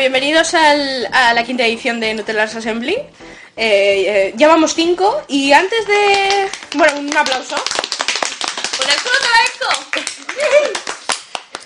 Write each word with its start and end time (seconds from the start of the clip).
bienvenidos 0.00 0.54
al- 0.54 1.08
a 1.12 1.34
la 1.34 1.44
quinta 1.44 1.66
edición 1.66 2.00
de 2.00 2.14
Nutellas 2.14 2.56
Assembly. 2.56 2.94
Eh, 2.94 3.04
eh, 3.56 4.32
ya 4.34 4.48
vamos 4.48 4.74
cinco 4.74 5.22
y 5.28 5.52
antes 5.52 5.86
de... 5.86 6.48
Bueno, 6.74 7.00
un 7.00 7.14
aplauso. 7.16 7.56
¡Con 8.78 8.88
el 8.88 8.96
culo 8.96 9.14
te 9.20 9.28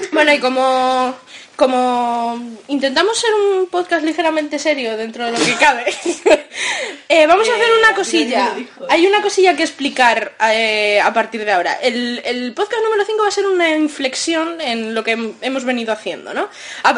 la 0.03 0.09
Bueno, 0.13 0.33
y 0.33 0.41
como, 0.41 1.15
como 1.57 2.41
intentamos 2.69 3.19
ser 3.19 3.31
un 3.35 3.67
podcast 3.69 4.05
ligeramente 4.05 4.59
serio 4.59 4.97
dentro 4.97 5.25
de 5.27 5.33
lo 5.33 5.39
que 5.39 5.55
cabe, 5.61 5.85
eh, 7.09 7.27
vamos 7.27 7.49
a 7.49 7.55
hacer 7.55 7.69
una 7.79 7.95
cosilla. 7.95 8.55
Hay 8.89 9.07
una 9.07 9.23
cosilla 9.23 9.55
que 9.57 9.63
explicar 9.63 10.35
eh, 10.51 11.01
a 11.01 11.13
partir 11.13 11.45
de 11.45 11.53
ahora. 11.53 11.75
El, 11.81 12.21
el 12.25 12.53
podcast 12.55 12.83
número 12.83 13.05
5 13.05 13.23
va 13.23 13.29
a 13.29 13.33
ser 13.33 13.47
una 13.47 13.71
inflexión 13.71 14.61
en 14.61 14.95
lo 14.95 15.05
que 15.05 15.17
hem- 15.17 15.35
hemos 15.41 15.65
venido 15.65 15.93
haciendo, 15.93 16.35
¿no? 16.35 16.49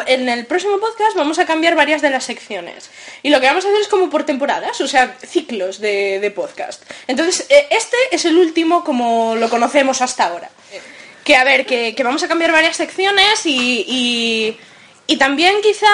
En 0.07 0.27
el 0.29 0.45
próximo 0.45 0.79
podcast 0.79 1.15
vamos 1.15 1.39
a 1.39 1.45
cambiar 1.45 1.75
varias 1.75 2.01
de 2.01 2.09
las 2.09 2.23
secciones. 2.23 2.89
Y 3.23 3.29
lo 3.29 3.39
que 3.39 3.47
vamos 3.47 3.65
a 3.65 3.69
hacer 3.69 3.81
es 3.81 3.87
como 3.87 4.09
por 4.09 4.23
temporadas, 4.25 4.79
o 4.81 4.87
sea, 4.87 5.15
ciclos 5.25 5.79
de, 5.79 6.19
de 6.19 6.31
podcast. 6.31 6.83
Entonces, 7.07 7.45
eh, 7.49 7.67
este 7.71 7.97
es 8.11 8.25
el 8.25 8.37
último 8.37 8.83
como 8.83 9.35
lo 9.35 9.49
conocemos 9.49 10.01
hasta 10.01 10.25
ahora 10.25 10.49
que 11.27 11.35
a 11.35 11.43
ver, 11.43 11.65
que, 11.65 11.93
que 11.93 12.03
vamos 12.03 12.23
a 12.23 12.29
cambiar 12.29 12.53
varias 12.53 12.77
secciones 12.77 13.45
y, 13.45 13.83
y, 13.85 14.57
y 15.07 15.17
también 15.17 15.55
quizá, 15.61 15.93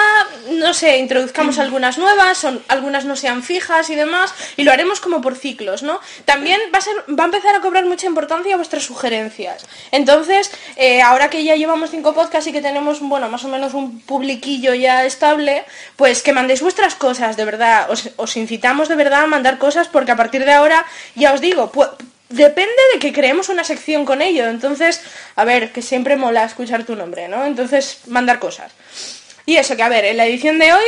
no 0.52 0.76
sé, 0.76 1.00
introduzcamos 1.00 1.58
algunas 1.58 1.98
nuevas, 1.98 2.38
son, 2.38 2.62
algunas 2.68 3.06
no 3.06 3.16
sean 3.16 3.42
fijas 3.42 3.90
y 3.90 3.96
demás, 3.96 4.32
y 4.58 4.64
lo 4.64 4.72
haremos 4.72 5.00
como 5.00 5.22
por 5.22 5.36
ciclos, 5.36 5.82
¿no? 5.82 6.00
También 6.26 6.60
va 6.72 6.78
a, 6.78 6.82
ser, 6.82 6.96
va 7.20 7.24
a 7.24 7.26
empezar 7.26 7.56
a 7.56 7.62
cobrar 7.62 7.84
mucha 7.86 8.06
importancia 8.06 8.56
vuestras 8.58 8.84
sugerencias. 8.84 9.66
Entonces, 9.92 10.52
eh, 10.76 11.02
ahora 11.02 11.32
que 11.32 11.44
ya 11.44 11.56
llevamos 11.56 11.90
cinco 11.90 12.14
podcasts 12.14 12.48
y 12.50 12.54
que 12.54 12.62
tenemos, 12.62 13.00
bueno, 13.00 13.28
más 13.28 13.44
o 13.44 13.48
menos 13.48 13.74
un 13.74 14.02
publiquillo 14.02 14.76
ya 14.76 15.04
estable, 15.04 15.66
pues 15.96 16.22
que 16.22 16.32
mandéis 16.32 16.62
vuestras 16.62 16.94
cosas, 16.94 17.38
de 17.38 17.46
verdad. 17.46 17.90
Os, 17.90 18.12
os 18.18 18.38
incitamos 18.38 18.88
de 18.88 18.96
verdad 18.96 19.24
a 19.24 19.28
mandar 19.28 19.58
cosas 19.58 19.88
porque 19.88 20.12
a 20.12 20.16
partir 20.16 20.46
de 20.46 20.54
ahora, 20.54 20.86
ya 21.16 21.34
os 21.34 21.42
digo, 21.42 21.72
Depende 22.34 22.82
de 22.94 23.00
que 23.00 23.14
creemos 23.14 23.50
una 23.50 23.64
sección 23.64 24.06
con 24.06 24.24
ello. 24.24 24.48
Entonces, 24.48 25.02
a 25.36 25.46
ver, 25.46 25.72
que 25.72 25.84
siempre 25.84 26.16
mola 26.16 26.44
escuchar 26.44 26.84
tu 26.84 26.96
nombre, 26.96 27.28
¿no? 27.28 27.46
Entonces, 27.46 28.00
mandar 28.08 28.40
cosas. 28.40 28.72
Y 29.46 29.58
eso, 29.58 29.76
que 29.76 29.84
a 29.84 29.90
ver, 29.90 30.04
en 30.06 30.18
la 30.18 30.26
edición 30.26 30.58
de 30.58 30.74
hoy, 30.74 30.84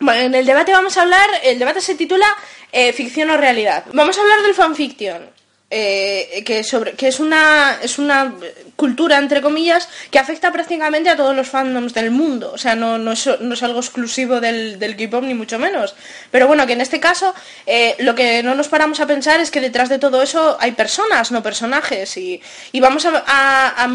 en 0.00 0.34
el 0.34 0.46
debate 0.46 0.72
vamos 0.72 0.96
a 0.96 1.02
hablar, 1.02 1.28
el 1.44 1.58
debate 1.58 1.82
se 1.82 1.94
titula 1.94 2.26
eh, 2.72 2.94
Ficción 2.94 3.28
o 3.28 3.36
Realidad. 3.36 3.84
Vamos 3.92 4.16
a 4.16 4.22
hablar 4.22 4.40
del 4.42 4.54
fanfiction. 4.54 5.28
Eh, 5.74 6.42
que, 6.44 6.62
sobre, 6.62 6.92
que 6.92 7.08
es 7.08 7.18
una 7.18 7.78
es 7.82 7.98
una 7.98 8.34
cultura 8.76 9.16
entre 9.16 9.40
comillas 9.40 9.88
que 10.10 10.18
afecta 10.18 10.52
prácticamente 10.52 11.08
a 11.08 11.16
todos 11.16 11.34
los 11.34 11.48
fandoms 11.48 11.94
del 11.94 12.10
mundo. 12.10 12.52
O 12.52 12.58
sea 12.58 12.74
no, 12.74 12.98
no, 12.98 13.12
es, 13.12 13.26
no 13.40 13.54
es 13.54 13.62
algo 13.62 13.80
exclusivo 13.80 14.38
del, 14.38 14.78
del 14.78 14.96
K-pop 14.96 15.24
ni 15.24 15.32
mucho 15.32 15.58
menos. 15.58 15.94
Pero 16.30 16.46
bueno 16.46 16.66
que 16.66 16.74
en 16.74 16.82
este 16.82 17.00
caso 17.00 17.34
eh, 17.64 17.96
lo 18.00 18.14
que 18.14 18.42
no 18.42 18.54
nos 18.54 18.68
paramos 18.68 19.00
a 19.00 19.06
pensar 19.06 19.40
es 19.40 19.50
que 19.50 19.62
detrás 19.62 19.88
de 19.88 19.98
todo 19.98 20.20
eso 20.20 20.58
hay 20.60 20.72
personas 20.72 21.32
no 21.32 21.42
personajes. 21.42 22.18
Y, 22.18 22.42
y 22.72 22.80
vamos 22.80 23.06
a, 23.06 23.88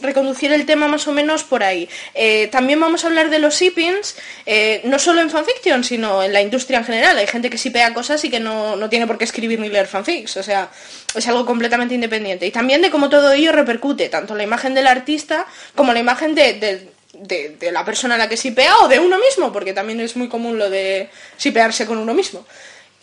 reconducir 0.00 0.52
el 0.52 0.66
tema 0.66 0.88
más 0.88 1.06
o 1.08 1.12
menos 1.12 1.44
por 1.44 1.62
ahí. 1.62 1.88
Eh, 2.14 2.48
también 2.52 2.80
vamos 2.80 3.04
a 3.04 3.06
hablar 3.06 3.30
de 3.30 3.38
los 3.38 3.54
shippings 3.54 4.16
eh, 4.46 4.80
no 4.84 4.98
solo 4.98 5.20
en 5.20 5.30
fanfiction 5.30 5.84
sino 5.84 6.22
en 6.22 6.32
la 6.32 6.40
industria 6.42 6.78
en 6.78 6.84
general. 6.84 7.16
Hay 7.18 7.26
gente 7.26 7.48
que 7.50 7.56
shipea 7.56 7.94
cosas 7.94 8.24
y 8.24 8.30
que 8.30 8.40
no, 8.40 8.76
no 8.76 8.88
tiene 8.88 9.06
por 9.06 9.18
qué 9.18 9.24
escribir 9.24 9.60
ni 9.60 9.68
leer 9.68 9.86
fanfics 9.86 10.36
o 10.36 10.42
sea 10.42 10.68
es 11.14 11.28
algo 11.28 11.46
completamente 11.46 11.94
independiente. 11.94 12.46
Y 12.46 12.50
también 12.50 12.82
de 12.82 12.90
cómo 12.90 13.08
todo 13.08 13.32
ello 13.32 13.52
repercute 13.52 14.08
tanto 14.08 14.34
la 14.34 14.42
imagen 14.42 14.74
del 14.74 14.86
artista 14.86 15.46
como 15.74 15.92
la 15.92 16.00
imagen 16.00 16.34
de, 16.34 16.54
de- 16.54 16.88
de- 17.14 17.50
de 17.60 17.70
la 17.70 17.84
persona 17.84 18.16
a 18.16 18.18
la 18.18 18.28
que 18.28 18.34
shipea 18.36 18.78
o 18.78 18.88
de 18.88 18.98
uno 18.98 19.16
mismo 19.18 19.52
porque 19.52 19.72
también 19.72 20.00
es 20.00 20.16
muy 20.16 20.28
común 20.28 20.58
lo 20.58 20.68
de 20.68 21.08
shipearse 21.38 21.86
con 21.86 21.98
uno 21.98 22.12
mismo 22.12 22.44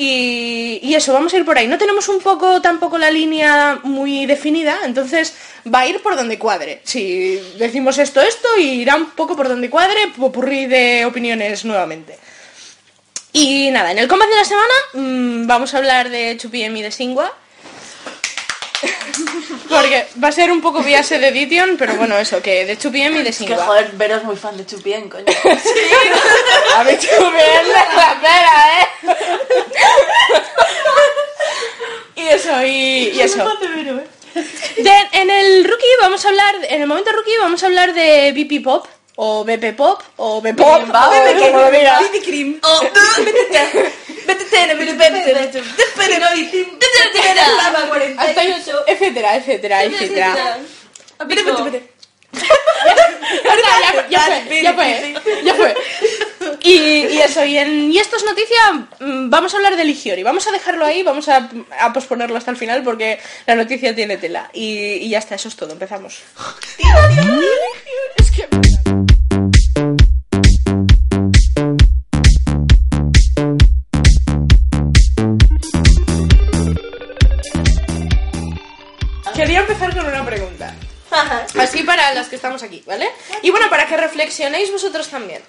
y, 0.04 0.96
eso, 0.96 1.14
vamos 1.14 1.34
a 1.34 1.38
ir 1.38 1.46
por 1.46 1.58
ahí. 1.58 1.68
No 1.68 1.78
tenemos 1.78 2.10
un 2.10 2.20
poco 2.20 2.62
tampoco 2.62 2.98
la 2.98 3.12
línea 3.12 3.80
muy 3.84 4.26
definida, 4.26 4.80
entonces 4.84 5.34
va 5.72 5.82
a 5.82 5.88
ir 5.88 6.02
por 6.02 6.16
donde 6.16 6.40
cuadre. 6.40 6.82
Si 6.84 7.40
decimos 7.58 7.98
esto, 7.98 8.22
esto, 8.22 8.48
irá 8.58 8.96
un 8.96 9.12
poco 9.12 9.36
por 9.36 9.48
donde 9.48 9.70
cuadre, 9.70 10.08
popurrí 10.18 10.66
de 10.66 11.06
opiniones 11.06 11.66
nuevamente. 11.66 12.18
Y 13.34 13.70
nada, 13.72 13.92
en 13.92 14.00
el 14.00 14.08
combate 14.08 14.32
de 14.32 14.38
la 14.38 14.46
semana 14.46 14.74
mm, 14.94 15.48
vamos 15.48 15.74
a 15.74 15.78
hablar 15.78 16.10
de 16.10 16.38
2PM 16.38 16.78
y 16.78 16.82
de 16.82 16.92
Singua. 16.92 17.32
Porque 19.70 20.08
va 20.24 20.30
a 20.30 20.32
ser 20.32 20.52
un 20.52 20.62
poco 20.62 20.82
viase 20.82 21.20
de 21.20 21.28
Edition, 21.30 21.78
pero 21.78 21.96
bueno, 21.96 22.18
eso, 22.18 22.42
que 22.42 22.66
de 22.66 22.78
2PM 22.78 23.16
y 23.16 23.18
de 23.20 23.24
Que 23.26 23.34
Singua. 23.34 23.66
joder, 23.66 23.92
Vero 23.94 24.16
es 24.18 24.24
muy 24.24 24.36
fan 24.36 24.58
de 24.58 24.66
Chupien, 24.66 25.08
coño. 25.10 25.26
A 26.76 26.84
ver, 26.84 27.00
2PM 27.00 27.68
la 27.96 28.20
pera, 28.22 28.82
¿eh? 28.82 28.88
y 32.16 32.28
eso, 32.28 32.64
y, 32.64 33.10
y 33.14 33.22
eso. 33.22 33.38
De- 34.78 35.08
en 35.20 35.30
el 35.30 35.64
rookie 35.66 35.86
vamos 36.02 36.24
a 36.26 36.30
hablar, 36.30 36.56
en 36.70 36.82
el 36.82 36.88
momento 36.88 37.12
rookie 37.12 37.38
vamos 37.40 37.62
a 37.64 37.66
hablar 37.68 37.94
de 37.94 38.32
BP 38.34 38.64
Pop, 38.64 38.88
o 39.16 39.44
BP 39.44 39.76
Pop, 39.76 40.02
o 40.18 40.42
BP 40.42 40.56
Pop, 40.58 40.82
o 40.90 41.40
como 41.52 41.60
lo 41.60 41.72
digas. 41.72 42.02
Oh, 42.64 42.82
Hasta 42.82 43.72
etcétera, 48.88 49.36
etcétera, 49.36 49.84
etcétera. 49.84 50.58
Ya, 54.10 54.22
fue, 54.22 54.62
ya 54.62 54.74
fue, 54.74 55.44
ya 55.44 55.54
fue. 55.54 55.76
Y, 56.64 56.74
y 57.08 57.22
eso, 57.22 57.44
y, 57.46 57.58
en, 57.58 57.92
y 57.92 57.98
esto 57.98 58.18
es 58.18 58.24
noticia, 58.24 58.88
mm, 59.00 59.30
vamos 59.30 59.54
a 59.54 59.58
hablar 59.58 59.76
de 59.76 59.84
Ligiori. 59.84 60.24
Vamos 60.24 60.48
a 60.48 60.52
dejarlo 60.52 60.86
ahí, 60.86 61.04
vamos 61.04 61.30
a, 61.30 61.50
a 61.80 61.94
posponerlo 61.94 62.38
hasta 62.38 62.52
el 62.52 62.58
final 62.58 62.84
porque 62.84 63.20
la 63.46 63.56
noticia 63.56 63.96
tiene 63.96 64.18
tela. 64.18 64.50
Y, 64.54 64.94
y 64.94 65.10
ya 65.10 65.20
está, 65.20 65.36
eso 65.36 65.50
es 65.50 65.56
todo, 65.56 65.72
empezamos. 65.74 66.22
Las 82.14 82.28
que 82.28 82.36
estamos 82.36 82.64
aquí, 82.64 82.84
¿vale? 82.86 83.10
Y 83.42 83.50
bueno, 83.50 83.70
para 83.70 83.88
que 83.88 83.98
reflexionéis 83.98 84.72
vosotros 84.72 85.08
también. 85.08 85.42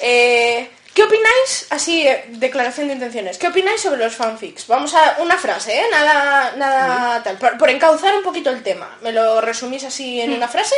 Eh, 0.00 0.70
¿Qué 0.94 1.04
opináis? 1.04 1.66
Así, 1.70 2.06
eh, 2.06 2.24
declaración 2.30 2.88
de 2.88 2.94
intenciones. 2.94 3.38
¿Qué 3.38 3.46
opináis 3.48 3.80
sobre 3.80 4.02
los 4.02 4.14
fanfics? 4.14 4.66
Vamos 4.66 4.94
a 4.94 5.18
una 5.20 5.36
frase, 5.36 5.78
¿eh? 5.78 5.84
Nada, 5.90 6.52
nada 6.56 7.22
tal. 7.22 7.38
Por, 7.38 7.56
por 7.58 7.70
encauzar 7.70 8.16
un 8.16 8.22
poquito 8.22 8.50
el 8.50 8.62
tema. 8.62 8.98
¿Me 9.02 9.12
lo 9.12 9.40
resumís 9.40 9.84
así 9.84 10.20
en 10.20 10.32
una 10.32 10.48
frase? 10.48 10.74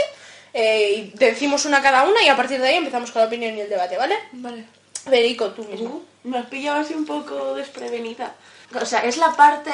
Eh, 0.55 0.93
y 0.97 1.19
decimos 1.19 1.65
una 1.65 1.81
cada 1.81 2.03
una 2.03 2.23
y 2.23 2.29
a 2.29 2.37
partir 2.37 2.61
de 2.61 2.69
ahí 2.69 2.77
empezamos 2.77 3.11
con 3.11 3.23
la 3.23 3.29
opinión 3.29 3.57
y 3.57 3.63
el 3.63 3.71
debate, 3.71 3.97
¿vale? 3.97 4.19
Vale. 4.33 4.65
Federico, 5.05 5.51
tú 5.51 5.65
mismo. 5.65 6.03
Me 6.25 6.39
has 6.39 6.47
pillado 6.47 6.81
así 6.81 6.95
un 6.95 7.07
poco 7.07 7.55
desprevenida. 7.55 8.35
O 8.81 8.85
sea, 8.85 9.01
es 9.01 9.17
la 9.17 9.33
parte 9.33 9.73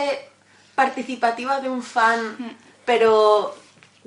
participativa 0.74 1.60
de 1.60 1.68
un 1.68 1.82
fan, 1.82 2.56
pero 2.84 3.56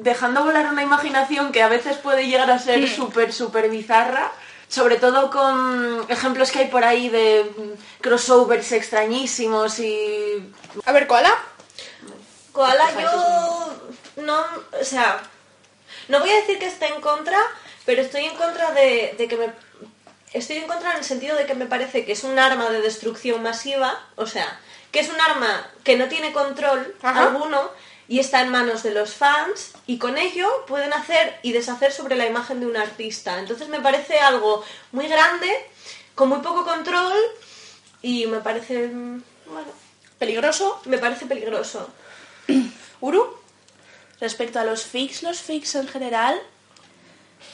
dejando 0.02 0.44
volar 0.44 0.68
una 0.68 0.82
imaginación 0.82 1.52
que 1.52 1.62
a 1.62 1.68
veces 1.68 1.98
puede 1.98 2.28
llegar 2.28 2.50
a 2.50 2.60
ser 2.60 2.88
súper, 2.90 3.32
súper 3.32 3.70
bizarra. 3.70 4.32
Sobre 4.68 4.96
todo 4.96 5.30
con 5.32 6.06
ejemplos 6.08 6.50
que 6.50 6.60
hay 6.60 6.68
por 6.70 6.86
ahí 6.86 7.10
de 7.10 7.76
crossovers 8.00 8.72
extrañísimos 8.72 9.80
y... 9.80 10.50
A 10.86 10.94
ver, 10.94 11.08
Koala. 11.08 11.38
Koala, 12.54 12.86
yo 13.02 13.74
no, 14.24 14.40
o 14.80 14.84
sea, 14.86 15.22
no 16.08 16.22
voy 16.22 16.30
a 16.30 16.38
decir 16.38 16.58
que 16.58 16.68
esté 16.68 16.88
en 16.88 17.02
contra, 17.02 17.38
pero 17.86 18.02
estoy 18.02 18.24
en 18.24 18.36
contra 18.36 18.72
de, 18.72 19.14
de 19.18 19.28
que 19.28 19.36
me... 19.36 19.52
Estoy 20.32 20.58
en 20.58 20.68
contra 20.68 20.92
en 20.92 21.00
el 21.00 21.04
sentido 21.04 21.36
de 21.36 21.46
que 21.46 21.54
me 21.56 21.66
parece 21.66 22.06
que 22.06 22.14
es 22.14 22.24
un 22.24 22.40
arma 22.40 22.70
de 22.70 22.82
destrucción 22.82 23.44
masiva, 23.44 24.00
o 24.16 24.26
sea, 24.26 24.58
que 24.94 25.02
es 25.02 25.10
un 25.10 25.20
arma 25.20 25.70
que 25.84 25.98
no 25.98 26.08
tiene 26.08 26.32
control 26.32 26.96
Ajá. 27.02 27.24
alguno 27.24 27.70
y 28.12 28.20
está 28.20 28.42
en 28.42 28.50
manos 28.50 28.84
de 28.84 28.92
los 28.92 29.14
fans 29.14 29.72
y 29.88 29.98
con 29.98 30.18
ello 30.18 30.66
pueden 30.68 30.92
hacer 30.92 31.40
y 31.44 31.54
deshacer 31.54 31.94
sobre 31.94 32.18
la 32.18 32.26
imagen 32.26 32.60
de 32.60 32.66
un 32.66 32.76
artista. 32.76 33.40
Entonces 33.40 33.70
me 33.70 33.80
parece 33.80 34.20
algo 34.20 34.66
muy 34.92 35.08
grande, 35.08 35.48
con 36.14 36.28
muy 36.28 36.40
poco 36.40 36.66
control 36.66 37.18
y 38.02 38.28
me 38.28 38.42
parece, 38.42 38.90
mm, 38.90 39.24
bueno, 39.46 39.70
Peligroso. 40.20 40.82
me 40.84 40.98
parece 40.98 41.26
peligroso. 41.26 41.90
Uru. 43.00 43.34
Respecto 44.20 44.60
a 44.60 44.66
los 44.66 44.84
fics, 44.84 45.24
los 45.24 45.40
fics 45.40 45.76
en 45.76 45.88
general 45.88 46.38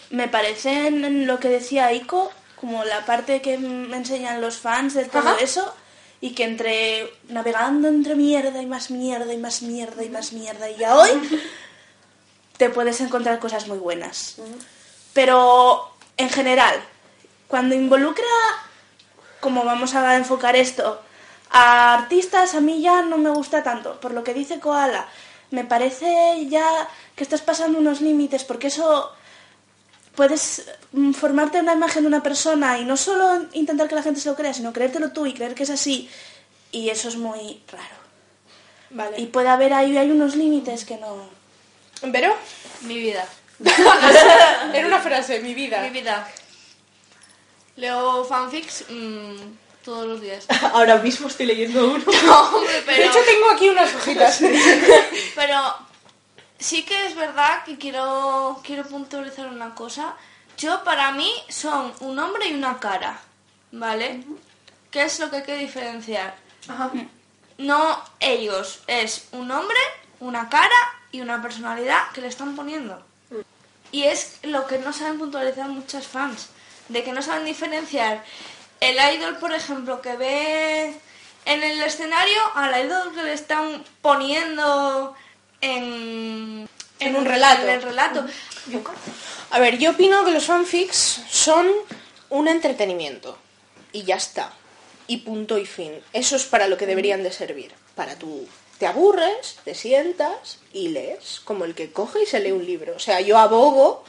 me 0.10 0.28
parecen 0.28 1.28
lo 1.28 1.40
que 1.40 1.50
decía 1.50 1.94
Ico, 1.94 2.32
como 2.56 2.84
la 2.84 3.06
parte 3.06 3.44
que 3.44 3.60
me 3.60 3.96
enseñan 3.96 4.42
los 4.42 4.58
fans 4.58 4.96
de 4.96 5.06
todo 5.06 5.30
Ajá. 5.30 5.38
eso, 5.40 5.72
y 6.20 6.32
que 6.32 6.44
entre 6.44 7.14
navegando 7.30 7.88
entre 7.88 8.16
mierda 8.16 8.62
y 8.62 8.66
más 8.66 8.90
mierda 8.90 9.34
y 9.34 9.38
más 9.38 9.62
mierda 9.62 10.04
y 10.04 10.10
más 10.10 10.34
mierda 10.34 10.70
y 10.70 10.78
ya 10.78 10.96
hoy 10.96 11.10
te 12.58 12.70
puedes 12.70 13.00
encontrar 13.02 13.40
cosas 13.40 13.68
muy 13.68 13.78
buenas. 13.78 14.38
Pero 15.14 15.92
en 16.18 16.30
general, 16.30 16.76
cuando 17.48 17.76
involucra, 17.76 18.26
como 19.40 19.64
vamos 19.64 19.94
a 19.96 20.16
enfocar 20.16 20.56
esto, 20.56 21.02
a 21.52 21.94
artistas, 21.94 22.56
a 22.56 22.62
mí 22.62 22.82
ya 22.82 23.04
no 23.04 23.18
me 23.18 23.30
gusta 23.30 23.64
tanto. 23.64 24.00
Por 24.00 24.14
lo 24.14 24.24
que 24.24 24.34
dice 24.34 24.60
Koala, 24.60 25.08
me 25.52 25.64
parece 25.64 26.48
ya 26.50 26.88
que 27.16 27.24
estás 27.24 27.42
pasando 27.42 27.80
unos 27.80 28.02
límites, 28.02 28.44
porque 28.44 28.68
eso 28.68 29.12
puedes 30.18 30.66
mm, 30.94 31.12
formarte 31.14 31.60
una 31.60 31.74
imagen 31.74 32.02
de 32.02 32.08
una 32.08 32.24
persona 32.24 32.80
y 32.80 32.86
no 32.86 32.98
solo 32.98 33.46
intentar 33.54 33.88
que 33.88 33.94
la 33.94 34.02
gente 34.02 34.20
se 34.20 34.28
lo 34.28 34.36
crea, 34.36 34.52
sino 34.52 34.74
creértelo 34.74 35.12
tú 35.12 35.28
y 35.28 35.34
creer 35.34 35.54
que 35.54 35.64
es 35.64 35.70
así. 35.70 36.10
Y 36.72 36.90
eso 36.90 37.08
es 37.08 37.16
muy 37.16 37.62
raro. 37.72 37.96
Vale. 38.90 39.20
Y 39.20 39.28
puede 39.28 39.50
haber 39.50 39.74
ahí 39.74 39.96
hay 39.96 40.10
unos 40.10 40.36
límites 40.36 40.86
que 40.86 40.98
no. 40.98 41.30
¿Vero? 42.02 42.36
Mi 42.82 42.98
vida. 42.98 43.26
Era 44.74 44.88
una 44.88 45.00
frase, 45.00 45.40
mi 45.40 45.54
vida. 45.54 45.82
Mi 45.82 45.92
vida. 45.92 46.28
Leo 47.76 48.26
fanfics 48.26 48.86
mm, 48.90 49.36
todos 49.86 50.08
los 50.08 50.20
días. 50.20 50.48
Ahora 50.74 50.98
mismo 50.98 51.28
estoy 51.28 51.46
leyendo 51.46 51.94
uno. 51.94 52.04
No, 52.26 52.58
hombre, 52.58 52.74
De 52.74 52.82
pero, 52.82 53.04
hecho, 53.04 53.20
tengo 53.24 53.50
aquí 53.52 53.70
unas 53.70 53.94
hojitas. 53.94 54.42
pero 55.36 55.87
sí 56.60 56.84
que 56.84 57.08
es 57.08 57.16
verdad 57.16 57.64
que 57.64 57.78
quiero, 57.78 58.60
quiero 58.64 58.86
puntualizar 58.86 59.48
una 59.48 59.76
cosa. 59.76 60.16
Yo, 60.58 60.84
para 60.84 61.12
mí, 61.12 61.32
son 61.50 61.94
un 62.00 62.16
nombre 62.16 62.48
y 62.48 62.54
una 62.54 62.80
cara, 62.80 63.20
¿vale? 63.72 64.24
¿Qué 64.92 65.04
es 65.04 65.20
lo 65.20 65.30
que 65.30 65.38
hay 65.38 65.44
que 65.44 65.58
diferenciar? 65.58 66.36
No 67.58 68.04
ellos, 68.20 68.82
es 68.88 69.28
un 69.32 69.48
nombre, 69.48 69.78
una 70.20 70.50
cara 70.50 70.76
y 71.12 71.22
una 71.22 71.42
personalidad 71.42 72.12
que 72.14 72.22
le 72.22 72.28
están 72.28 72.56
poniendo. 72.56 73.04
Y 73.92 74.04
es 74.04 74.40
lo 74.44 74.68
que 74.68 74.80
no 74.80 74.92
saben 74.94 75.18
puntualizar 75.18 75.68
muchas 75.70 76.08
fans, 76.08 76.50
de 76.90 77.04
que 77.04 77.14
no 77.14 77.22
saben 77.22 77.46
diferenciar 77.46 78.24
el 78.80 78.98
idol, 79.16 79.38
por 79.38 79.54
ejemplo, 79.54 80.02
que 80.02 80.16
ve 80.18 81.00
en 81.46 81.64
el 81.64 81.82
escenario 81.82 82.40
al 82.56 82.86
idol 82.86 83.14
que 83.14 83.24
le 83.24 83.34
están 83.34 83.84
poniendo 84.02 85.16
en, 85.62 86.68
En 87.00 87.16
un 87.16 87.26
relato. 87.26 87.64
en 87.64 87.70
el 87.70 87.82
relato. 87.82 88.26
A 89.52 89.60
ver, 89.60 89.78
yo 89.78 89.92
opino 89.92 90.24
que 90.26 90.32
los 90.32 90.46
fanfics 90.46 91.22
son 91.30 91.68
un 92.30 92.48
entretenimiento. 92.48 93.38
Y 93.94 94.04
ya 94.04 94.16
está. 94.16 94.54
Y 95.08 95.18
punto 95.18 95.58
y 95.58 95.66
fin. 95.66 95.94
Eso 96.14 96.36
es 96.36 96.44
para 96.44 96.68
lo 96.68 96.78
que 96.78 96.86
deberían 96.86 97.24
de 97.24 97.32
servir. 97.32 97.72
Para 97.96 98.16
tú 98.16 98.48
te 98.78 98.86
aburres, 98.86 99.58
te 99.64 99.74
sientas 99.74 100.60
y 100.74 100.90
lees, 100.90 101.40
como 101.44 101.66
el 101.66 101.74
que 101.74 101.92
coge 101.92 102.24
y 102.24 102.26
se 102.26 102.40
lee 102.40 102.52
un 102.52 102.66
libro. 102.66 102.96
O 102.96 103.00
sea, 103.00 103.22
yo 103.22 103.38
abogo 103.38 104.04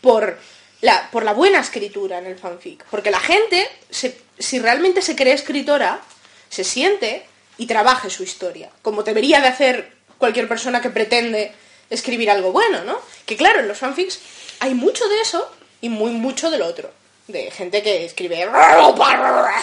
por 0.00 0.38
la, 0.80 1.10
por 1.10 1.24
la 1.24 1.32
buena 1.34 1.60
escritura 1.60 2.18
en 2.18 2.26
el 2.26 2.38
fanfic. 2.38 2.84
Porque 2.86 3.10
la 3.10 3.20
gente, 3.20 3.68
se- 3.90 4.18
si 4.38 4.60
realmente 4.60 5.02
se 5.02 5.16
cree 5.16 5.34
escritora, 5.34 6.00
se 6.48 6.62
siente 6.64 7.26
y 7.58 7.66
trabaje 7.66 8.08
su 8.08 8.22
historia. 8.22 8.70
Como 8.82 9.02
debería 9.02 9.40
de 9.40 9.48
hacer 9.48 9.93
cualquier 10.18 10.48
persona 10.48 10.80
que 10.80 10.90
pretende 10.90 11.52
escribir 11.90 12.30
algo 12.30 12.52
bueno, 12.52 12.84
¿no? 12.84 12.98
Que 13.26 13.36
claro, 13.36 13.60
en 13.60 13.68
los 13.68 13.78
fanfics 13.78 14.18
hay 14.60 14.74
mucho 14.74 15.06
de 15.08 15.20
eso 15.20 15.50
y 15.80 15.88
muy 15.88 16.12
mucho 16.12 16.50
del 16.50 16.62
otro. 16.62 16.90
De 17.26 17.50
gente 17.50 17.82
que 17.82 18.04
escribe 18.04 18.46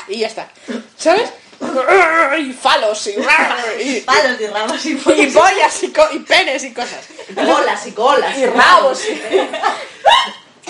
y 0.08 0.18
ya 0.20 0.28
está. 0.28 0.50
¿Sabes? 0.98 1.30
Y 2.40 2.54
falos 2.54 3.06
y, 3.06 3.12
y, 3.84 4.02
Palos 4.02 4.42
y 4.42 4.48
ramas 4.48 4.84
y 4.86 4.92
y 4.94 4.96
pollas 5.28 5.84
y, 5.84 5.92
co- 5.92 6.10
y 6.12 6.20
penes 6.20 6.64
y 6.64 6.74
cosas. 6.74 7.06
bolas 7.36 7.86
y 7.86 7.92
colas. 7.92 8.36
Y 8.38 8.46
rabos. 8.48 9.02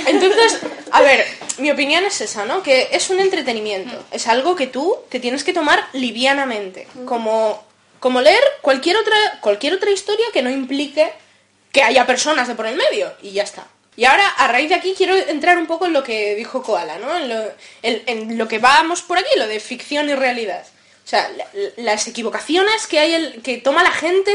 Entonces, 0.06 0.60
a 0.92 1.02
ver, 1.02 1.26
mi 1.60 1.70
opinión 1.72 2.04
es 2.06 2.20
esa, 2.22 2.46
¿no? 2.46 2.64
Que 2.64 2.90
es 2.92 3.10
un 3.10 3.20
entretenimiento. 3.20 4.04
Es 4.12 4.28
algo 4.28 4.56
que 4.56 4.68
tú 4.68 4.98
te 5.10 5.20
tienes 5.20 5.44
que 5.44 5.54
tomar 5.54 5.86
livianamente. 5.94 6.88
Como, 7.06 7.64
como 8.02 8.20
leer 8.20 8.44
cualquier 8.62 8.98
otra, 8.98 9.16
cualquier 9.40 9.76
otra 9.76 9.92
historia 9.92 10.26
que 10.34 10.42
no 10.42 10.50
implique 10.50 11.10
que 11.72 11.84
haya 11.84 12.06
personas 12.06 12.50
de 12.50 12.56
por 12.56 12.68
el 12.68 12.76
medio. 12.76 13.14
Y 13.22 13.32
ya 13.32 13.44
está. 13.44 13.66
Y 13.96 14.04
ahora, 14.06 14.28
a 14.28 14.48
raíz 14.48 14.68
de 14.70 14.76
aquí, 14.76 14.94
quiero 14.98 15.16
entrar 15.16 15.58
un 15.58 15.68
poco 15.68 15.86
en 15.86 15.94
lo 15.94 16.04
que 16.04 16.36
dijo 16.36 16.64
Koala, 16.64 16.98
¿no? 16.98 17.16
En 17.16 17.30
lo, 17.30 17.44
en- 17.84 18.38
lo 18.38 18.48
que 18.48 18.60
vamos 18.60 19.02
por 19.04 19.18
aquí, 19.18 19.30
lo 19.38 19.48
de 19.48 19.60
ficción 19.60 20.10
y 20.10 20.16
realidad. 20.16 20.66
O 21.06 21.08
sea, 21.08 21.30
la- 21.30 21.48
las 21.78 22.08
equivocaciones 22.08 22.88
que 22.88 23.00
hay 23.00 23.14
el, 23.14 23.42
que 23.42 23.58
toma 23.58 23.84
la 23.84 23.92
gente 23.92 24.34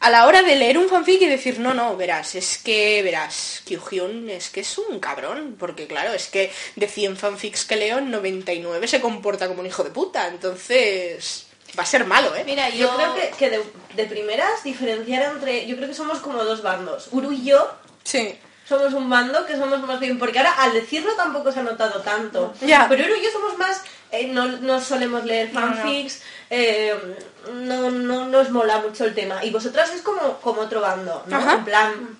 a 0.00 0.10
la 0.10 0.26
hora 0.26 0.42
de 0.42 0.56
leer 0.56 0.78
un 0.78 0.88
fanfic 0.88 1.22
y 1.22 1.26
decir, 1.26 1.58
no, 1.60 1.74
no, 1.74 1.96
verás, 1.96 2.34
es 2.34 2.58
que, 2.58 3.02
verás, 3.02 3.62
Kyuhyun 3.66 4.28
es 4.30 4.50
que 4.50 4.60
es 4.60 4.78
un 4.78 4.98
cabrón, 5.00 5.56
porque 5.58 5.86
claro, 5.86 6.12
es 6.12 6.26
que 6.28 6.50
de 6.76 6.88
100 6.88 7.16
fanfics 7.16 7.64
que 7.64 7.76
leo, 7.76 8.00
99 8.00 8.88
se 8.88 9.00
comporta 9.00 9.46
como 9.48 9.60
un 9.60 9.66
hijo 9.66 9.84
de 9.84 9.90
puta, 9.90 10.26
entonces 10.28 11.46
va 11.78 11.82
a 11.82 11.86
ser 11.86 12.04
malo, 12.04 12.34
¿eh? 12.34 12.42
Mira, 12.44 12.68
Yo 12.70 12.76
yo, 12.88 12.96
creo 12.96 13.14
que, 13.14 13.30
que 13.38 13.50
de, 13.50 13.62
de 13.94 14.04
primeras 14.06 14.62
diferenciar 14.64 15.22
entre. 15.34 15.66
Yo 15.66 15.76
creo 15.76 15.88
que 15.88 15.94
somos 15.94 16.18
como 16.18 16.44
dos 16.44 16.62
bandos. 16.62 17.08
Uru 17.12 17.32
y 17.32 17.44
yo 17.44 17.70
Sí. 18.04 18.38
somos 18.68 18.92
un 18.94 19.08
bando 19.08 19.46
que 19.46 19.56
somos 19.56 19.80
más 19.82 19.98
bien. 20.00 20.18
Porque 20.18 20.38
ahora 20.38 20.52
al 20.58 20.72
decirlo 20.74 21.12
tampoco 21.14 21.50
se 21.52 21.60
ha 21.60 21.62
notado 21.62 22.00
tanto. 22.02 22.52
Ya. 22.60 22.86
Pero 22.88 23.04
Uru 23.04 23.14
y 23.16 23.24
yo 23.24 23.30
somos 23.30 23.56
más. 23.58 23.80
eh, 24.10 24.26
no, 24.28 24.46
no 24.46 24.80
solemos 24.80 25.24
leer 25.24 25.52
No, 25.52 25.60
no. 25.60 25.66
fanfics. 25.76 26.22
eh, 26.50 26.94
no, 27.54 27.90
no 27.90 28.26
nos 28.26 28.50
mola 28.50 28.78
mucho 28.80 29.04
el 29.04 29.14
tema. 29.14 29.42
Y 29.44 29.50
vosotras 29.50 29.90
es 29.92 30.02
como, 30.02 30.38
como 30.40 30.60
otro 30.62 30.80
bando, 30.82 31.22
¿no? 31.26 31.36
Ajá. 31.38 31.54
En 31.54 31.64
plan, 31.64 32.18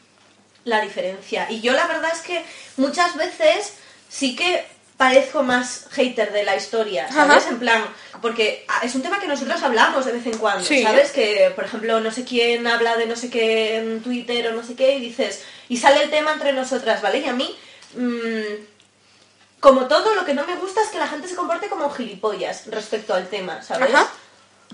la 0.64 0.80
diferencia. 0.80 1.50
Y 1.50 1.60
yo 1.60 1.72
la 1.74 1.86
verdad 1.86 2.10
es 2.14 2.20
que 2.20 2.44
muchas 2.78 3.16
veces 3.16 3.74
sí 4.08 4.34
que 4.36 4.66
parezco 5.02 5.42
más 5.42 5.86
hater 5.90 6.32
de 6.32 6.44
la 6.44 6.54
historia, 6.54 7.10
¿sabes? 7.12 7.38
Ajá. 7.42 7.50
En 7.50 7.58
plan, 7.58 7.84
porque 8.20 8.64
es 8.84 8.94
un 8.94 9.02
tema 9.02 9.18
que 9.18 9.26
nosotros 9.26 9.60
hablamos 9.60 10.04
de 10.04 10.12
vez 10.12 10.24
en 10.26 10.38
cuando, 10.38 10.64
Sí. 10.64 10.80
¿sabes? 10.80 11.10
Que, 11.10 11.50
por 11.56 11.64
ejemplo, 11.64 11.98
no 11.98 12.12
sé 12.12 12.24
quién 12.24 12.68
habla 12.68 12.96
de 12.96 13.06
no 13.06 13.16
sé 13.16 13.28
qué 13.28 13.78
en 13.78 14.00
Twitter 14.00 14.46
o 14.46 14.52
no 14.52 14.62
sé 14.62 14.76
qué 14.76 14.94
y 14.94 15.00
dices, 15.00 15.42
y 15.68 15.78
sale 15.78 16.04
el 16.04 16.10
tema 16.10 16.32
entre 16.34 16.52
nosotras, 16.52 17.02
¿vale? 17.02 17.18
Y 17.18 17.24
a 17.24 17.32
mí, 17.32 17.52
mm, 17.96 19.58
como 19.58 19.88
todo, 19.88 20.14
lo 20.14 20.24
que 20.24 20.34
no 20.34 20.46
me 20.46 20.54
gusta 20.54 20.82
es 20.82 20.90
que 20.90 21.00
la 21.00 21.08
gente 21.08 21.26
se 21.26 21.34
comporte 21.34 21.66
como 21.66 21.90
gilipollas 21.90 22.68
respecto 22.68 23.12
al 23.12 23.26
tema, 23.26 23.60
¿sabes? 23.60 23.92
Ajá. 23.92 24.06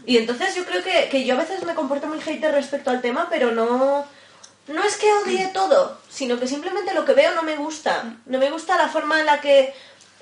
Y 0.05 0.19
entonces 0.19 0.55
yo 0.55 0.67
creo 0.67 0.85
que, 0.85 1.09
que 1.09 1.25
yo 1.25 1.37
a 1.37 1.39
veces 1.39 1.65
me 1.65 1.75
comporto 1.75 2.07
muy 2.07 2.21
hater 2.21 2.53
respecto 2.53 2.91
al 2.91 3.01
tema, 3.01 3.29
pero 3.31 3.51
no... 3.51 4.07
No 4.67 4.85
es 4.85 4.99
que 4.99 5.11
odie 5.11 5.47
todo, 5.55 5.99
sino 6.11 6.39
que 6.39 6.47
simplemente 6.47 6.93
lo 6.93 7.07
que 7.07 7.15
veo 7.15 7.35
no 7.35 7.43
me 7.43 7.57
gusta. 7.57 8.05
No 8.27 8.39
me 8.39 8.51
gusta 8.51 8.77
la 8.77 8.89
forma 8.89 9.19
en 9.21 9.25
la 9.25 9.41
que 9.41 9.73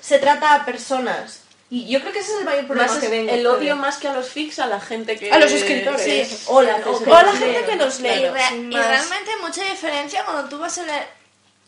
se 0.07 0.19
trata 0.19 0.53
a 0.53 0.65
personas. 0.65 1.41
Y 1.69 1.85
yo 1.89 1.99
creo 1.99 2.13
que 2.13 2.19
ese 2.19 2.31
es 2.31 2.39
el 2.39 2.45
mayor 2.45 2.65
problema 2.65 2.89
Más 2.93 3.01
que 3.01 3.09
vengo. 3.09 3.29
el 3.31 3.45
odio 3.45 3.75
más 3.75 3.97
que 3.97 4.07
a 4.07 4.13
los 4.13 4.29
fics 4.29 4.59
a 4.59 4.67
la 4.67 4.79
gente 4.79 5.17
que 5.17 5.29
A 5.31 5.37
los 5.37 5.51
escritores. 5.51 6.27
Sí. 6.29 6.43
O 6.47 6.61
la, 6.61 6.77
O 6.85 6.91
o 6.95 7.03
que 7.03 7.09
O 7.11 7.13
a 7.15 7.23
la 7.23 7.31
los 7.31 7.39
gente 7.39 7.65
que 7.65 7.75
nos 7.75 7.99
lee. 7.99 8.09
y, 8.23 8.27
re- 8.29 8.47
sin 8.49 8.71
y 8.71 8.75
más. 8.75 8.87
realmente 8.87 9.31
hay 9.31 9.41
mucha 9.41 9.63
diferencia 9.63 10.23
cuando 10.23 10.47
tú 10.47 10.57
vas 10.59 10.77
a 10.77 10.83
leer. 10.83 11.07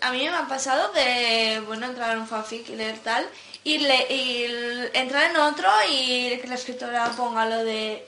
A 0.01 0.12
mí 0.12 0.19
me 0.29 0.29
ha 0.38 0.48
pasado 0.48 0.93
de, 0.93 1.62
bueno, 1.67 1.86
entrar 1.88 2.12
en 2.13 2.19
un 2.19 2.27
fanfic 2.29 2.69
y 2.69 2.75
leer 2.77 2.98
tal, 3.00 3.27
y, 3.65 3.79
le, 3.79 3.96
y 4.13 4.46
entrar 4.93 5.31
en 5.31 5.36
otro 5.36 5.67
y 5.91 6.38
que 6.38 6.48
la 6.48 6.55
escritora 6.55 7.12
ponga 7.17 7.46
lo 7.46 7.65
de. 7.65 8.08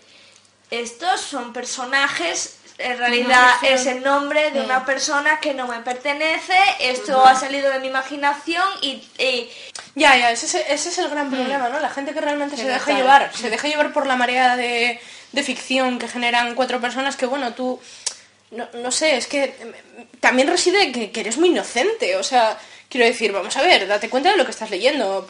Estos 0.70 1.20
son 1.20 1.52
personajes, 1.52 2.56
en 2.84 2.98
realidad 2.98 3.50
es 3.64 3.86
el 3.86 4.04
nombre 4.04 4.52
de 4.52 4.62
una 4.62 4.86
persona 4.86 5.40
que 5.40 5.54
no 5.54 5.68
me 5.68 5.80
pertenece, 5.80 6.54
esto 6.80 7.24
ha 7.26 7.36
salido 7.36 7.70
de 7.72 7.80
mi 7.80 7.88
imaginación 7.88 8.64
y, 8.82 9.04
y- 9.18 9.50
Ya, 9.96 10.16
ya, 10.18 10.32
ese, 10.32 10.46
es- 10.46 10.66
ese 10.70 10.90
es 10.90 10.98
el 10.98 11.10
gran 11.10 11.30
problema, 11.30 11.70
¿no? 11.70 11.80
La 11.80 11.90
gente 11.90 12.14
que 12.14 12.22
realmente 12.22 12.56
se 12.58 12.64
deja 12.68 12.92
llevar, 12.98 13.32
se 13.36 13.50
deja 13.50 13.68
llevar 13.68 13.94
por 13.94 14.06
la 14.08 14.16
marea 14.16 14.56
de, 14.56 15.00
de 15.32 15.44
ficción 15.44 16.00
que 16.00 16.08
generan 16.08 16.56
cuatro 16.56 16.80
personas 16.80 17.16
que, 17.16 17.26
bueno, 17.26 17.54
tú, 17.54 17.80
no, 18.52 18.68
no 18.74 18.92
sé, 18.92 19.18
es 19.18 19.28
que 19.28 19.44
eh, 19.44 19.74
también 20.20 20.48
reside 20.48 20.92
que, 20.92 21.12
que 21.12 21.20
eres 21.22 21.38
muy 21.38 21.50
inocente, 21.50 22.16
o 22.18 22.24
sea, 22.24 22.58
quiero 22.92 23.08
decir, 23.08 23.32
vamos 23.32 23.56
a 23.58 23.62
ver, 23.64 23.88
date 23.88 24.10
cuenta 24.10 24.30
de 24.32 24.38
lo 24.38 24.44
que 24.46 24.52
estás 24.52 24.70
leyendo. 24.70 25.26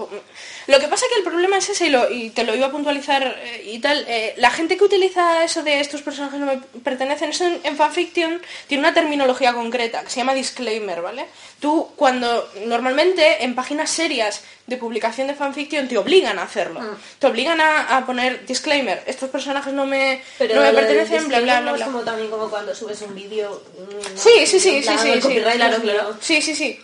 Lo 0.68 0.80
que 0.80 0.88
pasa 0.88 1.06
que 1.12 1.20
el 1.20 1.24
problema 1.24 1.58
es 1.58 1.70
ese, 1.70 1.86
y, 1.86 1.89
lo- 1.89 2.12
y 2.12 2.32
te 2.32 2.44
lo 2.44 2.56
iba 2.56 2.65
a 2.68 2.72
puntualizar 2.72 3.24
eh, 3.44 3.63
y 3.72 3.80
tal, 3.80 4.03
eh, 4.10 4.34
la 4.38 4.50
gente 4.51 4.75
que 4.77 4.84
utiliza 4.84 5.44
eso 5.44 5.62
de 5.63 5.80
estos 5.80 6.01
personajes 6.01 6.39
no 6.39 6.46
me 6.48 6.58
pertenecen, 6.84 7.30
eso 7.30 7.46
en, 7.46 7.60
en 7.63 7.77
fanfiction 7.77 8.41
tiene 8.68 8.82
una 8.82 8.94
terminología 8.94 9.53
concreta 9.53 10.01
que 10.03 10.10
se 10.10 10.18
llama 10.18 10.34
disclaimer, 10.34 11.01
¿vale? 11.01 11.25
Tú 11.60 11.89
cuando 11.96 12.50
normalmente 12.65 13.44
en 13.44 13.53
páginas 13.56 13.91
serias 13.91 14.44
de 14.65 14.77
publicación 14.77 15.27
de 15.27 15.36
fanfiction 15.36 15.88
te 15.88 15.98
obligan 15.98 16.39
a 16.39 16.44
hacerlo, 16.44 16.80
te 17.20 17.27
obligan 17.27 17.60
a, 17.62 17.98
a 17.98 18.06
poner 18.06 18.46
disclaimer, 18.46 19.03
estos 19.06 19.30
personajes 19.30 19.72
no 19.74 19.86
me, 19.86 20.22
Pero 20.39 20.56
no 20.56 20.62
me 20.62 20.74
pertenecen, 20.74 21.27
bla, 21.27 21.39
bla, 21.41 21.62
bla, 21.62 21.72
bla. 21.74 21.86
es 21.86 21.91
como 21.91 22.03
también 22.03 22.30
como 22.32 22.50
cuando 22.50 22.74
subes 22.74 23.01
un 23.01 23.13
vídeo. 23.13 23.62
mm, 23.77 24.18
Sí, 24.18 24.30
sí, 24.46 24.60
sí, 24.60 24.82
sí, 24.82 24.84
sí, 24.98 25.22
sí, 25.22 25.36
claro, 25.41 25.75
es 25.75 25.82
claro. 25.82 26.18
Sí, 26.22 26.41
sí, 26.41 26.56
sí. 26.56 26.80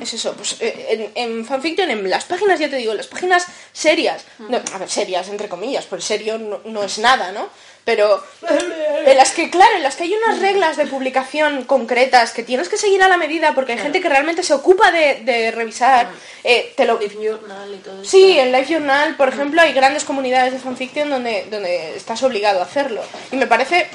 Es 0.00 0.14
eso, 0.14 0.34
pues 0.34 0.56
eh, 0.60 1.12
en, 1.14 1.30
en 1.30 1.44
fanfiction, 1.44 1.90
en 1.90 2.08
las 2.08 2.24
páginas, 2.24 2.58
ya 2.58 2.68
te 2.68 2.76
digo, 2.76 2.94
las 2.94 3.06
páginas 3.06 3.46
serias, 3.72 4.24
no, 4.38 4.60
a 4.72 4.78
ver, 4.78 4.88
serias 4.88 5.28
entre 5.28 5.48
comillas, 5.48 5.86
por 5.86 6.02
serio 6.02 6.38
no, 6.38 6.60
no 6.64 6.84
es 6.84 6.98
nada, 6.98 7.32
¿no? 7.32 7.48
Pero 7.86 8.20
en 9.06 9.16
las 9.16 9.30
que, 9.30 9.48
claro, 9.48 9.76
en 9.76 9.84
las 9.84 9.94
que 9.94 10.02
hay 10.02 10.14
unas 10.14 10.40
reglas 10.40 10.76
de 10.76 10.88
publicación 10.88 11.62
concretas 11.64 12.32
que 12.32 12.42
tienes 12.42 12.68
que 12.68 12.76
seguir 12.76 13.00
a 13.00 13.08
la 13.08 13.16
medida 13.16 13.54
porque 13.54 13.72
hay 13.72 13.78
gente 13.78 14.00
que 14.00 14.08
realmente 14.08 14.42
se 14.42 14.54
ocupa 14.54 14.90
de, 14.90 15.20
de 15.22 15.52
revisar, 15.52 16.08
eh, 16.42 16.74
te 16.76 16.84
lo... 16.84 16.98
Life 16.98 17.16
Journal 17.22 17.72
y 17.72 17.76
todo 17.78 18.02
eso. 18.02 18.10
Sí, 18.10 18.38
en 18.40 18.50
Life 18.50 18.74
Journal, 18.74 19.16
por 19.16 19.28
ejemplo, 19.28 19.62
hay 19.62 19.72
grandes 19.72 20.02
comunidades 20.02 20.52
de 20.52 20.58
fanfiction 20.58 21.08
donde, 21.08 21.46
donde 21.48 21.96
estás 21.96 22.20
obligado 22.24 22.58
a 22.58 22.64
hacerlo. 22.64 23.02
Y 23.30 23.36
me 23.36 23.46
parece 23.46 23.86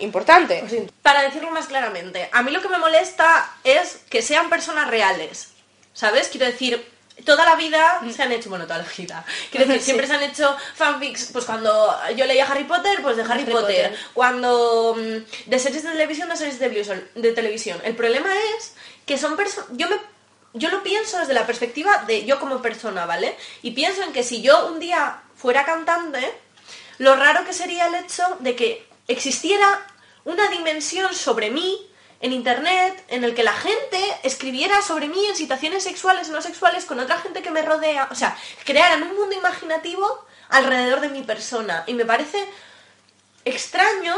importante. 0.00 0.90
Para 1.02 1.22
decirlo 1.22 1.50
más 1.50 1.66
claramente, 1.66 2.28
a 2.32 2.42
mí 2.42 2.50
lo 2.50 2.60
que 2.60 2.68
me 2.68 2.78
molesta 2.78 3.56
es 3.64 4.00
que 4.08 4.22
sean 4.22 4.48
personas 4.48 4.88
reales. 4.88 5.48
¿Sabes? 5.92 6.28
Quiero 6.28 6.46
decir, 6.46 6.86
toda 7.24 7.44
la 7.44 7.56
vida 7.56 8.00
se 8.14 8.22
han 8.22 8.32
hecho, 8.32 8.48
bueno, 8.48 8.66
toda 8.66 8.78
la 8.78 8.88
vida. 8.96 9.24
Quiero 9.50 9.66
decir, 9.66 9.82
siempre 9.84 10.06
se 10.06 10.14
han 10.14 10.22
hecho 10.22 10.56
fanfics, 10.74 11.30
pues 11.32 11.44
cuando 11.44 11.94
yo 12.16 12.26
leía 12.26 12.46
Harry 12.46 12.64
Potter, 12.64 13.00
pues 13.02 13.16
de 13.16 13.22
Harry, 13.22 13.42
Harry 13.42 13.52
Potter. 13.52 13.90
Potter. 13.90 14.06
Cuando 14.14 14.96
mm, 14.96 15.48
de 15.50 15.58
series 15.58 15.82
de 15.82 15.90
televisión, 15.90 16.28
de 16.28 16.36
series 16.36 16.58
de 16.58 16.68
televisión, 16.68 17.08
de 17.14 17.32
televisión. 17.32 17.80
El 17.84 17.96
problema 17.96 18.30
es 18.58 18.74
que 19.06 19.18
son 19.18 19.36
personas, 19.36 19.68
yo 19.72 19.88
me 19.88 19.96
yo 20.52 20.68
lo 20.70 20.82
pienso 20.82 21.18
desde 21.18 21.34
la 21.34 21.46
perspectiva 21.46 22.04
de 22.06 22.24
yo 22.24 22.40
como 22.40 22.60
persona, 22.60 23.06
¿vale? 23.06 23.36
Y 23.62 23.70
pienso 23.70 24.02
en 24.02 24.12
que 24.12 24.24
si 24.24 24.42
yo 24.42 24.66
un 24.66 24.80
día 24.80 25.22
fuera 25.36 25.64
cantante, 25.64 26.20
lo 26.98 27.14
raro 27.16 27.44
que 27.44 27.52
sería 27.52 27.86
el 27.86 27.94
hecho 27.94 28.24
de 28.40 28.56
que 28.56 28.86
existiera 29.06 29.86
una 30.24 30.48
dimensión 30.48 31.14
sobre 31.14 31.50
mí 31.50 31.86
en 32.20 32.32
internet 32.32 33.02
en 33.08 33.24
el 33.24 33.34
que 33.34 33.42
la 33.42 33.54
gente 33.54 33.98
escribiera 34.22 34.82
sobre 34.82 35.08
mí 35.08 35.24
en 35.26 35.34
situaciones 35.34 35.82
sexuales 35.84 36.28
o 36.28 36.32
no 36.32 36.42
sexuales 36.42 36.84
con 36.84 37.00
otra 37.00 37.18
gente 37.18 37.42
que 37.42 37.50
me 37.50 37.62
rodea, 37.62 38.08
o 38.10 38.14
sea, 38.14 38.36
crearan 38.64 39.02
un 39.02 39.16
mundo 39.16 39.34
imaginativo 39.34 40.26
alrededor 40.50 41.00
de 41.00 41.08
mi 41.08 41.22
persona. 41.22 41.84
Y 41.86 41.94
me 41.94 42.04
parece 42.04 42.46
extraño, 43.44 44.14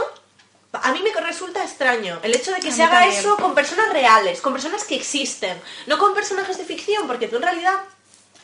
a 0.73 0.93
mí 0.93 1.01
me 1.03 1.21
resulta 1.21 1.63
extraño 1.63 2.19
el 2.23 2.35
hecho 2.35 2.53
de 2.53 2.61
que 2.61 2.71
A 2.71 2.73
se 2.73 2.83
haga 2.83 3.01
también. 3.01 3.19
eso 3.21 3.37
con 3.37 3.55
personas 3.55 3.91
reales, 3.93 4.41
con 4.41 4.53
personas 4.53 4.85
que 4.85 4.97
existen, 4.97 5.61
no 5.87 5.99
con 5.99 6.15
personajes 6.15 6.59
de 6.59 6.65
ficción, 6.65 7.07
porque 7.07 7.29
tú 7.29 7.37
en 7.37 7.43
realidad 7.43 7.79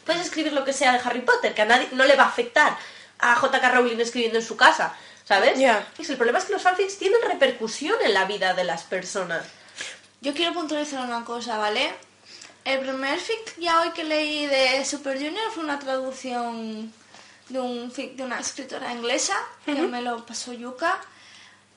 puedes 0.04 0.22
escribir 0.22 0.52
lo 0.52 0.64
que 0.64 0.72
sea 0.72 0.92
de 0.92 1.00
Harry 1.04 1.22
Potter, 1.22 1.54
que 1.54 1.62
a 1.62 1.66
nadie 1.66 1.88
no 1.92 2.04
le 2.04 2.14
va 2.14 2.24
a 2.24 2.28
afectar 2.28 2.78
a 3.18 3.34
J.K. 3.34 3.68
Rowling 3.70 3.98
escribiendo 3.98 4.38
en 4.38 4.44
su 4.44 4.56
casa, 4.56 4.94
¿sabes? 5.28 5.58
Ya. 5.58 5.86
Y 5.98 6.10
el 6.10 6.16
problema 6.16 6.38
es 6.38 6.46
que 6.46 6.54
los 6.54 6.62
fanfics 6.62 6.98
tienen 6.98 7.20
repercusión 7.20 7.96
en 8.02 8.14
la 8.14 8.24
vida 8.24 8.54
de 8.54 8.64
las 8.64 8.84
personas. 8.84 9.44
Yo 10.22 10.32
quiero 10.32 10.54
puntualizar 10.54 11.04
una 11.04 11.22
cosa, 11.24 11.58
¿vale? 11.58 11.92
El 12.64 12.80
primer 12.80 13.20
fic 13.20 13.58
ya 13.58 13.82
hoy 13.82 13.90
que 13.90 14.04
leí 14.04 14.46
de 14.46 14.84
Super 14.86 15.18
Junior 15.18 15.50
fue 15.52 15.62
una 15.62 15.78
traducción 15.78 16.92
de 17.50 17.60
un 17.60 17.90
fic 17.90 18.16
de 18.16 18.24
una 18.24 18.40
escritora 18.40 18.92
inglesa 18.92 19.34
que 19.66 19.74
me 19.74 20.00
lo 20.00 20.24
pasó 20.24 20.54
Yuka. 20.54 20.98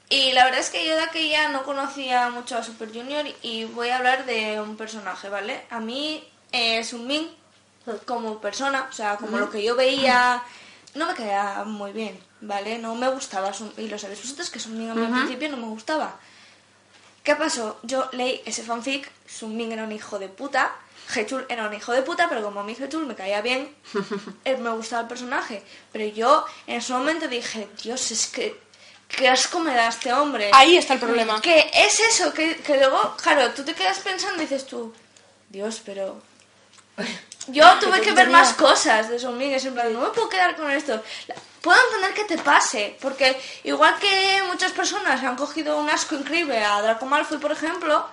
Y 0.09 0.31
la 0.31 0.45
verdad 0.45 0.61
es 0.61 0.69
que 0.69 0.85
yo 0.87 0.95
de 0.95 1.03
aquella 1.03 1.49
no 1.49 1.63
conocía 1.63 2.29
mucho 2.29 2.57
a 2.57 2.63
Super 2.63 2.89
Junior 2.89 3.25
y 3.41 3.65
voy 3.65 3.89
a 3.89 3.97
hablar 3.97 4.25
de 4.25 4.61
un 4.61 4.77
personaje, 4.77 5.29
¿vale? 5.29 5.65
A 5.69 5.79
mí 5.79 6.25
eh, 6.53 6.83
Sunmin 6.83 7.29
como 8.05 8.39
persona, 8.39 8.87
o 8.89 8.93
sea, 8.93 9.17
como 9.17 9.37
lo 9.37 9.49
que 9.49 9.63
yo 9.63 9.75
veía, 9.75 10.41
no 10.95 11.07
me 11.07 11.13
caía 11.15 11.63
muy 11.65 11.91
bien, 11.93 12.19
¿vale? 12.41 12.77
No 12.77 12.95
me 12.95 13.07
gustaba, 13.09 13.51
y 13.77 13.87
lo 13.87 13.97
sabéis 13.97 14.21
vosotros 14.21 14.49
que 14.49 14.59
Sunmin 14.59 14.89
a 14.89 14.95
mí 14.95 15.05
al 15.05 15.11
principio 15.11 15.49
no 15.49 15.57
me 15.57 15.67
gustaba. 15.67 16.19
¿Qué 17.23 17.35
pasó? 17.35 17.79
Yo 17.83 18.09
leí 18.13 18.41
ese 18.45 18.63
fanfic, 18.63 19.09
Sunmin 19.27 19.71
era 19.71 19.83
un 19.83 19.91
hijo 19.91 20.17
de 20.17 20.27
puta, 20.27 20.75
Hechul 21.15 21.45
era 21.49 21.67
un 21.67 21.73
hijo 21.73 21.91
de 21.91 22.01
puta, 22.01 22.27
pero 22.27 22.41
como 22.41 22.61
a 22.61 22.63
mí 22.63 22.75
Hechul 22.79 23.05
me 23.05 23.15
caía 23.15 23.41
bien, 23.41 23.73
eh, 24.45 24.57
me 24.57 24.71
gustaba 24.71 25.03
el 25.03 25.07
personaje. 25.07 25.63
Pero 25.91 26.05
yo 26.05 26.45
en 26.65 26.77
ese 26.77 26.93
momento 26.93 27.27
dije, 27.27 27.69
Dios, 27.83 28.11
es 28.11 28.27
que 28.27 28.59
qué 29.07 29.29
asco 29.29 29.59
me 29.59 29.75
da 29.75 29.89
este 29.89 30.11
hombre. 30.13 30.49
Ahí 30.53 30.77
está 30.77 30.95
el 30.95 30.99
problema. 30.99 31.41
Que 31.41 31.69
es 31.73 31.99
eso, 31.99 32.33
que, 32.33 32.55
que 32.57 32.77
luego, 32.77 33.15
claro, 33.21 33.51
tú 33.51 33.63
te 33.63 33.75
quedas 33.75 33.99
pensando 33.99 34.37
y 34.37 34.45
dices 34.45 34.65
tú, 34.65 34.93
Dios, 35.49 35.81
pero... 35.85 36.21
Yo 37.47 37.65
tuve 37.79 38.01
que 38.05 38.13
ver 38.13 38.29
más 38.29 38.53
cosas 38.53 39.09
de 39.09 39.19
Sunmin, 39.19 39.51
es 39.51 39.65
en 39.65 39.73
plan, 39.73 39.93
no 39.93 40.01
me 40.01 40.09
puedo 40.09 40.29
quedar 40.29 40.55
con 40.55 40.71
esto. 40.71 41.03
Puedo 41.61 41.79
entender 41.85 42.13
que 42.13 42.23
te 42.23 42.37
pase, 42.39 42.97
porque 43.01 43.39
igual 43.63 43.97
que 43.99 44.41
muchas 44.47 44.71
personas 44.71 45.23
han 45.23 45.35
cogido 45.35 45.77
un 45.77 45.89
asco 45.89 46.15
increíble 46.15 46.63
a 46.63 46.81
Draco 46.81 47.05
Malfoy, 47.05 47.37
por 47.37 47.51
ejemplo, 47.51 48.07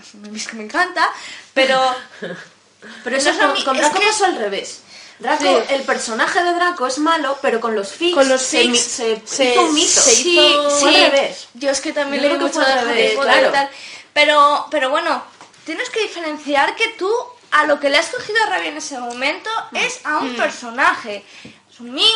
es 0.00 0.14
un 0.14 0.34
es 0.34 0.46
que 0.48 0.56
me 0.56 0.64
encanta, 0.64 1.10
pero... 1.54 1.78
Pero 3.02 3.16
eso 3.16 3.32
sé, 3.32 3.38
con, 3.40 3.50
a 3.50 3.64
con 3.64 3.74
es 3.76 3.82
Draco 3.82 3.98
que- 3.98 4.06
pasó 4.06 4.24
al 4.26 4.36
revés. 4.36 4.82
Draco, 5.18 5.42
Sí. 5.42 5.74
el 5.74 5.82
personaje 5.82 6.44
de 6.44 6.54
Draco 6.54 6.86
es 6.86 6.98
malo, 6.98 7.36
pero 7.42 7.60
con 7.60 7.74
los 7.74 7.90
fics, 7.90 8.14
Con 8.14 8.28
los 8.28 8.40
se, 8.40 8.58
fics 8.60 8.70
mi- 8.70 8.78
se 8.78 9.22
se- 9.26 9.44
hizo 9.52 9.62
un 9.62 9.74
mito. 9.74 9.88
se 10.00 10.10
Sí, 10.14 10.38
hizo 10.38 10.78
sí. 10.78 10.86
al 10.86 11.10
revés. 11.10 11.48
Yo 11.54 11.70
es 11.70 11.80
que 11.80 11.92
también 11.92 12.22
Yo 12.22 12.28
leí 12.28 12.38
mucho 12.38 12.60
de 12.60 12.66
al 12.66 12.88
Harry 12.88 13.16
claro. 13.20 13.48
y 13.48 13.52
tal. 13.52 13.70
Pero, 14.12 14.66
pero 14.70 14.90
bueno, 14.90 15.24
tienes 15.64 15.90
que 15.90 16.02
diferenciar 16.02 16.76
que 16.76 16.86
tú 16.90 17.12
a 17.50 17.64
lo 17.64 17.80
que 17.80 17.90
le 17.90 17.98
has 17.98 18.10
cogido 18.10 18.38
rabia 18.46 18.68
en 18.68 18.76
ese 18.76 18.96
momento 19.00 19.50
Mm. 19.72 19.76
es 19.78 19.98
a 20.04 20.18
un 20.18 20.36
personaje. 20.36 21.24
Sumin, 21.76 22.06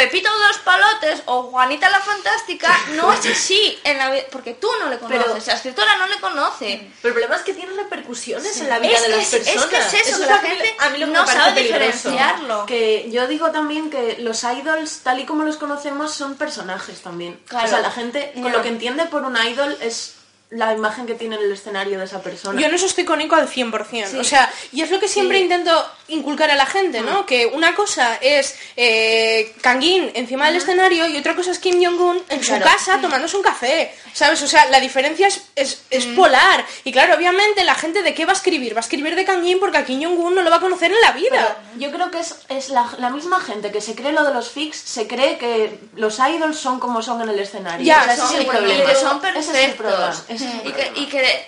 Pepito 0.00 0.30
de 0.32 0.46
los 0.48 0.58
Palotes 0.58 1.22
o 1.26 1.42
Juanita 1.44 1.90
la 1.90 2.00
Fantástica 2.00 2.74
no 2.96 3.12
es 3.12 3.26
así 3.26 3.78
en 3.84 3.98
la 3.98 4.10
vida, 4.10 4.22
porque 4.32 4.54
tú 4.54 4.68
no 4.80 4.88
le 4.88 4.98
conoces, 4.98 5.24
Pero- 5.24 5.38
la 5.46 5.52
escritora 5.54 5.96
no 5.96 6.06
le 6.06 6.16
conoce. 6.20 6.90
Pero 7.02 7.08
el 7.08 7.12
problema 7.12 7.36
es 7.36 7.42
que 7.42 7.52
tiene 7.54 7.72
repercusiones 7.74 8.58
en 8.60 8.68
la 8.68 8.78
vida 8.78 8.92
Es 8.96 9.02
de 9.02 9.06
que 9.10 9.16
las 9.16 9.26
es- 9.26 9.34
es 9.34 9.46
que 9.46 9.52
personas. 9.76 9.94
es 9.94 10.08
eso, 10.08 10.20
que 10.20 10.26
la 10.26 10.38
gente 10.38 10.76
a 10.78 10.88
mí 10.90 10.98
lo 10.98 11.06
que 11.06 11.12
no 11.12 11.26
sabe 11.26 11.62
diferenciarlo. 11.62 12.66
Que 12.66 13.10
yo 13.10 13.26
digo 13.26 13.50
también 13.50 13.90
que 13.90 14.16
los 14.20 14.42
idols, 14.44 15.00
tal 15.00 15.20
y 15.20 15.26
como 15.26 15.44
los 15.44 15.56
conocemos, 15.56 16.14
son 16.14 16.36
personajes 16.36 17.00
también. 17.02 17.40
Claro. 17.48 17.66
O 17.66 17.68
sea, 17.70 17.80
la 17.80 17.90
gente, 17.90 18.32
con 18.40 18.52
lo 18.52 18.62
que 18.62 18.68
entiende 18.68 19.04
por 19.06 19.22
un 19.24 19.36
idol 19.36 19.76
es 19.80 20.14
la 20.50 20.74
imagen 20.74 21.06
que 21.06 21.14
tiene 21.14 21.36
en 21.36 21.42
el 21.42 21.52
escenario 21.52 21.98
de 21.98 22.04
esa 22.06 22.20
persona. 22.22 22.60
Yo 22.60 22.66
en 22.66 22.74
eso 22.74 22.86
estoy 22.86 23.04
con 23.04 23.18
Nico 23.20 23.36
al 23.36 23.48
100%. 23.48 24.18
O 24.18 24.24
sea, 24.24 24.52
y 24.72 24.82
es 24.82 24.90
lo 24.90 24.98
que 24.98 25.06
siempre 25.06 25.38
intento 25.38 25.86
inculcar 26.08 26.50
a 26.50 26.56
la 26.56 26.66
gente, 26.66 27.00
¿no? 27.02 27.24
Que 27.24 27.46
una 27.46 27.74
cosa 27.76 28.16
es 28.20 28.56
eh, 28.76 29.54
Kangin 29.60 30.10
encima 30.14 30.46
del 30.46 30.56
escenario 30.56 31.06
y 31.06 31.16
otra 31.16 31.36
cosa 31.36 31.52
es 31.52 31.58
Kim 31.60 31.76
Jong-un 31.84 32.20
en 32.28 32.42
su 32.42 32.58
casa 32.58 33.00
tomándose 33.00 33.36
un 33.36 33.42
café, 33.44 33.94
¿sabes? 34.12 34.42
O 34.42 34.48
sea, 34.48 34.66
la 34.66 34.80
diferencia 34.80 35.28
es, 35.28 35.42
es, 35.54 35.82
es 35.90 36.06
polar. 36.06 36.64
Y 36.82 36.90
claro, 36.90 37.14
obviamente 37.14 37.62
la 37.62 37.76
gente 37.76 38.02
de 38.02 38.12
qué 38.12 38.24
va 38.26 38.32
a 38.32 38.34
escribir? 38.36 38.74
Va 38.74 38.78
a 38.78 38.80
escribir 38.80 39.14
de 39.14 39.24
Kangin 39.24 39.60
porque 39.60 39.78
a 39.78 39.84
Kim 39.84 40.02
Jong-un 40.02 40.34
no 40.34 40.42
lo 40.42 40.50
va 40.50 40.56
a 40.56 40.60
conocer 40.60 40.90
en 40.90 41.00
la 41.00 41.12
vida. 41.12 41.58
Yo 41.76 41.92
creo 41.92 42.10
que 42.10 42.18
es, 42.18 42.34
es 42.48 42.70
la, 42.70 42.90
la 42.98 43.10
misma 43.10 43.40
gente 43.40 43.70
que 43.70 43.80
se 43.80 43.94
cree 43.94 44.10
lo 44.12 44.24
de 44.24 44.34
los 44.34 44.50
fics, 44.50 44.76
se 44.78 45.06
cree 45.06 45.38
que 45.38 45.78
los 45.94 46.18
idols 46.18 46.58
son 46.58 46.80
como 46.80 47.02
son 47.02 47.22
en 47.22 47.28
el 47.28 47.38
escenario. 47.38 47.86
Ya, 47.86 48.00
O 48.00 48.04
sea, 48.04 48.14
ese 48.14 48.22
son- 48.22 48.30
es 48.32 48.34
el 48.40 48.42
y 48.42 48.48
problema. 48.48 48.84
que 48.90 48.94
son 48.96 49.20
Ese 49.24 49.38
es 49.38 49.48
el 49.48 49.52
perfectos. 49.54 49.76
problema, 49.76 50.24
y, 50.64 50.72
que, 50.72 50.92
y 50.96 51.06
que, 51.06 51.46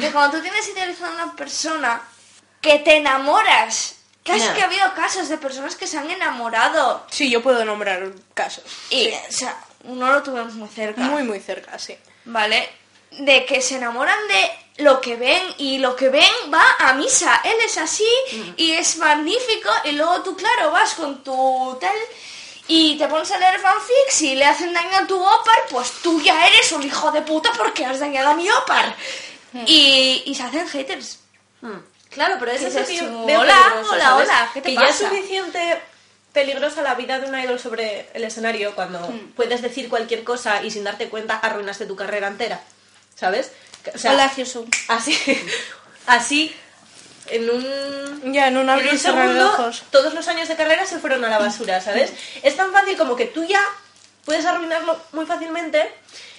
que 0.00 0.10
cuando 0.12 0.36
tú 0.36 0.42
tienes 0.42 0.68
idealizada 0.68 1.10
a 1.10 1.24
una 1.24 1.36
persona 1.36 2.02
que 2.60 2.78
te 2.80 2.96
enamoras, 2.96 3.96
Ya. 4.24 4.54
que 4.54 4.62
ha 4.62 4.64
habido 4.66 4.94
casos 4.94 5.28
de 5.28 5.36
personas 5.38 5.76
que 5.76 5.86
se 5.86 5.98
han 5.98 6.10
enamorado 6.10 7.06
Sí, 7.10 7.30
yo 7.30 7.42
puedo 7.42 7.64
nombrar 7.64 8.10
casos. 8.32 8.64
y, 8.90 9.08
o 9.10 9.32
sea, 9.32 9.54
uno 9.84 10.10
lo 10.12 10.22
tuvimos 10.22 10.54
muy 10.54 10.68
cerca, 10.68 11.02
Muy, 11.02 11.22
muy 11.24 11.40
cerca, 11.40 11.78
sí. 11.78 11.94
¿vale? 12.24 12.68
De 13.10 13.44
que 13.44 13.60
se 13.60 13.76
enamoran 13.76 14.18
de 14.28 14.82
lo 14.84 15.00
que 15.00 15.16
ven 15.16 15.42
y 15.58 15.78
lo 15.78 15.94
que 15.94 16.08
ven 16.08 16.24
va 16.52 16.64
a 16.80 16.94
misa. 16.94 17.42
Él 17.44 17.54
es 17.64 17.76
así 17.78 18.08
y 18.56 18.72
es 18.72 18.96
magnífico 18.96 19.70
y 19.84 19.92
luego 19.92 20.22
tú, 20.22 20.34
claro, 20.36 20.70
vas 20.72 20.94
con 20.94 21.22
tu 21.22 21.76
tal 21.80 21.94
y 22.68 22.96
te 22.96 23.06
pones 23.08 23.30
a 23.30 23.38
leer 23.38 23.58
fanfics 23.60 24.22
y 24.22 24.34
le 24.36 24.44
hacen 24.44 24.72
daño 24.72 24.96
a 24.96 25.06
tu 25.06 25.20
opar, 25.22 25.58
pues 25.70 25.90
tú 26.02 26.20
ya 26.22 26.46
eres 26.46 26.72
un 26.72 26.82
hijo 26.82 27.10
de 27.12 27.22
puta 27.22 27.50
porque 27.56 27.84
has 27.84 28.00
dañado 28.00 28.30
a 28.30 28.34
mi 28.34 28.48
opar. 28.50 28.94
Y, 29.66 30.22
y 30.26 30.34
se 30.34 30.42
hacen 30.42 30.66
haters. 30.68 31.20
Claro, 32.10 32.36
pero 32.38 32.52
eso 32.52 32.66
es 32.66 32.86
que 32.88 32.96
yo 32.96 33.24
veo 33.26 33.40
hola, 33.40 33.54
hola, 33.90 34.04
¿sabes? 34.04 34.28
hola, 34.28 34.50
¿qué 34.54 34.60
te 34.62 34.68
que 34.70 34.74
ya 34.74 34.82
es 34.86 34.96
pasa? 34.96 35.08
suficiente 35.08 35.80
peligrosa 36.32 36.82
la 36.82 36.94
vida 36.94 37.18
de 37.20 37.28
un 37.28 37.38
idol 37.38 37.58
sobre 37.60 38.08
el 38.14 38.24
escenario 38.24 38.74
cuando 38.74 38.98
Hmm. 39.00 39.32
puedes 39.36 39.62
decir 39.62 39.88
cualquier 39.88 40.24
cosa 40.24 40.62
y 40.62 40.70
sin 40.70 40.84
darte 40.84 41.08
cuenta 41.08 41.36
arruinaste 41.38 41.86
tu 41.86 41.94
carrera 41.96 42.26
entera, 42.28 42.60
¿sabes? 43.14 43.52
O 43.94 43.98
sea, 43.98 44.12
Hola, 44.12 44.32
Hyusu. 44.36 44.66
así, 44.88 45.16
así, 46.06 46.54
en 47.28 47.50
un 47.50 48.32
Ya, 48.32 48.48
en 48.48 48.56
un 48.56 48.68
en 48.68 48.88
un 48.88 48.98
segundo, 48.98 49.46
ojos. 49.52 49.82
todos 49.90 50.14
los 50.14 50.26
años 50.28 50.48
de 50.48 50.56
carrera 50.56 50.86
se 50.86 50.98
fueron 50.98 51.24
a 51.24 51.28
la 51.28 51.38
basura, 51.38 51.80
¿sabes? 51.80 52.12
Es 52.42 52.56
tan 52.56 52.72
fácil 52.72 52.96
como 52.96 53.16
que 53.16 53.26
tú 53.26 53.44
ya 53.44 53.60
puedes 54.24 54.44
arruinarlo 54.46 54.98
muy 55.12 55.26
fácilmente 55.26 55.90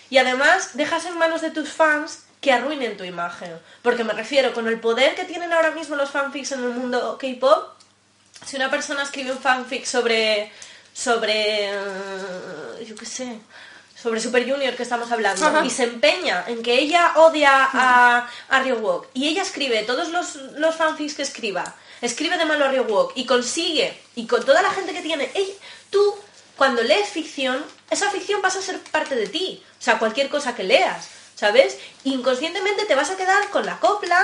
y 0.10 0.18
además 0.18 0.72
dejas 0.74 1.06
en 1.06 1.18
manos 1.18 1.42
de 1.42 1.52
tus 1.52 1.70
fans 1.72 2.24
que 2.42 2.52
arruinen 2.52 2.98
tu 2.98 3.04
imagen. 3.04 3.60
Porque 3.82 4.04
me 4.04 4.14
refiero, 4.14 4.54
con 4.54 4.68
el 4.68 4.80
poder 4.80 5.16
que 5.16 5.24
tienen 5.24 5.52
ahora 5.54 5.72
mismo 5.72 5.96
los 5.96 6.12
fanfics 6.12 6.52
en 6.52 6.64
el 6.64 6.70
mundo 6.72 7.18
K-pop, 7.20 7.74
si 8.46 8.56
una 8.58 8.70
persona 8.70 9.04
escribe 9.04 9.32
un 9.32 9.40
fanfic 9.40 9.86
sobre. 9.86 10.52
sobre. 10.94 11.70
eh, 11.70 12.86
yo 12.88 12.96
qué 12.96 13.06
sé. 13.06 13.40
Sobre 14.06 14.22
Super 14.22 14.48
Junior 14.48 14.76
que 14.76 14.84
estamos 14.84 15.12
hablando 15.12 15.42
y 15.66 15.70
se 15.72 15.84
empeña 15.86 16.46
en 16.48 16.62
que 16.62 16.78
ella 16.78 17.14
odia 17.16 17.50
a, 17.74 18.30
a 18.50 18.64
y 19.16 19.28
ella 19.28 19.42
escribe 19.42 19.82
todos 19.82 20.10
los, 20.10 20.36
los 20.36 20.76
fanfics 20.76 21.16
que 21.16 21.24
escriba, 21.24 21.76
escribe 22.04 22.38
de 22.38 22.46
malo 22.46 22.66
a 22.66 22.68
Ryuwook 22.68 23.14
y 23.16 23.26
consigue, 23.26 24.00
y 24.14 24.28
con 24.28 24.46
toda 24.46 24.62
la 24.62 24.70
gente 24.70 24.94
que 24.94 25.02
tiene, 25.02 25.32
ella- 25.34 25.56
tú 25.90 26.14
cuando 26.56 26.84
lees 26.84 27.10
ficción, 27.10 27.66
esa 27.90 28.12
ficción 28.12 28.44
pasa 28.44 28.60
a 28.60 28.62
ser 28.62 28.80
parte 28.80 29.16
de 29.16 29.26
ti, 29.26 29.64
o 29.80 29.82
sea, 29.82 29.98
cualquier 29.98 30.30
cosa 30.30 30.56
que 30.56 30.62
leas, 30.64 31.08
¿sabes? 31.34 31.80
Inconscientemente 32.04 32.86
te 32.86 32.94
vas 32.94 33.10
a 33.10 33.18
quedar 33.18 33.50
con 33.50 33.66
la 33.66 33.80
copla 33.80 34.24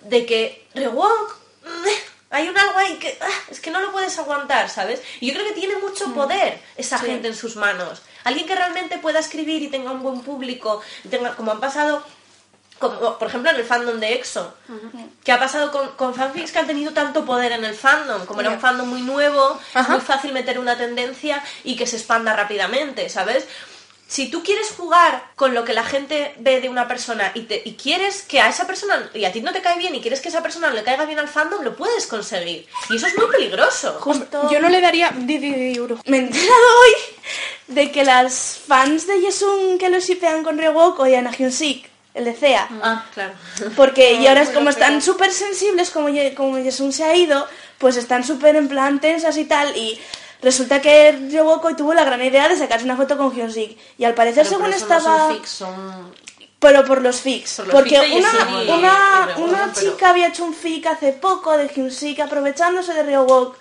de 0.00 0.26
que 0.26 0.66
Ryuwook 0.74 1.36
mm, 1.64 1.88
hay 2.30 2.48
un 2.48 2.58
algo 2.58 2.76
ahí 2.76 2.96
que 2.98 3.16
ah, 3.20 3.28
es 3.52 3.60
que 3.60 3.70
no 3.70 3.80
lo 3.80 3.92
puedes 3.92 4.18
aguantar, 4.18 4.68
¿sabes? 4.68 5.00
Y 5.20 5.28
yo 5.28 5.34
creo 5.34 5.46
que 5.46 5.52
tiene 5.60 5.76
mucho 5.76 6.12
poder 6.12 6.60
esa 6.76 6.98
gente 6.98 7.28
en 7.28 7.36
sus 7.36 7.54
manos. 7.54 8.02
Alguien 8.24 8.46
que 8.46 8.54
realmente 8.54 8.98
pueda 8.98 9.18
escribir 9.18 9.62
y 9.62 9.68
tenga 9.68 9.90
un 9.90 10.02
buen 10.02 10.20
público, 10.20 10.80
y 11.04 11.08
tenga, 11.08 11.34
como 11.34 11.52
han 11.52 11.60
pasado, 11.60 12.02
como, 12.78 13.18
por 13.18 13.28
ejemplo 13.28 13.50
en 13.50 13.56
el 13.56 13.64
fandom 13.64 14.00
de 14.00 14.14
EXO, 14.14 14.54
que 15.22 15.32
ha 15.32 15.38
pasado 15.38 15.70
con, 15.70 15.90
con 15.92 16.14
fanfics 16.14 16.52
que 16.52 16.58
han 16.58 16.66
tenido 16.66 16.92
tanto 16.92 17.24
poder 17.24 17.52
en 17.52 17.64
el 17.64 17.74
fandom, 17.74 18.26
como 18.26 18.40
era 18.40 18.50
un 18.50 18.60
fandom 18.60 18.88
muy 18.88 19.02
nuevo, 19.02 19.60
es 19.74 19.88
muy 19.88 20.00
fácil 20.00 20.32
meter 20.32 20.58
una 20.58 20.76
tendencia 20.76 21.42
y 21.64 21.76
que 21.76 21.86
se 21.86 21.96
expanda 21.96 22.34
rápidamente, 22.34 23.08
¿sabes? 23.08 23.46
Si 24.12 24.28
tú 24.28 24.42
quieres 24.42 24.68
jugar 24.76 25.24
con 25.36 25.54
lo 25.54 25.64
que 25.64 25.72
la 25.72 25.84
gente 25.84 26.34
ve 26.38 26.60
de 26.60 26.68
una 26.68 26.86
persona 26.86 27.32
y, 27.34 27.42
te, 27.44 27.62
y 27.64 27.72
quieres 27.76 28.20
que 28.22 28.40
a 28.40 28.48
esa 28.50 28.66
persona, 28.66 29.10
y 29.14 29.24
a 29.24 29.32
ti 29.32 29.40
no 29.40 29.52
te 29.54 29.62
cae 29.62 29.78
bien, 29.78 29.94
y 29.94 30.02
quieres 30.02 30.20
que 30.20 30.28
esa 30.28 30.42
persona 30.42 30.68
le 30.70 30.82
caiga 30.82 31.06
bien 31.06 31.18
al 31.18 31.28
fandom, 31.28 31.62
lo 31.64 31.74
puedes 31.74 32.06
conseguir. 32.06 32.66
Y 32.90 32.96
eso 32.96 33.06
es 33.06 33.16
muy 33.16 33.28
peligroso. 33.28 33.96
Justo 34.00 34.50
Yo 34.50 34.60
no 34.60 34.68
le 34.68 34.82
daría... 34.82 35.10
Di, 35.16 35.38
di, 35.38 35.50
di, 35.54 35.80
Uru. 35.80 35.98
me 36.04 36.18
he 36.18 36.20
enterado 36.20 36.66
hoy 36.82 36.92
de 37.68 37.90
que 37.90 38.04
las 38.04 38.58
fans 38.66 39.06
de 39.06 39.18
Yesun 39.22 39.78
que 39.78 39.88
lo 39.88 39.98
shipean 39.98 40.42
con 40.44 40.58
Ryuwook 40.58 40.98
odian 41.00 41.26
a 41.26 41.32
Hyunsik, 41.32 41.88
el 42.12 42.26
de 42.26 42.34
Cea. 42.34 42.68
Ah, 42.82 43.06
claro. 43.14 43.32
Porque, 43.76 44.12
y 44.20 44.26
ahora 44.26 44.42
es 44.42 44.50
como 44.50 44.68
están 44.68 45.00
súper 45.00 45.32
sensibles, 45.32 45.88
como, 45.88 46.10
Ye- 46.10 46.34
como 46.34 46.58
Yesun 46.58 46.92
se 46.92 47.04
ha 47.04 47.16
ido, 47.16 47.48
pues 47.78 47.96
están 47.96 48.24
súper 48.24 48.56
en 48.56 48.68
plan 48.68 49.00
tensas 49.00 49.38
y 49.38 49.46
tal, 49.46 49.74
y 49.74 49.98
resulta 50.42 50.80
que 50.80 51.12
Ryuwook 51.12 51.64
hoy 51.64 51.74
tuvo 51.74 51.94
la 51.94 52.04
gran 52.04 52.22
idea 52.22 52.48
de 52.48 52.56
sacarse 52.56 52.84
una 52.84 52.96
foto 52.96 53.16
con 53.16 53.34
Hyunsik. 53.34 53.78
Y 53.98 54.04
al 54.04 54.14
parecer, 54.14 54.44
Pero 54.44 54.56
según 54.56 54.70
no 54.70 54.76
estaba... 54.76 55.18
son 55.18 55.34
fics, 55.36 55.50
son... 55.50 56.14
Pero 56.58 56.84
por 56.84 57.02
los 57.02 57.20
fics. 57.20 57.56
Por 57.56 57.66
los 57.66 57.74
Porque 57.74 57.98
una, 57.98 58.74
una, 58.74 59.34
una 59.38 59.72
pero- 59.74 59.90
chica 59.92 60.10
había 60.10 60.28
hecho 60.28 60.44
un 60.44 60.54
fic 60.54 60.86
hace 60.86 61.12
poco 61.12 61.56
de 61.56 61.68
Hyunsik 61.68 62.20
aprovechándose 62.20 62.94
de 62.94 63.02
Ryuwook 63.02 63.56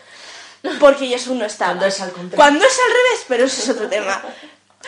porque 0.79 1.07
Yesun 1.07 1.39
no 1.39 1.45
estaba. 1.45 1.71
Cuando 1.71 1.85
es 1.87 2.01
al 2.01 2.11
contrario. 2.11 2.35
Cuando 2.35 2.65
es 2.65 2.71
al 2.79 2.93
revés, 2.93 3.25
pero 3.27 3.45
eso 3.45 3.63
es 3.63 3.69
otro 3.69 3.89
tema. 3.89 4.21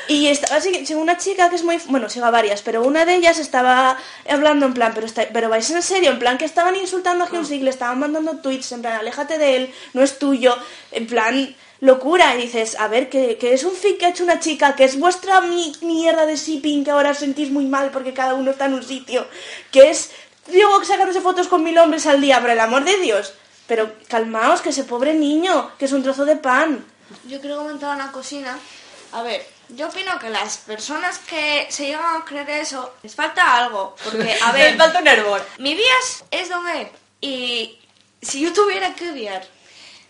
Y 0.07 0.27
estaba 0.27 0.59
una 0.97 1.17
chica 1.17 1.49
que 1.49 1.55
es 1.55 1.63
muy... 1.63 1.79
Bueno, 1.87 2.09
sigo 2.09 2.25
a 2.25 2.31
varias, 2.31 2.61
pero 2.61 2.83
una 2.83 3.05
de 3.05 3.15
ellas 3.15 3.39
estaba 3.39 3.97
hablando 4.29 4.65
en 4.65 4.73
plan, 4.73 4.91
pero, 4.93 5.05
está, 5.05 5.27
pero 5.31 5.49
vais 5.49 5.69
en 5.69 5.81
serio, 5.81 6.11
en 6.11 6.19
plan 6.19 6.37
que 6.37 6.45
estaban 6.45 6.75
insultando 6.75 7.23
a 7.23 7.29
Hyunsik, 7.29 7.61
le 7.61 7.69
estaban 7.69 7.99
mandando 7.99 8.37
tweets, 8.37 8.71
en 8.71 8.81
plan, 8.81 8.93
aléjate 8.99 9.37
de 9.37 9.55
él, 9.55 9.73
no 9.93 10.03
es 10.03 10.19
tuyo, 10.19 10.55
en 10.91 11.07
plan, 11.07 11.55
locura. 11.83 12.33
Y 12.35 12.41
dices, 12.43 12.75
a 12.79 12.87
ver, 12.87 13.09
que, 13.09 13.37
que 13.37 13.53
es 13.53 13.63
un 13.63 13.75
fic 13.75 13.97
que 13.99 14.05
ha 14.07 14.09
hecho 14.09 14.23
una 14.23 14.39
chica, 14.39 14.75
que 14.75 14.83
es 14.85 14.97
vuestra 14.99 15.41
mi- 15.41 15.75
mierda 15.81 16.25
de 16.25 16.35
shipping, 16.35 16.83
que 16.83 16.91
ahora 16.91 17.11
os 17.11 17.19
sentís 17.19 17.51
muy 17.51 17.65
mal 17.65 17.91
porque 17.91 18.13
cada 18.13 18.33
uno 18.33 18.51
está 18.51 18.65
en 18.65 18.73
un 18.75 18.83
sitio, 18.83 19.27
que 19.71 19.89
es... 19.89 20.11
Digo, 20.47 20.83
sacándose 20.83 21.21
fotos 21.21 21.47
con 21.47 21.63
mil 21.63 21.77
hombres 21.77 22.05
al 22.05 22.19
día, 22.19 22.41
por 22.41 22.49
el 22.49 22.59
amor 22.59 22.83
de 22.83 22.97
Dios. 22.97 23.33
Pero 23.65 23.93
calmaos, 24.09 24.59
que 24.61 24.69
ese 24.69 24.83
pobre 24.83 25.13
niño, 25.13 25.71
que 25.77 25.85
es 25.85 25.91
un 25.93 26.03
trozo 26.03 26.25
de 26.25 26.35
pan. 26.35 26.85
Yo 27.29 27.39
quiero 27.39 27.57
comentar 27.57 27.95
una 27.95 28.11
cocina. 28.11 28.59
A 29.13 29.21
ver, 29.23 29.45
yo 29.69 29.87
opino 29.87 30.19
que 30.19 30.29
las 30.29 30.57
personas 30.57 31.17
que 31.19 31.67
se 31.69 31.85
llegan 31.85 32.21
a 32.21 32.25
creer 32.25 32.49
eso, 32.49 32.93
les 33.03 33.15
falta 33.15 33.55
algo. 33.55 33.95
Porque, 34.03 34.35
a 34.43 34.51
ver, 34.57 34.75
falta 34.75 34.99
un 34.99 35.07
hervor. 35.07 35.45
mi 35.59 35.75
vías 35.75 36.25
es 36.29 36.49
Don 36.49 36.67
E. 36.67 36.91
Y 37.21 37.79
si 38.21 38.41
yo 38.41 38.51
tuviera 38.51 38.93
que 38.95 39.11
odiar 39.11 39.47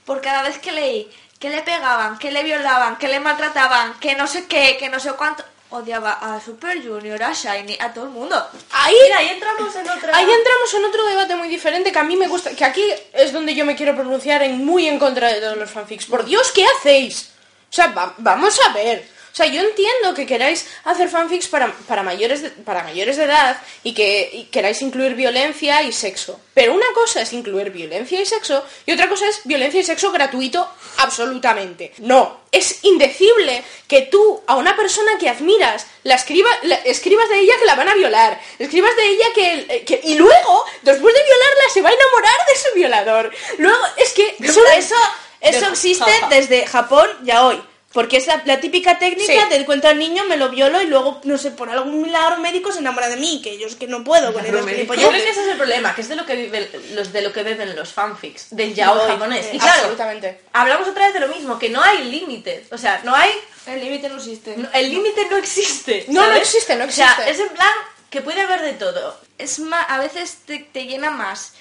por 0.06 0.20
cada 0.22 0.42
vez 0.42 0.58
que 0.58 0.72
leí 0.72 1.12
que 1.44 1.50
le 1.50 1.62
pegaban, 1.62 2.18
que 2.20 2.32
le 2.32 2.42
violaban, 2.42 2.96
que 2.98 3.10
le 3.10 3.20
maltrataban, 3.20 4.00
que 4.00 4.16
no 4.16 4.28
sé 4.28 4.46
qué, 4.46 4.78
que 4.80 4.88
no 4.88 4.98
sé 4.98 5.12
cuánto, 5.12 5.44
odiaba 5.72 6.12
a 6.14 6.40
Super 6.40 6.82
Junior, 6.82 7.22
a 7.22 7.34
Shiny, 7.34 7.78
a 7.82 7.94
todo 7.94 8.06
el 8.06 8.12
mundo. 8.12 8.48
Ahí, 8.72 8.96
Mira, 9.04 9.18
ahí 9.18 9.28
entramos 9.28 9.76
en 9.76 9.90
otra... 9.90 10.16
ahí 10.18 10.24
entramos 10.24 10.74
en 10.74 10.86
otro 10.86 11.06
debate 11.06 11.36
muy 11.36 11.50
diferente 11.50 11.92
que 11.92 12.00
a 12.00 12.04
mí 12.04 12.16
me 12.16 12.28
gusta, 12.30 12.52
que 12.56 12.64
aquí 12.64 12.86
es 13.12 13.34
donde 13.34 13.54
yo 13.56 13.66
me 13.66 13.76
quiero 13.76 13.94
pronunciar 13.94 14.42
en 14.42 14.64
muy 14.64 14.88
en 14.88 14.98
contra 14.98 15.28
de 15.34 15.42
todos 15.42 15.58
los 15.58 15.70
fanfics. 15.70 16.06
Por 16.06 16.24
Dios, 16.24 16.50
¿qué 16.54 16.66
hacéis? 16.66 17.32
O 17.70 17.74
sea, 17.76 17.88
va- 17.88 18.14
vamos 18.20 18.58
a 18.66 18.72
ver. 18.72 19.06
O 19.34 19.36
sea, 19.36 19.48
yo 19.48 19.62
entiendo 19.62 20.14
que 20.14 20.28
queráis 20.28 20.68
hacer 20.84 21.10
fanfics 21.10 21.48
para, 21.48 21.72
para, 21.88 22.04
mayores 22.04 22.44
de, 22.44 22.52
para 22.52 22.84
mayores 22.84 23.18
de 23.18 23.24
edad 23.24 23.60
y 23.82 23.96
que 23.96 24.30
y 24.32 24.44
queráis 24.46 24.80
incluir 24.84 25.16
violencia 25.16 25.82
y 25.82 25.92
sexo. 25.92 26.40
Pero 26.54 26.76
una 26.76 26.86
cosa 26.94 27.22
es 27.22 27.34
incluir 27.34 27.72
violencia 27.72 28.22
y 28.22 28.28
sexo 28.28 28.64
y 28.86 28.92
otra 28.94 29.10
cosa 29.10 29.28
es 29.28 29.42
violencia 29.44 29.80
y 29.82 29.84
sexo 29.84 30.12
gratuito 30.12 30.70
absolutamente. 30.98 31.94
No, 31.98 32.42
es 32.52 32.84
indecible 32.84 33.64
que 33.88 34.04
tú 34.04 34.42
a 34.46 34.56
una 34.56 34.76
persona 34.76 35.18
que 35.20 35.30
admiras 35.30 35.88
la, 36.04 36.14
escriba, 36.14 36.50
la- 36.62 36.76
escribas 36.76 37.28
de 37.30 37.40
ella 37.40 37.54
que 37.60 37.66
la 37.66 37.76
van 37.76 37.90
a 37.90 37.96
violar, 37.96 38.40
escribas 38.60 38.96
de 38.96 39.06
ella 39.06 39.26
que, 39.34 39.84
que- 39.86 40.02
y 40.04 40.16
luego, 40.16 40.66
después 40.84 41.14
de 41.16 41.24
violarla, 41.24 41.64
se 41.74 41.82
va 41.82 41.90
a 41.90 41.94
enamorar 41.94 42.36
de 42.48 42.56
su 42.70 42.76
violador. 42.76 43.32
Luego, 43.58 43.84
es 43.98 44.14
que... 44.14 44.36
Eso, 44.78 44.96
eso 45.42 45.58
existe 45.72 46.06
desde 46.30 46.68
Japón 46.68 47.10
ya 47.24 47.46
hoy. 47.48 47.62
Porque 47.94 48.18
es 48.18 48.26
la, 48.26 48.42
la 48.46 48.60
típica 48.60 48.98
técnica 48.98 49.44
Sí. 49.44 49.50
de 49.52 49.56
encuentro 49.58 49.90
al 49.90 50.00
niño, 50.00 50.24
me 50.26 50.36
lo 50.36 50.50
violo 50.50 50.82
y 50.82 50.88
luego, 50.88 51.22
no 51.26 51.38
sé, 51.38 51.52
por 51.52 51.70
algún 51.70 52.02
milagro 52.02 52.38
médico 52.40 52.72
se 52.72 52.80
enamora 52.80 53.08
de 53.08 53.18
mí, 53.18 53.40
que 53.44 53.60
yo 53.60 53.68
es 53.68 53.76
que 53.76 53.86
no 53.88 54.04
puedo 54.04 54.34
con 54.34 54.44
esos 54.44 54.60
Yo 54.62 54.66
creo 54.66 54.88
que 55.12 55.30
ese 55.30 55.42
es 55.44 55.48
el 55.50 55.58
problema, 55.58 55.94
que 55.94 56.02
es 56.02 56.10
de 56.10 56.16
lo 56.16 56.26
que 56.26 56.36
viven 56.36 56.68
los 56.96 57.14
de 57.14 57.22
lo 57.22 57.32
que 57.32 57.44
beben 57.44 57.76
los 57.76 57.94
fanfics, 57.94 58.48
del 58.50 58.74
yaoi 58.74 58.98
Yaoi, 58.98 59.12
japonés. 59.12 59.46
sí. 59.46 59.58
Y 59.58 59.60
claro, 59.60 59.74
Absolutamente. 59.82 60.42
hablamos 60.54 60.88
otra 60.88 61.06
vez 61.06 61.14
de 61.14 61.20
lo 61.20 61.28
mismo, 61.28 61.60
que 61.60 61.70
no 61.70 61.84
hay 61.84 62.04
límites, 62.06 62.68
o 62.72 62.78
sea, 62.80 63.00
no 63.04 63.14
hay 63.16 63.32
El 63.68 63.80
límite 63.80 64.10
no 64.10 64.16
existe. 64.18 64.56
no- 64.58 64.70
el 64.74 64.90
límite 64.90 65.28
no 65.30 65.38
existe. 65.38 66.06
No, 66.08 66.22
no 66.22 66.28
¿sabes? 66.28 66.42
existe, 66.42 66.76
no 66.76 66.86
O 66.86 66.92
sea, 66.92 67.10
existe. 67.12 67.32
es 67.32 67.40
en 67.40 67.50
plan 67.50 67.72
que 68.10 68.22
puede 68.22 68.42
haber 68.42 68.62
de 68.62 68.74
todo. 68.74 69.20
es 69.38 69.60
más, 69.60 69.86
a 69.90 70.00
veces 70.00 70.38
te, 70.48 70.60
te 70.60 70.86
llena 70.86 71.12
más 71.12 71.54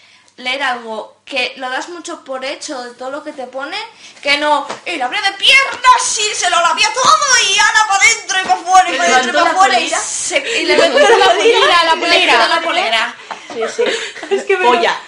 leer 0.43 0.63
algo 0.63 1.17
que 1.25 1.53
lo 1.57 1.71
das 1.71 1.89
mucho 1.89 2.25
por 2.25 2.45
hecho 2.45 2.83
de 2.83 2.91
todo 2.95 3.11
lo 3.11 3.25
que 3.25 3.33
te 3.33 3.47
pone 3.47 3.77
que 4.23 4.37
no 4.39 4.67
y 4.87 4.97
la 4.97 5.07
abrí 5.07 5.19
de 5.19 5.33
piernas 5.39 6.19
y 6.19 6.35
se 6.35 6.51
lo 6.51 6.61
lavía 6.61 6.89
todo 6.93 7.49
y 7.49 7.59
ana 7.59 7.87
para 7.89 8.03
adentro 8.03 8.39
y 8.41 8.43
para 8.45 8.61
afuera 8.61 8.89
y 8.89 8.93
¿Le 8.93 8.99
para 8.99 9.15
adentro 9.17 9.31
y 9.31 9.33
para 9.35 9.45
la 9.45 9.51
afuera 9.53 9.75
y, 9.81 9.83
polera? 9.85 9.99
se- 10.01 10.61
y 10.61 10.65
le 10.67 10.77
metió 10.77 10.99
la 11.19 11.25
polera, 11.33 11.85
la 11.85 11.95
polera. 11.97 12.49
la 12.49 12.61
polera 12.61 13.17
Sí, 13.53 13.61
sí. 13.77 13.83
Es 14.35 14.45
que 14.45 14.57
Polla. 14.57 14.99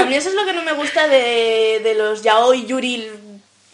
A 0.00 0.04
mí 0.04 0.14
eso 0.14 0.28
es 0.28 0.34
lo 0.34 0.44
que 0.44 0.52
no 0.52 0.62
me 0.62 0.72
gusta 0.72 1.08
de, 1.08 1.80
de 1.82 1.94
los 1.94 2.22
yaoi 2.22 2.64
yuri 2.66 3.10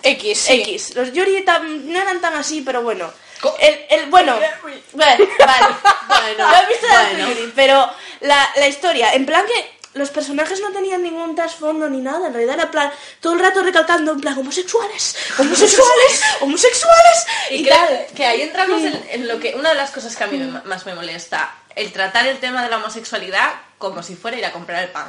X, 0.02 0.38
sí. 0.38 0.60
X. 0.62 0.94
Los 0.94 1.12
yuri 1.12 1.44
tam- 1.44 1.82
no 1.84 2.00
eran 2.00 2.20
tan 2.20 2.34
así, 2.34 2.62
pero 2.62 2.80
bueno. 2.82 3.12
El, 3.60 3.84
el, 3.90 4.06
bueno, 4.06 4.34
bueno, 4.92 5.26
vale. 5.38 5.66
Bueno, 6.08 6.48
Lo 6.48 6.56
he 6.56 6.66
visto 6.66 6.86
de 6.86 6.92
bueno. 6.92 7.28
Yuri, 7.28 7.52
pero 7.54 7.90
la, 8.20 8.48
la 8.56 8.66
historia, 8.68 9.12
en 9.12 9.26
plan 9.26 9.44
que 9.46 9.75
los 9.96 10.10
personajes 10.10 10.60
no 10.60 10.70
tenían 10.72 11.02
ningún 11.02 11.34
trasfondo 11.34 11.88
ni 11.90 12.00
nada, 12.00 12.26
en 12.28 12.32
realidad 12.34 12.54
era 12.56 12.70
plan, 12.70 12.90
todo 13.20 13.32
el 13.34 13.40
rato 13.40 13.62
recalcando 13.62 14.12
en 14.12 14.20
plan 14.20 14.38
homosexuales, 14.38 15.16
homosexuales, 15.38 16.22
homosexuales 16.40 17.26
Y 17.50 17.54
y, 17.56 17.64
creo 17.64 17.76
tal. 17.76 18.06
que 18.14 18.26
ahí 18.26 18.42
entramos 18.42 18.82
en, 18.82 19.06
en 19.10 19.26
lo 19.28 19.40
que 19.40 19.54
una 19.54 19.70
de 19.70 19.74
las 19.74 19.90
cosas 19.90 20.14
que 20.14 20.24
a 20.24 20.26
mí 20.28 20.38
me- 20.38 20.60
más 20.62 20.86
me 20.86 20.94
molesta, 20.94 21.52
el 21.74 21.92
tratar 21.92 22.26
el 22.26 22.38
tema 22.38 22.62
de 22.62 22.70
la 22.70 22.76
homosexualidad 22.76 23.54
como 23.78 24.02
si 24.02 24.14
fuera 24.16 24.36
ir 24.38 24.44
a 24.46 24.52
comprar 24.52 24.82
el 24.84 24.90
pan. 24.90 25.08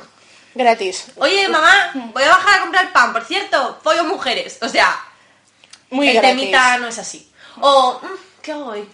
Gratis. 0.56 1.06
Oye, 1.18 1.48
mamá, 1.50 1.92
voy 2.14 2.24
a 2.24 2.30
bajar 2.30 2.58
a 2.58 2.62
comprar 2.62 2.86
el 2.86 2.92
pan, 2.92 3.14
por 3.14 3.24
cierto, 3.26 3.80
pollo 3.84 4.04
mujeres. 4.06 4.58
O 4.62 4.68
sea, 4.70 5.00
Muy 5.92 6.08
el 6.10 6.14
gratis. 6.16 6.32
temita 6.40 6.78
no 6.80 6.88
es 6.88 6.98
así. 6.98 7.32
O, 7.62 8.00
mm, 8.02 8.42
¿qué 8.42 8.52
hago 8.54 8.66
hoy? 8.68 8.90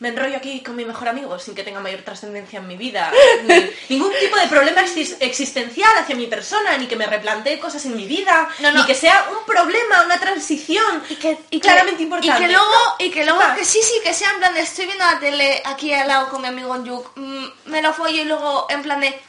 Me 0.00 0.08
enrollo 0.08 0.36
aquí 0.38 0.62
con 0.62 0.76
mi 0.76 0.84
mejor 0.86 1.08
amigo 1.08 1.38
sin 1.38 1.54
que 1.54 1.62
tenga 1.62 1.78
mayor 1.80 2.00
trascendencia 2.00 2.58
en 2.58 2.66
mi 2.66 2.76
vida. 2.76 3.12
Ni- 3.44 3.70
ningún 3.90 4.10
tipo 4.18 4.34
de 4.36 4.46
problema 4.46 4.82
exis- 4.82 5.16
existencial 5.20 5.90
hacia 5.98 6.16
mi 6.16 6.26
persona, 6.26 6.76
ni 6.78 6.86
que 6.86 6.96
me 6.96 7.06
replantee 7.06 7.58
cosas 7.58 7.84
en 7.84 7.94
mi 7.96 8.06
vida, 8.06 8.48
No, 8.60 8.72
no. 8.72 8.80
ni 8.80 8.86
que 8.86 8.94
sea 8.94 9.26
un 9.30 9.44
problema, 9.44 10.02
una 10.06 10.18
transición 10.18 11.02
y 11.10 11.16
que, 11.16 11.38
y 11.50 11.60
que- 11.60 11.60
claramente 11.60 12.02
importante. 12.02 12.34
y 12.34 12.46
que 12.46 12.50
luego 12.50 12.64
No. 12.64 13.04
y 13.06 13.10
que 13.10 13.24
luego 13.24 13.40
Ah. 13.42 13.54
que 13.54 13.64
sí 13.64 13.80
sí 13.82 14.00
que 14.02 14.14
sea 14.14 14.30
en 14.32 14.38
plan 14.38 14.54
de 14.54 14.60
estoy 14.60 14.86
viendo 14.86 15.04
la 15.04 15.20
tele 15.20 15.62
aquí 15.66 15.92
al 15.92 16.08
lado 16.08 16.28
con 16.30 16.40
mi 16.42 16.48
amigo 16.48 16.82
Yuk 16.82 17.12
mm, 17.16 17.44
me 17.66 17.82
lo 17.82 17.92
follo 17.92 18.22
y 18.22 18.24
luego 18.24 18.66
en 18.70 18.82
plan 18.82 19.00
de 19.00 19.20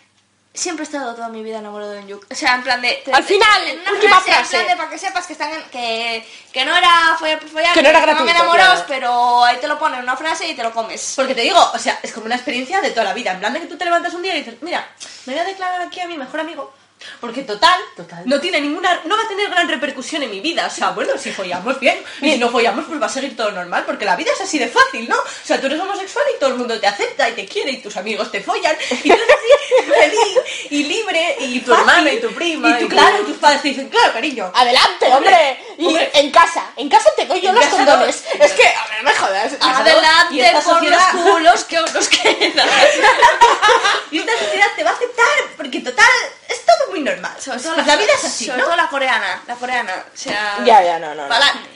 siempre 0.53 0.83
he 0.83 0.85
estado 0.85 1.15
toda 1.15 1.29
mi 1.29 1.41
vida 1.43 1.59
enamorado 1.59 1.91
de 1.91 2.05
Yuk 2.07 2.25
o 2.29 2.35
sea 2.35 2.55
en 2.55 2.63
plan 2.63 2.81
de 2.81 3.01
te- 3.05 3.13
Al 3.13 3.23
final, 3.23 3.67
en 3.67 3.79
una 3.79 3.91
última 3.93 4.19
frase, 4.19 4.31
frase. 4.49 4.57
en 4.57 4.63
plan 4.65 4.67
de 4.67 4.75
para 4.77 4.89
que 4.89 4.97
sepas 4.97 5.25
que 5.27 5.33
están 5.33 5.49
en- 5.53 5.63
que 5.69 6.27
que 6.51 6.65
no 6.65 6.75
era 6.75 7.15
por 7.19 7.49
follar 7.49 7.73
Que 7.73 7.81
no 7.81 7.89
era 7.89 8.01
gratuito, 8.01 8.29
enamorados 8.31 8.83
claro. 8.83 8.87
pero 8.89 9.45
ahí 9.45 9.57
te 9.61 9.67
lo 9.69 9.79
ponen 9.79 9.99
en 9.99 10.03
una 10.03 10.17
frase 10.17 10.47
y 10.49 10.53
te 10.53 10.63
lo 10.63 10.73
comes 10.73 11.13
Porque 11.15 11.33
te 11.35 11.41
digo, 11.41 11.57
o 11.73 11.79
sea, 11.79 11.99
es 12.03 12.11
como 12.11 12.25
una 12.25 12.35
experiencia 12.35 12.81
de 12.81 12.91
toda 12.91 13.05
la 13.05 13.13
vida. 13.13 13.31
En 13.31 13.39
plan 13.39 13.53
de 13.53 13.61
que 13.61 13.67
tú 13.67 13.77
te 13.77 13.85
levantas 13.85 14.13
un 14.13 14.21
día 14.21 14.35
y 14.35 14.39
dices, 14.43 14.55
mira, 14.61 14.85
me 15.25 15.33
voy 15.33 15.41
a 15.41 15.45
declarar 15.45 15.81
aquí 15.81 16.01
a 16.01 16.07
mi 16.07 16.17
mejor 16.17 16.41
amigo. 16.41 16.73
Porque 17.19 17.43
total, 17.43 17.79
no 18.25 18.39
tiene 18.39 18.61
ninguna, 18.61 19.01
no 19.05 19.17
va 19.17 19.23
a 19.23 19.27
tener 19.27 19.49
gran 19.49 19.67
repercusión 19.67 20.23
en 20.23 20.31
mi 20.31 20.39
vida. 20.39 20.67
O 20.67 20.69
sea, 20.69 20.91
bueno, 20.91 21.17
si 21.17 21.31
follamos 21.31 21.79
bien, 21.79 21.97
y 22.21 22.31
si 22.31 22.37
no 22.37 22.49
follamos, 22.49 22.85
pues 22.85 23.01
va 23.01 23.05
a 23.05 23.09
seguir 23.09 23.35
todo 23.35 23.51
normal, 23.51 23.83
porque 23.85 24.05
la 24.05 24.15
vida 24.15 24.31
es 24.33 24.41
así 24.41 24.59
de 24.59 24.67
fácil, 24.67 25.07
¿no? 25.07 25.15
O 25.17 25.45
sea, 25.45 25.59
tú 25.59 25.67
eres 25.67 25.79
homosexual 25.79 26.25
y 26.35 26.39
todo 26.39 26.51
el 26.51 26.55
mundo 26.57 26.79
te 26.79 26.87
acepta 26.87 27.29
y 27.29 27.33
te 27.33 27.45
quiere 27.45 27.71
y 27.71 27.77
tus 27.81 27.95
amigos 27.97 28.31
te 28.31 28.41
follan 28.41 28.75
y 28.89 29.09
tú 29.09 29.13
eres 29.13 29.27
así 29.29 29.91
feliz 29.91 30.69
y 30.69 30.83
libre 30.83 31.35
y, 31.39 31.59
tu 31.59 31.73
hermana 31.73 32.11
y 32.11 32.19
tu 32.19 32.31
prima 32.33 32.79
Y 32.79 32.83
tú, 32.83 32.89
claro, 32.89 33.23
tus 33.25 33.37
padres 33.37 33.61
te 33.61 33.69
dicen, 33.69 33.89
claro, 33.89 34.13
cariño. 34.13 34.51
Adelante, 34.53 35.07
hombre. 35.07 35.59
Y 35.77 35.87
hombre. 35.87 36.11
en 36.13 36.31
casa, 36.31 36.71
en 36.75 36.89
casa 36.89 37.09
te 37.15 37.25
doy 37.25 37.41
yo 37.41 37.51
los 37.51 37.65
condones. 37.65 38.23
no. 38.37 38.45
Es 38.45 38.51
que, 38.53 38.67
a 38.67 38.87
ver, 38.87 39.03
me 39.03 39.13
jodas. 39.13 39.53
Y 39.53 39.55
Adelante 39.61 40.61
por 40.63 40.83
los 40.83 41.03
culos 41.11 41.63
que 41.65 41.79
nos 41.79 42.09
quedan. 42.09 42.69
Y 44.11 44.19
esta 44.19 44.37
sociedad 44.39 44.67
te 44.75 44.83
va 44.83 44.89
a 44.91 44.93
aceptar, 44.93 45.25
porque 45.55 45.79
total, 45.79 46.05
es 46.51 46.65
todo 46.65 46.89
muy 46.91 47.01
normal. 47.01 47.33
La, 47.45 47.83
la 47.83 47.95
vida 47.95 48.11
es 48.17 48.25
así, 48.25 48.45
sobre 48.45 48.59
¿no? 48.59 48.65
todo 48.65 48.75
la 48.75 48.87
coreana, 48.89 49.43
la 49.47 49.55
coreana. 49.55 50.05
O 50.13 50.17
sea, 50.17 50.57
Ya, 50.65 50.83
ya, 50.83 50.99
no, 50.99 51.13
no, 51.15 51.27
pa'lante. 51.27 51.69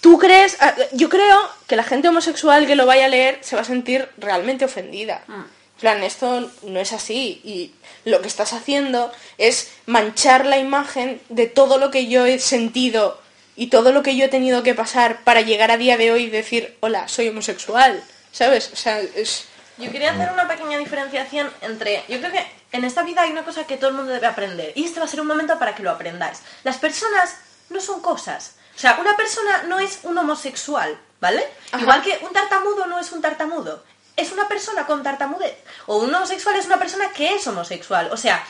¿Tú 0.00 0.18
crees? 0.18 0.56
ah, 0.60 0.74
Yo 0.92 1.08
creo 1.08 1.50
que 1.66 1.74
la 1.76 1.82
gente 1.82 2.08
homosexual 2.08 2.66
que 2.66 2.76
lo 2.76 2.86
vaya 2.86 3.06
a 3.06 3.08
leer 3.08 3.38
se 3.42 3.56
va 3.56 3.62
a 3.62 3.64
sentir 3.64 4.08
realmente 4.18 4.64
ofendida. 4.64 5.22
En 5.28 5.80
plan, 5.80 6.02
esto 6.04 6.50
no 6.62 6.80
es 6.80 6.92
así 6.92 7.40
y 7.44 7.74
lo 8.08 8.20
que 8.22 8.28
estás 8.28 8.52
haciendo 8.52 9.12
es 9.36 9.70
manchar 9.86 10.46
la 10.46 10.58
imagen 10.58 11.20
de 11.28 11.46
todo 11.48 11.78
lo 11.78 11.90
que 11.90 12.06
yo 12.06 12.24
he 12.24 12.38
sentido 12.38 13.20
y 13.56 13.66
todo 13.66 13.90
lo 13.92 14.02
que 14.02 14.16
yo 14.16 14.26
he 14.26 14.28
tenido 14.28 14.62
que 14.62 14.74
pasar 14.74 15.22
para 15.24 15.40
llegar 15.40 15.70
a 15.70 15.76
día 15.76 15.96
de 15.96 16.12
hoy 16.12 16.24
y 16.24 16.30
decir, 16.30 16.76
hola, 16.80 17.08
soy 17.08 17.28
homosexual, 17.28 18.02
¿sabes? 18.32 18.70
O 18.72 18.76
sea, 18.76 19.00
es... 19.00 19.46
Yo 19.78 19.92
quería 19.92 20.12
hacer 20.12 20.30
una 20.32 20.48
pequeña 20.48 20.78
diferenciación 20.78 21.52
entre. 21.60 22.04
Yo 22.08 22.18
creo 22.18 22.32
que 22.32 22.46
en 22.72 22.84
esta 22.84 23.02
vida 23.02 23.22
hay 23.22 23.30
una 23.30 23.44
cosa 23.44 23.66
que 23.66 23.76
todo 23.76 23.90
el 23.90 23.96
mundo 23.96 24.12
debe 24.12 24.26
aprender. 24.26 24.72
Y 24.74 24.84
este 24.84 25.00
va 25.00 25.06
a 25.06 25.08
ser 25.08 25.20
un 25.20 25.26
momento 25.26 25.58
para 25.58 25.74
que 25.74 25.82
lo 25.82 25.90
aprendáis. 25.90 26.40
Las 26.64 26.78
personas 26.78 27.36
no 27.68 27.80
son 27.80 28.00
cosas. 28.00 28.56
O 28.74 28.78
sea, 28.78 28.98
una 29.00 29.16
persona 29.16 29.64
no 29.64 29.78
es 29.78 30.00
un 30.02 30.16
homosexual, 30.16 30.98
¿vale? 31.20 31.46
Igual 31.78 32.02
que 32.02 32.18
un 32.22 32.32
tartamudo 32.32 32.86
no 32.86 32.98
es 32.98 33.12
un 33.12 33.20
tartamudo. 33.20 33.82
Es 34.16 34.32
una 34.32 34.48
persona 34.48 34.86
con 34.86 35.02
tartamudez. 35.02 35.56
O 35.86 35.98
un 35.98 36.14
homosexual 36.14 36.56
es 36.56 36.66
una 36.66 36.78
persona 36.78 37.10
que 37.10 37.34
es 37.34 37.46
homosexual. 37.46 38.08
O 38.12 38.16
sea, 38.16 38.44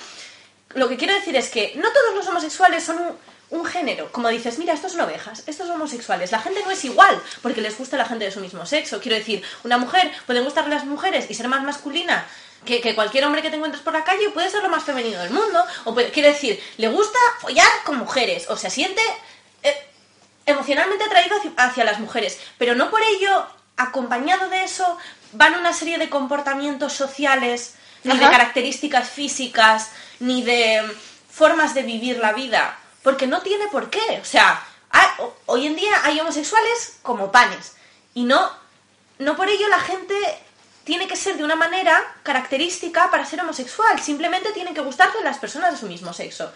lo 0.74 0.88
que 0.88 0.96
quiero 0.96 1.14
decir 1.14 1.34
es 1.36 1.48
que 1.48 1.72
no 1.76 1.90
todos 1.92 2.14
los 2.14 2.26
homosexuales 2.28 2.84
son 2.84 2.98
un, 2.98 3.16
un 3.50 3.64
género. 3.64 4.10
Como 4.12 4.28
dices, 4.28 4.58
mira, 4.58 4.74
estos 4.74 4.92
son 4.92 5.02
ovejas, 5.02 5.42
estos 5.46 5.66
son 5.66 5.76
homosexuales. 5.76 6.32
La 6.32 6.40
gente 6.40 6.62
no 6.64 6.70
es 6.70 6.84
igual 6.84 7.20
porque 7.42 7.60
les 7.60 7.76
gusta 7.78 7.96
la 7.96 8.04
gente 8.04 8.24
de 8.24 8.30
su 8.30 8.40
mismo 8.40 8.66
sexo. 8.66 9.00
Quiero 9.00 9.16
decir, 9.16 9.42
una 9.64 9.78
mujer 9.78 10.12
puede 10.26 10.40
gustarle 10.40 10.74
las 10.74 10.84
mujeres 10.84 11.26
y 11.28 11.34
ser 11.34 11.48
más 11.48 11.62
masculina 11.62 12.26
que, 12.64 12.80
que 12.80 12.94
cualquier 12.94 13.24
hombre 13.24 13.42
que 13.42 13.50
te 13.50 13.56
encuentres 13.56 13.82
por 13.82 13.92
la 13.92 14.04
calle, 14.04 14.30
puede 14.30 14.50
ser 14.50 14.62
lo 14.62 14.68
más 14.68 14.84
femenino 14.84 15.20
del 15.20 15.30
mundo. 15.30 15.64
O 15.84 15.94
puede, 15.94 16.10
quiero 16.10 16.28
decir, 16.28 16.60
le 16.76 16.88
gusta 16.88 17.18
follar 17.40 17.68
con 17.84 17.98
mujeres 17.98 18.48
o 18.50 18.56
se 18.56 18.70
siente 18.70 19.02
eh, 19.62 19.86
emocionalmente 20.46 21.04
atraído 21.04 21.36
hacia, 21.36 21.52
hacia 21.56 21.84
las 21.84 22.00
mujeres. 22.00 22.38
Pero 22.58 22.74
no 22.74 22.90
por 22.90 23.00
ello, 23.02 23.46
acompañado 23.76 24.48
de 24.48 24.64
eso, 24.64 24.98
van 25.32 25.54
una 25.54 25.72
serie 25.72 25.98
de 25.98 26.08
comportamientos 26.08 26.92
sociales, 26.92 27.74
ni 28.04 28.16
de 28.16 28.30
características 28.30 29.08
físicas, 29.08 29.90
ni 30.20 30.42
de 30.42 30.82
formas 31.30 31.74
de 31.74 31.82
vivir 31.82 32.18
la 32.18 32.32
vida. 32.32 32.78
Porque 33.06 33.28
no 33.28 33.40
tiene 33.40 33.68
por 33.68 33.88
qué. 33.88 34.18
O 34.20 34.24
sea, 34.24 34.60
hoy 35.46 35.68
en 35.68 35.76
día 35.76 35.92
hay 36.02 36.18
homosexuales 36.18 36.98
como 37.02 37.30
panes. 37.30 37.76
Y 38.14 38.24
no, 38.24 38.50
no 39.20 39.36
por 39.36 39.48
ello 39.48 39.68
la 39.68 39.78
gente 39.78 40.16
tiene 40.82 41.06
que 41.06 41.14
ser 41.14 41.36
de 41.36 41.44
una 41.44 41.54
manera 41.54 42.02
característica 42.24 43.08
para 43.08 43.24
ser 43.24 43.42
homosexual. 43.42 44.00
Simplemente 44.00 44.50
tienen 44.50 44.74
que 44.74 44.80
gustarle 44.80 45.22
las 45.22 45.38
personas 45.38 45.70
de 45.70 45.76
su 45.78 45.86
mismo 45.86 46.12
sexo. 46.12 46.52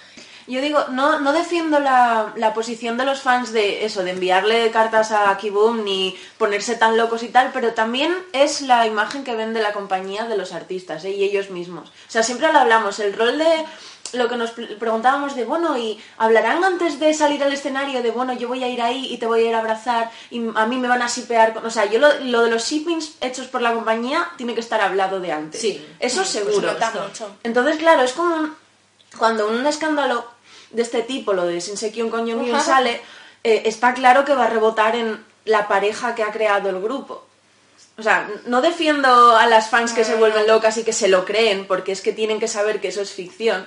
Yo 0.48 0.60
digo, 0.60 0.86
no, 0.88 1.20
no 1.20 1.32
defiendo 1.32 1.78
la, 1.78 2.32
la 2.34 2.52
posición 2.52 2.96
de 2.96 3.04
los 3.04 3.20
fans 3.20 3.52
de 3.52 3.84
eso, 3.84 4.02
de 4.02 4.10
enviarle 4.10 4.72
cartas 4.72 5.12
a 5.12 5.36
Kiboom 5.36 5.84
ni 5.84 6.18
ponerse 6.36 6.74
tan 6.74 6.96
locos 6.96 7.22
y 7.22 7.28
tal, 7.28 7.52
pero 7.52 7.74
también 7.74 8.12
es 8.32 8.60
la 8.62 8.88
imagen 8.88 9.22
que 9.22 9.36
vende 9.36 9.62
la 9.62 9.72
compañía 9.72 10.24
de 10.24 10.36
los 10.36 10.52
artistas 10.52 11.04
¿eh? 11.04 11.10
y 11.10 11.22
ellos 11.22 11.50
mismos. 11.50 11.90
O 11.90 12.10
sea, 12.10 12.24
siempre 12.24 12.52
lo 12.52 12.58
hablamos, 12.58 12.98
el 12.98 13.12
rol 13.12 13.38
de 13.38 13.64
lo 14.14 14.28
que 14.28 14.36
nos 14.36 14.50
pre- 14.50 14.66
preguntábamos 14.76 15.34
de, 15.36 15.44
bueno, 15.44 15.76
y 15.78 16.00
hablarán 16.18 16.62
antes 16.64 16.98
de 17.00 17.12
salir 17.14 17.42
al 17.44 17.52
escenario 17.52 18.02
de, 18.02 18.10
bueno, 18.10 18.32
yo 18.32 18.48
voy 18.48 18.62
a 18.64 18.68
ir 18.68 18.80
ahí 18.82 19.06
y 19.12 19.18
te 19.18 19.26
voy 19.26 19.40
a 19.44 19.48
ir 19.48 19.54
a 19.54 19.58
abrazar 19.60 20.10
y 20.30 20.40
a 20.54 20.66
mí 20.66 20.76
me 20.76 20.88
van 20.88 21.02
a 21.02 21.08
sipear. 21.08 21.52
con-". 21.54 21.64
O 21.66 21.70
sea, 21.70 21.84
yo 21.86 21.98
lo, 21.98 22.08
lo 22.20 22.42
de 22.42 22.50
los 22.50 22.64
shippings 22.64 23.14
hechos 23.20 23.46
por 23.48 23.62
la 23.62 23.72
compañía 23.72 24.28
tiene 24.36 24.54
que 24.54 24.60
estar 24.60 24.80
hablado 24.80 25.20
de 25.20 25.32
antes. 25.32 25.60
Sí. 25.60 25.84
Eso 25.98 26.24
seguro. 26.24 26.68
Entonces, 27.42 27.76
claro, 27.76 28.02
es 28.02 28.12
como 28.12 28.34
un- 28.34 28.54
cuando 29.18 29.48
un 29.48 29.66
escándalo 29.66 30.24
de 30.70 30.82
este 30.82 31.02
tipo, 31.02 31.32
lo 31.32 31.46
de 31.46 31.60
Sinsekyun 31.60 32.10
con 32.10 32.26
Young 32.26 32.54
Ajá. 32.54 32.60
sale, 32.64 33.00
eh, 33.42 33.62
está 33.64 33.92
claro 33.94 34.24
que 34.24 34.34
va 34.34 34.44
a 34.44 34.50
rebotar 34.50 34.94
en 34.96 35.24
la 35.44 35.66
pareja 35.66 36.14
que 36.14 36.22
ha 36.22 36.30
creado 36.30 36.68
el 36.70 36.80
grupo. 36.80 37.24
O 37.98 38.02
sea, 38.02 38.30
no 38.46 38.62
defiendo 38.62 39.36
a 39.36 39.46
las 39.46 39.68
fans 39.68 39.92
que 39.92 40.04
se 40.04 40.14
vuelven 40.14 40.46
locas 40.46 40.76
y 40.78 40.84
que 40.84 40.92
se 40.92 41.08
lo 41.08 41.24
creen, 41.26 41.66
porque 41.66 41.92
es 41.92 42.00
que 42.00 42.12
tienen 42.12 42.38
que 42.40 42.48
saber 42.48 42.80
que 42.80 42.88
eso 42.88 43.02
es 43.02 43.10
ficción. 43.12 43.66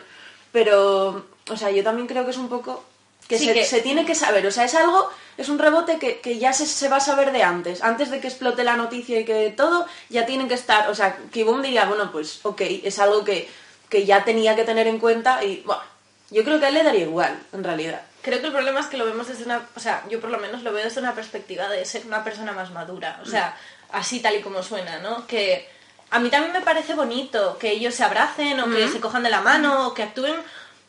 Pero, 0.54 1.26
o 1.50 1.58
sea, 1.58 1.70
yo 1.72 1.84
también 1.84 2.08
creo 2.08 2.24
que 2.24 2.32
es 2.32 2.38
un 2.38 2.48
poco 2.48 2.84
que, 3.28 3.38
Sí, 3.38 3.46
se, 3.48 3.54
que- 3.54 3.66
se 3.66 3.82
tiene 3.82 4.06
que 4.06 4.16
saber. 4.16 4.46
O 4.48 4.52
sea, 4.52 4.64
es 4.66 4.76
algo, 4.76 5.10
es 5.38 5.50
un 5.50 5.60
rebote 5.60 5.98
que, 6.00 6.20
que 6.22 6.38
ya 6.38 6.54
se, 6.54 6.66
se 6.66 6.88
va 6.88 6.98
a 6.98 7.02
saber 7.02 7.32
de 7.34 7.44
antes. 7.44 7.82
Antes 7.84 8.10
de 8.12 8.22
que 8.22 8.28
explote 8.28 8.64
la 8.64 8.78
noticia 8.78 9.20
y 9.20 9.26
que 9.26 9.52
todo, 9.58 9.86
ya 10.10 10.26
tienen 10.26 10.48
que 10.48 10.54
estar. 10.54 10.90
O 10.90 10.96
sea, 10.96 11.18
Kibum 11.32 11.62
diría, 11.62 11.86
bueno, 11.86 12.12
pues 12.12 12.40
ok, 12.44 12.62
es 12.84 13.00
algo 13.00 13.26
que, 13.26 13.50
que 13.90 14.06
ya 14.06 14.24
tenía 14.24 14.56
que 14.56 14.64
tener 14.64 14.88
en 14.88 15.00
cuenta 15.00 15.44
y, 15.44 15.62
bueno, 15.66 15.82
yo 16.30 16.44
creo 16.44 16.60
que 16.60 16.66
a 16.66 16.70
él 16.70 16.76
le 16.76 16.84
daría 16.84 17.04
igual, 17.04 17.38
en 17.52 17.64
realidad. 17.64 18.02
Creo 18.22 18.40
que 18.40 18.48
el 18.48 18.54
problema 18.54 18.80
es 18.80 18.86
que 18.86 18.96
lo 18.98 19.06
vemos 19.06 19.28
desde 19.28 19.44
una, 19.44 19.68
o 19.76 19.80
sea, 19.82 20.04
yo 20.10 20.22
por 20.22 20.30
lo 20.30 20.38
menos 20.38 20.64
lo 20.64 20.72
veo 20.72 20.84
desde 20.86 21.02
una 21.02 21.14
perspectiva 21.14 21.68
de 21.68 21.84
ser 21.86 22.06
una 22.06 22.24
persona 22.24 22.54
más 22.54 22.72
madura, 22.72 23.20
o 23.22 23.26
sea, 23.26 23.58
así 23.92 24.22
tal 24.22 24.36
y 24.38 24.42
como 24.42 24.64
suena, 24.64 25.00
¿no? 25.00 25.28
Que 25.28 25.68
a 26.14 26.20
mí 26.20 26.30
también 26.30 26.54
me 26.54 26.62
parece 26.62 26.94
bonito 26.94 27.58
que 27.58 27.72
ellos 27.72 27.96
se 27.96 28.04
abracen 28.04 28.60
o 28.60 28.70
que 28.70 28.88
se 28.88 29.00
cojan 29.00 29.24
de 29.24 29.32
la 29.32 29.42
mano 29.42 29.88
o 29.88 29.94
que 29.96 30.04
actúen 30.04 30.36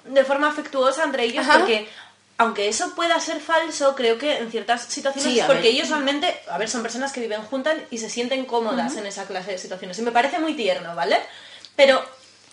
de 0.04 0.22
forma 0.22 0.48
afectuosa 0.48 1.02
entre 1.02 1.24
ellos 1.24 1.48
Ajá. 1.48 1.60
porque 1.60 1.88
aunque 2.36 2.68
eso 2.68 2.94
pueda 2.94 3.18
ser 3.20 3.40
falso, 3.40 3.94
creo 3.94 4.18
que 4.18 4.36
en 4.36 4.50
ciertas 4.50 4.82
situaciones 4.84 5.32
Sí, 5.32 5.40
es 5.40 5.46
porque 5.46 5.62
ver. 5.62 5.70
ellos 5.72 5.88
realmente, 5.88 6.36
a 6.50 6.58
ver, 6.58 6.68
son 6.68 6.82
personas 6.82 7.10
que 7.10 7.20
viven 7.20 7.40
juntas 7.42 7.76
y 7.90 7.96
se 7.98 8.10
sienten 8.10 8.44
cómodas 8.44 8.96
en 8.96 9.06
esa 9.06 9.24
clase 9.24 9.52
de 9.52 9.58
situaciones. 9.58 9.98
Y 9.98 10.02
me 10.02 10.12
parece 10.12 10.38
muy 10.40 10.54
tierno, 10.54 10.94
¿vale? 10.94 11.20
Pero 11.74 12.04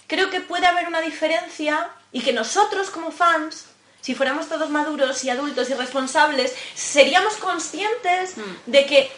creo 0.08 0.30
que 0.30 0.40
puede 0.40 0.68
haber 0.68 0.88
una 0.88 1.02
diferencia 1.02 1.90
y 2.14 2.22
que 2.22 2.32
nosotros 2.32 2.90
como 2.90 3.12
fans, 3.12 3.66
si 4.00 4.16
fuéramos 4.16 4.48
todos 4.48 4.70
maduros 4.70 5.24
y 5.26 5.30
adultos 5.30 5.70
y 5.70 5.74
responsables, 5.74 6.56
seríamos 6.74 7.34
conscientes 7.36 8.36
de 8.68 8.86
que 8.86 9.12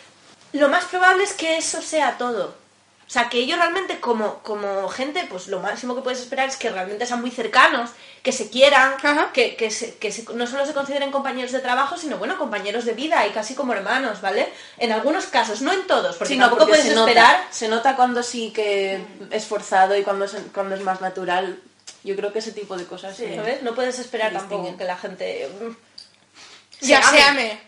lo 0.53 0.69
más 0.69 0.85
probable 0.85 1.23
es 1.23 1.33
que 1.33 1.57
eso 1.57 1.81
sea 1.83 2.17
todo. 2.17 2.62
O 3.05 3.09
sea, 3.13 3.29
que 3.29 3.37
ellos 3.37 3.57
realmente 3.59 3.99
como, 3.99 4.39
como 4.39 4.87
gente, 4.89 5.25
pues 5.29 5.47
lo 5.47 5.59
máximo 5.59 5.93
que 5.95 6.01
puedes 6.01 6.19
esperar 6.21 6.47
es 6.49 6.55
que 6.55 6.69
realmente 6.71 7.05
sean 7.05 7.21
muy 7.21 7.29
cercanos, 7.31 7.91
que 8.23 8.31
se 8.31 8.49
quieran, 8.49 8.95
que, 9.33 9.55
que, 9.55 9.69
se- 9.69 9.95
que 9.95 10.11
se- 10.11 10.23
no 10.33 10.47
solo 10.47 10.65
se 10.65 10.73
consideren 10.73 11.11
compañeros 11.11 11.51
de 11.51 11.59
trabajo, 11.59 11.97
sino 11.97 12.17
bueno, 12.17 12.37
compañeros 12.39 12.85
de 12.85 12.93
vida 12.93 13.27
y 13.27 13.31
casi 13.31 13.53
como 13.55 13.73
hermanos, 13.73 14.21
¿vale? 14.21 14.51
En 14.77 14.91
algunos 14.93 15.25
casos, 15.27 15.61
no 15.61 15.71
en 15.73 15.85
todos, 15.85 16.15
porque 16.15 16.33
Sí, 16.33 16.39
tampoco 16.39 16.61
porque 16.61 16.71
puedes 16.71 16.87
se 16.87 16.95
nota, 16.95 17.11
esperar 17.11 17.47
se 17.51 17.67
nota 17.67 17.95
cuando 17.95 18.23
sí 18.23 18.51
que 18.55 19.05
es 19.31 19.45
forzado 19.45 19.95
y 19.97 20.03
cuando 20.03 20.25
es, 20.25 20.35
cuando 20.53 20.73
es 20.75 20.81
más 20.81 21.01
natural. 21.01 21.59
Yo 22.05 22.15
creo 22.15 22.33
que 22.33 22.39
ese 22.39 22.51
tipo 22.51 22.75
de 22.77 22.85
cosas 22.85 23.15
sí. 23.15 23.25
¿sabes? 23.35 23.61
No 23.63 23.75
puedes 23.75 23.99
esperar 23.99 24.31
Se 24.31 24.37
tampoco 24.37 24.75
que 24.77 24.83
la 24.85 24.97
gente... 24.97 25.49
mm, 25.61 26.85
ya 26.85 27.01
se 27.03 27.17
se 27.17 27.21
ame. 27.23 27.59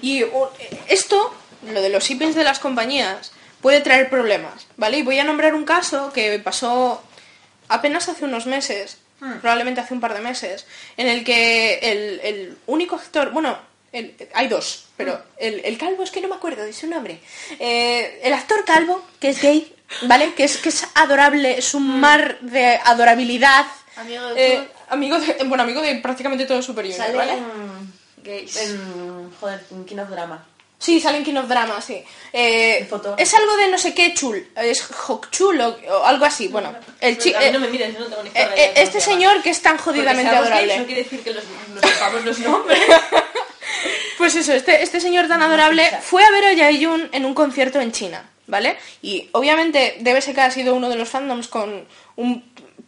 Y 0.00 0.22
uh, 0.24 0.46
esto, 0.88 1.34
lo 1.72 1.80
de 1.80 1.88
los 1.88 2.04
shippings 2.04 2.34
de 2.34 2.44
las 2.44 2.58
compañías, 2.58 3.32
puede 3.60 3.80
traer 3.80 4.08
problemas, 4.10 4.66
¿vale? 4.76 4.98
Y 4.98 5.02
voy 5.02 5.18
a 5.18 5.24
nombrar 5.24 5.54
un 5.54 5.64
caso 5.64 6.12
que 6.12 6.38
pasó 6.38 7.02
apenas 7.68 8.08
hace 8.08 8.24
unos 8.24 8.46
meses, 8.46 8.98
probablemente 9.40 9.80
hace 9.80 9.94
un 9.94 10.00
par 10.00 10.14
de 10.14 10.20
meses, 10.20 10.66
en 10.96 11.08
el 11.08 11.24
que 11.24 11.78
el, 11.82 12.20
el 12.22 12.58
único 12.66 12.96
actor, 12.96 13.30
bueno, 13.30 13.58
el- 13.92 14.14
hay 14.34 14.46
dos, 14.48 14.88
pero 14.96 15.20
el, 15.38 15.60
el 15.64 15.78
calvo 15.78 16.02
es 16.02 16.10
que 16.10 16.20
no 16.20 16.28
me 16.28 16.34
acuerdo 16.36 16.62
de 16.64 16.72
su 16.72 16.86
nombre. 16.86 17.20
Eh, 17.58 18.20
el 18.22 18.32
actor 18.34 18.64
calvo, 18.64 19.02
que 19.18 19.30
es 19.30 19.40
gay, 19.40 19.74
¿vale? 20.02 20.34
Que 20.34 20.44
es, 20.44 20.58
que 20.58 20.68
es 20.68 20.86
adorable, 20.94 21.58
es 21.58 21.72
un 21.74 21.98
mar 22.00 22.38
de 22.40 22.78
adorabilidad. 22.84 23.64
Amigo 23.96 24.26
de 24.34 24.52
Eh, 24.54 24.68
amigo 24.90 25.18
de, 25.18 25.36
bueno, 25.44 25.62
amigo 25.64 25.80
de 25.80 25.96
prácticamente 25.96 26.44
todo 26.44 26.60
Super 26.62 26.84
Junior, 26.86 27.16
¿vale? 27.16 27.32
en, 27.32 27.92
Gays. 28.22 28.56
en, 28.58 29.32
joder, 29.40 29.64
en 29.70 29.84
King 29.86 29.98
of 29.98 30.10
Drama. 30.10 30.44
Sí, 30.78 31.00
sale 31.00 31.18
en 31.18 31.24
King 31.24 31.36
of 31.36 31.48
Drama, 31.48 31.80
sí. 31.80 32.02
Eh, 32.32 32.86
es 33.16 33.34
algo 33.34 33.56
de 33.56 33.68
no 33.68 33.78
sé 33.78 33.94
qué 33.94 34.12
chul, 34.12 34.46
es 34.56 34.86
Hokchul 35.08 35.58
o, 35.60 35.68
o 35.88 36.04
algo 36.04 36.24
así. 36.26 36.48
Bueno, 36.48 36.74
el 37.00 37.16
chi- 37.16 37.32
a 37.34 37.38
mí 37.40 37.44
eh, 37.46 37.52
no 37.52 37.60
me 37.60 37.68
mires, 37.68 37.94
yo 37.94 38.00
no 38.00 38.06
tengo 38.06 38.22
ni 38.22 38.28
eh, 38.28 38.32
de 38.54 38.64
eh, 38.64 38.72
este 38.76 39.00
señor 39.00 39.42
que 39.42 39.50
es 39.50 39.62
tan 39.62 39.78
jodidamente 39.78 40.30
seamos 40.30 40.50
gays 40.50 40.60
adorable. 40.62 40.78
no 40.78 40.86
quiere 40.86 41.02
decir 41.02 41.20
que 41.22 41.32
los, 41.32 41.44
nos 41.72 42.24
los 42.24 42.38
nombres. 42.40 42.80
Pues 44.18 44.34
eso, 44.34 44.54
este, 44.54 44.82
este 44.82 44.98
señor 45.00 45.28
tan 45.28 45.42
adorable 45.42 45.90
fue 46.00 46.24
a 46.24 46.30
ver 46.30 46.44
a 46.46 46.52
Yaeyun 46.54 47.10
en 47.12 47.26
un 47.26 47.34
concierto 47.34 47.80
en 47.80 47.92
China, 47.92 48.24
¿vale? 48.46 48.78
Y 49.02 49.28
obviamente 49.32 49.96
debe 50.00 50.22
ser 50.22 50.34
que 50.34 50.40
ha 50.40 50.50
sido 50.50 50.74
uno 50.74 50.88
de 50.88 50.96
los 50.96 51.08
fandoms 51.10 51.48
con 51.48 51.86
un 52.16 52.42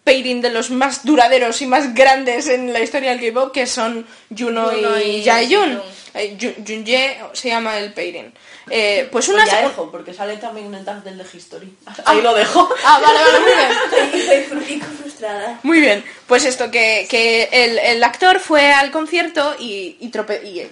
pairing 0.09 0.41
de 0.41 0.51
los 0.51 0.71
más 0.71 1.05
duraderos 1.05 1.61
y 1.63 1.67
más 1.67 1.95
grandes 1.95 2.49
en 2.49 2.73
la 2.73 2.81
historia 2.81 3.11
del 3.15 3.21
K-pop, 3.21 3.53
que 3.53 3.67
son 3.67 4.07
Juno, 4.37 4.71
Juno 4.71 4.99
y, 4.99 5.17
y 5.21 5.25
Jaehyun. 5.25 5.81
Eh, 6.15 6.37
Junye 6.67 7.19
se 7.35 7.49
llama 7.51 7.77
el 7.79 7.93
pairing. 7.93 8.33
Eh, 8.71 9.09
pues 9.13 9.29
una... 9.29 9.43
Pues 9.45 9.53
ya 9.53 9.69
dejo, 9.69 9.91
porque 9.91 10.13
sale 10.15 10.37
también 10.39 10.67
en 10.69 10.75
el 10.77 10.85
tag 10.85 11.03
del 11.05 11.19
de 11.19 11.25
History. 11.33 11.73
Ahí 12.07 12.21
lo 12.23 12.35
dejo. 12.35 12.69
Ah, 12.85 13.01
vale, 13.03 13.19
vale, 13.25 13.41
muy 13.41 13.53
bien. 13.53 14.21
Estoy 14.23 14.79
fru- 14.79 14.83
frustrada. 15.03 15.61
Muy 15.63 15.81
bien, 15.81 16.05
pues 16.27 16.45
esto, 16.45 16.71
que, 16.71 17.07
que 17.11 17.49
el, 17.53 17.79
el 17.79 18.03
actor 18.05 18.41
fue 18.41 18.73
al 18.73 18.91
concierto 18.91 19.55
y, 19.59 19.97
y, 20.01 20.11
trope- 20.11 20.43
y, 20.45 20.67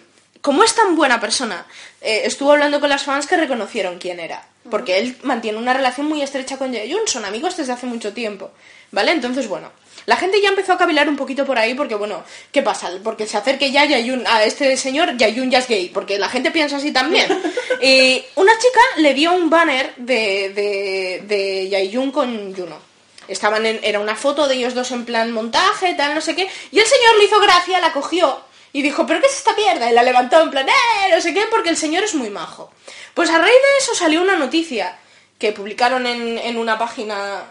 como 0.46 0.62
es 0.62 0.76
tan 0.76 0.94
buena 0.94 1.18
persona, 1.18 1.66
eh, 2.00 2.22
estuvo 2.22 2.52
hablando 2.52 2.78
con 2.78 2.88
las 2.88 3.02
fans 3.02 3.26
que 3.26 3.36
reconocieron 3.36 3.98
quién 3.98 4.20
era. 4.20 4.46
Porque 4.70 4.98
él 4.98 5.16
mantiene 5.24 5.58
una 5.58 5.72
relación 5.72 6.06
muy 6.06 6.22
estrecha 6.22 6.56
con 6.56 6.72
Jaehyun, 6.72 7.08
son 7.08 7.24
amigos 7.24 7.56
desde 7.56 7.72
hace 7.72 7.86
mucho 7.86 8.12
tiempo. 8.12 8.52
¿Vale? 8.92 9.10
Entonces, 9.10 9.48
bueno, 9.48 9.72
la 10.04 10.14
gente 10.14 10.40
ya 10.40 10.50
empezó 10.50 10.74
a 10.74 10.78
cavilar 10.78 11.08
un 11.08 11.16
poquito 11.16 11.44
por 11.44 11.58
ahí 11.58 11.74
porque, 11.74 11.96
bueno, 11.96 12.22
¿qué 12.52 12.62
pasa? 12.62 12.92
Porque 13.02 13.26
se 13.26 13.36
acerque 13.36 13.72
ya 13.72 13.88
Jaehyun 13.88 14.24
a 14.24 14.44
este 14.44 14.76
señor, 14.76 15.18
Jaehyun 15.18 15.50
ya 15.50 15.58
es 15.58 15.66
gay, 15.66 15.90
porque 15.92 16.16
la 16.16 16.28
gente 16.28 16.52
piensa 16.52 16.76
así 16.76 16.92
también. 16.92 17.26
y 17.82 18.24
una 18.36 18.52
chica 18.56 18.80
le 18.98 19.14
dio 19.14 19.32
un 19.32 19.50
banner 19.50 19.94
de, 19.96 20.52
de, 20.54 21.24
de 21.26 21.68
Jaehyun 21.72 22.12
con 22.12 22.54
Juno. 22.54 22.78
Estaban 23.26 23.66
en, 23.66 23.80
era 23.82 23.98
una 23.98 24.14
foto 24.14 24.46
de 24.46 24.54
ellos 24.54 24.74
dos 24.74 24.92
en 24.92 25.04
plan 25.04 25.32
montaje, 25.32 25.94
tal, 25.94 26.14
no 26.14 26.20
sé 26.20 26.36
qué. 26.36 26.48
Y 26.70 26.78
el 26.78 26.86
señor 26.86 27.18
le 27.18 27.24
hizo 27.24 27.40
gracia, 27.40 27.80
la 27.80 27.92
cogió 27.92 28.45
y 28.76 28.82
dijo, 28.82 29.06
¿pero 29.06 29.22
qué 29.22 29.26
es 29.26 29.38
esta 29.38 29.56
mierda? 29.56 29.90
Y 29.90 29.94
la 29.94 30.02
levantó 30.02 30.38
en 30.38 30.50
plan, 30.50 30.68
¡eh! 30.68 31.10
No 31.10 31.18
sé 31.18 31.32
qué, 31.32 31.44
porque 31.50 31.70
el 31.70 31.78
señor 31.78 32.04
es 32.04 32.14
muy 32.14 32.28
majo. 32.28 32.70
Pues 33.14 33.30
a 33.30 33.38
raíz 33.38 33.54
de 33.54 33.78
eso 33.78 33.94
salió 33.94 34.20
una 34.20 34.36
noticia 34.36 34.98
que 35.38 35.52
publicaron 35.52 36.06
en, 36.06 36.36
en 36.36 36.58
una 36.58 36.78
página, 36.78 37.44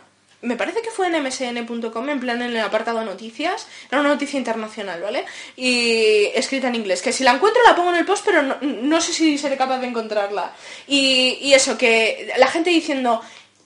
me 0.44 0.56
parece 0.56 0.84
que 0.84 0.92
fue 0.92 1.08
en 1.08 1.24
msn.com, 1.24 2.10
en 2.10 2.20
plan 2.20 2.44
en 2.44 2.56
el 2.56 2.62
apartado 2.62 3.04
noticias. 3.04 3.66
Era 3.90 4.02
una 4.02 4.10
noticia 4.10 4.38
internacional, 4.38 5.02
¿vale? 5.02 5.26
Y 5.56 6.26
escrita 6.36 6.68
en 6.68 6.76
inglés. 6.76 7.02
Que 7.02 7.12
si 7.12 7.24
la 7.24 7.32
encuentro 7.32 7.64
la 7.64 7.76
pongo 7.76 7.90
en 7.90 7.98
el 7.98 8.06
post, 8.06 8.24
pero 8.24 8.44
no, 8.44 8.58
no 8.62 9.02
sé 9.02 9.12
si 9.12 9.40
seré 9.40 9.58
capaz 9.58 9.80
de 9.80 9.88
encontrarla. 9.88 10.54
Y, 10.86 11.40
y 11.42 11.56
eso, 11.56 11.76
que 11.76 12.32
la 12.38 12.50
gente 12.50 12.70
diciendo, 12.70 13.20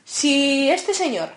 si 0.05 0.71
este 0.71 0.93
señor 0.93 1.33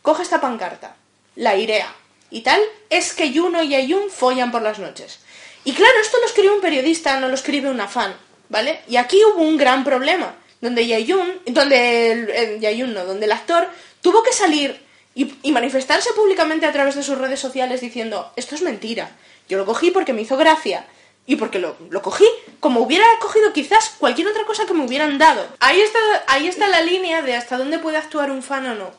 coge 0.00 0.22
esta 0.22 0.40
pancarta, 0.40 0.96
la 1.36 1.56
irea 1.56 1.94
y 2.30 2.40
tal, 2.40 2.62
es 2.88 3.12
que 3.12 3.30
Juno 3.34 3.62
y 3.62 3.74
Ayun 3.74 4.08
follan 4.08 4.50
por 4.50 4.62
las 4.62 4.78
noches. 4.78 5.27
Y 5.68 5.74
claro, 5.74 6.00
esto 6.00 6.16
lo 6.18 6.24
escribe 6.24 6.54
un 6.54 6.62
periodista, 6.62 7.20
no 7.20 7.28
lo 7.28 7.34
escribe 7.34 7.68
una 7.68 7.86
fan, 7.86 8.16
¿vale? 8.48 8.80
Y 8.88 8.96
aquí 8.96 9.20
hubo 9.22 9.42
un 9.42 9.58
gran 9.58 9.84
problema, 9.84 10.34
donde 10.62 10.86
Yayun, 10.86 11.42
donde 11.44 12.10
el, 12.10 12.60
Yayun 12.60 12.94
no, 12.94 13.04
donde 13.04 13.26
el 13.26 13.32
actor 13.32 13.68
tuvo 14.00 14.22
que 14.22 14.32
salir 14.32 14.80
y, 15.14 15.34
y 15.42 15.52
manifestarse 15.52 16.14
públicamente 16.14 16.64
a 16.64 16.72
través 16.72 16.94
de 16.94 17.02
sus 17.02 17.18
redes 17.18 17.38
sociales 17.38 17.82
diciendo, 17.82 18.32
esto 18.36 18.54
es 18.54 18.62
mentira, 18.62 19.10
yo 19.46 19.58
lo 19.58 19.66
cogí 19.66 19.90
porque 19.90 20.14
me 20.14 20.22
hizo 20.22 20.38
gracia. 20.38 20.86
Y 21.26 21.36
porque 21.36 21.58
lo, 21.58 21.76
lo 21.90 22.00
cogí 22.00 22.24
como 22.60 22.80
hubiera 22.80 23.04
cogido 23.20 23.52
quizás 23.52 23.94
cualquier 23.98 24.28
otra 24.28 24.46
cosa 24.46 24.64
que 24.64 24.72
me 24.72 24.86
hubieran 24.86 25.18
dado. 25.18 25.46
Ahí 25.60 25.82
está, 25.82 25.98
ahí 26.28 26.46
está 26.46 26.68
la 26.68 26.80
línea 26.80 27.20
de 27.20 27.36
hasta 27.36 27.58
dónde 27.58 27.78
puede 27.78 27.98
actuar 27.98 28.30
un 28.30 28.42
fan 28.42 28.64
o 28.68 28.74
no 28.74 28.90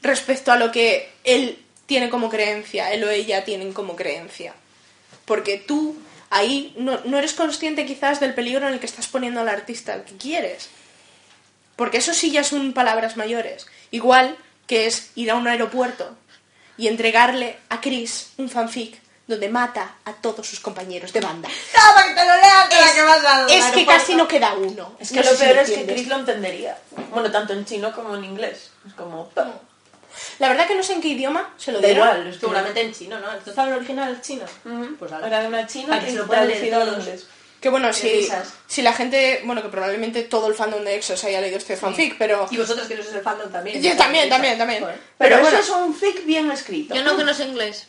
respecto 0.00 0.52
a 0.52 0.56
lo 0.56 0.72
que 0.72 1.12
él 1.24 1.62
tiene 1.84 2.08
como 2.08 2.30
creencia, 2.30 2.94
él 2.94 3.04
o 3.04 3.10
ella 3.10 3.44
tienen 3.44 3.74
como 3.74 3.94
creencia. 3.94 4.54
Porque 5.32 5.56
tú 5.56 5.96
ahí 6.28 6.74
no, 6.76 7.00
no 7.06 7.16
eres 7.16 7.32
consciente 7.32 7.86
quizás 7.86 8.20
del 8.20 8.34
peligro 8.34 8.68
en 8.68 8.74
el 8.74 8.80
que 8.80 8.84
estás 8.84 9.06
poniendo 9.06 9.40
al 9.40 9.48
artista 9.48 9.94
al 9.94 10.04
que 10.04 10.14
quieres. 10.18 10.68
Porque 11.74 11.96
eso 11.96 12.12
sí 12.12 12.30
ya 12.30 12.44
son 12.44 12.74
palabras 12.74 13.16
mayores. 13.16 13.66
Igual 13.90 14.36
que 14.66 14.84
es 14.86 15.10
ir 15.14 15.30
a 15.30 15.36
un 15.36 15.48
aeropuerto 15.48 16.14
y 16.76 16.88
entregarle 16.88 17.56
a 17.70 17.80
Chris 17.80 18.32
un 18.36 18.50
fanfic 18.50 19.00
donde 19.26 19.48
mata 19.48 19.94
a 20.04 20.12
todos 20.12 20.46
sus 20.46 20.60
compañeros 20.60 21.14
de 21.14 21.20
banda. 21.22 21.48
¡Toma, 21.74 22.06
que 22.08 22.12
te 22.14 22.26
lo 22.26 22.36
leas! 22.36 22.68
te 22.68 22.74
la 22.74 22.84
Es, 22.86 22.92
que 22.92 23.02
vas 23.02 23.24
a- 23.24 23.46
es 23.48 23.64
que 23.72 23.86
casi 23.86 24.14
no 24.14 24.28
queda 24.28 24.52
uno. 24.52 24.96
Es 25.00 25.08
que 25.12 25.16
No 25.16 25.22
lo 25.22 25.30
sé 25.30 25.36
si 25.36 25.44
peor 25.44 25.58
es 25.60 25.70
que. 25.70 25.86
Chris 25.86 26.08
lo 26.08 26.16
entendería. 26.16 26.76
Bueno, 27.10 27.30
tanto 27.30 27.54
en 27.54 27.64
chino 27.64 27.90
como 27.94 28.16
en 28.16 28.24
inglés. 28.24 28.70
Es 28.86 28.92
como... 28.92 29.30
La 30.38 30.48
verdad 30.48 30.66
que 30.66 30.74
no 30.74 30.82
sé 30.82 30.92
en 30.94 31.00
qué 31.00 31.08
idioma 31.08 31.54
se 31.56 31.72
lo 31.72 31.80
Da 31.80 31.88
dieron. 31.88 32.06
igual, 32.08 32.36
Seguramente 32.38 32.80
en 32.80 32.92
chino, 32.92 33.18
¿no? 33.20 33.32
¿Esto 33.32 33.50
está 33.50 33.62
en 33.64 33.68
el 33.70 33.74
original 33.76 34.20
chino? 34.22 34.44
Ujú. 34.64 34.96
Pues 34.98 35.12
ala. 35.12 35.26
Era 35.26 35.40
de 35.42 35.48
una 35.48 35.66
china 35.66 35.98
que 36.00 36.08
y 36.08 36.12
se 36.12 36.18
lo 36.18 36.26
puedan 36.26 36.48
leer 36.48 36.70
todos. 36.72 37.26
Que 37.60 37.68
bueno, 37.68 37.92
si, 37.92 38.28
si 38.66 38.82
la 38.82 38.92
gente, 38.92 39.40
bueno, 39.44 39.62
que 39.62 39.68
probablemente 39.68 40.24
todo 40.24 40.48
el 40.48 40.54
fandom 40.54 40.82
de 40.82 40.96
EXO 40.96 41.16
se 41.16 41.28
haya 41.28 41.40
leído 41.40 41.58
este 41.58 41.76
fanfic, 41.76 42.18
pero... 42.18 42.48
Y 42.50 42.56
vosotros 42.56 42.88
que 42.88 42.96
no 42.96 43.04
sois 43.04 43.14
el 43.14 43.22
fandom 43.22 43.52
también. 43.52 43.80
Yo 43.80 43.96
también, 43.96 44.28
también, 44.28 44.58
también. 44.58 44.80
Joder. 44.82 44.96
Pero, 45.16 45.36
Pero 45.36 45.36
eso 45.36 45.44
bueno. 45.44 45.58
es 45.60 45.70
un 45.70 45.94
fic 45.94 46.26
bien 46.26 46.50
escrito. 46.50 46.92
Yo 46.92 47.04
no 47.04 47.16
que 47.16 47.22
no 47.22 47.32
sé 47.32 47.44
inglés. 47.44 47.86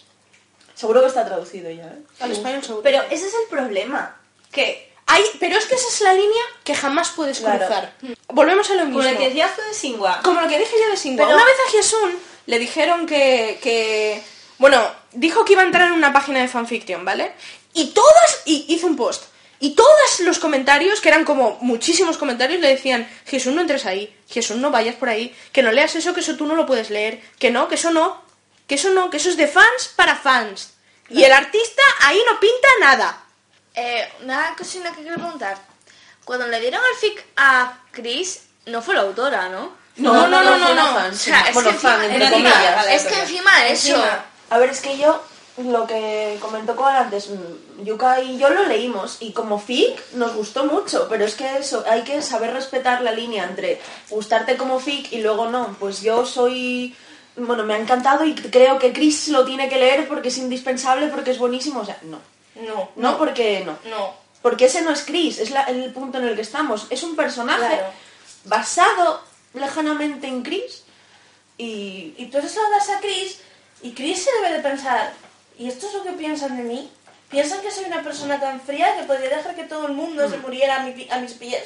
Seguro 0.76 1.02
que 1.02 1.08
está 1.08 1.26
traducido 1.26 1.72
ya, 1.72 1.86
¿eh? 1.86 2.02
Al 2.20 2.32
español 2.32 2.62
seguro. 2.64 2.84
Pero 2.84 3.02
ese 3.10 3.28
es 3.28 3.34
el 3.34 3.48
problema. 3.50 4.16
Que 4.52 4.93
Hay, 5.06 5.24
pero 5.40 5.58
es 5.58 5.66
que 5.66 5.76
esa 5.76 5.88
es 5.88 6.02
la 6.02 6.14
línea 6.14 6.44
que 6.64 6.74
jamás 6.76 7.10
puedes 7.10 7.40
Claro. 7.40 7.60
cruzar. 7.60 7.94
Volvemos 8.30 8.70
a 8.70 8.76
lo 8.76 8.86
mismo. 8.86 9.00
Como 9.00 9.12
lo 9.12 9.18
que 9.18 9.28
decías 9.28 9.56
tú 9.56 9.62
de 9.62 9.74
Singwa. 9.74 10.22
Como 10.24 10.42
lo 10.42 10.48
que 10.48 10.58
dije 10.60 10.76
yo 10.84 10.90
de 10.90 10.98
Singwa. 10.98 11.26
Pero- 11.26 11.36
Una 11.38 11.46
vez 11.46 11.56
a 11.68 11.72
Hyesun 11.72 12.20
le 12.46 12.60
dijeron 12.60 13.06
que, 13.06 13.60
que... 13.62 14.24
Bueno, 14.58 14.82
dijo 15.12 15.44
que 15.44 15.54
iba 15.54 15.62
a 15.62 15.66
entrar 15.66 15.88
en 15.88 15.94
una 15.94 16.14
página 16.14 16.40
de 16.42 16.48
fanfiction, 16.48 17.04
¿vale? 17.06 17.34
Y 17.74 17.88
todas... 17.92 18.42
Y 18.46 18.66
hizo 18.70 18.88
un 18.88 18.96
post. 18.96 19.24
Y 19.60 19.76
todos 19.76 20.20
los 20.22 20.40
comentarios, 20.40 21.00
que 21.00 21.10
eran 21.10 21.24
como 21.26 21.58
muchísimos 21.62 22.18
comentarios, 22.18 22.60
le 22.62 22.68
decían, 22.70 23.10
Jesús, 23.26 23.54
no 23.54 23.62
entres 23.62 23.86
ahí, 23.86 24.14
Jesús, 24.30 24.58
no 24.58 24.72
vayas 24.72 24.96
por 24.96 25.08
ahí, 25.10 25.34
que 25.54 25.64
no 25.64 25.72
leas 25.72 25.96
eso, 25.96 26.14
que 26.14 26.20
eso 26.20 26.36
tú 26.36 26.46
no 26.46 26.56
lo 26.56 26.66
puedes 26.66 26.90
leer, 26.90 27.22
que 27.40 27.50
no, 27.50 27.70
que 27.70 27.76
eso 27.76 27.92
no, 27.92 28.22
que 28.68 28.76
eso 28.76 28.90
no, 28.90 29.10
que 29.10 29.18
eso 29.18 29.30
es 29.30 29.38
de 29.38 29.48
fans 29.48 29.94
para 29.96 30.16
fans. 30.18 30.74
Y 31.10 31.24
el 31.24 31.32
artista 31.32 31.82
ahí 32.02 32.22
no 32.30 32.40
pinta 32.42 32.68
nada. 32.82 33.23
Eh, 33.76 34.08
una 34.24 34.54
cosina 34.58 34.92
que 34.92 35.02
quiero 35.02 35.18
preguntar. 35.18 35.58
Cuando 36.26 36.48
le 36.48 36.60
dieron 36.60 36.82
el 36.92 36.98
fic 36.98 37.26
a 37.36 37.80
Chris, 37.92 38.44
no 38.68 38.82
fue 38.82 38.96
la 38.96 39.02
autora, 39.02 39.50
¿no? 39.50 39.72
No, 39.98 40.28
no, 40.28 40.44
no, 40.44 40.58
no, 40.58 40.74
no. 40.76 40.92
O 41.10 41.14
sea, 41.14 41.42
es 41.50 41.54
que 41.72 41.78
encima- 42.28 42.54
Es 42.96 43.04
que 43.04 43.20
encima 43.22 43.68
eso... 43.68 43.96
A 44.50 44.58
ver, 44.60 44.70
es 44.70 44.80
que 44.82 44.98
yo, 44.98 45.22
lo 45.58 45.86
que 45.88 46.38
comentó 46.40 46.76
Koala 46.76 47.02
antes, 47.02 47.30
mm, 47.30 47.84
Yuka 47.84 48.22
y 48.22 48.38
yo 48.38 48.50
lo 48.50 48.66
leímos 48.66 49.18
y 49.20 49.34
como 49.34 49.60
fic 49.60 50.00
nos 50.14 50.34
gustó 50.36 50.66
mucho, 50.66 51.08
pero 51.10 51.26
es 51.26 51.34
que 51.36 51.58
eso, 51.58 51.84
hay 51.90 52.04
que 52.04 52.22
saber 52.22 52.54
respetar 52.54 53.02
la 53.02 53.12
línea 53.12 53.44
entre 53.44 53.82
gustarte 54.10 54.56
como 54.58 54.80
fic 54.80 55.12
y 55.12 55.22
luego 55.22 55.48
no. 55.50 55.76
Pues 55.80 56.02
yo 56.02 56.26
soy, 56.26 56.96
bueno, 57.36 57.64
me 57.64 57.74
ha 57.74 57.80
encantado 57.80 58.24
y 58.26 58.34
creo 58.36 58.78
que 58.80 58.94
Chris 58.94 59.28
lo 59.30 59.44
tiene 59.46 59.68
que 59.70 59.78
leer 59.80 60.08
porque 60.08 60.30
es 60.30 60.38
indispensable, 60.38 61.08
porque 61.08 61.32
es 61.32 61.40
buenísimo, 61.40 61.82
o 61.82 61.86
sea, 61.86 61.98
no. 62.04 62.20
No, 62.56 62.90
No, 62.96 63.18
porque 63.18 63.62
no. 63.66 63.78
no. 63.90 64.14
Porque 64.42 64.66
ese 64.66 64.82
no 64.82 64.92
es 64.92 65.04
Chris, 65.04 65.40
es 65.40 65.52
la- 65.52 65.64
el 65.64 65.92
punto 65.94 66.18
en 66.18 66.26
el 66.28 66.36
que 66.36 66.42
estamos. 66.42 66.88
Es 66.90 67.02
un 67.04 67.16
personaje 67.16 67.60
Claro. 67.78 67.92
basado 68.46 69.22
lejanamente 69.54 70.28
en 70.28 70.44
Chris 70.44 70.84
y... 71.58 72.14
Y 72.18 72.26
tú 72.32 72.38
eso 72.40 72.62
lo 72.62 72.70
das 72.72 72.90
a 72.90 73.00
Chris 73.00 73.40
y 73.82 73.94
Chris 73.94 74.24
se 74.24 74.32
debe 74.42 74.54
de 74.58 74.60
pensar, 74.62 75.14
¿y 75.58 75.68
esto 75.68 75.88
es 75.88 75.94
lo 75.94 76.04
que 76.04 76.12
piensan 76.12 76.58
de 76.58 76.64
mí? 76.64 76.92
¿Piensan 77.30 77.62
que 77.62 77.72
soy 77.72 77.86
una 77.86 78.04
persona 78.04 78.40
tan 78.40 78.62
fría 78.62 78.96
que 78.98 79.04
podría 79.04 79.30
dejar 79.38 79.56
que 79.56 79.64
todo 79.64 79.88
el 79.88 79.94
mundo 79.94 80.28
Mm. 80.28 80.32
se 80.32 80.38
muriera 80.38 80.76
a, 80.78 80.84
mi 80.84 81.08
a 81.10 81.18
mis 81.20 81.34
pies? 81.34 81.64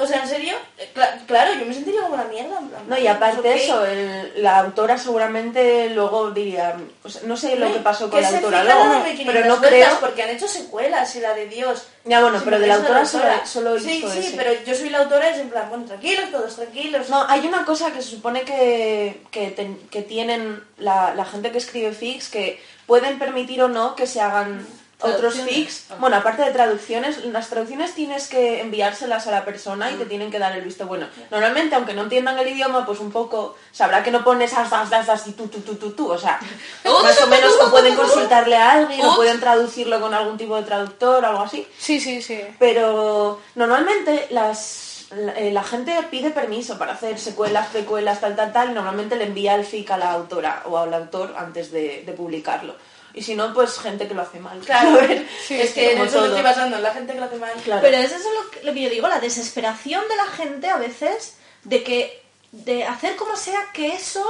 O 0.00 0.06
sea, 0.06 0.22
¿en 0.22 0.28
serio? 0.28 0.54
Eh, 0.78 0.88
cla- 0.94 1.26
claro, 1.26 1.54
yo 1.58 1.66
me 1.66 1.74
sentiría 1.74 2.02
como 2.02 2.14
una 2.14 2.22
mierda. 2.24 2.56
en 2.60 2.68
plan, 2.68 2.82
No, 2.86 2.96
y 2.96 3.08
aparte 3.08 3.42
pues, 3.42 3.54
ok. 3.56 3.60
eso, 3.64 3.84
el- 3.84 4.32
la 4.44 4.58
autora 4.60 4.96
seguramente 4.96 5.90
luego 5.90 6.30
diría, 6.30 6.76
o 7.02 7.08
sea, 7.08 7.22
no 7.24 7.36
sé 7.36 7.56
lo 7.56 7.72
que 7.72 7.80
pasó 7.80 8.08
con 8.08 8.22
la 8.22 8.28
autora 8.28 8.62
luego, 8.62 8.80
pero 8.82 8.98
no 9.00 9.04
500 9.16 9.58
vueltas, 9.58 9.68
creo... 9.68 10.00
Porque 10.00 10.22
han 10.22 10.28
hecho 10.30 10.46
secuelas 10.46 11.16
y 11.16 11.20
la 11.20 11.34
de 11.34 11.46
Dios. 11.48 11.88
Ya 12.04 12.20
bueno, 12.22 12.40
pero 12.44 12.60
de 12.60 12.68
la 12.68 12.74
autora 12.76 13.00
autora. 13.00 13.44
solo, 13.44 13.72
solo 13.74 13.80
Sí, 13.80 14.04
sí, 14.12 14.18
ese. 14.20 14.36
pero 14.36 14.52
yo 14.64 14.74
soy 14.76 14.88
la 14.90 14.98
autora 14.98 15.30
y 15.30 15.32
es 15.34 15.38
en 15.40 15.50
plan, 15.50 15.68
bueno, 15.68 15.84
tranquilos, 15.84 16.30
todos 16.30 16.54
tranquilos. 16.54 17.08
No, 17.08 17.24
hay 17.28 17.44
una 17.44 17.64
cosa 17.64 17.90
que 17.92 18.00
se 18.00 18.10
supone 18.10 18.42
que, 18.42 19.22
que, 19.32 19.50
ten- 19.50 19.80
que 19.90 20.02
tienen 20.02 20.62
la, 20.78 21.12
la 21.16 21.24
gente 21.24 21.50
que 21.50 21.58
escribe 21.58 21.90
fics 21.92 22.28
que 22.28 22.62
pueden 22.86 23.18
permitir 23.18 23.60
o 23.62 23.68
no 23.68 23.96
que 23.96 24.06
se 24.06 24.20
hagan 24.20 24.64
otros 25.00 25.34
fics. 25.34 25.84
Bueno, 26.00 26.16
aparte 26.16 26.42
de 26.42 26.50
traducciones, 26.50 27.24
las 27.26 27.48
traducciones 27.48 27.94
tienes 27.94 28.28
que 28.28 28.60
enviárselas 28.60 29.26
a 29.26 29.30
la 29.30 29.44
persona 29.44 29.90
y 29.90 29.94
te 29.94 30.06
tienen 30.06 30.30
que 30.30 30.38
dar 30.38 30.52
el 30.56 30.62
visto 30.62 30.86
bueno. 30.86 31.06
Normalmente, 31.30 31.76
aunque 31.76 31.94
no 31.94 32.02
entiendan 32.02 32.38
el 32.38 32.48
idioma, 32.48 32.84
pues 32.84 32.98
un 32.98 33.12
poco 33.12 33.56
sabrá 33.70 34.02
que 34.02 34.10
no 34.10 34.24
pones 34.24 34.52
as, 34.54 34.72
as, 34.72 34.92
as, 34.92 35.08
as 35.08 35.26
y 35.28 35.32
tú, 35.32 35.46
tú, 35.46 35.60
tú, 35.60 35.76
tú, 35.76 35.92
tú. 35.92 36.10
O 36.10 36.18
sea, 36.18 36.40
más 36.84 37.22
o 37.22 37.26
menos 37.28 37.52
o 37.60 37.70
pueden 37.70 37.94
consultarle 37.94 38.56
a 38.56 38.72
alguien 38.72 39.04
o 39.06 39.14
pueden 39.14 39.38
traducirlo 39.38 40.00
con 40.00 40.14
algún 40.14 40.36
tipo 40.36 40.56
de 40.56 40.62
traductor 40.62 41.22
o 41.22 41.26
algo 41.26 41.42
así. 41.42 41.66
Sí, 41.78 42.00
sí, 42.00 42.20
sí. 42.20 42.40
Pero 42.58 43.40
normalmente 43.54 44.26
las, 44.30 45.06
la, 45.10 45.32
eh, 45.38 45.52
la 45.52 45.62
gente 45.62 45.96
pide 46.10 46.30
permiso 46.30 46.76
para 46.76 46.94
hacer 46.94 47.20
secuelas, 47.20 47.68
precuelas, 47.68 48.20
tal, 48.20 48.34
tal, 48.34 48.52
tal, 48.52 48.70
y 48.70 48.74
normalmente 48.74 49.14
le 49.14 49.24
envía 49.24 49.54
el 49.54 49.64
fic 49.64 49.90
a 49.92 49.96
la 49.96 50.10
autora 50.10 50.62
o 50.66 50.76
al 50.76 50.92
autor 50.92 51.34
antes 51.38 51.70
de, 51.70 52.02
de 52.04 52.12
publicarlo. 52.12 52.74
Y 53.14 53.22
si 53.22 53.34
no, 53.34 53.52
pues 53.54 53.78
gente 53.78 54.06
que 54.06 54.14
lo 54.14 54.22
hace 54.22 54.38
mal. 54.38 54.58
Claro, 54.60 55.00
es 55.48 55.72
que 55.72 55.92
en 55.92 55.98
eso 55.98 56.04
me 56.04 56.10
todo. 56.10 56.26
estoy 56.26 56.42
basando, 56.42 56.76
en 56.76 56.82
la 56.82 56.92
gente 56.92 57.12
que 57.12 57.18
lo 57.18 57.26
hace 57.26 57.36
mal. 57.36 57.52
Claro. 57.64 57.82
Pero 57.82 57.96
eso 57.96 58.16
es 58.16 58.22
lo 58.22 58.50
que, 58.50 58.62
lo 58.64 58.72
que 58.72 58.82
yo 58.82 58.90
digo, 58.90 59.08
la 59.08 59.20
desesperación 59.20 60.02
de 60.08 60.16
la 60.16 60.26
gente 60.26 60.68
a 60.68 60.76
veces 60.76 61.36
de 61.64 61.82
que 61.82 62.22
de 62.52 62.84
hacer 62.84 63.16
como 63.16 63.36
sea 63.36 63.60
que 63.72 63.94
eso 63.94 64.24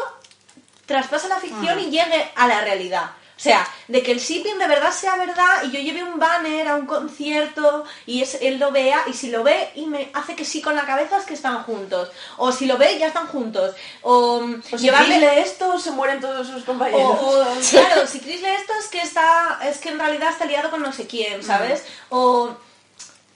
traspase 0.86 1.28
la 1.28 1.38
ficción 1.38 1.78
y 1.78 1.90
llegue 1.90 2.30
a 2.34 2.48
la 2.48 2.62
realidad. 2.62 3.10
O 3.38 3.40
sea, 3.40 3.64
de 3.86 4.02
que 4.02 4.10
el 4.10 4.18
shipping 4.18 4.58
de 4.58 4.66
verdad 4.66 4.90
sea 4.90 5.14
verdad 5.14 5.62
y 5.62 5.70
yo 5.70 5.78
lleve 5.78 6.02
un 6.02 6.18
banner 6.18 6.66
a 6.66 6.74
un 6.74 6.86
concierto 6.86 7.84
y 8.04 8.20
es, 8.20 8.36
él 8.42 8.58
lo 8.58 8.72
vea 8.72 9.04
y 9.06 9.12
si 9.12 9.30
lo 9.30 9.44
ve 9.44 9.70
y 9.76 9.86
me 9.86 10.10
hace 10.12 10.34
que 10.34 10.44
sí 10.44 10.60
con 10.60 10.74
la 10.74 10.84
cabeza 10.84 11.18
es 11.18 11.24
que 11.24 11.34
están 11.34 11.62
juntos. 11.62 12.10
O 12.36 12.50
si 12.50 12.66
lo 12.66 12.76
ve 12.76 12.98
ya 12.98 13.06
están 13.06 13.28
juntos. 13.28 13.76
O, 14.02 14.40
O 14.72 14.76
si 14.78 14.86
Chris 15.04 15.18
lee 15.20 15.38
esto, 15.38 15.78
se 15.78 15.92
mueren 15.92 16.20
todos 16.20 16.48
sus 16.48 16.64
compañeros. 16.64 17.00
o, 17.22 17.42
o, 17.42 17.46
claro, 17.70 18.08
si 18.08 18.18
Chris 18.18 18.42
lee 18.42 18.48
esto 18.58 18.72
es 18.80 18.88
que 18.88 19.00
está, 19.02 19.60
es 19.64 19.78
que 19.78 19.90
en 19.90 20.00
realidad 20.00 20.30
está 20.30 20.44
liado 20.44 20.70
con 20.70 20.82
no 20.82 20.92
sé 20.92 21.06
quién, 21.06 21.44
¿sabes? 21.44 21.84
O 22.08 22.56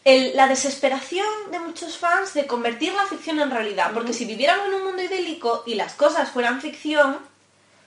el- 0.05 0.37
la 0.37 0.49
desesperación 0.49 1.27
de 1.53 1.61
muchos 1.61 1.97
fans 1.97 2.35
de 2.35 2.49
convertir 2.49 2.93
la 2.95 3.07
ficción 3.07 3.38
en 3.38 3.53
realidad. 3.53 3.93
Porque 3.95 4.12
si 4.12 4.25
viviéramos 4.25 4.67
en 4.67 4.75
un 4.75 4.85
mundo 4.85 5.01
idílico 5.03 5.62
y 5.65 5.75
las 5.77 5.93
cosas 5.95 6.29
fueran 6.31 6.61
ficción 6.61 7.19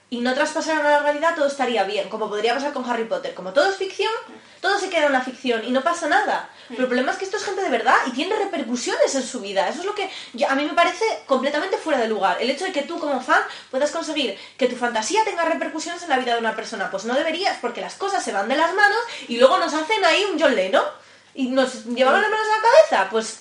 y 0.08 0.20
no 0.20 0.34
traspasaran 0.34 0.86
a 0.86 0.90
la 0.90 0.98
realidad, 1.00 1.34
todo 1.34 1.46
estaría 1.48 1.82
bien. 1.84 2.08
Como 2.08 2.28
podría 2.28 2.54
pasar 2.54 2.72
con 2.72 2.88
Harry 2.88 3.04
Potter. 3.06 3.34
Como 3.34 3.52
todo 3.52 3.68
es 3.68 3.76
ficción, 3.76 4.12
todo 4.60 4.78
se 4.78 4.88
queda 4.88 5.06
en 5.06 5.12
la 5.12 5.20
ficción 5.20 5.64
y 5.64 5.70
no 5.72 5.82
pasa 5.82 6.06
nada. 6.06 6.48
Pero 6.68 6.82
el 6.82 6.86
problema 6.86 7.10
es 7.12 7.18
que 7.18 7.24
esto 7.24 7.36
es 7.38 7.44
gente 7.44 7.60
de 7.62 7.68
verdad 7.70 7.96
y 8.06 8.10
tiene 8.12 8.36
repercusiones 8.36 9.12
en 9.16 9.22
su 9.24 9.40
vida. 9.40 9.68
Eso 9.68 9.80
es 9.80 9.84
lo 9.84 9.94
que 9.96 10.08
yo- 10.32 10.48
a 10.48 10.54
mí 10.54 10.64
me 10.64 10.74
parece 10.74 11.04
completamente 11.26 11.76
fuera 11.76 11.98
de 12.00 12.06
lugar. 12.06 12.36
El 12.40 12.50
hecho 12.50 12.64
de 12.64 12.72
que 12.72 12.82
tú 12.82 12.98
como 13.00 13.20
fan 13.20 13.42
puedas 13.70 13.90
conseguir 13.90 14.38
que 14.56 14.68
tu 14.68 14.76
fantasía 14.76 15.24
tenga 15.24 15.44
repercusiones 15.44 16.02
en 16.04 16.08
la 16.10 16.18
vida 16.18 16.34
de 16.34 16.40
una 16.40 16.54
persona. 16.54 16.88
Pues 16.90 17.04
no 17.04 17.14
deberías, 17.14 17.58
porque 17.60 17.80
las 17.80 17.94
cosas 17.96 18.22
se 18.24 18.32
van 18.32 18.48
de 18.48 18.56
las 18.56 18.74
manos 18.74 18.98
y 19.26 19.38
luego 19.38 19.58
nos 19.58 19.74
hacen 19.74 20.04
ahí 20.04 20.24
un 20.32 20.40
John 20.40 20.54
Lennon 20.54 20.84
y 21.34 21.48
nos 21.48 21.84
llevamos 21.84 22.20
las 22.20 22.30
manos 22.30 22.46
a 22.46 22.56
la 22.56 22.62
cabeza. 22.62 23.10
Pues 23.10 23.40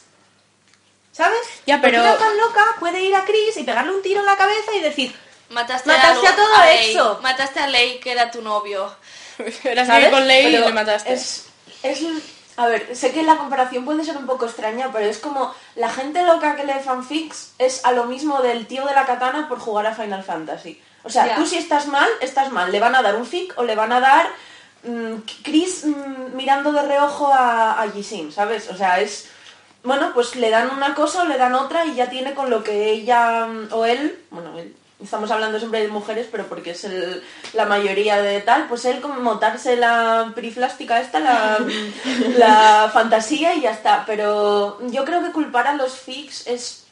¿Sabes? 1.12 1.39
Ya, 1.65 1.80
pero- 1.80 2.01
una 2.01 2.17
tan 2.17 2.36
loca 2.38 2.65
puede 2.80 3.01
ir 3.01 3.15
a 3.15 3.23
Chris 3.23 3.56
y 3.56 3.63
pegarle 3.63 3.93
un 3.93 4.01
tiro 4.01 4.19
en 4.19 4.25
la 4.25 4.36
cabeza 4.36 4.73
y 4.75 4.82
decir, 4.82 5.15
Mataste, 5.50 5.90
Mataste 5.90 6.28
a, 6.28 6.32
a 6.32 6.36
todo 6.36 6.56
a 6.56 6.66
Lei. 6.66 6.92
eso. 6.92 7.20
Mataste 7.22 7.60
a 7.60 7.68
Lei, 7.68 8.00
que 8.00 8.12
era 8.12 8.32
tu 8.32 8.42
novio. 8.42 8.96
Eras 9.64 9.88
¿Sabes? 9.88 10.10
con 10.10 10.28
Ley 10.28 10.48
y 10.48 10.58
le 10.58 10.72
mataste. 10.72 11.14
Es, 11.14 11.48
es, 11.84 12.00
a 12.58 12.68
ver, 12.68 12.96
sé 12.96 13.12
que 13.12 13.24
la 13.24 13.38
comparación 13.38 13.86
puede 13.86 14.04
ser 14.04 14.18
un 14.18 14.26
poco 14.26 14.46
extraña, 14.46 14.90
pero 14.92 15.06
es 15.06 15.20
como 15.20 15.54
la 15.76 15.90
gente 15.90 16.24
loca 16.24 16.56
que 16.56 16.64
lee 16.64 16.80
fanfics 16.84 17.54
es 17.58 17.84
a 17.86 17.92
lo 17.92 18.06
mismo 18.06 18.42
del 18.42 18.66
tío 18.66 18.86
de 18.86 18.94
la 18.94 19.06
katana 19.06 19.48
por 19.50 19.60
jugar 19.60 19.88
a 19.88 19.94
Final 19.94 20.24
Fantasy. 20.24 20.82
O 21.04 21.10
sea, 21.10 21.36
tú 21.36 21.46
si 21.46 21.58
estás 21.58 21.88
mal, 21.88 22.10
estás 22.22 22.52
mal. 22.52 22.72
Le 22.72 22.80
van 22.80 22.96
a 22.96 23.04
dar 23.04 23.16
un 23.16 23.26
fic 23.26 23.54
o 23.58 23.64
le 23.64 23.76
van 23.76 23.92
a 23.92 24.00
dar 24.00 24.28
mm, 24.84 25.18
Chris 25.44 25.86
mm, 25.86 26.36
mirando 26.36 26.72
de 26.72 26.82
reojo 26.82 27.32
a, 27.32 27.80
a 27.80 27.88
¿sabes? 28.34 28.70
O 28.70 28.76
sea, 28.78 29.00
es... 29.00 29.30
Bueno, 29.84 30.12
pues 30.16 30.36
le 30.36 30.50
dan 30.50 30.72
una 30.72 30.96
cosa 30.96 31.22
o 31.22 31.26
le 31.26 31.38
dan 31.38 31.54
otra 31.54 31.86
y 31.86 31.94
ya 31.94 32.10
tiene 32.10 32.34
con 32.34 32.50
lo 32.50 32.64
que 32.64 32.90
ella 32.90 33.46
mm, 33.46 33.68
o 33.72 33.86
él, 33.86 34.26
bueno, 34.32 34.58
él, 34.58 34.76
estamos 35.04 35.30
hablando 35.32 35.60
siempre 35.60 35.82
de 35.82 35.88
mujeres, 35.90 36.28
pero 36.32 36.48
porque 36.48 36.72
es 36.72 36.84
el- 36.86 37.24
la 37.54 37.66
mayoría 37.66 38.22
de 38.22 38.40
tal, 38.42 38.68
pues 38.68 38.86
él 38.86 39.02
como 39.02 39.20
montarse 39.20 39.76
la 39.76 40.32
periflástica 40.34 41.00
esta, 41.02 41.20
la, 41.20 41.60
la 42.38 42.90
fantasía 42.94 43.54
y 43.56 43.62
ya 43.62 43.72
está. 43.72 44.04
Pero 44.06 44.80
yo 44.90 45.04
creo 45.06 45.22
que 45.24 45.32
culpar 45.32 45.68
a 45.68 45.74
los 45.74 45.94
fics 46.00 46.48
es... 46.48 46.86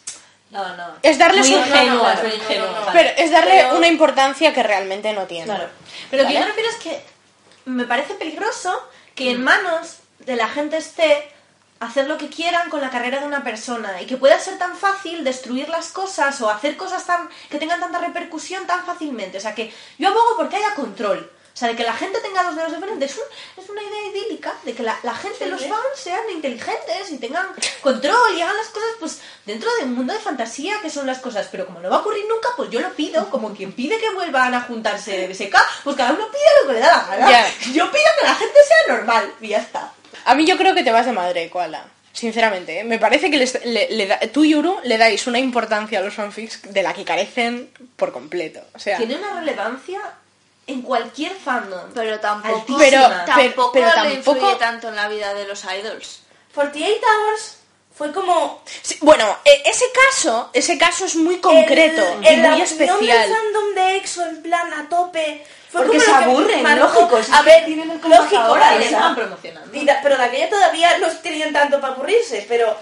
no, 0.52 0.76
no. 0.76 0.88
Es 1.02 1.18
darles 1.18 1.48
un- 1.50 1.60
ingenuo, 1.60 1.86
no, 1.86 1.96
no, 1.96 2.04
vale. 2.04 2.92
Pero 2.94 3.10
es 3.18 3.32
darle 3.32 3.64
Pero- 3.64 3.78
una 3.78 3.88
importancia 3.88 4.54
que 4.54 4.64
realmente 4.64 5.12
no 5.14 5.24
tiene. 5.24 5.46
Claro. 5.46 5.70
Pero 6.12 6.24
lo 6.24 6.28
que 6.30 6.34
yo 6.36 6.40
¿Vale? 6.42 6.52
me 6.54 6.56
refiero 6.62 6.70
es 6.78 6.84
que 6.84 7.06
me 7.66 7.86
parece 7.86 8.14
peligroso 8.16 8.78
que 9.16 9.32
en 9.32 9.44
manos 9.44 9.98
de 10.20 10.36
la 10.36 10.48
gente 10.50 10.78
esté 10.78 11.30
hacer 11.86 12.08
lo 12.08 12.18
que 12.18 12.30
quieran 12.30 12.70
con 12.70 12.82
la 12.82 12.90
carrera 12.90 13.20
de 13.20 13.26
una 13.26 13.44
persona 13.44 14.02
y 14.02 14.06
que 14.06 14.18
pueda 14.18 14.40
ser 14.40 14.58
tan 14.58 14.76
fácil 14.76 15.24
destruir 15.24 15.70
las 15.70 15.88
cosas 15.90 16.40
o 16.42 16.50
hacer 16.50 16.78
cosas 16.78 17.06
tan 17.06 17.30
que 17.50 17.58
tengan 17.60 17.80
tanta 17.80 18.00
repercusión 18.00 18.66
tan 18.68 18.86
fácilmente. 18.86 19.38
O 19.38 19.42
sea 19.42 19.56
que 19.56 19.74
yo 19.98 20.10
abogo 20.10 20.36
porque 20.38 20.56
haya 20.58 20.74
control. 20.76 21.32
O 21.46 21.56
sea, 21.56 21.68
de 21.68 21.76
que 21.76 21.84
la 21.84 21.94
gente 21.94 22.20
tenga 22.22 22.42
los 22.42 22.56
dedos 22.56 22.72
de 22.72 22.80
frente. 22.80 23.06
Es, 23.06 23.16
un- 23.16 23.62
es 23.64 23.70
una 23.70 23.84
idea 23.84 24.08
idílica 24.12 24.56
de 24.64 24.74
que 24.74 24.82
la, 24.82 24.98
la 25.04 25.14
gente, 25.14 25.46
los 25.46 25.62
fans, 25.70 25.84
sean 25.94 26.28
inteligentes 26.32 27.12
y 27.12 27.20
tengan 27.20 27.46
control 27.82 28.36
y 28.36 28.42
hagan 28.42 28.58
las 28.58 28.70
cosas 28.70 28.90
pues 29.00 29.20
dentro 29.46 29.70
de 29.78 29.84
un 29.86 29.94
mundo 29.94 30.14
de 30.14 30.20
fantasía 30.20 30.82
que 30.82 30.90
son 30.90 31.06
las 31.06 31.20
cosas. 31.20 31.48
Pero 31.52 31.68
como 31.68 31.80
no 31.80 31.92
va 31.92 31.98
a 31.98 32.00
ocurrir 32.00 32.26
nunca, 32.28 32.50
pues 32.58 32.72
yo 32.72 32.80
lo 32.80 32.90
pido. 32.94 33.30
Como 33.30 33.54
quien 33.54 33.72
pide 33.72 34.00
que 34.00 34.10
vuelvan 34.10 34.56
a 34.56 34.62
juntarse 34.62 35.12
de 35.16 35.28
BSK, 35.28 35.56
pues 35.84 35.96
cada 35.96 36.14
uno 36.14 36.26
pide 36.32 36.42
lo 36.64 36.68
que 36.70 36.74
le 36.74 36.80
da 36.80 36.88
la 36.98 37.06
gana. 37.18 37.30
Yo 37.72 37.92
pido 37.92 38.04
que 38.20 38.26
la 38.26 38.34
gente 38.36 38.60
sea 38.68 38.96
normal 38.98 39.34
y 39.40 39.48
ya 39.50 39.60
está. 39.60 39.94
A 40.26 40.36
mí 40.36 40.46
yo 40.46 40.58
creo 40.58 40.74
que 40.76 40.84
te 40.84 40.92
vas 40.92 41.06
de 41.06 41.12
madre, 41.12 41.50
Koala. 41.50 41.86
Sinceramente, 42.12 42.80
¿eh? 42.80 42.84
me 42.84 43.00
parece 43.00 43.32
que 43.32 43.38
les- 43.38 43.66
le, 43.66 43.90
le 43.90 44.06
da- 44.06 44.20
tú 44.32 44.44
y 44.46 44.54
Uru 44.54 44.78
le 44.84 44.98
dais 45.00 45.26
una 45.26 45.40
importancia 45.40 45.98
a 45.98 46.02
los 46.04 46.14
fanfics 46.14 46.62
de 46.72 46.84
la 46.84 46.94
que 46.94 47.04
carecen 47.04 47.72
por 47.96 48.12
completo. 48.14 48.62
O 48.76 48.80
sea, 48.80 48.98
Tiene 48.98 49.16
una 49.16 49.40
relevancia 49.40 50.00
en 50.68 50.84
cualquier 50.84 51.32
fandom. 51.34 51.90
Pero 51.96 52.20
tampoco. 52.20 52.78
Pero- 52.78 53.02
tampoco 53.26 53.72
pero 53.74 53.88
le 53.88 53.94
tampoco- 53.94 54.36
influye 54.38 54.56
tanto 54.58 54.90
en 54.90 54.96
la 54.96 55.08
vida 55.10 55.34
de 55.34 55.48
los 55.48 55.64
idols. 55.64 56.22
48 56.54 57.00
Hours 57.02 57.58
fue 57.96 58.12
como 58.12 58.62
sí, 58.82 58.98
bueno, 59.02 59.38
e- 59.46 59.62
ese 59.70 59.86
caso, 60.10 60.50
ese 60.54 60.78
caso 60.78 61.06
es 61.06 61.16
muy 61.16 61.38
concreto 61.40 62.02
el, 62.22 62.24
y 62.24 62.28
el- 62.28 62.42
muy 62.50 62.62
especial. 62.62 63.30
fandom 63.30 63.76
de 63.76 63.96
EXO 63.98 64.26
en 64.26 64.42
plan 64.44 64.74
a 64.74 64.90
tope. 64.90 65.46
Fue 65.72 65.82
Porque 65.86 65.98
como 65.98 66.18
se 66.18 66.24
aburren, 66.24 66.80
lógico, 66.80 67.20
A 67.32 67.42
ver, 67.42 67.64
el 67.64 67.78
lógico, 68.10 68.38
ahora, 68.42 68.62
vale, 68.62 68.80
le 68.80 68.86
o 68.86 68.90
sea. 68.90 68.98
estaban 68.98 69.16
promocionando. 69.16 69.72
Pero 70.04 70.18
de 70.18 70.24
aquella 70.24 70.50
todavía 70.50 70.98
no 71.00 71.08
tenían 71.18 71.52
tanto 71.54 71.82
para 71.82 71.94
aburrirse, 71.94 72.46
pero 72.48 72.78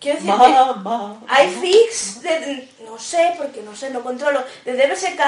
quiero 0.00 0.18
decir 0.18 0.30
Mamá. 0.32 1.16
que 1.26 1.32
hay 1.34 1.50
fics 1.60 2.22
de, 2.22 2.68
no 2.88 2.98
sé, 3.00 3.34
porque 3.36 3.62
no 3.62 3.74
sé, 3.74 3.90
no 3.90 4.02
controlo, 4.02 4.44
de 4.64 4.74
DBSK 4.74 5.20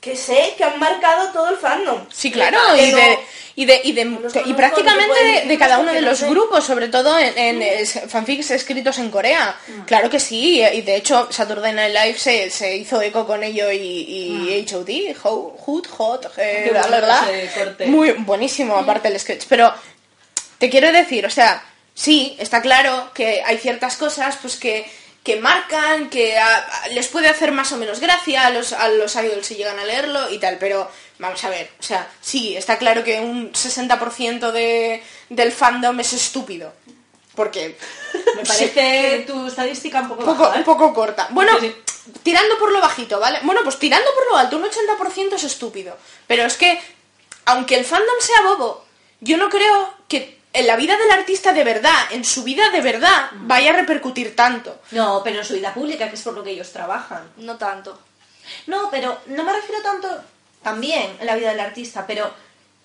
que 0.00 0.14
sé 0.16 0.54
que 0.56 0.64
han 0.64 0.78
marcado 0.78 1.32
todo 1.32 1.48
el 1.50 1.56
fandom. 1.56 2.06
Sí, 2.12 2.30
claro, 2.30 2.58
y 2.76 2.90
no- 2.92 2.96
de, 2.96 3.18
y 3.56 3.64
de, 3.66 3.80
y 3.82 3.92
de- 3.92 4.02
y 4.46 4.52
prácticamente 4.54 5.08
no 5.24 5.40
de, 5.40 5.46
de 5.48 5.58
cada 5.58 5.80
uno 5.80 5.92
de 5.92 6.00
no 6.00 6.10
los 6.10 6.18
sé. 6.20 6.30
grupos, 6.30 6.64
sobre 6.64 6.86
todo 6.86 7.18
en, 7.18 7.36
en, 7.36 7.60
eh, 7.62 7.84
fanfics 7.84 8.52
escritos 8.52 8.98
en 8.98 9.10
Corea. 9.10 9.56
Claro 9.86 10.08
que 10.08 10.20
sí, 10.20 10.62
y 10.62 10.82
de 10.82 10.94
hecho 10.94 11.26
Saturday 11.32 11.72
Night 11.72 11.92
Live 11.92 12.18
se, 12.18 12.48
se 12.50 12.76
hizo 12.76 13.02
eco 13.02 13.26
con 13.26 13.42
ello 13.42 13.72
y, 13.72 13.78
y 13.78 14.66
HOT, 14.72 14.88
Ho- 15.24 15.56
Hood, 15.58 15.86
Hot, 15.88 16.32
eh, 16.38 16.70
ese 16.72 17.50
corte. 17.58 17.86
Muy 17.86 18.12
buenísimo, 18.12 18.76
aparte 18.76 19.08
el 19.08 19.18
sketch. 19.18 19.46
Pero 19.48 19.74
te 20.58 20.70
quiero 20.70 20.92
decir, 20.92 21.26
o 21.26 21.30
sea, 21.30 21.60
sí, 21.94 22.36
está 22.38 22.62
claro 22.62 23.10
que 23.12 23.42
hay 23.44 23.58
ciertas 23.58 23.96
cosas 23.96 24.38
pues 24.40 24.54
que, 24.56 24.88
que 25.28 25.36
marcan, 25.36 26.08
que 26.08 26.38
a- 26.38 26.56
a- 26.56 26.88
les 26.88 27.06
puede 27.08 27.28
hacer 27.28 27.52
más 27.52 27.70
o 27.72 27.76
menos 27.76 28.00
gracia 28.00 28.46
a 28.46 28.50
los, 28.50 28.72
a 28.72 28.88
los 28.88 29.14
idols 29.14 29.46
si 29.46 29.56
llegan 29.56 29.78
a 29.78 29.84
leerlo 29.84 30.30
y 30.30 30.38
tal, 30.38 30.56
pero 30.58 30.90
vamos 31.18 31.44
a 31.44 31.50
ver, 31.50 31.70
o 31.78 31.82
sea, 31.82 32.08
sí, 32.22 32.56
está 32.56 32.78
claro 32.78 33.04
que 33.04 33.20
un 33.20 33.52
60% 33.52 34.50
de, 34.52 35.02
del 35.28 35.52
fandom 35.52 36.00
es 36.00 36.14
estúpido. 36.14 36.72
Porque 37.34 37.76
Me 38.36 38.42
parece 38.46 39.24
tu 39.26 39.46
estadística 39.48 40.00
un 40.00 40.08
poco, 40.08 40.20
un 40.22 40.26
poco, 40.28 40.42
baja, 40.44 40.54
¿eh? 40.56 40.58
un 40.60 40.64
poco 40.64 40.94
corta. 40.94 41.28
Bueno, 41.30 41.52
Sí, 41.60 41.74
tirando 42.22 42.58
por 42.58 42.72
lo 42.72 42.80
bajito, 42.80 43.20
¿vale? 43.20 43.40
Bueno, 43.42 43.60
pues 43.64 43.78
tirando 43.78 44.08
por 44.14 44.30
lo 44.30 44.36
alto, 44.38 44.56
un 44.56 44.64
80% 44.64 45.34
es 45.34 45.44
estúpido. 45.44 45.94
Pero 46.26 46.44
es 46.44 46.56
que, 46.56 46.80
aunque 47.44 47.76
el 47.76 47.84
fandom 47.84 48.16
sea 48.20 48.40
bobo, 48.42 48.82
yo 49.20 49.36
no 49.36 49.50
creo 49.50 49.92
que 50.08 50.37
en 50.52 50.66
la 50.66 50.76
vida 50.76 50.96
del 50.96 51.10
artista 51.10 51.52
de 51.52 51.64
verdad, 51.64 51.94
en 52.10 52.24
su 52.24 52.42
vida 52.42 52.70
de 52.70 52.80
verdad, 52.80 53.30
vaya 53.34 53.70
a 53.70 53.76
repercutir 53.76 54.34
tanto. 54.34 54.80
No, 54.90 55.22
pero 55.22 55.40
en 55.40 55.44
su 55.44 55.54
vida 55.54 55.74
pública, 55.74 56.08
que 56.08 56.16
es 56.16 56.22
por 56.22 56.34
lo 56.34 56.42
que 56.42 56.50
ellos 56.50 56.72
trabajan. 56.72 57.22
No 57.36 57.56
tanto. 57.56 57.98
No, 58.66 58.90
pero 58.90 59.18
no 59.26 59.44
me 59.44 59.52
refiero 59.52 59.82
tanto 59.82 60.08
también 60.62 61.16
en 61.20 61.26
la 61.26 61.36
vida 61.36 61.50
del 61.50 61.60
artista, 61.60 62.06
pero 62.06 62.32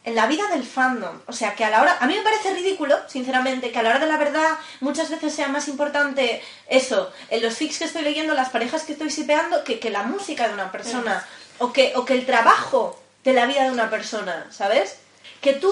en 0.03 0.15
la 0.15 0.27
vida 0.27 0.47
del 0.47 0.63
fandom. 0.63 1.21
O 1.27 1.33
sea, 1.33 1.55
que 1.55 1.63
a 1.63 1.69
la 1.69 1.81
hora... 1.81 1.97
A 1.99 2.07
mí 2.07 2.15
me 2.15 2.21
parece 2.21 2.53
ridículo, 2.53 2.97
sinceramente, 3.07 3.71
que 3.71 3.79
a 3.79 3.83
la 3.83 3.91
hora 3.91 3.99
de 3.99 4.07
la 4.07 4.17
verdad 4.17 4.57
muchas 4.81 5.09
veces 5.09 5.33
sea 5.33 5.47
más 5.47 5.67
importante 5.67 6.41
eso, 6.67 7.11
en 7.29 7.41
los 7.41 7.55
fics 7.55 7.79
que 7.79 7.85
estoy 7.85 8.03
leyendo, 8.03 8.33
las 8.33 8.49
parejas 8.49 8.83
que 8.83 8.93
estoy 8.93 9.09
sipeando, 9.09 9.63
que, 9.63 9.79
que 9.79 9.89
la 9.89 10.03
música 10.03 10.47
de 10.47 10.53
una 10.53 10.71
persona. 10.71 11.25
O 11.59 11.71
que, 11.71 11.93
o 11.95 12.03
que 12.03 12.13
el 12.13 12.25
trabajo 12.25 12.99
de 13.23 13.31
la 13.31 13.45
vida 13.45 13.63
de 13.63 13.71
una 13.71 13.89
persona, 13.89 14.47
¿sabes? 14.51 14.97
Que 15.39 15.53
tú, 15.53 15.71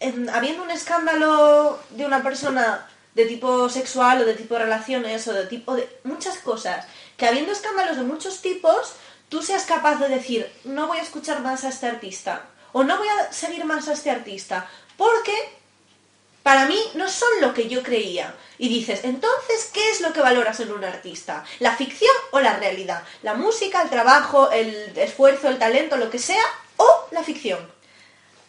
en- 0.00 0.28
habiendo 0.30 0.62
un 0.62 0.70
escándalo 0.70 1.78
de 1.90 2.04
una 2.06 2.22
persona 2.22 2.88
de 3.14 3.24
tipo 3.26 3.68
sexual 3.70 4.20
o 4.22 4.24
de 4.26 4.34
tipo 4.34 4.58
relaciones 4.58 5.26
o 5.28 5.32
de 5.32 5.46
tipo 5.46 5.74
de 5.74 5.88
muchas 6.04 6.38
cosas, 6.38 6.86
que 7.16 7.26
habiendo 7.26 7.52
escándalos 7.52 7.96
de 7.96 8.02
muchos 8.02 8.42
tipos, 8.42 8.92
tú 9.28 9.42
seas 9.42 9.64
capaz 9.64 9.96
de 9.96 10.08
decir, 10.08 10.50
no 10.64 10.86
voy 10.86 10.98
a 10.98 11.02
escuchar 11.02 11.40
más 11.40 11.64
a 11.64 11.70
este 11.70 11.86
artista 11.86 12.44
o 12.72 12.84
no 12.84 12.98
voy 12.98 13.08
a 13.08 13.32
seguir 13.32 13.64
más 13.64 13.88
a 13.88 13.94
este 13.94 14.10
artista, 14.10 14.68
porque 14.98 15.32
para 16.42 16.66
mí 16.66 16.78
no 16.94 17.08
son 17.08 17.28
lo 17.40 17.52
que 17.54 17.68
yo 17.68 17.82
creía. 17.82 18.34
Y 18.58 18.68
dices, 18.68 19.00
entonces, 19.02 19.70
¿qué 19.72 19.90
es 19.90 20.00
lo 20.00 20.12
que 20.12 20.20
valoras 20.20 20.60
en 20.60 20.70
un 20.70 20.84
artista? 20.84 21.42
¿La 21.58 21.74
ficción 21.74 22.14
o 22.30 22.38
la 22.40 22.56
realidad? 22.58 23.02
¿La 23.22 23.34
música, 23.34 23.82
el 23.82 23.90
trabajo, 23.90 24.50
el 24.50 24.92
esfuerzo, 24.96 25.48
el 25.48 25.58
talento, 25.58 25.96
lo 25.96 26.08
que 26.10 26.18
sea? 26.20 26.44
¿O 26.76 27.08
la 27.10 27.22
ficción? 27.24 27.58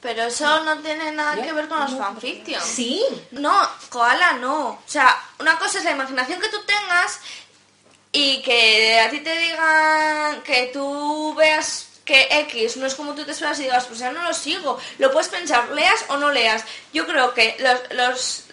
Pero 0.07 0.23
eso 0.23 0.63
no 0.63 0.77
tiene 0.79 1.11
nada 1.11 1.35
que 1.43 1.51
ver 1.51 1.67
con 1.67 1.79
los 1.81 1.97
fanfiction. 1.97 2.61
Sí. 2.61 3.03
No, 3.31 3.59
koala 3.89 4.33
no. 4.33 4.69
O 4.69 4.83
sea, 4.85 5.21
una 5.39 5.59
cosa 5.59 5.79
es 5.79 5.83
la 5.83 5.91
imaginación 5.91 6.39
que 6.39 6.47
tú 6.47 6.61
tengas 6.65 7.19
y 8.13 8.41
que 8.41 8.99
a 9.01 9.09
ti 9.09 9.19
te 9.19 9.37
digan 9.37 10.41
que 10.43 10.69
tú 10.73 11.33
veas 11.35 11.87
que 12.05 12.25
X 12.31 12.77
no 12.77 12.85
es 12.85 12.95
como 12.95 13.13
tú 13.15 13.25
te 13.25 13.31
esperas 13.33 13.59
y 13.59 13.63
digas, 13.63 13.85
pues 13.85 13.99
ya 13.99 14.11
no 14.11 14.21
lo 14.23 14.33
sigo. 14.33 14.79
Lo 14.97 15.11
puedes 15.11 15.27
pensar, 15.27 15.67
leas 15.71 16.05
o 16.07 16.15
no 16.15 16.31
leas. 16.31 16.63
Yo 16.93 17.05
creo 17.05 17.33
que 17.33 17.57
los, 17.59 17.81
los, 17.91 18.45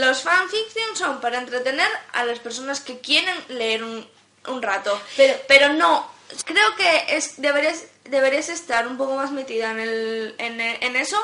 los 0.00 0.22
fanfiction 0.22 0.96
son 0.96 1.20
para 1.20 1.36
entretener 1.36 1.88
a 2.14 2.24
las 2.24 2.38
personas 2.38 2.80
que 2.80 3.00
quieren 3.00 3.36
leer 3.48 3.84
un, 3.84 4.08
un 4.46 4.62
rato. 4.62 4.98
Pero- 5.14 5.38
Pero 5.46 5.74
no, 5.74 6.10
creo 6.46 6.74
que 6.76 7.04
es 7.16 7.34
deberías, 7.36 7.82
deberías 8.10 8.48
estar 8.48 8.86
un 8.86 8.96
poco 8.96 9.16
más 9.16 9.32
metida 9.32 9.70
en, 9.72 9.80
el, 9.80 10.34
en, 10.38 10.60
en 10.60 10.96
eso 10.96 11.18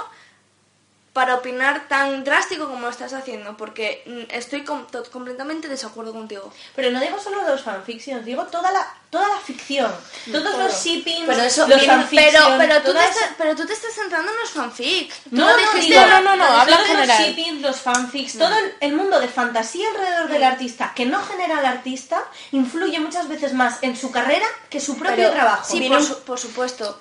para 1.13 1.35
opinar 1.35 1.89
tan 1.89 2.25
drástico 2.25 2.67
como 2.69 2.81
lo 2.83 2.89
estás 2.89 3.13
haciendo, 3.13 3.55
porque 3.59 4.03
mm, 4.07 4.35
estoy 4.35 4.65
com- 4.65 4.87
completamente 5.13 5.69
de 5.69 5.75
desacuerdo 5.75 6.13
contigo. 6.13 6.51
Pero 6.75 6.91
no 6.91 7.01
digo 7.01 7.19
solo 7.21 7.43
los 7.47 7.61
fanfictions, 7.61 8.25
digo 8.25 8.45
toda 8.45 8.73
la, 8.73 8.87
toda 9.11 9.29
la 9.29 9.37
ficción. 9.37 9.93
Todos 10.33 10.57
los 10.57 10.83
shippings, 10.83 11.27
Pero 11.27 11.43
eso 11.43 11.67
los 11.69 11.79
Pero, 12.11 12.43
pero, 12.57 12.81
tú 12.81 12.93
te 12.95 13.05
estás, 13.05 13.29
pero 13.37 13.55
tú 13.55 13.67
te 13.67 13.75
estás 13.75 13.93
centrando 13.95 14.33
en 14.33 14.39
los 14.41 14.51
fanfic. 14.53 15.13
Tú 15.25 15.29
No, 15.33 15.51
no, 15.51 15.57
digo, 15.81 16.01
no, 16.07 16.21
no, 16.23 16.37
no, 16.37 16.45
habla 16.45 16.77
en 16.79 16.85
general. 16.87 17.09
los 17.19 17.27
shippings, 17.29 17.61
los 17.61 17.77
fanfics, 17.81 18.39
todo 18.39 18.57
el, 18.57 18.75
el 18.81 18.93
mundo 18.95 19.21
de 19.21 19.29
fantasía 19.29 19.87
alrededor 19.91 20.29
del 20.31 20.45
artista 20.45 20.93
que 20.97 21.05
no 21.05 21.23
genera 21.23 21.59
al 21.59 21.67
artista 21.67 22.25
influye 22.53 22.99
muchas 23.01 23.29
veces 23.29 23.53
más 23.53 23.79
en 23.83 23.99
su 23.99 24.11
carrera 24.11 24.47
que 24.71 24.81
su 24.81 24.97
propio 24.97 25.17
Pero- 25.17 25.33
trabajo. 25.33 25.71
Sí, 25.71 25.91
su- 26.07 26.21
por 26.25 26.39
supuesto. 26.39 26.99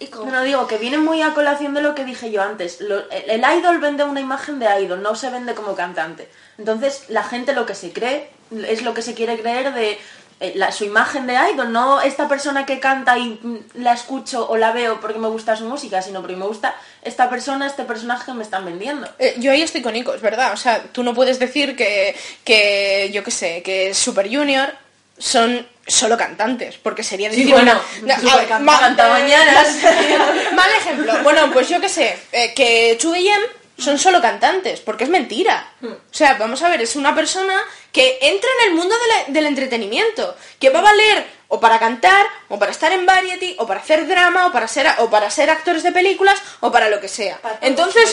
Y 0.00 0.08
No, 0.30 0.42
digo 0.44 0.66
que 0.68 0.78
viene 0.78 0.98
muy 0.98 1.22
a 1.22 1.34
colación 1.34 1.74
de 1.74 1.82
lo 1.82 1.94
que 1.94 2.04
dije 2.04 2.30
yo 2.30 2.42
antes. 2.42 2.80
Lo- 2.80 3.10
el, 3.10 3.30
el 3.30 3.58
idol 3.58 3.78
vende 3.78 4.04
una 4.04 4.20
imagen 4.20 4.58
de 4.60 4.66
idol, 4.82 5.02
no 5.02 5.14
se 5.16 5.28
vende 5.30 5.54
como 5.54 5.74
cantante. 5.74 6.28
Entonces, 6.56 7.04
la 7.08 7.24
gente 7.24 7.52
lo 7.52 7.66
que 7.66 7.74
se 7.74 7.92
cree 7.92 8.30
es 8.68 8.82
lo 8.82 8.94
que 8.94 9.02
se 9.02 9.14
quiere 9.14 9.38
creer 9.40 9.74
de 9.74 9.98
eh, 10.40 10.52
la- 10.54 10.70
su 10.70 10.84
imagen 10.84 11.26
de 11.26 11.34
idol, 11.52 11.72
no 11.72 12.00
esta 12.00 12.28
persona 12.28 12.64
que 12.64 12.78
canta 12.78 13.18
y 13.18 13.40
mm, 13.42 13.58
la 13.82 13.92
escucho 13.92 14.48
o 14.48 14.56
la 14.56 14.70
veo 14.70 15.00
porque 15.00 15.18
me 15.18 15.26
gusta 15.26 15.56
su 15.56 15.64
música, 15.64 16.00
sino 16.00 16.20
porque 16.20 16.36
me 16.36 16.46
gusta 16.46 16.76
esta 17.02 17.28
persona, 17.28 17.66
este 17.66 17.82
personaje 17.82 18.26
que 18.26 18.34
me 18.34 18.44
están 18.44 18.64
vendiendo. 18.64 19.08
Eh, 19.18 19.34
yo 19.38 19.50
ahí 19.50 19.62
estoy 19.62 19.82
con 19.82 19.94
Nico, 19.94 20.14
es 20.14 20.20
verdad. 20.22 20.52
O 20.52 20.56
sea, 20.56 20.80
tú 20.92 21.02
no 21.02 21.12
puedes 21.12 21.40
decir 21.40 21.74
que, 21.74 22.14
que 22.44 23.10
yo 23.12 23.24
qué 23.24 23.32
sé, 23.32 23.62
que 23.64 23.92
Super 23.94 24.28
Junior 24.32 24.72
son 25.18 25.66
solo 25.88 26.16
cantantes, 26.16 26.76
porque 26.76 27.02
sería 27.02 27.28
decir 27.30 27.48
bueno, 27.50 27.80
una- 28.02 28.16
Super 28.20 28.46
canta- 28.46 28.58
ma- 28.60 28.78
Cantamañanas. 28.78 29.76
Mal 30.54 30.70
ejemplo. 30.78 31.12
Bueno, 31.22 31.50
pues 31.52 31.68
yo 31.68 31.80
qué 31.80 31.88
sé, 31.88 32.18
eh, 32.32 32.52
que 32.54 32.96
Chu 33.00 33.14
y 33.14 33.28
Em 33.28 33.40
son 33.78 33.96
solo 33.98 34.20
cantantes, 34.20 34.80
porque 34.80 35.04
es 35.04 35.10
mentira. 35.10 35.72
O 35.82 35.96
sea, 36.10 36.34
vamos 36.34 36.62
a 36.62 36.68
ver, 36.68 36.82
es 36.82 36.96
una 36.96 37.14
persona 37.14 37.54
que 37.92 38.18
entra 38.22 38.50
en 38.60 38.68
el 38.70 38.74
mundo 38.76 38.94
de 38.98 39.06
la- 39.06 39.24
del 39.32 39.46
entretenimiento, 39.46 40.36
que 40.58 40.70
va 40.70 40.80
a 40.80 40.82
valer 40.82 41.24
o 41.46 41.60
para 41.60 41.78
cantar, 41.78 42.26
o 42.48 42.58
para 42.58 42.72
estar 42.72 42.92
en 42.92 43.06
variety, 43.06 43.54
o 43.58 43.66
para 43.68 43.80
hacer 43.80 44.06
drama, 44.06 44.48
o 44.48 44.52
para 44.52 44.66
ser, 44.68 44.86
o 44.98 45.08
para 45.08 45.30
ser 45.30 45.48
actores 45.48 45.82
de 45.84 45.92
películas, 45.92 46.38
o 46.60 46.70
para 46.72 46.88
lo 46.90 47.00
que 47.00 47.08
sea. 47.08 47.38
Entonces, 47.62 48.10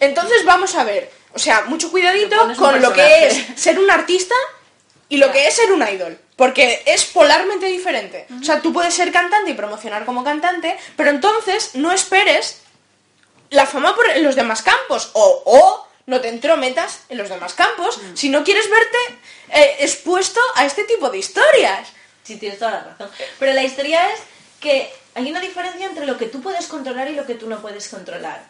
entonces 0.00 0.44
vamos 0.46 0.74
a 0.74 0.82
ver, 0.84 1.10
o 1.34 1.38
sea, 1.38 1.62
mucho 1.66 1.90
cuidadito 1.90 2.36
con 2.56 2.80
lo 2.80 2.92
que 2.94 3.26
es 3.28 3.46
ser 3.60 3.78
un 3.78 3.90
artista 3.90 4.34
y 5.12 5.18
lo 5.18 5.30
que 5.30 5.46
es 5.46 5.54
ser 5.54 5.70
un 5.72 5.86
idol. 5.86 6.18
Porque 6.36 6.82
es 6.86 7.04
polarmente 7.04 7.66
diferente. 7.66 8.26
O 8.40 8.42
sea, 8.42 8.62
tú 8.62 8.72
puedes 8.72 8.94
ser 8.94 9.12
cantante 9.12 9.50
y 9.50 9.54
promocionar 9.54 10.06
como 10.06 10.24
cantante, 10.24 10.78
pero 10.96 11.10
entonces 11.10 11.74
no 11.74 11.92
esperes 11.92 12.62
la 13.50 13.66
fama 13.66 13.94
por 13.94 14.08
en 14.08 14.22
los 14.22 14.36
demás 14.36 14.62
campos. 14.62 15.10
O, 15.12 15.42
o 15.44 15.86
no 16.06 16.22
te 16.22 16.30
entrometas 16.30 17.00
en 17.10 17.18
los 17.18 17.28
demás 17.28 17.52
campos 17.52 18.00
si 18.14 18.30
no 18.30 18.42
quieres 18.42 18.70
verte 18.70 18.96
eh, 19.50 19.76
expuesto 19.80 20.40
a 20.54 20.64
este 20.64 20.84
tipo 20.84 21.10
de 21.10 21.18
historias. 21.18 21.88
Sí, 22.24 22.36
tienes 22.36 22.58
toda 22.58 22.70
la 22.70 22.82
razón. 22.84 23.10
Pero 23.38 23.52
la 23.52 23.64
historia 23.64 24.10
es 24.14 24.20
que 24.60 24.90
hay 25.14 25.30
una 25.30 25.40
diferencia 25.40 25.84
entre 25.84 26.06
lo 26.06 26.16
que 26.16 26.24
tú 26.24 26.40
puedes 26.40 26.68
controlar 26.68 27.10
y 27.10 27.16
lo 27.16 27.26
que 27.26 27.34
tú 27.34 27.50
no 27.50 27.60
puedes 27.60 27.86
controlar. 27.90 28.42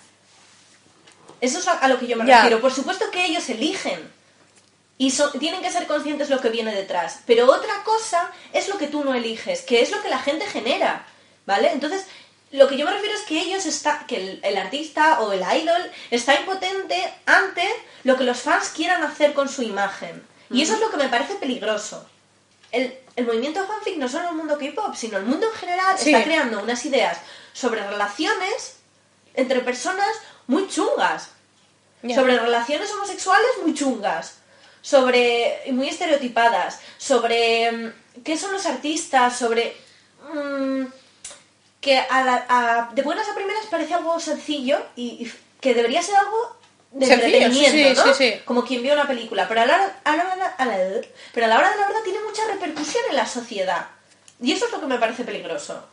Eso 1.40 1.58
es 1.58 1.66
a, 1.66 1.88
lo 1.88 1.98
que 1.98 2.06
yo 2.06 2.16
me 2.16 2.24
refiero. 2.24 2.60
Por 2.60 2.72
supuesto 2.72 3.10
que 3.10 3.24
ellos 3.24 3.48
eligen. 3.48 4.21
Y 4.98 5.10
so- 5.10 5.30
tienen 5.30 5.62
que 5.62 5.70
ser 5.70 5.86
conscientes 5.86 6.30
lo 6.30 6.40
que 6.40 6.50
viene 6.50 6.74
detrás. 6.74 7.20
Pero 7.26 7.46
otra 7.50 7.82
cosa 7.84 8.30
es 8.52 8.68
lo 8.68 8.78
que 8.78 8.86
tú 8.88 9.04
no 9.04 9.14
eliges, 9.14 9.62
que 9.62 9.80
es 9.82 9.90
lo 9.90 10.00
que 10.02 10.08
la 10.10 10.18
gente 10.18 10.46
genera. 10.46 11.06
¿Vale? 11.46 11.72
Entonces, 11.72 12.06
lo 12.52 12.68
que 12.68 12.76
yo 12.76 12.84
me 12.84 12.92
refiero 12.92 13.14
es 13.16 13.22
que 13.22 13.40
ellos 13.40 13.66
está, 13.66 14.04
que 14.06 14.16
el, 14.16 14.40
el 14.44 14.56
artista 14.58 15.20
o 15.20 15.32
el 15.32 15.40
idol 15.42 15.90
está 16.10 16.38
impotente 16.38 17.12
ante 17.26 17.66
lo 18.04 18.16
que 18.16 18.24
los 18.24 18.38
fans 18.40 18.68
quieran 18.68 19.02
hacer 19.02 19.32
con 19.32 19.48
su 19.48 19.62
imagen. 19.62 20.22
Y 20.50 20.62
eso 20.62 20.74
es 20.74 20.80
lo 20.80 20.90
que 20.90 20.98
me 20.98 21.08
parece 21.08 21.34
peligroso 21.36 22.06
el, 22.72 22.96
el 23.16 23.26
movimiento 23.26 23.66
fanfic 23.66 23.98
no 23.98 24.08
solo 24.08 24.30
el 24.30 24.34
mundo 24.34 24.56
K-pop, 24.58 24.94
sino 24.96 25.18
el 25.18 25.24
mundo 25.26 25.46
en 25.46 25.52
general 25.58 25.98
Sí. 25.98 26.10
está 26.10 26.24
creando 26.24 26.58
unas 26.62 26.82
ideas 26.86 27.18
sobre 27.52 27.86
relaciones 27.86 28.76
entre 29.34 29.60
personas 29.60 30.08
muy 30.46 30.66
chungas. 30.68 31.28
Sobre 32.14 32.38
relaciones 32.38 32.90
homosexuales 32.92 33.50
muy 33.62 33.74
chungas. 33.74 34.36
Sobre. 34.82 35.62
y 35.66 35.72
muy 35.72 35.88
estereotipadas. 35.88 36.80
Sobre. 36.98 37.72
mm, 37.72 37.92
qué 38.24 38.36
son 38.36 38.52
los 38.52 38.66
artistas. 38.66 39.38
Sobre. 39.38 39.74
mm, 40.34 40.84
que 41.80 41.98
a 41.98 42.22
la- 42.24 42.46
a- 42.48 42.90
de 42.94 43.02
buenas 43.02 43.28
a 43.28 43.34
primeras 43.34 43.64
parece 43.66 43.94
algo 43.94 44.20
sencillo 44.20 44.80
y, 44.94 45.24
y 45.24 45.32
que 45.60 45.74
debería 45.74 46.00
ser 46.02 46.14
algo 46.16 46.56
de 46.92 47.06
Sencillo, 47.06 47.26
entretenimiento, 47.38 48.02
sí, 48.02 48.06
¿no? 48.08 48.14
sí, 48.14 48.24
sí. 48.32 48.40
Como 48.44 48.64
quien 48.64 48.82
vio 48.82 48.92
una 48.92 49.06
película. 49.08 49.48
Pero 49.48 49.62
a 49.62 49.66
la, 49.66 49.74
hora- 49.74 50.00
a, 50.04 50.16
la, 50.16 50.22
hora- 50.24 50.54
a 50.58 50.64
la- 50.66 51.00
pero 51.34 51.46
a 51.46 51.48
la 51.48 51.58
hora 51.58 51.70
de 51.70 51.76
la 51.78 51.86
verdad 51.88 52.02
tiene 52.04 52.20
mucha 52.20 52.42
repercusión 52.46 53.02
en 53.10 53.16
la 53.16 53.26
sociedad. 53.26 53.86
Y 54.40 54.52
eso 54.52 54.66
es 54.66 54.72
lo 54.72 54.80
que 54.80 54.86
me 54.86 54.98
parece 54.98 55.24
peligroso. 55.24 55.84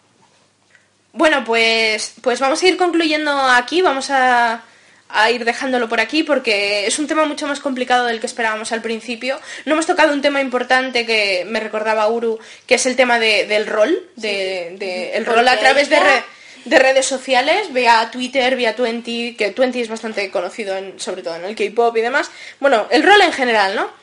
Bueno, 1.14 1.44
pues, 1.44 2.14
pues 2.22 2.40
vamos 2.40 2.62
a 2.62 2.68
ir 2.68 2.78
concluyendo 2.78 3.32
aquí, 3.32 3.82
vamos 3.82 4.10
a, 4.12 4.62
a 5.10 5.32
ir 5.32 5.44
dejándolo 5.44 5.90
por 5.90 6.00
aquí 6.00 6.24
porque 6.24 6.86
es 6.86 7.00
un 7.00 7.08
tema 7.08 7.26
mucho 7.26 7.48
más 7.48 7.60
complicado 7.60 8.06
del 8.06 8.20
que 8.20 8.28
esperábamos 8.28 8.72
al 8.72 8.82
principio. 8.82 9.40
No 9.66 9.74
hemos 9.74 9.88
tocado 9.88 10.14
un 10.14 10.22
tema 10.22 10.40
importante 10.42 11.06
que 11.06 11.46
me 11.48 11.60
recordaba 11.60 12.08
Uru, 12.08 12.40
que 12.68 12.76
es 12.76 12.86
el 12.86 12.96
tema 12.96 13.20
de- 13.20 13.46
del 13.46 13.66
rol, 13.66 14.08
de, 14.16 14.76
de- 14.78 15.14
el 15.18 15.26
rol 15.26 15.48
a 15.48 15.58
través 15.60 15.90
de, 15.90 16.00
re- 16.00 16.24
de 16.66 16.80
redes 16.80 17.06
sociales, 17.08 17.74
vía 17.74 18.10
Twitter, 18.12 18.56
vía 18.56 18.76
Twenty, 18.76 19.34
que 19.36 19.50
Twenty 19.50 19.82
es 19.82 19.90
bastante 19.90 20.30
conocido 20.30 20.78
en- 20.78 21.00
sobre 21.00 21.24
todo 21.24 21.36
en 21.38 21.46
el 21.46 21.56
K-pop 21.56 21.98
y 21.98 22.02
demás. 22.02 22.30
Bueno, 22.60 22.86
el 22.92 23.02
rol 23.04 23.22
en 23.22 23.34
general, 23.34 23.76
¿no? 23.76 23.99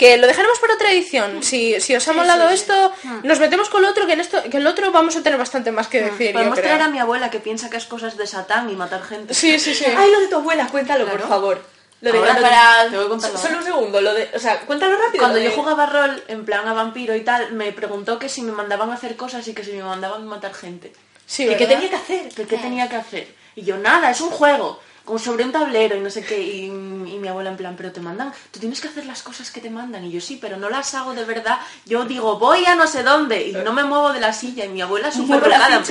Que 0.00 0.16
lo 0.16 0.26
dejaremos 0.26 0.58
para 0.58 0.74
otra 0.74 0.90
edición. 0.92 1.42
Si, 1.42 1.78
si 1.78 1.94
os 1.94 2.08
ha 2.08 2.14
molado 2.14 2.48
esto, 2.48 2.90
nos 3.22 3.38
metemos 3.38 3.68
con 3.68 3.82
lo 3.82 3.88
otro, 3.90 4.06
que 4.06 4.14
en 4.14 4.20
esto, 4.20 4.42
que 4.50 4.56
en 4.56 4.64
lo 4.64 4.70
otro 4.70 4.90
vamos 4.92 5.14
a 5.14 5.22
tener 5.22 5.38
bastante 5.38 5.70
más 5.72 5.88
que 5.88 6.00
decir. 6.02 6.28
yo 6.28 6.32
Podemos 6.32 6.58
creo. 6.58 6.68
traer 6.70 6.82
a 6.82 6.88
mi 6.88 6.98
abuela 6.98 7.30
que 7.30 7.38
piensa 7.38 7.68
que 7.68 7.76
es 7.76 7.84
cosas 7.84 8.16
de 8.16 8.26
Satán 8.26 8.70
y 8.70 8.76
matar 8.76 9.02
gente. 9.02 9.34
Sí, 9.34 9.58
sí, 9.58 9.74
sí. 9.74 9.84
Ay, 9.84 10.10
lo 10.10 10.20
de 10.20 10.28
tu 10.28 10.36
abuela, 10.36 10.66
cuéntalo, 10.68 11.04
Claro. 11.04 11.18
por 11.20 11.28
favor. 11.28 11.62
Lo 12.00 12.12
de 12.12 12.16
Ahora 12.18 12.30
cuando- 12.30 12.48
para- 12.48 12.88
te 12.90 12.96
voy 12.96 13.04
a 13.04 13.08
contar 13.10 13.30
Solo 13.36 13.58
un 13.58 13.64
segundo, 13.64 14.00
lo 14.00 14.14
de. 14.14 14.30
O 14.34 14.38
sea, 14.38 14.58
cuéntalo 14.60 14.96
rápido. 14.96 15.18
Cuando 15.22 15.38
yo 15.38 15.50
jugaba 15.50 15.84
rol, 15.84 16.24
en 16.28 16.46
plan 16.46 16.66
a 16.66 16.72
vampiro 16.72 17.14
y 17.14 17.20
tal, 17.20 17.52
me 17.52 17.70
preguntó 17.72 18.18
que 18.18 18.30
si 18.30 18.40
me 18.40 18.52
mandaban 18.52 18.90
a 18.90 18.94
hacer 18.94 19.16
cosas 19.16 19.46
y 19.48 19.52
que 19.52 19.62
si 19.64 19.72
me 19.72 19.82
mandaban 19.82 20.22
a 20.22 20.24
matar 20.24 20.54
gente. 20.54 20.94
Sí, 21.26 21.46
¿Y 21.46 21.54
qué 21.56 21.66
tenía 21.66 21.90
que 21.90 21.96
hacer? 21.96 22.28
¿Qué, 22.34 22.46
qué 22.46 22.56
tenía 22.56 22.88
que 22.88 22.96
hacer? 22.96 23.28
Y 23.54 23.64
yo, 23.64 23.76
nada, 23.76 24.10
es 24.10 24.20
un 24.22 24.30
juego, 24.30 24.80
como 25.04 25.18
sobre 25.18 25.44
un 25.44 25.52
tablero 25.52 25.96
y 25.96 26.00
no 26.00 26.10
sé 26.10 26.22
qué. 26.24 26.40
Y, 26.40 26.64
y 26.66 27.18
mi 27.20 27.28
abuela 27.28 27.50
en 27.50 27.56
plan, 27.56 27.74
pero 27.76 27.92
te 27.92 28.00
mandan, 28.00 28.32
tú 28.50 28.60
tienes 28.60 28.80
que 28.80 28.88
hacer 28.88 29.06
las 29.06 29.22
cosas 29.22 29.50
que 29.50 29.60
te 29.60 29.70
mandan. 29.70 30.04
Y 30.04 30.10
yo, 30.12 30.20
sí, 30.20 30.38
pero 30.40 30.56
no 30.56 30.70
las 30.70 30.94
hago 30.94 31.14
de 31.14 31.24
verdad. 31.24 31.58
Yo 31.86 32.04
digo, 32.04 32.38
voy 32.38 32.64
a 32.66 32.74
no 32.74 32.86
sé 32.86 33.02
dónde 33.02 33.46
y 33.48 33.52
no 33.52 33.72
me 33.72 33.84
muevo 33.84 34.12
de 34.12 34.20
la 34.20 34.32
silla. 34.32 34.64
Y 34.64 34.68
mi 34.68 34.80
abuela 34.82 35.10
súper 35.12 35.40
rogada, 35.40 35.82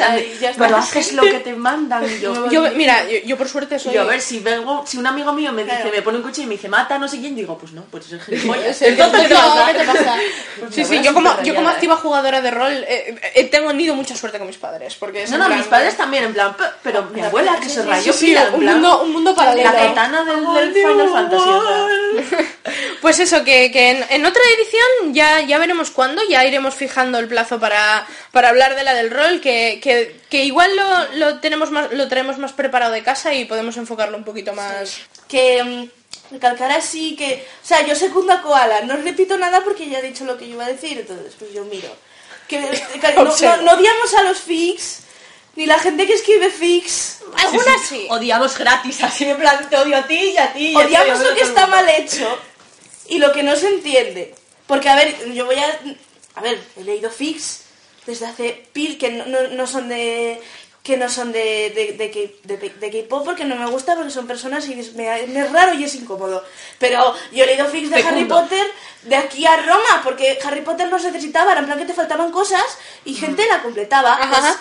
pero 0.57 0.77
haces 0.77 1.13
lo 1.13 1.23
que 1.23 1.39
te 1.39 1.53
mandan. 1.55 2.03
Y 2.05 2.19
yo, 2.19 2.49
Yo, 2.51 2.63
mira, 2.75 3.07
yo, 3.09 3.17
yo 3.25 3.37
por 3.37 3.47
suerte 3.47 3.77
soy... 3.79 3.93
yo, 3.93 4.01
a 4.01 4.05
ver, 4.05 4.21
si 4.21 4.39
vengo, 4.39 4.83
si 4.87 4.97
un 4.97 5.05
amigo 5.07 5.31
mío 5.33 5.51
me 5.51 5.63
dice, 5.63 5.75
Claro. 5.77 5.91
me 5.91 6.01
pone 6.01 6.17
un 6.17 6.23
cuchillo 6.23 6.43
y 6.45 6.49
me 6.49 6.55
dice, 6.55 6.67
mata 6.69 6.97
no 6.97 7.07
sé 7.07 7.19
quién, 7.19 7.35
digo, 7.35 7.57
pues 7.57 7.73
no, 7.73 7.83
pues 7.85 8.11
es 8.11 8.23
gilipollas. 8.25 8.75
Sí, 8.77 8.85
¿qué 8.85 8.91
te 8.95 9.01
Entonces? 9.03 9.27
¿Qué 9.71 9.77
te 9.77 9.85
pasa? 9.85 10.15
Pues 10.59 10.73
Sí, 10.75 10.81
mi 10.81 10.97
sí, 10.97 11.03
yo 11.03 11.13
como, 11.13 11.29
yo 11.43 11.53
como 11.55 11.67
rayada, 11.67 11.71
activa 11.71 11.95
jugadora 11.97 12.41
de 12.41 12.51
rol 12.51 12.71
eh, 12.87 13.19
eh, 13.35 13.43
tengo 13.45 13.69
tenido 13.69 13.95
mucha 13.95 14.15
suerte 14.15 14.37
con 14.37 14.47
mis 14.47 14.57
padres. 14.57 14.95
Porque 14.95 15.25
No, 15.27 15.37
no, 15.37 15.45
plan- 15.45 15.57
mis 15.59 15.67
padres 15.67 15.95
también, 15.97 16.23
en 16.25 16.33
plan, 16.33 16.55
"Pe- 16.55 16.63
pero 16.83 17.03
mi 17.13 17.21
abuela 17.21 17.57
que 17.59 17.69
se 17.69 17.83
rayó 17.83 18.13
pila, 18.17 18.47
en 18.53 18.59
plan, 18.59 18.81
un 19.09 19.15
mundo 19.15 19.35
paralelo. 19.35 19.71
la 19.71 19.89
gitana 19.89 20.23
del, 20.23 20.45
del 20.53 20.73
Final 20.73 21.09
Fantasy. 21.09 21.49
Pues 23.01 23.19
eso, 23.19 23.43
que, 23.45 23.71
que 23.71 23.91
en, 23.91 24.05
en 24.09 24.25
otra 24.25 24.41
edición 24.57 25.13
ya, 25.13 25.41
ya 25.41 25.57
veremos 25.57 25.89
cuándo, 25.89 26.21
ya 26.29 26.45
iremos 26.45 26.75
fijando 26.75 27.17
el 27.17 27.27
plazo 27.27 27.59
para, 27.59 28.05
para 28.31 28.49
hablar 28.49 28.75
de 28.75 28.83
la 28.83 28.93
del 28.93 29.09
rol, 29.09 29.39
que, 29.39 29.79
que, 29.81 30.19
que 30.29 30.43
igual 30.43 30.75
lo, 30.75 31.13
lo, 31.13 31.39
tenemos 31.39 31.71
más, 31.71 31.91
lo 31.93 32.09
traemos 32.09 32.37
más 32.37 32.51
preparado 32.51 32.91
de 32.91 33.01
casa 33.01 33.33
y 33.33 33.45
podemos 33.45 33.77
enfocarlo 33.77 34.17
un 34.17 34.25
poquito 34.25 34.53
más... 34.53 34.97
que 35.29 35.63
mm, 35.63 35.89
recalcar 36.31 36.71
así 36.71 37.15
que, 37.15 37.47
o 37.63 37.67
sea, 37.67 37.85
yo 37.85 37.95
secundo 37.95 38.33
a 38.33 38.41
Koala, 38.41 38.81
no 38.81 38.97
repito 38.97 39.37
nada 39.37 39.61
porque 39.63 39.89
ya 39.89 39.99
he 39.99 40.03
dicho 40.03 40.25
lo 40.25 40.37
que 40.37 40.47
yo 40.47 40.55
iba 40.55 40.65
a 40.65 40.69
decir, 40.69 40.99
entonces 40.99 41.33
pues 41.39 41.53
yo 41.53 41.63
miro. 41.65 41.89
Que, 42.47 42.59
no, 42.59 43.23
no, 43.41 43.61
no 43.61 43.71
odiamos 43.73 44.13
a 44.15 44.23
los 44.23 44.39
fics, 44.39 45.03
ni 45.59 45.65
la 45.65 45.77
gente 45.77 46.07
que 46.07 46.13
escribe 46.13 46.49
fics. 46.49 47.17
Algunas 47.35 47.81
sí. 47.87 48.07
Odiamos 48.09 48.57
gratis, 48.57 49.03
así 49.03 49.25
en 49.25 49.37
plan, 49.37 49.69
te 49.69 49.75
odio 49.77 49.97
a 49.97 50.03
ti 50.07 50.15
y 50.33 50.37
a 50.37 50.53
ti. 50.53 50.67
y 50.69 50.75
Odiamos 50.75 51.19
lo 51.19 51.35
que 51.35 51.41
está 51.41 51.67
mal 51.67 51.87
hecho 51.89 52.39
y 53.09 53.17
lo 53.17 53.31
que 53.33 53.43
no 53.43 53.55
se 53.57 53.67
entiende. 53.67 54.33
Porque, 54.67 54.87
a 54.87 54.95
ver, 54.95 55.33
yo 55.33 55.45
voy 55.45 55.57
a... 55.57 55.79
a 56.35 56.41
ver, 56.41 56.59
he 56.77 56.83
leído 56.85 57.09
Fix 57.11 57.63
desde 58.05 58.25
hace 58.27 58.67
pil, 58.71 58.97
que 58.97 59.09
no, 59.11 59.25
no- 59.25 59.49
no 59.49 59.67
son 59.67 59.89
de 59.89 60.41
que 60.81 60.95
no 60.95 61.09
son 61.09 61.31
de, 61.33 61.69
de, 61.75 61.93
de, 62.01 62.09
K- 62.09 62.33
de- 62.45 62.69
de 62.81 62.89
K-pop 63.03 63.23
porque 63.25 63.43
no 63.43 63.55
me 63.57 63.65
gusta 63.69 63.95
porque 63.95 64.09
son 64.09 64.25
personas 64.25 64.65
y 64.69 64.79
es, 64.79 64.93
me, 64.95 65.03
me 65.27 65.41
es 65.41 65.51
raro 65.51 65.73
y 65.73 65.83
es 65.83 65.93
incómodo. 65.93 66.43
Pero 66.79 67.13
yo 67.33 67.43
he 67.43 67.47
leído 67.47 67.67
Fix 67.67 67.89
de 67.91 68.01
Harry. 68.01 68.23
Potter 68.25 68.65
de 69.03 69.15
aquí 69.17 69.45
a 69.45 69.57
Roma 69.57 70.01
porque 70.05 70.39
Harry 70.43 70.61
Potter 70.61 70.87
los 70.87 71.03
necesitaba, 71.03 71.51
era 71.51 71.59
en 71.59 71.65
plan 71.67 71.77
que 71.77 71.85
te 71.85 71.93
faltaban 71.93 72.31
cosas 72.31 72.63
y 73.05 73.13
gente 73.13 73.45
la 73.47 73.61
completaba. 73.61 74.13
Ajá, 74.13 74.29
Pues, 74.29 74.39
ajá. 74.39 74.59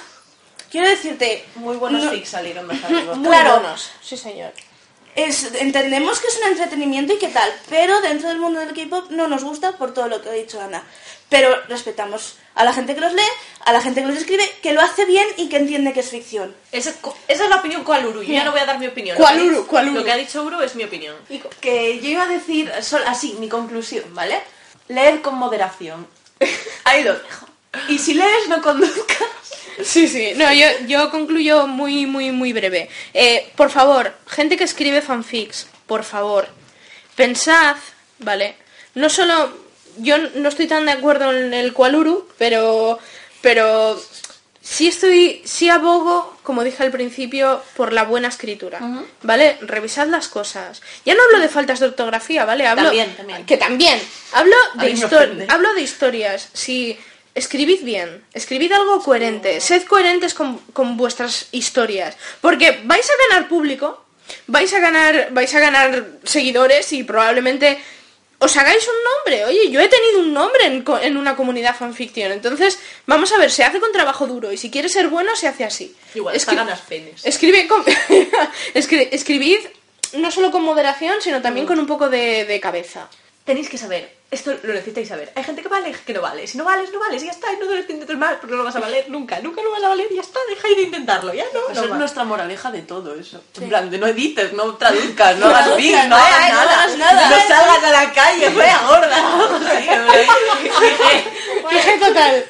Quiero 0.71 0.89
decirte, 0.89 1.45
Muy 1.57 1.77
buenos 1.77 2.05
no- 2.05 2.11
fics 2.11 2.29
salieron 2.31 2.69
de. 2.69 2.75
Muy 3.17 3.29
Claro. 3.29 3.61
buenos, 3.61 3.91
sí 4.03 4.17
señor. 4.17 4.53
es, 5.15 5.53
entendemos 5.55 6.21
que 6.21 6.29
es 6.29 6.37
un 6.45 6.53
entretenimiento 6.53 7.13
y 7.15 7.19
qué 7.19 7.29
tal, 7.29 7.51
pero 7.69 8.01
dentro 8.01 8.29
del 8.29 8.39
mundo 8.39 8.61
del 8.61 8.73
K-pop 8.75 9.11
no 9.11 9.27
nos 9.29 9.43
gusta 9.45 9.73
por 9.73 9.93
todo 9.95 10.09
lo 10.09 10.23
que 10.23 10.29
ha 10.29 10.33
dicho 10.33 10.61
Ana. 10.61 10.83
Pero 11.29 11.55
respetamos 11.69 12.37
a 12.55 12.65
la 12.65 12.73
gente 12.73 12.95
que 12.95 13.03
los 13.03 13.13
lee, 13.13 13.21
a 13.67 13.73
la 13.73 13.83
gente 13.83 14.01
que 14.01 14.07
los 14.07 14.17
escribe, 14.17 14.43
que 14.63 14.73
lo 14.73 14.81
hace 14.81 15.05
bien 15.05 15.27
y 15.37 15.51
que 15.51 15.59
entiende 15.59 15.93
que 15.93 16.01
es 16.01 16.09
ficción. 16.09 16.55
Esa, 16.73 16.95
esa 17.29 17.45
es 17.45 17.51
la 17.51 17.57
opinión 17.57 17.85
cual 17.85 18.07
Uru. 18.07 18.23
Yo 18.23 18.33
ya 18.33 18.45
no 18.45 18.53
voy 18.53 18.61
a 18.61 18.65
dar 18.67 18.79
mi 18.79 18.87
opinión. 18.87 19.15
¿Cuál 19.19 19.37
Lo 19.37 19.43
que 19.43 19.43
ha 19.43 19.51
Uru? 19.51 19.57
dicho- 19.59 19.69
¿Cuál 19.69 19.89
Uru? 19.89 19.99
Lo 19.99 20.05
que 20.05 20.13
ha 20.13 20.17
dicho 20.17 20.43
Uru 20.43 20.61
es 20.63 20.75
mi 20.75 20.85
opinión. 20.85 21.17
Que 21.61 21.99
yo 22.01 22.09
iba 22.09 22.23
a 22.23 22.29
decir, 22.29 22.73
sol- 22.81 23.05
así, 23.07 23.35
mi 23.41 23.49
conclusión, 23.49 24.05
¿vale? 24.15 24.41
Leer 24.89 25.21
con 25.21 25.35
moderación. 25.35 26.07
Ahí 26.85 27.05
lo 27.05 27.13
dejo. 27.15 27.47
Y 27.89 27.99
si 27.99 28.15
lees, 28.15 28.49
no 28.49 28.63
conduzcas. 28.63 29.19
Sí, 29.83 30.09
sí. 30.09 30.33
No, 30.37 30.53
yo, 30.53 30.67
yo 30.87 31.11
concluyo 31.11 31.67
muy, 31.67 32.07
muy, 32.07 32.31
muy 32.31 32.53
breve. 32.53 32.89
Eh, 33.15 33.51
por 33.57 33.71
favor, 33.71 34.13
gente 34.27 34.57
que 34.57 34.65
escribe 34.65 35.03
fanfics, 35.03 35.67
por 35.87 36.05
favor, 36.05 36.49
pensad, 37.15 37.77
¿vale? 38.19 38.57
No 38.95 39.09
solo... 39.09 39.67
Yo 40.01 40.17
no 40.37 40.49
estoy 40.49 40.69
tan 40.69 40.87
de 40.87 40.93
acuerdo 40.93 41.33
en 41.33 41.53
el 41.55 41.73
Kualuru, 41.73 42.29
pero... 42.39 42.99
Pero... 43.41 44.01
Sí 44.61 44.89
estoy... 44.89 45.43
Sí 45.45 45.69
abogo, 45.69 46.39
como 46.43 46.63
dije 46.63 46.83
al 46.83 46.91
principio, 46.91 47.63
por 47.75 47.93
la 47.93 48.05
buena 48.05 48.29
escritura, 48.29 48.81
¿vale? 49.23 49.57
Revisad 49.63 50.09
las 50.09 50.29
cosas. 50.29 50.83
Ya 51.05 51.15
no 51.15 51.23
hablo 51.23 51.41
de 51.41 51.49
faltas 51.49 51.81
de 51.81 51.87
ortografía, 51.87 52.45
¿vale? 52.45 52.67
Hablo, 52.67 52.85
También, 52.85 53.17
también. 53.17 53.47
Que 53.47 53.57
también. 53.57 54.01
Hablo 54.33 54.57
de, 54.75 55.47
hablo 55.49 55.75
de 55.75 55.81
historias. 55.81 56.49
Si 56.53 56.99
escribid 57.39 57.83
bien, 57.85 58.25
escribid 58.35 58.73
algo 58.73 59.03
coherente, 59.03 59.61
sed 59.61 59.85
coherentes 59.85 60.35
con, 60.35 60.59
con 60.73 60.97
vuestras 60.97 61.49
historias, 61.53 62.17
porque 62.41 62.81
vais 62.85 63.09
a 63.09 63.29
ganar 63.29 63.49
público, 63.49 64.05
vais 64.47 64.73
a 64.75 64.79
ganar, 64.81 65.29
vais 65.33 65.55
a 65.55 65.61
ganar 65.61 66.07
seguidores 66.25 66.93
y 66.93 67.03
probablemente 67.05 67.79
os 68.41 68.57
hagáis 68.57 68.87
un 68.87 68.95
nombre. 69.11 69.45
Oye, 69.47 69.71
yo 69.71 69.81
he 69.81 69.89
tenido 69.89 70.21
un 70.21 70.33
nombre 70.33 70.65
en, 70.67 70.85
en 71.03 71.17
una 71.17 71.35
comunidad 71.35 71.75
fanfiction, 71.77 72.31
entonces 72.33 72.79
vamos 73.07 73.33
a 73.33 73.39
ver, 73.39 73.51
se 73.51 73.65
hace 73.65 73.81
con 73.81 73.91
trabajo 73.93 74.27
duro 74.27 74.53
y 74.53 74.57
si 74.57 74.71
quieres 74.71 74.93
ser 74.93 75.09
bueno 75.09 75.35
se 75.35 75.49
hace 75.49 75.65
así. 75.65 75.97
Igual, 76.15 76.37
Es 76.37 76.43
hasta 76.43 76.53
que- 76.53 76.57
ganas 76.59 76.81
penes. 76.83 77.25
Escribe 77.25 77.67
con- 77.67 77.85
escri- 78.75 79.09
escribid 79.11 79.59
no 80.15 80.31
solo 80.31 80.51
con 80.51 80.63
moderación, 80.63 81.17
sino 81.21 81.43
también 81.43 81.67
con 81.67 81.79
un 81.79 81.87
poco 81.87 82.09
de, 82.09 82.45
de 82.45 82.61
cabeza. 82.61 83.09
Tenéis 83.49 83.71
que 83.71 83.79
saber, 83.79 84.13
esto 84.31 84.53
lo 84.63 84.75
necesitáis 84.75 85.09
saber. 85.09 85.33
Hay 85.35 85.43
gente 85.43 85.63
que 85.63 85.69
vale, 85.69 85.91
que 86.05 86.13
no 86.13 86.21
vale. 86.21 86.47
Si 86.47 86.59
no 86.59 86.65
vales, 86.65 86.93
no 86.93 86.99
vales, 87.01 87.23
y 87.23 87.27
ya 87.27 87.33
está. 87.33 87.51
Y 87.51 87.57
no 87.57 87.65
debes 87.65 87.89
intentar 87.89 88.15
más 88.19 88.35
porque 88.35 88.51
no 88.53 88.59
lo 88.59 88.65
vas 88.65 88.77
a 88.77 88.81
valer 88.81 89.09
nunca. 89.09 89.41
Nunca 89.41 89.63
lo 89.63 89.71
vas 89.71 89.83
a 89.83 89.89
valer 89.89 90.07
y 90.11 90.17
ya 90.17 90.21
está. 90.21 90.39
Deja 90.51 90.69
de 90.69 90.83
intentarlo, 90.83 91.33
ya 91.33 91.45
no. 91.55 91.73
Esa 91.73 91.81
no 91.87 91.95
es 91.95 91.99
nuestra 91.99 92.25
moraleja 92.25 92.71
de 92.71 92.83
todo 92.83 93.15
eso. 93.15 93.43
En 93.59 93.71
plan, 93.71 93.89
de 93.91 93.97
no 93.97 94.07
edites, 94.07 94.53
no 94.53 94.75
traduzcas, 94.77 95.39
no 95.39 95.47
hagas 95.47 95.75
fics, 95.77 95.97
no 96.05 96.09
no 96.11 96.17
hagas 96.17 96.35
hagas- 96.35 96.51
no 96.51 96.57
nada. 96.59 96.83
hagas 96.83 96.97
nada. 96.99 97.31
No 97.31 97.37
salgas 97.49 97.85
a 97.85 97.91
la 97.91 98.13
calle, 98.13 98.51
fea 98.51 98.81
gorda. 98.87 99.17
Fije 101.71 101.99
total. 101.99 102.45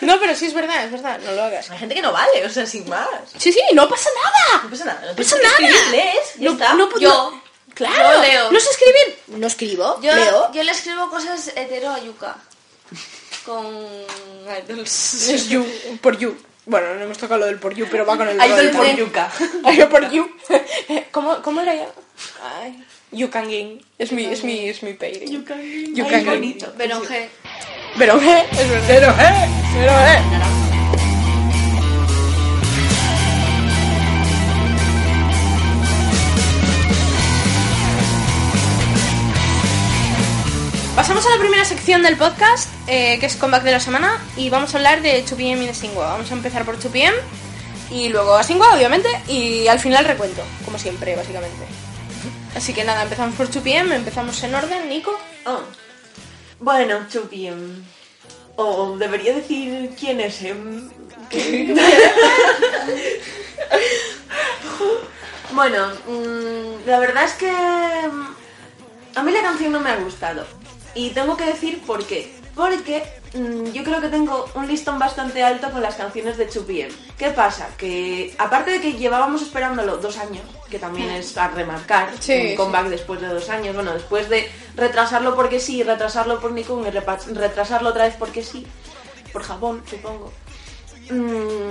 No, 0.00 0.18
pero 0.18 0.34
sí 0.34 0.46
es 0.46 0.54
verdad, 0.54 0.84
es 0.84 0.90
verdad, 0.90 1.20
no 1.22 1.32
lo 1.32 1.42
hagas. 1.44 1.70
Hay 1.70 1.78
gente 1.78 1.94
que 1.94 2.02
no 2.02 2.12
vale, 2.12 2.46
o 2.46 2.48
sea, 2.48 2.64
sin 2.66 2.88
más. 2.88 3.06
Sí, 3.36 3.52
sí, 3.52 3.60
no 3.74 3.86
pasa 3.88 4.08
nada. 4.24 4.62
No 4.64 4.70
pasa 4.70 4.84
nada. 4.86 5.02
No 5.06 5.14
pasa 5.16 5.36
nada. 5.36 5.90
lees, 5.90 6.34
ya 6.38 6.44
No, 6.46 6.52
está. 6.52 6.74
no, 6.74 6.88
pues 6.88 7.02
Yo. 7.02 7.42
No. 7.88 7.94
Claro. 7.94 8.14
Yo 8.14 8.22
leo. 8.22 8.52
No 8.52 8.60
sé 8.60 8.70
escribir. 8.70 9.18
No 9.28 9.46
escribo. 9.46 10.00
Yo, 10.00 10.14
leo. 10.14 10.52
yo 10.52 10.62
le 10.62 10.72
escribo 10.72 11.10
cosas 11.10 11.52
hetero 11.56 11.90
a 11.90 12.00
Yuka. 12.00 12.36
Con 13.44 13.66
idols. 14.64 15.28
Es 15.28 15.48
you, 15.48 15.66
por 16.00 16.18
you. 16.18 16.36
Bueno, 16.66 16.94
no 16.94 17.02
hemos 17.02 17.18
tocado 17.18 17.40
lo 17.40 17.46
del 17.46 17.58
por 17.58 17.74
you, 17.74 17.86
pero 17.90 18.04
va 18.04 18.16
con 18.16 18.28
el 18.28 18.36
Idol 18.36 18.70
por 18.70 18.86
yuca. 18.94 19.30
Idol 19.72 19.88
por 19.88 20.10
you. 20.10 20.30
¿Cómo, 21.10 21.42
¿Cómo 21.42 21.60
era 21.62 21.74
ya? 21.74 21.88
Ay, 22.42 22.84
you 23.10 23.28
can 23.30 23.44
game. 23.44 23.80
Es 23.98 24.12
mi, 24.12 24.26
es 24.26 24.44
mi, 24.44 24.68
es 24.68 24.82
mi 24.82 24.92
pay. 24.92 25.26
You 25.26 25.44
can 25.44 25.58
game. 25.58 25.94
You 25.94 26.06
can 26.06 26.24
game. 26.24 26.36
bonito. 26.36 26.72
Beronje. 26.76 27.30
Pero 27.98 28.20
eh, 28.20 28.46
es 28.52 28.70
verdadero, 28.70 29.10
eh. 29.10 29.48
Pero 29.74 29.92
eh. 29.92 30.69
Pasamos 41.10 41.26
a 41.26 41.34
la 41.34 41.40
primera 41.40 41.64
sección 41.64 42.02
del 42.02 42.16
podcast, 42.16 42.68
eh, 42.86 43.18
que 43.18 43.26
es 43.26 43.34
comeback 43.34 43.64
de 43.64 43.72
la 43.72 43.80
semana, 43.80 44.22
y 44.36 44.48
vamos 44.48 44.72
a 44.72 44.76
hablar 44.78 45.02
de 45.02 45.24
2PM 45.24 45.64
y 45.64 45.66
de 45.66 45.74
Singwa. 45.74 46.06
Vamos 46.06 46.30
a 46.30 46.34
empezar 46.34 46.64
por 46.64 46.78
2PM, 46.78 47.12
y 47.90 48.10
luego 48.10 48.36
a 48.36 48.44
Singwa, 48.44 48.76
obviamente, 48.76 49.08
y 49.26 49.66
al 49.66 49.80
final 49.80 50.04
recuento, 50.04 50.40
como 50.64 50.78
siempre, 50.78 51.16
básicamente. 51.16 51.64
Así 52.54 52.72
que 52.72 52.84
nada, 52.84 53.02
empezamos 53.02 53.34
por 53.34 53.50
2PM, 53.50 53.92
empezamos 53.92 54.40
en 54.44 54.54
orden, 54.54 54.88
Nico. 54.88 55.10
Oh. 55.46 55.62
Bueno, 56.60 57.00
Chupi. 57.10 57.48
em, 57.48 57.82
O 58.54 58.96
debería 58.96 59.34
decir 59.34 59.90
quién 59.98 60.20
es. 60.20 60.40
em, 60.42 60.90
bueno, 65.50 65.88
mm, 66.06 66.86
la 66.86 67.00
verdad 67.00 67.24
es 67.24 67.32
que 67.32 67.50
mm, 67.50 68.26
a 69.16 69.22
mí 69.24 69.32
la 69.32 69.42
canción 69.42 69.72
no 69.72 69.80
me 69.80 69.90
ha 69.90 69.96
gustado. 69.96 70.59
Y 70.94 71.10
tengo 71.10 71.36
que 71.36 71.44
decir 71.46 71.80
por 71.82 72.04
qué. 72.06 72.32
Porque 72.54 73.04
mm, 73.34 73.66
yo 73.72 73.84
creo 73.84 74.00
que 74.00 74.08
tengo 74.08 74.50
un 74.54 74.66
listón 74.66 74.98
bastante 74.98 75.42
alto 75.42 75.70
con 75.70 75.80
las 75.82 75.94
canciones 75.94 76.36
de 76.36 76.48
2PM. 76.50 76.90
¿Qué 77.16 77.30
pasa? 77.30 77.68
Que 77.78 78.34
aparte 78.38 78.72
de 78.72 78.80
que 78.80 78.92
llevábamos 78.94 79.42
esperándolo 79.42 79.98
dos 79.98 80.18
años, 80.18 80.42
que 80.68 80.78
también 80.78 81.10
es 81.10 81.36
a 81.38 81.48
remarcar, 81.48 82.10
Sí, 82.18 82.32
un 82.34 82.48
sí. 82.48 82.54
comeback 82.56 82.88
después 82.88 83.20
de 83.20 83.28
dos 83.28 83.48
años, 83.48 83.74
bueno, 83.74 83.92
después 83.94 84.28
de 84.28 84.50
retrasarlo 84.76 85.34
porque 85.36 85.60
sí, 85.60 85.82
retrasarlo 85.82 86.40
por 86.40 86.52
Nikon 86.52 86.86
y 86.86 86.90
retrasarlo 86.90 87.90
otra 87.90 88.04
vez 88.04 88.16
porque 88.18 88.42
sí, 88.42 88.66
por 89.32 89.42
Japón, 89.42 89.82
supongo. 89.88 90.32
Mm, 91.10 91.70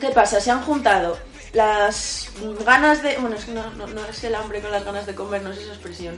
¿Qué 0.00 0.08
pasa? 0.10 0.40
Se 0.40 0.50
han 0.50 0.62
juntado 0.62 1.18
las 1.52 2.28
ganas 2.64 3.02
de... 3.02 3.16
Bueno, 3.18 3.36
es 3.36 3.44
que 3.44 3.52
no, 3.52 3.70
no, 3.72 3.86
no 3.86 4.04
es 4.06 4.22
el 4.24 4.34
hambre 4.34 4.60
con 4.60 4.70
las 4.70 4.84
ganas 4.84 5.06
de 5.06 5.14
comer, 5.14 5.42
no 5.42 5.50
es 5.52 5.58
esa 5.58 5.72
expresión. 5.72 6.16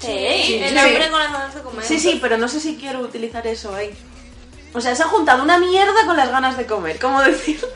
Sí, 0.00 0.60
el 0.62 0.70
sí. 0.70 0.78
hambre 0.78 1.10
con 1.10 1.20
las 1.20 1.32
ganas 1.32 1.54
de 1.54 1.60
comer. 1.62 1.84
Sí, 1.84 1.98
sí, 1.98 2.18
pero 2.20 2.38
no 2.38 2.48
sé 2.48 2.60
si 2.60 2.76
quiero 2.76 3.00
utilizar 3.00 3.46
eso 3.46 3.74
ahí. 3.74 3.90
O 4.72 4.80
sea, 4.80 4.94
se 4.94 5.02
ha 5.02 5.06
juntado 5.06 5.42
una 5.42 5.58
mierda 5.58 6.06
con 6.06 6.16
las 6.16 6.30
ganas 6.30 6.56
de 6.56 6.66
comer, 6.66 6.98
¿cómo 6.98 7.20
decirlo? 7.22 7.68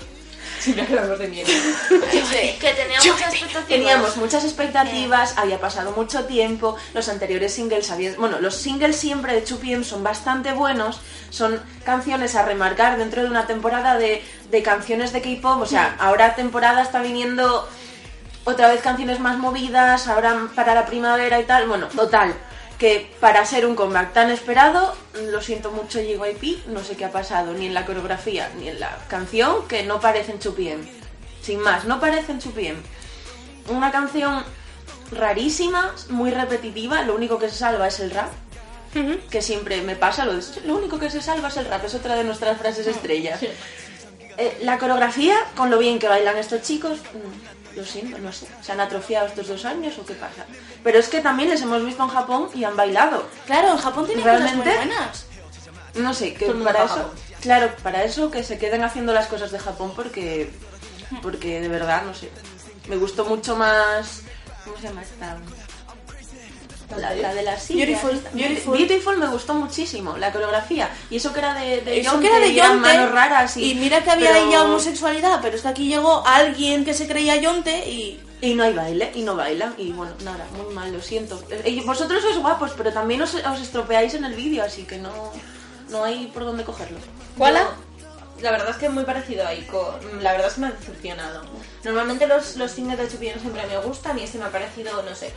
Siempre 0.60 0.84
hablamos 0.84 1.18
de 1.18 1.26
mierda. 1.28 1.52
Que 2.60 2.72
teníamos 2.74 3.06
muchas 3.06 3.32
expectativas. 3.32 3.66
Teníamos 3.66 4.16
muchas 4.16 4.44
expectativas, 4.44 5.34
había 5.36 5.60
pasado 5.60 5.90
mucho 5.92 6.24
tiempo, 6.26 6.76
los 6.94 7.08
anteriores 7.08 7.52
singles 7.52 7.90
habían... 7.90 8.14
Bueno, 8.16 8.38
los 8.38 8.54
singles 8.54 8.94
siempre 8.96 9.34
de 9.34 9.44
2PM 9.44 9.82
son 9.82 10.04
bastante 10.04 10.52
buenos, 10.52 11.00
son 11.30 11.60
canciones 11.84 12.36
a 12.36 12.44
remarcar 12.44 12.96
dentro 12.96 13.22
de 13.22 13.28
una 13.28 13.48
temporada 13.48 13.98
de, 13.98 14.22
de 14.50 14.62
canciones 14.62 15.12
de 15.12 15.22
K-pop, 15.22 15.62
o 15.62 15.66
sea, 15.66 15.96
ahora 15.98 16.36
temporada 16.36 16.82
está 16.82 17.02
viniendo 17.02 17.68
otra 18.44 18.68
vez 18.68 18.80
canciones 18.82 19.20
más 19.20 19.38
movidas, 19.38 20.08
ahora 20.08 20.48
para 20.54 20.74
la 20.74 20.86
primavera 20.86 21.40
y 21.40 21.44
tal, 21.44 21.68
bueno, 21.68 21.86
total, 21.88 22.34
que 22.78 23.14
para 23.20 23.44
ser 23.46 23.66
un 23.66 23.76
comeback 23.76 24.12
tan 24.12 24.30
esperado, 24.30 24.96
lo 25.30 25.40
siento 25.40 25.70
mucho 25.70 26.00
JYP, 26.00 26.66
no 26.66 26.82
sé 26.82 26.96
qué 26.96 27.04
ha 27.04 27.12
pasado, 27.12 27.52
ni 27.52 27.66
en 27.66 27.74
la 27.74 27.86
coreografía, 27.86 28.50
ni 28.58 28.68
en 28.68 28.80
la 28.80 28.98
canción, 29.08 29.68
que 29.68 29.84
no 29.84 30.00
parecen 30.00 30.40
2PM. 30.40 30.80
Sin 31.42 31.60
más, 31.60 31.84
no 31.84 32.00
parecen 32.00 32.40
2PM. 32.40 32.76
Una 33.68 33.92
canción 33.92 34.42
rarísima, 35.12 35.94
muy 36.08 36.30
repetitiva, 36.30 37.02
lo 37.02 37.14
único 37.14 37.38
que 37.38 37.48
se 37.48 37.56
salva 37.56 37.86
es 37.86 38.00
el 38.00 38.10
rap, 38.10 38.32
que 39.30 39.40
siempre 39.40 39.80
me 39.82 39.96
pasa, 39.96 40.24
lo, 40.24 40.34
de, 40.34 40.42
lo 40.64 40.76
único 40.76 40.98
que 40.98 41.08
se 41.08 41.22
salva 41.22 41.48
es 41.48 41.56
el 41.56 41.66
rap, 41.66 41.84
es 41.84 41.94
otra 41.94 42.16
de 42.16 42.24
nuestras 42.24 42.58
frases 42.58 42.86
estrellas. 42.86 43.40
Eh, 44.38 44.58
la 44.62 44.78
coreografía, 44.78 45.36
con 45.54 45.70
lo 45.70 45.78
bien 45.78 45.98
que 45.98 46.08
bailan 46.08 46.38
estos 46.38 46.62
chicos, 46.62 46.98
mm, 46.98 47.61
lo 47.76 47.84
siento, 47.84 48.18
no 48.18 48.32
sé, 48.32 48.46
¿se 48.60 48.72
han 48.72 48.80
atrofiado 48.80 49.26
estos 49.26 49.48
dos 49.48 49.64
años 49.64 49.98
o 49.98 50.04
qué 50.04 50.14
pasa? 50.14 50.44
Pero 50.82 50.98
es 50.98 51.08
que 51.08 51.20
también 51.20 51.50
les 51.50 51.62
hemos 51.62 51.84
visto 51.84 52.02
en 52.02 52.08
Japón 52.08 52.48
y 52.54 52.64
han 52.64 52.76
bailado. 52.76 53.26
Claro, 53.46 53.72
en 53.72 53.78
Japón 53.78 54.06
tiene 54.06 54.22
¿Realmente? 54.22 54.58
cosas 54.58 54.76
muy 54.76 54.86
buenas. 54.86 55.26
No 55.94 56.14
sé, 56.14 56.34
que 56.34 56.46
para 56.50 56.84
eso, 56.84 57.14
claro, 57.40 57.70
para 57.82 58.04
eso 58.04 58.30
que 58.30 58.42
se 58.42 58.58
queden 58.58 58.82
haciendo 58.82 59.12
las 59.12 59.26
cosas 59.26 59.50
de 59.50 59.58
Japón 59.58 59.92
porque, 59.94 60.50
porque 61.20 61.60
de 61.60 61.68
verdad, 61.68 62.04
no 62.04 62.14
sé, 62.14 62.30
me 62.88 62.96
gustó 62.96 63.24
mucho 63.26 63.56
más, 63.56 64.22
¿cómo 64.64 64.76
se 64.76 64.84
llama 64.84 65.02
esta? 65.02 65.36
La, 66.96 67.14
la 67.14 67.34
de 67.34 67.42
la 67.42 67.58
silla. 67.58 67.84
Beautiful, 67.86 68.20
beautiful. 68.32 68.76
Beautiful 68.76 69.16
me 69.18 69.26
gustó 69.28 69.54
muchísimo, 69.54 70.16
la 70.16 70.32
coreografía. 70.32 70.90
Y 71.10 71.16
eso 71.16 71.32
que 71.32 71.38
era 71.40 71.54
de, 71.54 71.80
de 71.80 72.00
Eso 72.00 72.12
Yonte, 72.12 72.28
que 72.28 72.36
era 72.36 72.46
de 72.46 72.54
Yonte, 72.54 72.76
manos 72.80 73.12
raras 73.12 73.56
y, 73.56 73.70
y 73.72 73.74
mira 73.74 74.02
que 74.02 74.10
había 74.10 74.30
pero- 74.32 74.44
ahí 74.44 74.50
ya 74.52 74.62
homosexualidad, 74.64 75.40
pero 75.42 75.56
es 75.56 75.62
que 75.62 75.68
aquí 75.68 75.88
llegó 75.88 76.26
alguien 76.26 76.84
que 76.84 76.94
se 76.94 77.06
creía 77.06 77.36
Yonte 77.36 77.88
y... 77.88 78.20
Y 78.44 78.54
no 78.56 78.64
hay 78.64 78.72
baile, 78.72 79.12
y 79.14 79.22
no 79.22 79.36
bailan, 79.36 79.72
y 79.78 79.92
bueno, 79.92 80.14
nada, 80.24 80.44
muy 80.56 80.74
mal, 80.74 80.92
lo 80.92 81.00
siento. 81.00 81.40
Eh, 81.48 81.70
y 81.70 81.80
vosotros 81.82 82.20
sois 82.22 82.36
guapos, 82.38 82.72
pero 82.76 82.92
también 82.92 83.22
os, 83.22 83.34
os 83.36 83.60
estropeáis 83.60 84.14
en 84.14 84.24
el 84.24 84.34
vídeo, 84.34 84.64
así 84.64 84.82
que 84.82 84.98
no, 84.98 85.12
no 85.90 86.02
hay 86.02 86.26
por 86.34 86.44
dónde 86.44 86.64
cogerlo. 86.64 86.98
¿Cuala? 87.38 87.68
La 88.40 88.50
verdad 88.50 88.70
es 88.70 88.76
que 88.78 88.88
muy 88.88 89.04
parecido 89.04 89.46
a 89.46 89.54
Ico. 89.54 89.96
La 90.20 90.32
verdad 90.32 90.48
es 90.48 90.54
que 90.54 90.60
me 90.62 90.66
ha 90.66 90.70
decepcionado. 90.72 91.42
Normalmente 91.84 92.26
los, 92.26 92.56
los 92.56 92.72
singles 92.72 92.98
de 92.98 93.06
Chupillón 93.08 93.38
siempre 93.38 93.64
me 93.64 93.78
gustan 93.78 94.18
y 94.18 94.24
este 94.24 94.38
me 94.38 94.46
ha 94.46 94.50
parecido, 94.50 95.00
no 95.04 95.14
sé, 95.14 95.32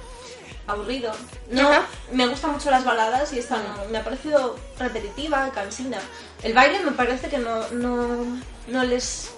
aburrido. 0.68 1.12
No, 1.50 1.70
Ajá. 1.70 1.86
me 2.12 2.28
gustan 2.28 2.52
mucho 2.52 2.72
las 2.72 2.84
baladas 2.84 3.32
y 3.34 3.40
esta 3.40 3.58
no, 3.58 3.86
me 3.90 3.98
ha 3.98 4.04
parecido 4.04 4.58
repetitiva, 4.80 5.50
cansina. 5.52 6.00
El 6.44 6.54
baile 6.54 6.80
me 6.80 6.92
parece 6.92 7.30
que 7.30 7.38
no, 7.38 7.68
no, 7.70 8.42
no 8.68 8.84
les 8.84 9.32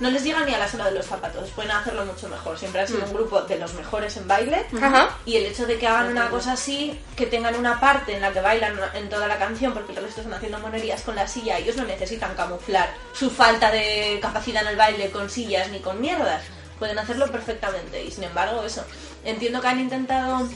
no 0.00 0.10
les 0.10 0.24
llega 0.24 0.44
ni 0.44 0.52
a 0.52 0.58
la 0.58 0.68
sola 0.68 0.86
de 0.86 0.90
los 0.92 1.06
zapatos. 1.06 1.50
Pueden 1.50 1.70
hacerlo 1.70 2.04
mucho 2.04 2.28
mejor. 2.28 2.58
Siempre 2.58 2.80
han 2.80 2.88
sido 2.88 3.04
un 3.04 3.12
grupo 3.12 3.40
de 3.42 3.58
los 3.58 3.74
mejores 3.74 4.16
en 4.16 4.26
baile. 4.26 4.66
Ajá. 4.82 5.16
Y 5.24 5.36
el 5.36 5.46
hecho 5.46 5.66
de 5.66 5.78
que 5.78 5.86
hagan 5.86 6.10
una 6.10 6.28
cosa 6.30 6.52
así, 6.52 7.00
que 7.16 7.26
tengan 7.26 7.54
una 7.54 7.78
parte 7.78 8.14
en 8.14 8.20
la 8.20 8.32
que 8.32 8.40
bailan 8.40 8.78
en 8.94 9.08
toda 9.08 9.28
la 9.28 9.38
canción, 9.38 9.72
porque 9.72 9.92
el 9.92 10.02
resto 10.02 10.20
están 10.20 10.34
haciendo 10.34 10.58
monerías 10.58 11.02
con 11.02 11.14
la 11.14 11.28
silla, 11.28 11.58
ellos 11.58 11.76
no 11.76 11.84
necesitan 11.84 12.34
camuflar 12.34 12.92
su 13.12 13.30
falta 13.30 13.70
de 13.70 14.18
capacidad 14.20 14.62
en 14.62 14.68
el 14.68 14.76
baile 14.76 15.10
con 15.10 15.30
sillas 15.30 15.68
ni 15.70 15.78
con 15.78 16.00
mierdas. 16.00 16.42
Pueden 16.78 16.98
hacerlo 16.98 17.30
perfectamente. 17.30 18.02
Y 18.02 18.10
sin 18.10 18.24
embargo, 18.24 18.64
eso. 18.64 18.84
Entiendo 19.24 19.60
que 19.60 19.68
han 19.68 19.80
intentado 19.80 20.48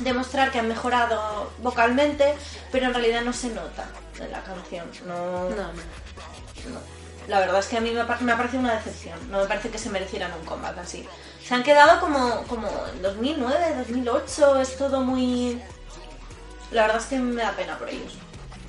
demostrar 0.00 0.50
que 0.50 0.58
han 0.58 0.68
mejorado 0.68 1.50
vocalmente, 1.62 2.34
pero 2.70 2.86
en 2.86 2.94
realidad 2.94 3.22
no 3.22 3.32
se 3.32 3.48
nota 3.48 3.86
en 4.20 4.30
la 4.30 4.42
canción. 4.42 4.86
No, 5.06 5.48
No, 5.50 5.56
no. 5.56 5.72
no. 5.72 7.02
La 7.28 7.38
verdad 7.38 7.60
es 7.60 7.66
que 7.66 7.76
a 7.76 7.80
mí 7.80 7.90
me 7.92 8.00
ha, 8.00 8.06
par- 8.06 8.20
me 8.22 8.32
ha 8.32 8.36
parecido 8.36 8.60
una 8.62 8.74
decepción. 8.74 9.16
No 9.30 9.38
me 9.40 9.46
parece 9.46 9.70
que 9.70 9.78
se 9.78 9.90
merecieran 9.90 10.32
un 10.32 10.44
comeback 10.44 10.78
así. 10.78 11.08
Se 11.46 11.54
han 11.54 11.62
quedado 11.62 12.00
como, 12.00 12.42
como 12.48 12.68
en 12.92 13.00
2009, 13.02 13.74
2008. 13.78 14.60
Es 14.60 14.76
todo 14.76 15.00
muy... 15.02 15.62
La 16.72 16.82
verdad 16.82 16.98
es 17.00 17.06
que 17.06 17.18
me 17.18 17.42
da 17.42 17.52
pena 17.52 17.78
por 17.78 17.88
ellos, 17.88 18.14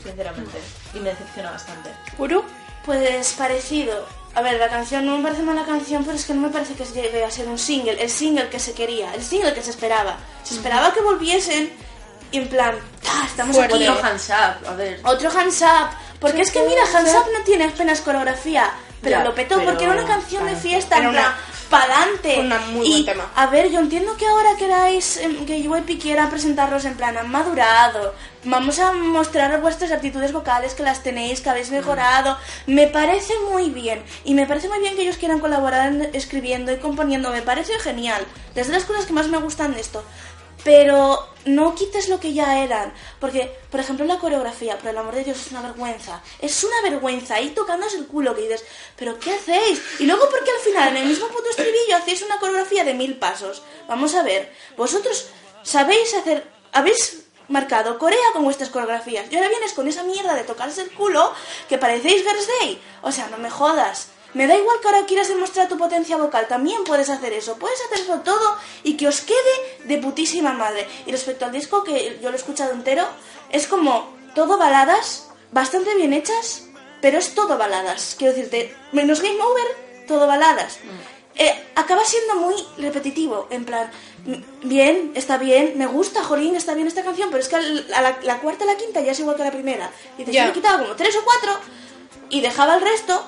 sinceramente. 0.03 0.59
Y 0.93 0.99
me 0.99 1.09
decepciona 1.09 1.51
bastante. 1.51 1.89
¿Uru? 2.19 2.43
Pues 2.86 3.34
parecido. 3.34 4.05
A 4.36 4.42
ver, 4.42 4.60
la 4.60 4.68
canción 4.70 5.06
no 5.06 5.18
me 5.18 5.24
parece 5.24 5.44
mala 5.44 5.64
canción, 5.64 6.04
pero 6.04 6.18
es 6.18 6.26
que 6.26 6.34
no 6.34 6.42
me 6.42 6.50
parece 6.50 6.74
que 6.74 6.86
llegue 6.86 7.24
a 7.24 7.30
ser 7.30 7.48
un 7.48 7.60
single, 7.60 8.02
el 8.02 8.10
single 8.10 8.50
que 8.50 8.60
se 8.60 8.74
quería, 8.74 9.14
el 9.14 9.24
single 9.24 9.54
que 9.54 9.62
se 9.62 9.70
esperaba. 9.70 10.18
Se 10.44 10.56
esperaba 10.56 10.92
que 10.94 11.02
volviesen 11.02 11.72
y 12.32 12.38
en 12.40 12.48
plan, 12.50 12.76
¡ah, 13.08 13.24
estamos 13.28 13.56
Fuerte. 13.56 13.76
aquí! 13.76 13.88
Otro 13.88 14.04
hands 14.06 14.30
up, 14.30 14.68
a 14.68 14.74
ver. 14.76 15.00
Otro 15.04 15.30
hands 15.30 15.62
up. 15.62 15.90
Porque 16.20 16.42
es 16.42 16.52
que 16.52 16.64
mira, 16.64 16.82
hands 16.84 17.12
up 17.14 17.28
no 17.38 17.44
tiene 17.44 17.66
apenas 17.66 18.02
coreografía. 18.02 18.72
Pero 19.04 19.18
Ya, 19.18 19.24
lo 19.24 19.36
petó 19.36 19.56
pero- 19.58 19.70
porque 19.72 19.84
era 19.84 19.94
una 19.94 20.06
canción 20.06 20.46
de 20.46 20.56
fiesta, 20.56 20.98
Era 20.98 21.06
en 21.08 21.12
plan, 21.12 21.26
una- 21.26 21.38
muy 22.71 22.88
y, 22.88 22.91
buen 22.91 23.05
tema. 23.05 23.32
A 23.36 23.47
ver, 23.47 23.69
yo 23.71 23.80
entiendo 23.80 24.15
que 24.17 24.26
ahora 24.28 24.55
queráis 24.57 25.17
em, 25.17 25.45
que 25.45 25.67
UEP 25.67 25.99
quiera 25.99 26.30
presentarlos 26.30 26.86
en 26.86 26.95
plan, 26.95 27.17
han 27.17 27.30
madurado. 27.30 28.13
Vamos 28.45 28.78
a 28.80 28.91
mostrar 28.91 29.61
vuestras 29.61 29.91
aptitudes 29.91 30.34
vocales 30.34 30.74
que 30.74 30.84
las 30.84 31.01
tenéis, 31.01 31.39
que 31.41 31.49
habéis 31.49 31.71
mejorado. 31.71 32.38
Me 32.67 32.88
parece 32.88 33.34
muy 33.51 33.69
bien. 33.69 34.03
Y 34.26 34.34
me 34.34 34.45
parece 34.45 34.67
muy 34.67 34.80
bien 34.80 34.95
que 34.95 35.03
ellos 35.03 35.17
quieran 35.17 35.39
colaborar 35.39 35.88
en- 35.93 36.09
escribiendo 36.13 36.71
y 36.71 36.78
componiendo. 36.78 37.30
Me 37.32 37.41
parece 37.41 37.74
genial. 37.80 38.26
Es 38.55 38.67
de 38.67 38.74
las 38.74 38.84
cosas 38.84 39.05
que 39.05 39.13
más 39.13 39.28
me 39.30 39.38
gustan 39.38 39.74
de 39.74 39.82
esto. 39.82 40.03
Pero 40.64 41.28
no 41.45 41.76
quites 41.76 42.09
lo 42.09 42.20
que 42.20 42.34
ya 42.34 42.64
eran. 42.64 42.93
Porque, 43.20 43.57
por 43.70 43.80
ejemplo, 43.80 44.05
la 44.05 44.20
coreografía, 44.20 44.78
por 44.78 44.89
el 44.89 44.97
amor 44.97 45.16
de 45.16 45.24
Dios, 45.24 45.39
es 45.39 45.51
una 45.51 45.61
vergüenza. 45.61 46.22
Es 46.39 46.64
una 46.64 46.82
vergüenza. 46.82 47.36
Ahí 47.36 47.49
tocándose 47.49 47.97
el 47.97 48.07
culo 48.07 48.36
que 48.36 48.43
dices, 48.43 48.64
¿pero 48.95 49.20
qué 49.20 49.34
hacéis? 49.34 49.82
Y 49.99 50.05
luego, 50.05 50.30
porque 50.30 50.51
al 50.51 50.59
final, 50.59 50.89
en 50.89 51.03
el 51.03 51.09
mismo 51.09 51.28
puto 51.28 51.49
estribillo, 51.49 51.97
hacéis 51.97 52.22
una 52.22 52.39
coreografía 52.39 52.84
de 52.84 52.93
mil 52.93 53.18
pasos? 53.18 53.61
Vamos 53.88 54.16
a 54.16 54.24
ver. 54.24 54.53
Vosotros 54.78 55.28
sabéis 55.64 56.14
hacer. 56.14 56.47
Habéis 56.72 57.24
marcado 57.49 57.97
Corea 57.99 58.32
con 58.34 58.43
vuestras 58.43 58.70
coreografías. 58.70 59.32
Y 59.32 59.36
ahora 59.36 59.49
vienes 59.49 59.74
con 59.74 59.88
esa 59.88 60.03
mierda 60.03 60.34
de 60.34 60.43
tocarse 60.43 60.82
el 60.82 60.91
culo 60.91 61.34
que 61.70 61.78
parecéis 61.78 62.24
Girls'. 62.24 62.78
O 63.01 63.11
sea, 63.11 63.28
no 63.28 63.38
me 63.38 63.49
jodas. 63.49 64.07
Me 64.34 64.48
da 64.48 64.56
igual 64.58 64.80
que 64.82 64.88
ahora 64.88 65.06
quieras 65.06 65.28
demostrar 65.28 65.68
tu 65.68 65.78
potencia 65.78 66.18
vocal, 66.18 66.48
también 66.48 66.84
puedes 66.84 67.10
hacer 67.10 67.34
eso, 67.34 67.58
puedes 67.58 67.80
hacerlo 67.92 68.22
todo 68.22 68.58
y 68.84 68.98
que 68.98 69.08
os 69.08 69.22
quede 69.22 69.56
de 69.86 69.98
putísima 70.00 70.54
madre. 70.54 70.88
Y 71.06 71.12
respecto 71.12 71.46
al 71.46 71.52
disco, 71.52 71.84
que 71.84 72.18
yo 72.22 72.30
lo 72.30 72.36
he 72.36 72.40
escuchado 72.40 72.72
entero, 72.74 73.06
es 73.52 73.68
como 73.68 74.12
todo 74.34 74.58
baladas, 74.58 75.30
bastante 75.52 75.94
bien 75.96 76.14
hechas, 76.14 76.64
pero 77.02 77.20
es 77.20 77.36
todo 77.36 77.58
baladas. 77.58 78.16
Quiero 78.18 78.34
decirte, 78.34 78.76
menos 78.92 79.22
Game 79.22 79.40
Over, 79.42 80.06
todo 80.08 80.26
baladas. 80.26 80.80
Eh, 81.36 81.64
acaba 81.76 82.04
siendo 82.06 82.36
muy 82.36 82.56
repetitivo, 82.78 83.48
en 83.52 83.66
plan, 83.66 83.90
bien, 84.64 85.12
está 85.16 85.38
bien, 85.38 85.74
me 85.78 85.88
gusta, 85.88 86.24
Jolín, 86.24 86.56
está 86.56 86.74
bien 86.76 86.88
esta 86.88 87.04
canción, 87.04 87.30
pero 87.32 87.42
es 87.42 87.50
que 87.50 87.56
a 87.56 87.62
la, 88.02 88.18
la 88.24 88.38
cuarta 88.40 88.64
y 88.66 88.68
la 88.68 88.78
quinta 88.78 89.02
ya 89.02 89.12
es 89.12 89.20
igual 89.20 89.36
que 89.36 89.44
la 89.44 89.52
primera. 89.52 89.92
Y 90.18 90.24
te 90.26 90.32
Ya. 90.32 90.48
he 90.48 90.54
quitado 90.54 90.80
como 90.84 90.96
tres 90.96 91.16
o 91.16 91.24
cuatro 91.24 91.60
y 92.30 92.42
dejaba 92.42 92.76
el 92.76 92.82
resto 92.82 93.24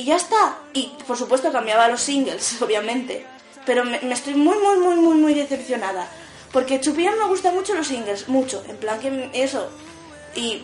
y 0.00 0.04
ya 0.04 0.16
está. 0.16 0.58
Y 0.72 0.92
por 1.06 1.16
supuesto 1.16 1.50
cambiaba 1.52 1.88
los 1.88 2.00
singles, 2.00 2.60
obviamente. 2.62 3.24
Pero 3.66 3.84
me, 3.84 3.96
estoy 4.12 4.34
muy, 4.34 4.56
muy, 4.58 4.78
muy, 4.78 4.96
muy, 4.96 5.14
muy 5.16 5.34
decepcionada. 5.34 6.06
Porque 6.52 6.80
Chupillón 6.80 7.18
me 7.18 7.26
gustan 7.26 7.54
mucho 7.54 7.74
los 7.74 7.86
singles, 7.88 8.28
mucho. 8.28 8.62
En 8.68 8.76
plan 8.78 8.98
que 9.00 9.30
eso. 9.34 9.68
Y 10.34 10.62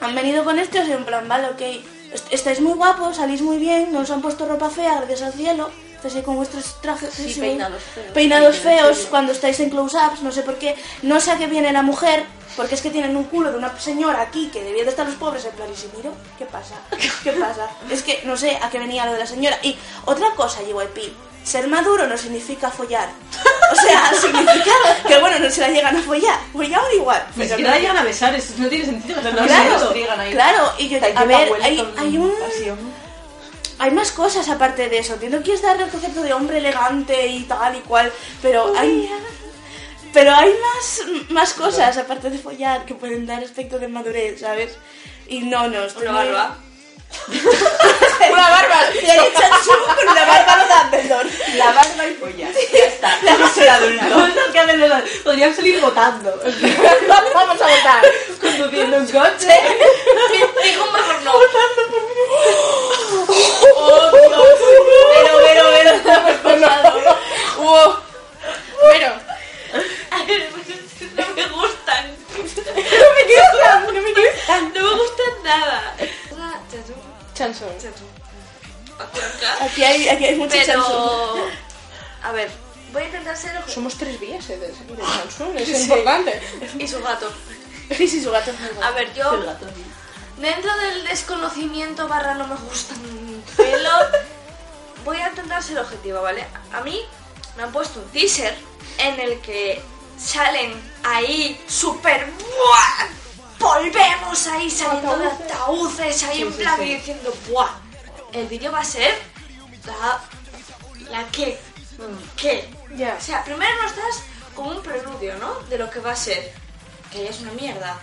han 0.00 0.14
venido 0.14 0.44
con 0.44 0.58
o 0.80 0.84
sea, 0.86 0.96
en 0.96 1.04
plan, 1.04 1.26
vale, 1.28 1.48
ok. 1.48 1.60
est- 2.12 2.32
Estáis 2.32 2.60
muy 2.60 2.74
guapos, 2.74 3.16
salís 3.16 3.42
muy 3.42 3.58
bien, 3.58 3.92
no 3.92 4.00
os 4.00 4.10
han 4.10 4.22
puesto 4.22 4.46
ropa 4.46 4.70
fea, 4.70 4.96
gracias 4.98 5.22
al 5.22 5.32
cielo. 5.32 5.70
Estáis 6.00 6.16
ahí 6.16 6.22
con 6.22 6.36
vuestros 6.36 6.80
trajes 6.80 7.10
Sí, 7.12 7.30
sí, 7.30 7.40
peinados 7.40 7.82
feos. 7.94 8.06
peinados 8.14 8.56
feos 8.56 9.06
cuando 9.10 9.32
estáis 9.32 9.60
en 9.60 9.68
close-ups, 9.68 10.22
no 10.22 10.32
sé 10.32 10.42
por 10.42 10.54
qué. 10.56 10.74
No 11.02 11.20
sé 11.20 11.30
a 11.32 11.36
qué 11.36 11.46
viene 11.46 11.70
la 11.74 11.82
mujer, 11.82 12.24
porque 12.56 12.74
es 12.74 12.80
que 12.80 12.88
tienen 12.88 13.14
un 13.18 13.24
culo 13.24 13.52
de 13.52 13.58
una 13.58 13.78
señora 13.78 14.22
aquí 14.22 14.48
que 14.50 14.64
debía 14.64 14.84
de 14.84 14.88
estar 14.88 15.04
los 15.06 15.16
pobres 15.16 15.44
en 15.44 15.52
plan, 15.52 15.68
y 15.70 15.76
si 15.76 15.88
miro, 15.94 16.14
¿qué 16.38 16.46
pasa? 16.46 16.76
¿Qué 17.22 17.32
pasa? 17.32 17.68
Es 17.90 18.02
que 18.02 18.22
no 18.24 18.34
sé 18.38 18.56
a 18.62 18.70
qué 18.70 18.78
venía 18.78 19.04
lo 19.04 19.12
de 19.12 19.18
la 19.18 19.26
señora. 19.26 19.58
Y 19.62 19.76
otra 20.06 20.30
cosa, 20.30 20.60
JYP, 20.62 21.12
ser 21.44 21.68
maduro 21.68 22.06
no 22.06 22.16
significa 22.16 22.70
follar. 22.70 23.10
O 23.70 23.74
sea, 23.74 24.10
significa 24.22 24.72
que 25.06 25.18
bueno, 25.18 25.38
no 25.38 25.50
se 25.50 25.60
la 25.60 25.68
llegan 25.68 25.94
a 25.98 26.02
follar. 26.02 26.38
Follaron 26.50 26.94
igual. 26.94 27.26
Pero 27.36 27.46
siquiera 27.50 27.72
no- 27.74 27.78
llegan 27.78 27.96
a 27.98 28.04
besar, 28.04 28.34
eso 28.34 28.54
no 28.56 28.68
tiene 28.70 28.86
sentido. 28.86 29.20
No, 29.20 29.46
claro, 29.46 29.92
se 29.92 30.10
ahí. 30.18 30.32
claro, 30.32 30.72
y 30.78 30.88
yo, 30.88 30.98
a 31.14 31.24
ver, 31.24 31.50
hay, 31.62 31.92
hay 31.98 32.16
un... 32.16 32.32
pasión. 32.40 33.09
Hay 33.80 33.92
más 33.92 34.12
cosas 34.12 34.48
aparte 34.50 34.90
de 34.90 34.98
eso. 34.98 35.14
Entiendo 35.14 35.38
que 35.38 35.44
quieres 35.44 35.62
darle 35.62 35.84
el 35.84 35.90
concepto 35.90 36.22
de 36.22 36.34
hombre 36.34 36.58
elegante 36.58 37.26
y 37.26 37.44
tal 37.44 37.76
y 37.76 37.80
cual, 37.80 38.12
pero 38.42 38.72
hay... 38.76 39.10
Pero 40.12 40.34
hay 40.34 40.50
más, 40.50 41.02
más 41.30 41.54
cosas 41.54 41.96
aparte 41.96 42.30
de 42.30 42.38
follar 42.38 42.84
que 42.84 42.94
pueden 42.94 43.26
dar 43.26 43.42
aspecto 43.42 43.78
de 43.78 43.86
madurez, 43.88 44.40
¿sabes? 44.40 44.76
Y 45.28 45.40
no, 45.40 45.68
no, 45.68 45.84
estoy 45.84 46.08
Una 46.08 46.24
muy-. 46.24 46.69
una 48.32 48.50
barba. 48.50 48.76
Y 48.94 49.10
hay 49.10 49.32
Chansu 49.32 49.70
con 49.70 50.08
una 50.08 50.24
barba 50.24 50.56
no 50.56 50.68
da 50.68 50.90
perdón. 50.90 51.30
La 51.56 51.72
barba 51.72 52.06
y 52.06 52.14
follar. 52.14 52.52
Ya 52.72 52.84
está. 52.84 53.18
Hemos 53.26 53.54
de 53.54 53.88
una 53.88 54.08
cosa 54.08 54.52
que 54.52 54.58
hacen 54.58 54.80
los 54.80 55.02
Podrían 55.24 55.54
salir 55.54 55.80
votando. 55.80 56.30
Vamos 57.34 57.60
a 57.60 57.66
votar. 57.66 58.04
Conduciendo 58.40 58.96
un 58.96 59.06
coche. 59.06 59.60
Digo 60.62 60.86
mejor 60.92 61.22
no. 61.22 61.32
Pero, 65.12 65.32
pero, 65.44 65.64
pero, 65.72 65.90
estamos 65.90 66.32
pasando. 66.42 67.18
Wow. 67.58 67.96
Pero, 68.92 69.12
No 71.16 71.34
me 71.34 71.46
gustan. 71.48 72.16
No 72.36 72.44
me 72.46 73.22
gustan, 73.24 73.84
no 73.86 73.92
me 73.92 74.12
gustan. 74.12 74.74
No 74.74 74.80
me 74.82 74.92
gustan 74.94 75.42
nada. 75.44 75.96
Chanson. 77.40 77.68
Aquí 79.60 79.82
hay, 79.82 80.08
aquí 80.08 80.24
hay 80.26 80.36
mucho. 80.36 80.54
Pero. 80.54 81.48
A 82.22 82.32
ver, 82.32 82.50
voy 82.92 83.02
a 83.02 83.06
intentar 83.06 83.34
ser 83.36 83.52
objetivo. 83.52 83.74
Somos 83.74 83.96
tres 83.96 84.20
vías 84.20 84.50
eh, 84.50 84.58
de, 84.58 84.68
de 84.68 85.02
Chanson, 85.02 85.56
es 85.56 85.68
importante. 85.82 86.40
Y 86.78 86.86
su 86.86 87.00
gato. 87.02 87.30
Sí, 87.96 88.06
sí, 88.06 88.22
su 88.22 88.30
gato 88.30 88.52
es 88.52 88.60
muy. 88.60 88.84
A 88.84 88.92
ver, 88.92 89.12
yo. 89.14 89.34
El 89.34 89.46
gato. 89.46 89.66
Dentro 90.36 90.76
del 90.78 91.02
desconocimiento 91.08 92.06
barra 92.06 92.34
no 92.34 92.46
me 92.46 92.54
gustan 92.54 92.98
un 93.00 93.42
pelo, 93.56 93.90
voy 95.04 95.16
a 95.16 95.28
intentar 95.28 95.60
ser 95.60 95.80
objetiva, 95.80 96.20
¿vale? 96.20 96.46
A 96.72 96.82
mí 96.82 97.00
me 97.56 97.64
han 97.64 97.72
puesto 97.72 97.98
un 97.98 98.08
teaser 98.10 98.56
en 98.98 99.18
el 99.18 99.40
que 99.40 99.82
salen 100.16 100.80
ahí 101.02 101.60
súper... 101.66 102.26
¡buah! 102.26 103.19
Volvemos 103.80 104.46
ahí 104.48 104.70
saliendo 104.70 105.16
de 105.18 105.26
ataúdes 105.26 106.22
ahí 106.24 106.42
en 106.42 106.52
plan 106.52 106.82
y 106.82 106.94
diciendo 106.96 107.34
¡buah! 107.48 107.68
El 108.32 108.46
vídeo 108.46 108.70
va 108.70 108.80
a 108.80 108.84
ser 108.84 109.14
la... 109.86 110.20
¿La 111.10 111.26
qué? 111.28 111.58
¿Qué? 112.36 112.68
Ya. 112.96 113.16
O 113.18 113.24
sea, 113.24 113.42
primero 113.42 113.70
nos 113.82 113.96
das 113.96 114.22
como 114.54 114.70
un 114.72 114.82
preludio, 114.82 115.36
¿no? 115.38 115.54
De 115.68 115.78
lo 115.78 115.88
que 115.90 115.98
va 116.00 116.12
a 116.12 116.16
ser. 116.16 116.52
Que 117.10 117.26
es 117.28 117.40
una 117.40 117.52
mierda. 117.52 117.98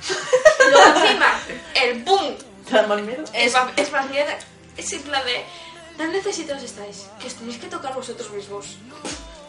Luego 0.72 1.00
encima, 1.00 1.40
el 1.76 2.04
boom 2.04 2.36
es, 3.34 3.54
más- 3.54 3.72
es 3.78 3.92
más 3.92 4.10
mierda. 4.10 4.38
Es 4.76 4.92
en 4.94 5.02
plan 5.04 5.24
de. 5.26 5.46
¿Tan 5.98 6.12
necesitados 6.12 6.64
estáis? 6.64 7.06
Que 7.20 7.28
os 7.28 7.36
tenéis 7.36 7.58
que 7.60 7.68
tocar 7.68 7.94
vosotros 7.94 8.30
mismos. 8.32 8.66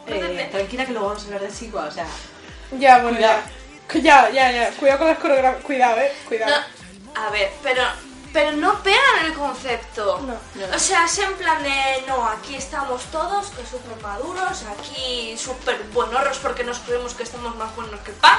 Eh, 0.06 0.48
tranquila 0.52 0.86
que 0.86 0.92
luego 0.92 1.08
vamos 1.08 1.22
a 1.22 1.26
hablar 1.26 1.40
de 1.42 1.50
Sigua, 1.50 1.84
o 1.86 1.90
sea... 1.90 2.06
Ya, 2.78 3.00
bueno, 3.00 3.18
ya. 3.18 3.42
Ya, 3.94 4.30
ya, 4.30 4.50
ya. 4.52 4.70
Cuidado 4.72 4.98
con 4.98 5.08
las 5.08 5.18
coreografías. 5.18 5.64
Cuidado, 5.64 5.98
eh. 5.98 6.12
Cuidado. 6.26 6.54
No, 7.14 7.26
a 7.26 7.30
ver, 7.30 7.50
pero 7.62 7.82
pero 8.32 8.52
no 8.52 8.82
pegan 8.82 9.24
el 9.24 9.32
concepto. 9.32 10.20
No, 10.20 10.38
O 10.74 10.78
sea, 10.78 11.06
es 11.06 11.18
en 11.18 11.34
plan 11.34 11.62
de, 11.62 12.04
no, 12.06 12.24
aquí 12.28 12.56
estamos 12.56 13.02
todos, 13.04 13.48
que 13.50 13.64
súper 13.64 14.00
maduros, 14.02 14.64
aquí 14.64 15.36
súper 15.38 15.82
buenorros 15.94 16.38
porque 16.38 16.64
nos 16.64 16.78
creemos 16.80 17.14
que 17.14 17.22
estamos 17.22 17.56
más 17.56 17.74
buenos 17.74 18.00
que 18.00 18.12
pan. 18.12 18.38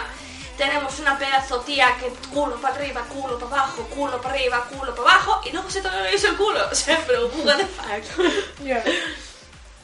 Tenemos 0.57 0.99
una 0.99 1.17
pedazo 1.17 1.61
tía 1.61 1.95
que 1.97 2.09
culo 2.29 2.57
para 2.61 2.75
arriba, 2.75 3.01
culo 3.09 3.39
para 3.39 3.63
abajo, 3.63 3.83
culo 3.95 4.21
para 4.21 4.35
arriba, 4.35 4.65
culo 4.69 4.93
para 4.93 5.13
abajo, 5.13 5.41
y 5.45 5.51
luego 5.51 5.69
se 5.69 5.81
toca 5.81 6.07
el 6.09 6.37
culo. 6.37 6.59
O 6.71 6.75
sea, 6.75 7.03
pero 7.07 7.27
what 7.43 7.57
the 7.57 7.65
fuck. 7.65 8.63
Ya. 8.63 8.83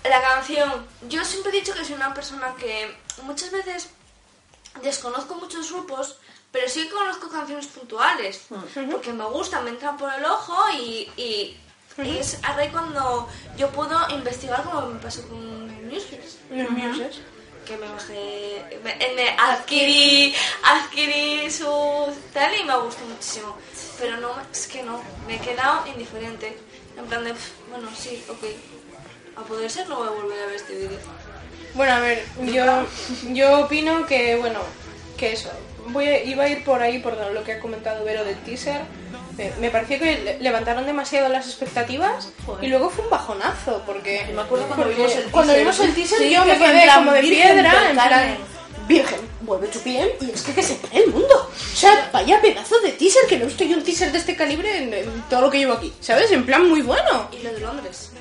La 0.04 0.22
canción, 0.22 0.86
yo 1.08 1.26
siempre 1.26 1.52
he 1.52 1.62
dicho 1.62 1.74
que 1.74 1.84
soy 1.84 1.96
una 1.96 2.14
persona 2.14 2.54
que 2.60 2.96
muchas 3.24 3.52
veces 3.52 3.90
desconozco 4.82 5.36
muchos 5.36 5.72
grupos, 5.72 6.18
pero 6.52 6.70
sí 6.70 6.88
conozco 6.90 7.30
canciones 7.30 7.68
puntuales, 7.68 8.42
porque 8.92 9.14
me 9.14 9.26
gustan, 9.26 9.64
me 9.66 9.72
entran 9.72 9.98
por 9.98 10.14
el 10.14 10.24
ojo 10.26 10.56
y, 10.74 11.12
y, 11.18 11.58
y 11.98 12.18
es 12.18 12.40
cuando 12.72 13.28
yo 13.58 13.70
puedo 13.70 13.98
investigar 14.10 14.64
como 14.64 14.88
me 14.88 15.00
pasó 15.00 15.28
con 15.28 15.88
Newsfeeds, 15.90 16.38
Los 16.50 16.70
que 17.66 17.78
me 17.78 17.88
bajé, 17.90 18.80
me, 18.84 18.96
me 19.16 19.30
adquirí, 19.32 20.34
adquirí 20.64 21.50
su 21.50 21.66
tal 22.32 22.56
y 22.56 22.64
me 22.64 22.78
gustó 22.78 23.04
muchísimo, 23.06 23.58
pero 24.00 24.18
no, 24.18 24.30
es 24.52 24.68
que 24.68 24.84
no, 24.84 25.02
me 25.28 25.36
he 25.38 25.40
quedado 25.40 25.86
indiferente, 25.88 26.58
en 26.96 27.06
plan 27.08 27.24
de, 27.24 27.32
"Pf, 27.34 27.52
bueno, 27.72 27.90
sí, 27.98 28.24
ok, 28.30 28.44
a 29.38 29.42
poder 29.42 29.70
ser 29.70 29.90
no 29.90 29.96
voy 29.98 30.08
a 30.08 30.12
volver 30.12 30.44
a 30.44 30.46
ver 30.46 30.56
este 30.56 30.74
vídeo. 30.76 31.00
Bueno, 31.76 31.94
a 31.94 32.00
ver, 32.00 32.24
yo, 32.46 32.64
yo 33.34 33.60
opino 33.62 34.06
que, 34.06 34.36
bueno, 34.38 34.60
que 35.18 35.34
eso. 35.34 35.50
Voy 35.88 36.08
a- 36.08 36.24
iba 36.24 36.46
a 36.46 36.50
ir 36.50 36.64
por 36.64 36.82
ahí, 36.82 37.00
por 37.00 37.16
lo 37.32 37.44
que 37.44 37.54
ha 37.54 37.60
comentado 37.60 38.04
Vero 38.04 38.24
del 38.26 38.38
teaser. 38.38 38.82
Me, 39.38 39.52
me 39.60 39.70
pareció 39.70 40.00
que 40.00 40.18
le- 40.24 40.40
levantaron 40.40 40.86
demasiado 40.86 41.28
las 41.30 41.46
expectativas 41.48 42.30
y 42.62 42.68
luego 42.68 42.90
fue 42.90 43.04
un 43.04 43.12
bajonazo, 43.12 43.84
porque... 43.86 44.26
Me 44.34 44.42
acuerdo 44.42 44.66
cuando 44.68 44.86
porque 44.86 44.96
vimos 44.96 45.16
el 45.16 45.24
cuando 45.26 45.54
teaser. 45.54 45.60
vimos 45.74 45.80
el 45.90 45.94
teaser 45.96 46.18
Sí, 46.20 46.34
yo 46.34 46.44
que 46.44 46.50
me 46.52 46.56
fue 46.56 46.66
en 46.68 46.72
quedé 46.74 46.84
plan, 46.84 46.98
como 47.00 47.12
de 47.12 47.22
Virgen 47.22 47.42
piedra, 47.54 47.72
del 47.80 47.88
en 47.90 47.94
plan... 47.94 48.10
Carmen. 48.10 48.38
Virgen, 48.88 49.20
vuelve 49.42 49.70
Chupien 49.72 50.10
y 50.22 50.30
es 50.32 50.42
que 50.44 50.54
que 50.54 50.62
se 50.64 50.76
pare 50.76 51.04
el 51.04 51.12
mundo. 51.12 51.50
O 51.52 51.76
sea, 51.76 52.10
vaya 52.14 52.40
pedazo 52.40 52.80
de 52.82 52.92
teaser, 52.94 53.26
que 53.28 53.38
no 53.38 53.46
estoy 53.48 53.74
un 53.74 53.84
teaser 53.84 54.12
de 54.12 54.20
este 54.20 54.36
calibre 54.36 54.78
en, 54.78 54.94
en 54.94 55.22
todo 55.30 55.42
lo 55.42 55.50
que 55.52 55.58
llevo 55.58 55.74
aquí, 55.74 55.92
¿sabes? 56.00 56.32
En 56.32 56.46
plan 56.46 56.70
muy 56.70 56.82
bueno. 56.82 57.28
Y 57.32 57.44
lo 57.44 57.52
de 57.52 57.60
Londres. 57.60 58.12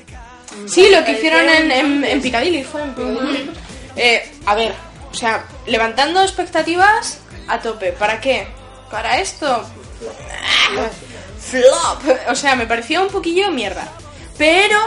Sí, 0.66 0.88
lo 0.90 1.04
que 1.04 1.12
hicieron 1.12 1.48
en, 1.48 1.70
en, 1.70 2.04
en 2.04 2.22
Piccadilly 2.22 2.64
fue 2.64 2.82
en 2.82 2.94
Piccadilly. 2.94 3.50
Eh, 3.96 4.32
a 4.46 4.54
ver, 4.54 4.74
o 5.10 5.14
sea, 5.14 5.44
levantando 5.66 6.22
expectativas 6.22 7.18
a 7.48 7.60
tope. 7.60 7.92
¿Para 7.92 8.20
qué? 8.20 8.46
Para 8.90 9.18
esto. 9.18 9.64
Flop. 11.40 12.02
O 12.28 12.34
sea, 12.34 12.56
me 12.56 12.66
pareció 12.66 13.02
un 13.02 13.08
poquillo 13.08 13.50
mierda. 13.50 13.86
Pero, 14.38 14.78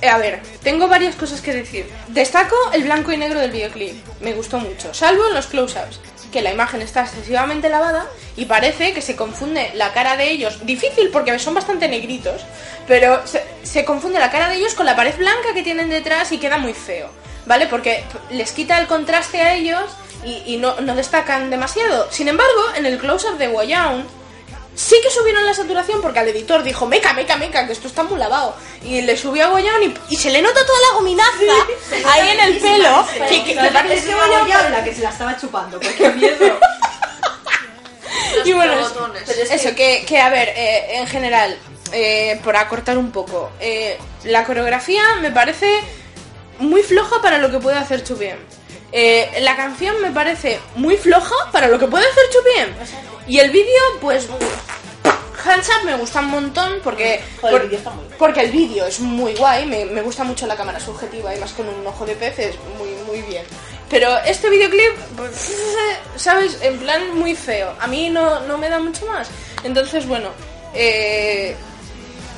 eh, 0.00 0.08
a 0.08 0.18
ver, 0.18 0.42
tengo 0.62 0.88
varias 0.88 1.14
cosas 1.14 1.40
que 1.40 1.52
decir. 1.52 1.88
Destaco 2.08 2.56
el 2.72 2.84
blanco 2.84 3.12
y 3.12 3.16
negro 3.16 3.38
del 3.40 3.50
videoclip. 3.50 3.94
Me 4.20 4.32
gustó 4.32 4.58
mucho. 4.58 4.92
Salvo 4.92 5.28
los 5.28 5.46
close-ups. 5.46 6.00
Que 6.32 6.42
la 6.42 6.52
imagen 6.52 6.82
está 6.82 7.02
excesivamente 7.02 7.68
lavada 7.68 8.06
y 8.36 8.44
parece 8.44 8.92
que 8.92 9.00
se 9.00 9.16
confunde 9.16 9.70
la 9.74 9.92
cara 9.92 10.16
de 10.16 10.30
ellos. 10.30 10.64
Difícil 10.66 11.10
porque 11.10 11.38
son 11.38 11.54
bastante 11.54 11.88
negritos. 11.88 12.42
Pero 12.86 13.20
se, 13.62 13.84
confunde 13.84 14.18
la 14.18 14.30
cara 14.30 14.48
de 14.48 14.56
ellos 14.56 14.74
con 14.74 14.86
la 14.86 14.96
pared 14.96 15.16
blanca 15.16 15.54
que 15.54 15.62
tienen 15.62 15.88
detrás 15.88 16.32
y 16.32 16.38
queda 16.38 16.58
muy 16.58 16.74
feo. 16.74 17.08
¿Vale? 17.46 17.66
Porque 17.66 18.04
les 18.30 18.52
quita 18.52 18.78
el 18.78 18.86
contraste 18.86 19.40
a 19.40 19.54
ellos 19.54 19.84
y, 20.24 20.58
no 20.58 20.74
destacan 20.94 21.50
demasiado. 21.50 22.10
Sin 22.10 22.28
embargo, 22.28 22.60
en 22.76 22.84
el 22.84 22.98
close-up 22.98 23.38
de 23.38 23.48
Woyown 23.48 24.17
sí 24.78 24.94
que 25.02 25.10
subieron 25.10 25.44
la 25.44 25.52
saturación 25.54 26.00
porque 26.00 26.20
al 26.20 26.28
editor 26.28 26.62
dijo, 26.62 26.86
meca, 26.86 27.12
meca, 27.12 27.36
meca, 27.36 27.66
que 27.66 27.72
esto 27.72 27.88
está 27.88 28.04
muy 28.04 28.16
lavado. 28.18 28.54
Y 28.82 29.02
le 29.02 29.16
subió 29.16 29.46
a 29.46 29.48
Goyan 29.48 29.82
y, 29.82 29.94
y 30.10 30.16
se 30.16 30.30
le 30.30 30.40
nota 30.40 30.64
toda 30.64 30.78
la 30.88 30.94
gominaza 30.98 32.12
ahí 32.12 32.28
en 32.30 32.40
el 32.40 32.58
pelo. 32.58 33.04
Que, 33.28 33.42
que- 33.44 33.54
que 33.56 33.70
parece 33.72 33.94
Es 33.96 34.04
que 34.04 34.14
Goyan- 34.14 34.70
la 34.70 34.84
que 34.84 34.94
se 34.94 35.02
la 35.02 35.10
estaba 35.10 35.36
chupando, 35.36 35.80
porque 35.80 36.08
miedo. 36.10 36.36
Los 38.36 38.46
Y 38.46 38.52
bueno, 38.52 38.74
es- 39.28 39.50
eso, 39.50 39.74
que, 39.74 40.04
que, 40.06 40.20
a 40.20 40.28
ver, 40.30 40.50
eh, 40.56 40.96
en 40.98 41.06
general, 41.06 41.58
eh, 41.92 42.40
por 42.44 42.56
acortar 42.56 42.98
un 42.98 43.10
poco, 43.10 43.50
eh, 43.60 43.98
la 44.24 44.44
coreografía 44.44 45.02
me 45.20 45.30
parece 45.30 45.80
muy 46.58 46.82
floja 46.82 47.20
para 47.22 47.38
lo 47.38 47.50
que 47.50 47.58
puede 47.58 47.78
hacer 47.78 48.04
Chupien. 48.04 48.38
Eh, 48.92 49.28
la 49.40 49.56
canción 49.56 50.00
me 50.00 50.10
parece 50.10 50.60
muy 50.76 50.96
floja 50.96 51.34
para 51.52 51.68
lo 51.68 51.78
que 51.78 51.86
puede 51.86 52.06
hacer 52.08 52.24
Chupien. 52.30 52.74
Y 53.28 53.38
el 53.38 53.50
vídeo, 53.50 53.82
pues. 54.00 54.26
Hands 55.44 55.68
Up 55.68 55.84
me 55.84 55.94
gusta 55.96 56.20
un 56.20 56.26
montón 56.30 56.80
porque. 56.82 57.22
Joder, 57.40 57.52
por- 57.52 57.60
el 57.62 57.68
vídeo 57.68 57.78
está 57.78 57.90
muy 57.90 58.04
guay. 58.04 58.18
porque 58.18 58.40
el 58.40 58.50
vídeo 58.50 58.86
es 58.86 59.00
muy 59.00 59.34
guay, 59.34 59.66
me, 59.66 59.84
me 59.86 60.02
gusta 60.02 60.24
mucho 60.24 60.46
la 60.46 60.56
cámara 60.56 60.80
subjetiva 60.80 61.34
y 61.34 61.38
más 61.38 61.52
con 61.52 61.68
un 61.68 61.86
ojo 61.86 62.04
de 62.04 62.16
pez 62.16 62.38
es 62.40 62.56
muy, 62.78 62.90
muy 63.06 63.22
bien. 63.22 63.44
Pero 63.88 64.18
este 64.26 64.50
videoclip, 64.50 64.94
pues, 65.16 65.54
¿sabes? 66.16 66.58
En 66.60 66.78
plan 66.78 67.16
muy 67.16 67.34
feo. 67.34 67.72
A 67.80 67.86
mí 67.86 68.10
no, 68.10 68.40
no 68.40 68.58
me 68.58 68.68
da 68.68 68.78
mucho 68.80 69.06
más. 69.06 69.28
Entonces, 69.62 70.06
bueno, 70.06 70.30
eh, 70.74 71.56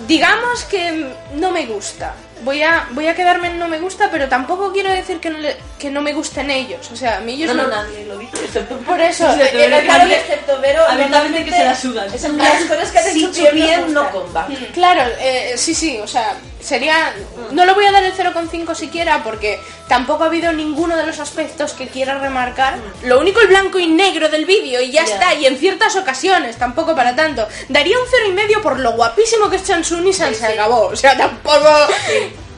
digamos 0.07 0.65
que 0.65 1.07
no 1.35 1.51
me 1.51 1.67
gusta. 1.67 2.15
Voy 2.43 2.63
a, 2.63 2.87
voy 2.93 3.07
a 3.07 3.15
quedarme 3.15 3.49
en 3.49 3.59
no 3.59 3.69
me 3.69 3.79
gusta, 3.79 4.09
pero 4.11 4.29
tampoco 4.29 4.73
quiero 4.73 4.91
decir 4.91 5.21
que 5.21 5.31
no, 5.31 5.39
le- 5.39 5.57
que 5.79 5.91
no 5.91 6.01
me 6.01 6.13
gusten 6.13 6.51
ellos. 6.51 6.91
O 6.91 6.97
sea, 6.97 7.19
a 7.19 7.21
mí 7.21 7.35
ellos 7.35 7.55
No, 7.55 7.63
no, 7.65 7.69
no- 7.69 7.83
nadie 7.83 8.05
lo 8.07 8.19
dice, 8.19 8.37
excepto 8.45 8.79
Por 8.79 9.01
eso, 9.01 9.29
Excepto 9.31 9.59
eh, 9.59 9.63
Vero, 9.69 9.77
eh, 9.77 9.83
claro 9.85 10.11
excepto 10.11 10.61
Vero, 10.61 10.83
Abiertamente 10.89 11.45
que 11.45 11.51
se 11.51 11.65
la 11.65 11.77
sudan. 11.77 12.09
Las 12.11 12.63
cosas 12.65 12.91
que 12.93 12.99
has 12.99 13.05
Si 13.13 13.25
hecho 13.27 13.53
bien 13.53 13.93
no 13.93 14.11
comba. 14.11 14.49
Claro, 14.73 15.03
eh, 15.21 15.53
sí, 15.57 15.75
sí, 15.75 15.99
o 16.01 16.07
sea, 16.07 16.35
sería... 16.61 17.15
No 17.53 17.65
le 17.65 17.73
voy 17.73 17.85
a 17.87 17.93
dar 17.93 18.05
el 18.05 18.13
0,5 18.13 18.75
siquiera 18.75 19.23
porque 19.23 19.61
tampoco 19.89 20.25
ha 20.25 20.27
habido 20.27 20.53
ninguno 20.53 20.97
de 20.97 21.07
los 21.07 21.19
aspectos 21.19 21.73
que 21.73 21.89
quiera 21.89 22.19
remarcar. 22.19 22.79
Lo 23.05 23.21
único 23.21 23.41
el 23.41 23.49
blanco 23.49 23.79
y 23.79 23.87
negro 23.87 24.29
del 24.29 24.47
vídeo 24.47 24.81
y 24.81 24.91
ya 24.91 25.03
está, 25.03 25.35
y 25.35 25.47
en 25.47 25.59
ciertas 25.59 25.97
ocasiones, 25.97 26.57
tampoco 26.57 26.95
para 26.95 27.17
tanto. 27.17 27.47
Daría 27.69 27.97
un 27.99 28.07
0,5 28.37 28.61
por 28.61 28.79
lo 28.79 28.93
guapísimo 28.93 29.51
que 29.51 29.57
es 29.57 29.65
Chansun 29.65 30.07
y 30.07 30.13
San 30.13 30.35
se 30.35 30.47
acabó, 30.47 30.87
o 30.87 30.97
sea, 30.97 31.17
tampoco... 31.17 31.69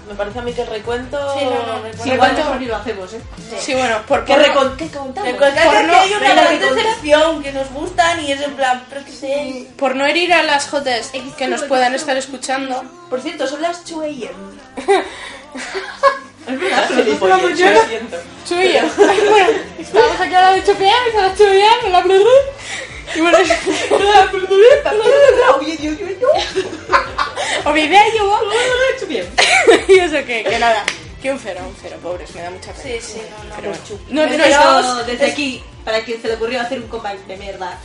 Me 0.08 0.14
parece 0.14 0.38
a 0.40 0.42
mí 0.42 0.52
que 0.52 0.62
el 0.62 0.66
recuento... 0.68 1.18
Sí, 1.38 1.44
no, 1.44 1.50
no. 1.50 1.82
recuento- 1.82 2.02
Sí, 2.02 2.10
igual 2.10 2.30
recuento- 2.30 2.36
mejor 2.44 2.60
ni 2.60 2.66
lo 2.66 2.76
hacemos, 2.76 3.12
¿eh? 3.14 3.20
Sí, 3.60 3.74
bueno, 3.74 3.98
por 4.06 4.24
¿Qué, 4.24 4.34
recon- 4.36 4.76
¿Qué 4.76 4.88
contamos? 4.88 5.30
Por 5.32 5.38
que 5.48 5.54
no- 5.86 5.94
hay 5.94 6.12
una 6.14 6.34
gran 6.34 6.60
decepción 6.60 7.42
que 7.42 7.52
nos 7.52 7.70
gustan 7.70 8.20
y 8.24 8.32
es 8.32 8.40
en 8.40 8.54
plan, 8.54 8.84
pero 8.90 9.04
que 9.04 9.12
sé. 9.12 9.68
por 9.76 9.94
no 9.96 10.04
herir 10.04 10.32
a 10.34 10.42
las 10.42 10.68
jotes 10.68 11.10
que 11.38 11.46
nos 11.48 11.62
puedan 11.64 11.94
estar 11.94 12.16
escuchando. 12.16 12.82
Por 13.08 13.20
cierto, 13.20 13.46
son 13.46 13.62
las 13.62 13.84
2 13.88 14.02
a.m. 14.02 14.30
Es 16.46 16.58
verdad, 16.58 16.88
siento. 17.86 18.16
Chuya. 18.48 18.84
bueno, 18.96 19.50
estamos 19.78 20.20
aquí 20.20 20.34
a 20.34 20.40
la 20.40 20.52
de 20.52 20.64
se 20.66 20.74
la 21.90 22.02
me 22.02 22.18
la. 22.18 22.30
Y 23.14 23.20
bueno, 23.20 23.38
Oye, 25.58 25.76
yo, 25.76 25.92
yo, 25.98 26.06
yo. 26.18 26.28
o 27.64 27.72
mi 27.72 27.82
idea 27.82 28.02
yo. 28.16 28.40
Y 29.88 29.98
eso 29.98 30.24
que, 30.26 30.44
que 30.44 30.58
nada. 30.58 30.84
Que 31.20 31.30
un 31.30 31.38
cero, 31.38 31.60
un 31.64 31.76
cero, 31.80 31.96
pobres, 32.02 32.34
me 32.34 32.42
da 32.42 32.50
mucha 32.50 32.72
pena. 32.72 32.82
Sí, 32.82 32.98
sí, 33.00 33.22
no, 33.30 33.44
no. 33.44 33.54
Pero 33.54 33.68
bueno. 33.68 33.84
No, 34.08 34.22
no, 34.26 34.28
Pero 34.28 34.82
no, 34.82 35.04
desde 35.04 35.26
aquí, 35.26 35.62
para 35.84 36.04
quien 36.04 36.20
se 36.20 36.26
le 36.28 36.34
ocurrió 36.34 36.60
hacer 36.60 36.80
un 36.80 36.88
comeback 36.88 37.18
de 37.26 37.36
mierda. 37.36 37.78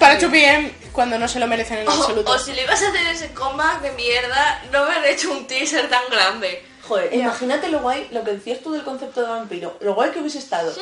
para 0.00 0.18
Chupien 0.18 0.74
cuando 0.90 1.16
no 1.18 1.28
se 1.28 1.38
lo 1.38 1.46
merecen 1.46 1.78
en 1.78 1.88
O, 1.88 1.92
absoluto. 1.92 2.32
o 2.32 2.38
si 2.38 2.52
le 2.52 2.64
ibas 2.64 2.82
a 2.82 2.88
hacer 2.88 3.06
ese 3.06 3.32
comeback 3.32 3.82
de 3.82 3.92
mierda, 3.92 4.62
no 4.72 4.78
haber 4.78 5.04
hecho 5.04 5.30
un 5.30 5.46
teaser 5.46 5.88
tan 5.88 6.02
grande. 6.10 6.64
Joder, 6.90 7.14
imagínate 7.14 7.68
lo 7.68 7.78
guay, 7.78 8.08
lo 8.10 8.24
que 8.24 8.32
decías 8.32 8.58
tú 8.64 8.72
del 8.72 8.82
concepto 8.82 9.20
de 9.22 9.28
vampiro, 9.28 9.76
lo 9.80 9.94
guay 9.94 10.10
que 10.10 10.18
hubiese 10.18 10.38
estado. 10.38 10.72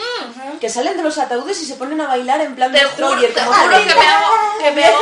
Que 0.59 0.71
salen 0.71 0.97
de 0.97 1.03
los 1.03 1.19
ataúdes 1.19 1.61
y 1.61 1.67
se 1.67 1.75
ponen 1.75 2.01
a 2.01 2.07
bailar 2.07 2.41
en 2.41 2.55
plan 2.57 2.73
Te 2.73 2.79
juro, 2.79 3.11
destroyer, 3.11 3.35
te 3.35 3.41
como 3.41 3.53
juro 3.53 3.77
que 3.79 3.85
me 3.95 4.07
hago, 4.07 4.27
que 4.59 4.71
me 4.73 4.85
hago 4.85 4.99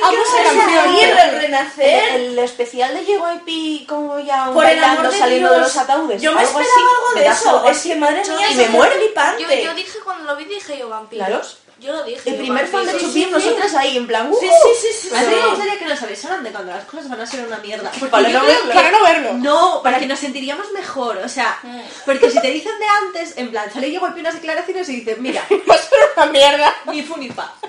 Vamos 0.00 0.28
a 0.38 0.42
canción. 0.44 0.94
Y 0.94 1.00
el 1.00 1.18
El, 1.18 1.40
renacer. 1.40 2.14
el 2.14 2.38
especial 2.38 2.94
de 2.94 3.04
JYP 3.04 3.88
como 3.88 4.20
ya 4.20 4.46
Por 4.52 4.64
el 4.66 4.78
bailando 4.80 5.10
de 5.10 5.18
saliendo 5.18 5.48
Dios. 5.48 5.60
de 5.60 5.66
los 5.66 5.76
ataúdes. 5.76 6.22
Yo 6.22 6.32
me 6.32 6.42
esperaba 6.42 6.70
así, 6.70 6.80
algo 6.80 7.20
de 7.20 7.26
eso. 7.26 7.56
algo 7.56 7.68
Es 7.70 7.82
que 7.82 7.96
madre 7.96 8.22
mía, 8.28 8.50
y 8.50 8.54
me 8.54 8.68
muero. 8.68 8.94
Yo, 9.38 9.48
yo 9.48 9.74
dije 9.74 9.98
cuando 10.04 10.24
lo 10.24 10.36
vi, 10.36 10.44
dije 10.44 10.78
yo 10.78 10.88
vampiros. 10.88 11.58
Yo 11.80 11.92
lo 11.92 12.04
dije. 12.04 12.28
El 12.30 12.36
primer 12.36 12.66
fan 12.66 12.84
de 12.84 12.92
sí, 12.92 12.98
Chupin, 12.98 13.24
sí, 13.24 13.30
nosotras 13.30 13.74
ahí, 13.74 13.96
en 13.96 14.06
plan, 14.06 14.30
¡uh! 14.30 14.36
Sí, 14.38 14.46
sí, 14.48 14.88
sí, 14.92 15.08
sí. 15.08 15.14
A 15.16 15.20
mí 15.22 15.34
me 15.34 15.48
gustaría 15.48 15.78
que 15.78 15.86
nos 15.86 16.02
avisaran 16.02 16.44
de 16.44 16.50
cuando 16.50 16.72
las 16.72 16.84
cosas 16.84 17.08
van 17.08 17.20
a 17.20 17.26
ser 17.26 17.46
una 17.46 17.56
mierda. 17.58 17.90
Para 18.10 18.28
no 18.28 18.44
verlo. 18.44 18.74
Para 18.74 18.90
no 18.90 19.02
verlo. 19.02 19.32
No, 19.34 19.82
para 19.82 19.98
que 19.98 20.06
nos 20.06 20.18
sentiríamos 20.18 20.70
mejor, 20.72 21.16
o 21.18 21.28
sea, 21.28 21.58
porque 22.04 22.30
si 22.30 22.40
te 22.40 22.48
dicen 22.50 22.78
de 22.78 22.86
antes, 22.86 23.38
en 23.38 23.50
plan, 23.50 23.72
sale 23.72 23.90
yo 23.90 24.00
golpeo 24.00 24.20
unas 24.20 24.34
declaraciones 24.34 24.88
y 24.90 24.96
dices, 24.96 25.18
mira, 25.18 25.42
Va 25.70 25.74
a 25.74 25.78
ser 25.78 25.98
una 26.16 26.26
mierda. 26.26 26.74
ni 26.86 27.02
fu 27.02 27.16
ni 27.16 27.28
fa. 27.28 27.52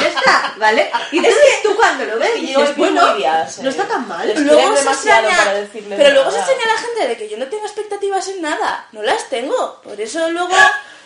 Ya 0.00 0.08
está, 0.08 0.54
¿vale? 0.58 0.92
Y 1.10 1.16
entonces 1.18 1.42
tú 1.64 1.74
cuando 1.74 2.04
lo 2.04 2.18
ves, 2.20 2.30
Y 2.36 2.46
dices, 2.46 2.76
bueno, 2.76 3.02
no 3.62 3.68
está 3.68 3.88
tan 3.88 4.06
mal. 4.06 4.32
Luego 4.44 4.76
se 4.76 4.88
extraña, 4.88 5.36
pero 5.72 6.10
luego 6.12 6.30
se 6.30 6.38
extraña 6.38 6.62
a 6.62 6.74
la 6.74 6.80
gente 6.80 7.08
de 7.08 7.16
que 7.16 7.28
yo 7.28 7.36
no 7.36 7.46
tengo 7.46 7.64
expectativas 7.64 8.28
en 8.28 8.42
nada. 8.42 8.86
No 8.92 9.02
las 9.02 9.28
tengo. 9.28 9.80
Por 9.82 10.00
eso 10.00 10.30
luego, 10.30 10.50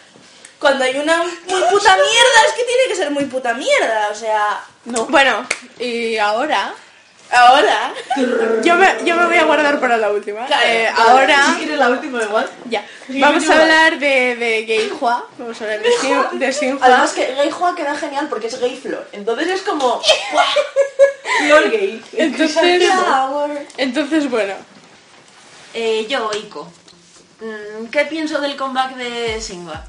cuando 0.62 0.84
hay 0.84 0.96
una 0.96 1.18
muy 1.18 1.60
puta 1.70 1.94
mierda, 1.96 2.38
es 2.46 2.52
que 2.56 2.64
tiene 2.64 2.84
que 2.88 2.96
ser 2.96 3.10
muy 3.10 3.24
puta 3.26 3.52
mierda. 3.52 4.08
O 4.10 4.14
sea, 4.14 4.64
No. 4.86 5.04
Bueno, 5.06 5.44
y 5.78 6.16
ahora. 6.16 6.72
ahora. 7.30 7.92
Yo 8.62 8.76
me, 8.76 8.86
yo 9.04 9.16
me 9.16 9.26
voy 9.26 9.36
a 9.38 9.44
guardar 9.44 9.80
para 9.80 9.96
la 9.98 10.10
última. 10.10 10.46
Claro, 10.46 10.62
Eh, 10.66 10.88
claro. 10.94 11.10
ahora. 11.10 11.46
Si 11.46 11.56
quieres 11.58 11.78
la 11.78 11.88
última 11.90 12.22
igual. 12.22 12.48
Ya. 12.70 12.86
Vamos 13.08 13.48
a 13.50 13.60
hablar 13.60 13.98
de, 13.98 14.36
de 14.36 14.62
Gay 14.64 14.92
Hua. 15.00 15.26
Vamos 15.38 15.60
a 15.60 15.64
hablar 15.64 15.82
de 15.82 15.90
Xin, 16.00 16.38
de 16.38 16.52
Xin 16.52 16.72
Hua. 16.76 16.86
Además 16.86 17.12
que 17.12 17.34
Gay 17.34 17.50
Juan 17.50 17.74
queda 17.74 17.94
genial 17.96 18.28
porque 18.30 18.46
es 18.46 18.58
gay 18.60 18.78
flor. 18.80 19.06
Entonces 19.12 19.48
es 19.48 19.62
como... 19.62 20.00
Flor 21.40 21.70
gay. 21.70 22.02
Entonces, 22.12 22.56
entonces 23.76 24.30
bueno. 24.30 24.54
Eh, 25.74 26.06
yo, 26.08 26.30
Ico. 26.34 26.70
Mm, 27.40 27.86
¿Qué 27.86 28.04
pienso 28.04 28.40
del 28.40 28.56
comeback 28.56 28.94
de 28.94 29.40
Singwa? 29.40 29.84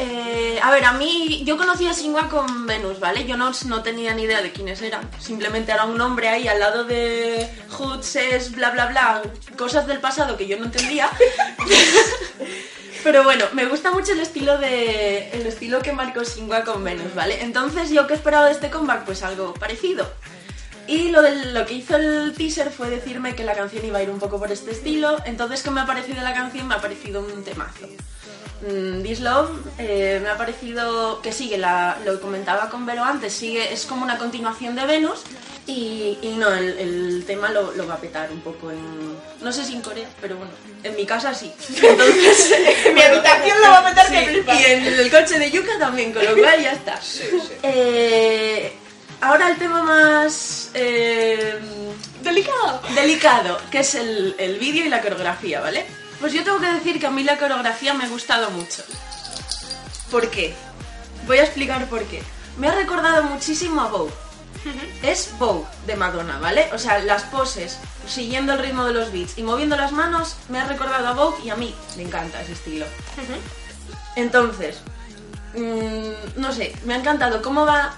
Eh, 0.00 0.60
a 0.62 0.70
ver, 0.70 0.84
a 0.84 0.92
mí, 0.92 1.42
yo 1.44 1.56
conocí 1.56 1.86
a 1.88 1.92
Singwa 1.92 2.28
con 2.28 2.66
Venus, 2.66 3.00
¿vale? 3.00 3.26
Yo 3.26 3.36
no, 3.36 3.50
no 3.66 3.82
tenía 3.82 4.14
ni 4.14 4.22
idea 4.22 4.40
de 4.42 4.52
quiénes 4.52 4.80
eran. 4.80 5.08
Simplemente 5.18 5.72
era 5.72 5.84
un 5.86 5.96
nombre 5.98 6.28
ahí 6.28 6.46
al 6.46 6.60
lado 6.60 6.84
de 6.84 7.48
Hoods, 7.70 8.14
es 8.16 8.52
bla 8.52 8.70
bla 8.70 8.86
bla, 8.86 9.22
cosas 9.56 9.86
del 9.88 9.98
pasado 9.98 10.36
que 10.36 10.46
yo 10.46 10.56
no 10.56 10.66
entendía. 10.66 11.10
Pero 13.04 13.22
bueno, 13.24 13.44
me 13.52 13.66
gusta 13.66 13.90
mucho 13.90 14.12
el 14.12 14.20
estilo 14.20 14.58
de 14.58 15.30
el 15.30 15.46
estilo 15.46 15.80
que 15.80 15.92
marcó 15.92 16.24
Singwa 16.24 16.64
con 16.64 16.82
Venus, 16.84 17.14
¿vale? 17.14 17.42
Entonces, 17.42 17.90
¿yo 17.90 18.06
qué 18.06 18.14
esperaba 18.14 18.46
de 18.46 18.52
este 18.52 18.70
comeback? 18.70 19.04
Pues 19.04 19.22
algo 19.22 19.54
parecido. 19.54 20.10
Y 20.86 21.08
lo, 21.10 21.22
del- 21.22 21.54
lo 21.54 21.64
que 21.66 21.74
hizo 21.74 21.96
el 21.96 22.34
teaser 22.36 22.70
fue 22.70 22.88
decirme 22.90 23.34
que 23.34 23.44
la 23.44 23.54
canción 23.54 23.84
iba 23.84 23.98
a 23.98 24.02
ir 24.02 24.10
un 24.10 24.18
poco 24.18 24.38
por 24.38 24.50
este 24.50 24.70
estilo. 24.72 25.16
Entonces, 25.26 25.62
¿qué 25.62 25.70
me 25.70 25.80
ha 25.80 25.86
parecido 25.86 26.22
la 26.22 26.34
canción? 26.34 26.66
Me 26.66 26.74
ha 26.74 26.80
parecido 26.80 27.20
un 27.20 27.44
temazo. 27.44 27.86
Mm, 28.60 29.02
This 29.02 29.20
Love 29.20 29.50
eh, 29.78 30.18
me 30.22 30.28
ha 30.30 30.36
parecido 30.36 31.22
que 31.22 31.32
sigue, 31.32 31.58
la, 31.58 31.96
lo 32.04 32.20
comentaba 32.20 32.68
con 32.68 32.84
Vero 32.86 33.04
antes, 33.04 33.32
sigue, 33.32 33.72
es 33.72 33.86
como 33.86 34.02
una 34.04 34.18
continuación 34.18 34.74
de 34.74 34.84
Venus. 34.86 35.20
Y, 35.66 36.16
y 36.22 36.28
no, 36.38 36.48
el, 36.52 36.78
el 36.78 37.24
tema 37.26 37.50
lo, 37.50 37.72
lo 37.72 37.86
va 37.86 37.94
a 37.94 37.98
petar 38.00 38.32
un 38.32 38.40
poco 38.40 38.70
en. 38.70 39.16
No 39.42 39.52
sé 39.52 39.64
si 39.66 39.74
en 39.74 39.82
Corea, 39.82 40.08
pero 40.20 40.36
bueno, 40.36 40.50
en 40.82 40.96
mi 40.96 41.04
casa 41.04 41.34
sí. 41.34 41.52
Entonces, 41.82 42.54
En 42.86 42.94
mi 42.94 43.02
habitación 43.02 43.60
lo 43.60 43.68
va 43.68 43.86
a 43.86 43.94
que 43.94 44.00
Sí, 44.18 44.26
flipas. 44.26 44.60
y 44.60 44.64
en 44.64 44.84
el 44.86 45.10
coche 45.10 45.38
de 45.38 45.50
Yuka 45.50 45.78
también, 45.78 46.12
con 46.12 46.24
lo 46.24 46.34
cual 46.38 46.62
ya 46.62 46.72
está. 46.72 46.98
Eh, 47.62 48.72
ahora 49.20 49.50
el 49.50 49.58
tema 49.58 49.82
más 49.82 50.70
eh, 50.74 51.58
Delicado. 52.22 52.80
delicado, 52.94 53.60
que 53.70 53.80
es 53.80 53.94
el, 53.94 54.34
el 54.38 54.58
vídeo 54.58 54.86
y 54.86 54.88
la 54.88 55.00
coreografía, 55.02 55.60
¿vale? 55.60 55.84
Pues 56.20 56.32
yo 56.32 56.42
tengo 56.42 56.58
que 56.58 56.72
decir 56.72 56.98
que 56.98 57.06
a 57.06 57.10
mí 57.10 57.22
la 57.22 57.38
coreografía 57.38 57.94
me 57.94 58.04
ha 58.04 58.08
gustado 58.08 58.50
mucho. 58.50 58.82
¿Por 60.10 60.30
qué? 60.30 60.54
Voy 61.26 61.38
a 61.38 61.44
explicar 61.44 61.86
por 61.86 62.02
qué. 62.04 62.22
Me 62.58 62.68
ha 62.68 62.74
recordado 62.74 63.22
muchísimo 63.24 63.80
a 63.82 63.88
Vogue. 63.88 64.12
Es 65.02 65.30
Vogue 65.38 65.66
de 65.86 65.96
Madonna, 65.96 66.38
¿vale? 66.38 66.68
O 66.72 66.78
sea, 66.78 66.98
las 66.98 67.22
poses, 67.24 67.78
siguiendo 68.06 68.54
el 68.54 68.58
ritmo 68.58 68.84
de 68.84 68.94
los 68.94 69.12
beats 69.12 69.38
y 69.38 69.42
moviendo 69.42 69.76
las 69.76 69.92
manos, 69.92 70.36
me 70.48 70.58
ha 70.58 70.66
recordado 70.66 71.06
a 71.06 71.12
Vogue 71.12 71.44
y 71.44 71.50
a 71.50 71.56
mí 71.56 71.74
me 71.96 72.02
encanta 72.02 72.42
ese 72.42 72.52
estilo. 72.52 72.86
Entonces, 74.16 74.78
mm, 75.54 76.40
no 76.40 76.52
sé, 76.52 76.74
me 76.84 76.94
ha 76.94 76.98
encantado 76.98 77.40
cómo 77.40 77.64
va 77.64 77.94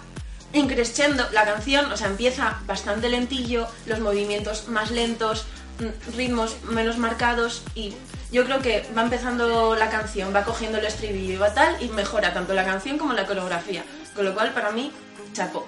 increciendo 0.53 1.27
la 1.33 1.45
canción, 1.45 1.91
o 1.91 1.97
sea, 1.97 2.09
empieza 2.09 2.59
bastante 2.67 3.09
lentillo, 3.09 3.67
los 3.87 4.01
movimientos 4.01 4.69
más 4.69 4.91
lentos, 4.91 5.47
mm, 5.79 6.17
ritmos 6.17 6.57
menos 6.65 6.99
marcados 6.99 7.63
y 7.75 7.95
yo 8.33 8.45
creo 8.45 8.61
que 8.61 8.87
va 8.97 9.03
empezando 9.03 9.75
la 9.75 9.91
canción, 9.91 10.35
va 10.35 10.45
cogiendo 10.45 10.79
el 10.79 10.87
estribillo 10.87 11.35
y 11.35 11.37
va 11.37 11.53
tal 11.53 11.83
y 11.83 11.89
mejora 11.89 12.33
tanto 12.33 12.55
la 12.55 12.65
canción 12.65 12.99
como 12.99 13.13
la 13.13 13.27
coreografía, 13.27 13.85
con 14.15 14.25
lo 14.25 14.35
cual 14.35 14.53
para 14.53 14.71
mí 14.71 14.93
chapó. 15.33 15.67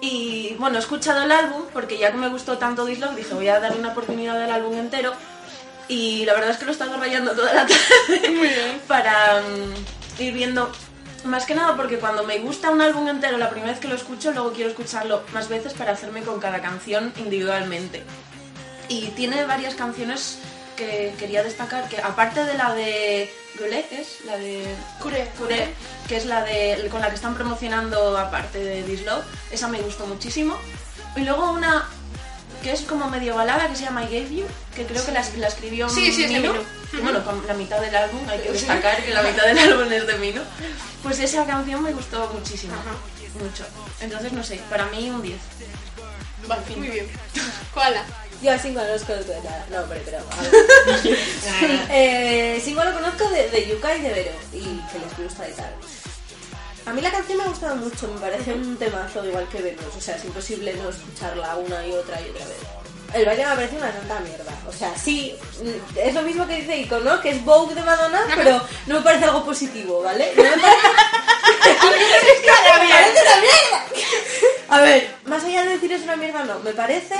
Y 0.00 0.54
bueno, 0.58 0.76
he 0.76 0.80
escuchado 0.80 1.22
el 1.22 1.32
álbum 1.32 1.62
porque 1.72 1.98
ya 1.98 2.10
que 2.10 2.18
me 2.18 2.28
gustó 2.28 2.58
tanto 2.58 2.86
This 2.86 3.00
Love, 3.00 3.16
dije 3.16 3.34
voy 3.34 3.48
a 3.48 3.60
darle 3.60 3.78
una 3.78 3.90
oportunidad 3.90 4.42
al 4.42 4.50
álbum 4.50 4.74
entero. 4.78 5.12
Y 5.88 6.24
la 6.24 6.34
verdad 6.34 6.50
es 6.50 6.56
que 6.56 6.64
lo 6.64 6.70
he 6.70 6.72
estado 6.72 6.96
rayando 6.98 7.32
toda 7.32 7.52
la 7.52 7.66
tarde 7.66 8.78
para 8.88 9.42
mm, 9.42 10.22
ir 10.22 10.32
viendo. 10.32 10.70
Más 11.24 11.44
que 11.44 11.54
nada 11.54 11.76
porque 11.76 11.98
cuando 11.98 12.24
me 12.24 12.38
gusta 12.38 12.70
un 12.70 12.80
álbum 12.80 13.06
entero 13.08 13.36
la 13.36 13.50
primera 13.50 13.72
vez 13.72 13.80
que 13.80 13.88
lo 13.88 13.94
escucho 13.94 14.32
luego 14.32 14.52
quiero 14.52 14.70
escucharlo 14.70 15.22
más 15.34 15.50
veces 15.50 15.74
para 15.74 15.92
hacerme 15.92 16.22
con 16.22 16.40
cada 16.40 16.62
canción 16.62 17.12
individualmente. 17.18 18.04
Y 18.88 19.08
tiene 19.08 19.44
varias 19.44 19.74
canciones 19.74 20.38
que 20.80 21.14
quería 21.18 21.42
destacar 21.42 21.88
que 21.88 21.98
aparte 22.00 22.44
de 22.44 22.54
la 22.54 22.74
de 22.74 23.30
Goulet 23.58 23.92
es 23.92 24.24
la 24.24 24.38
de 24.38 24.66
Cure. 25.00 25.28
Cure, 25.36 25.68
que 26.08 26.16
es 26.16 26.24
la 26.24 26.42
de 26.42 26.88
con 26.90 27.02
la 27.02 27.10
que 27.10 27.16
están 27.16 27.34
promocionando 27.34 28.16
aparte 28.16 28.58
de 28.58 28.82
This 28.82 29.04
Love, 29.04 29.24
esa 29.50 29.68
me 29.68 29.80
gustó 29.82 30.06
muchísimo. 30.06 30.56
Y 31.16 31.20
luego 31.20 31.52
una 31.52 31.86
que 32.62 32.72
es 32.72 32.82
como 32.82 33.08
medio 33.08 33.34
balada 33.34 33.68
que 33.68 33.76
se 33.76 33.84
llama 33.84 34.04
I 34.04 34.06
Gave 34.06 34.36
You, 34.36 34.46
que 34.74 34.86
creo 34.86 35.04
que 35.04 35.12
la, 35.12 35.24
la 35.36 35.48
escribió 35.48 35.88
Sí, 35.88 36.12
sí, 36.12 36.24
es 36.24 36.30
de 36.30 36.40
Mino. 36.40 36.54
Bueno, 37.02 37.24
con 37.24 37.46
la 37.46 37.54
mitad 37.54 37.80
del 37.80 37.94
álbum 37.94 38.20
hay 38.28 38.40
que 38.40 38.52
destacar 38.52 39.02
que 39.04 39.12
la 39.12 39.22
mitad 39.22 39.44
del 39.46 39.58
álbum 39.58 39.92
es 39.92 40.06
de 40.06 40.18
Mino. 40.18 40.42
Pues 41.02 41.18
esa 41.20 41.44
canción 41.44 41.82
me 41.82 41.92
gustó 41.92 42.30
muchísimo. 42.32 42.74
Mucho. 43.38 43.64
Entonces, 44.00 44.32
no 44.32 44.42
sé, 44.42 44.60
para 44.68 44.86
mí 44.86 45.10
un 45.10 45.22
10. 45.22 45.38
Vale, 46.48 46.62
muy 46.76 46.88
bien. 46.88 47.06
Koala. 47.74 48.04
Yo 48.42 48.52
a 48.52 48.58
Singo 48.58 48.80
no 48.80 48.88
los 48.88 49.02
conozco 49.04 49.32
de 49.32 49.42
nada. 49.42 49.66
No, 49.70 49.82
hombre, 49.82 50.02
pero. 50.04 50.18
eh, 51.90 52.60
Singo 52.64 52.82
lo 52.84 52.94
conozco 52.94 53.28
de, 53.28 53.50
de 53.50 53.68
Yuka 53.68 53.96
y 53.96 54.00
de 54.00 54.10
Vero. 54.10 54.32
Y 54.52 54.62
que 54.62 54.98
les 54.98 55.18
gusta 55.18 55.48
y 55.48 55.52
tal. 55.52 55.74
A 56.86 56.92
mí 56.92 57.02
la 57.02 57.10
canción 57.10 57.38
me 57.38 57.44
ha 57.44 57.48
gustado 57.48 57.76
mucho, 57.76 58.08
me 58.08 58.18
parece 58.18 58.54
un 58.54 58.76
temazo 58.76 59.24
igual 59.24 59.46
que 59.48 59.60
Venus. 59.60 59.94
O 59.96 60.00
sea, 60.00 60.16
es 60.16 60.24
imposible 60.24 60.74
no 60.74 60.88
escucharla 60.88 61.56
una 61.56 61.86
y 61.86 61.92
otra 61.92 62.20
y 62.20 62.30
otra 62.30 62.46
vez. 62.46 62.56
El 63.12 63.26
baile 63.26 63.44
me 63.44 63.54
parece 63.54 63.76
una 63.76 63.92
santa 63.92 64.20
mierda. 64.20 64.52
O 64.66 64.72
sea, 64.72 64.96
sí, 64.96 65.36
mm, 65.62 65.98
es 65.98 66.14
lo 66.14 66.22
mismo 66.22 66.46
que 66.46 66.56
dice 66.56 66.76
Ico, 66.78 67.00
¿no? 67.00 67.20
Que 67.20 67.30
es 67.30 67.44
Vogue 67.44 67.74
de 67.74 67.82
Madonna, 67.82 68.20
pero 68.36 68.62
no 68.86 68.94
me 68.94 69.00
parece 69.02 69.24
algo 69.24 69.44
positivo, 69.44 70.02
¿vale? 70.02 70.32
No 70.36 70.42
me 70.42 70.50
parece... 70.50 70.68
Me 71.60 72.88
parece 72.88 73.20
una 73.22 73.40
mierda. 73.40 73.84
A 74.68 74.80
ver, 74.80 75.14
más 75.24 75.44
allá 75.44 75.64
de 75.64 75.70
decir 75.70 75.92
es 75.92 76.02
una 76.02 76.16
mierda, 76.16 76.44
no. 76.44 76.60
Me 76.60 76.72
parece 76.72 77.16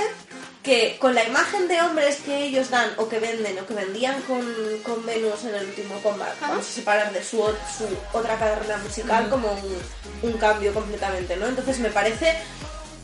que 0.63 0.97
con 0.99 1.15
la 1.15 1.23
imagen 1.25 1.67
de 1.67 1.81
hombres 1.81 2.17
que 2.23 2.43
ellos 2.43 2.69
dan 2.69 2.91
o 2.97 3.09
que 3.09 3.19
venden 3.19 3.57
o 3.59 3.65
que 3.65 3.73
vendían 3.73 4.21
con, 4.23 4.45
con 4.83 5.03
Venus 5.05 5.43
en 5.45 5.55
el 5.55 5.65
último 5.65 5.99
combate, 6.01 6.35
vamos 6.41 6.67
a 6.67 6.71
separar 6.71 7.11
de 7.11 7.23
su, 7.23 7.37
su 7.37 7.87
otra 8.13 8.37
carrera 8.37 8.77
musical 8.77 9.27
como 9.29 9.51
un, 9.51 9.77
un 10.21 10.37
cambio 10.37 10.71
completamente, 10.73 11.35
¿no? 11.35 11.47
Entonces 11.47 11.79
me 11.79 11.89
parece 11.89 12.37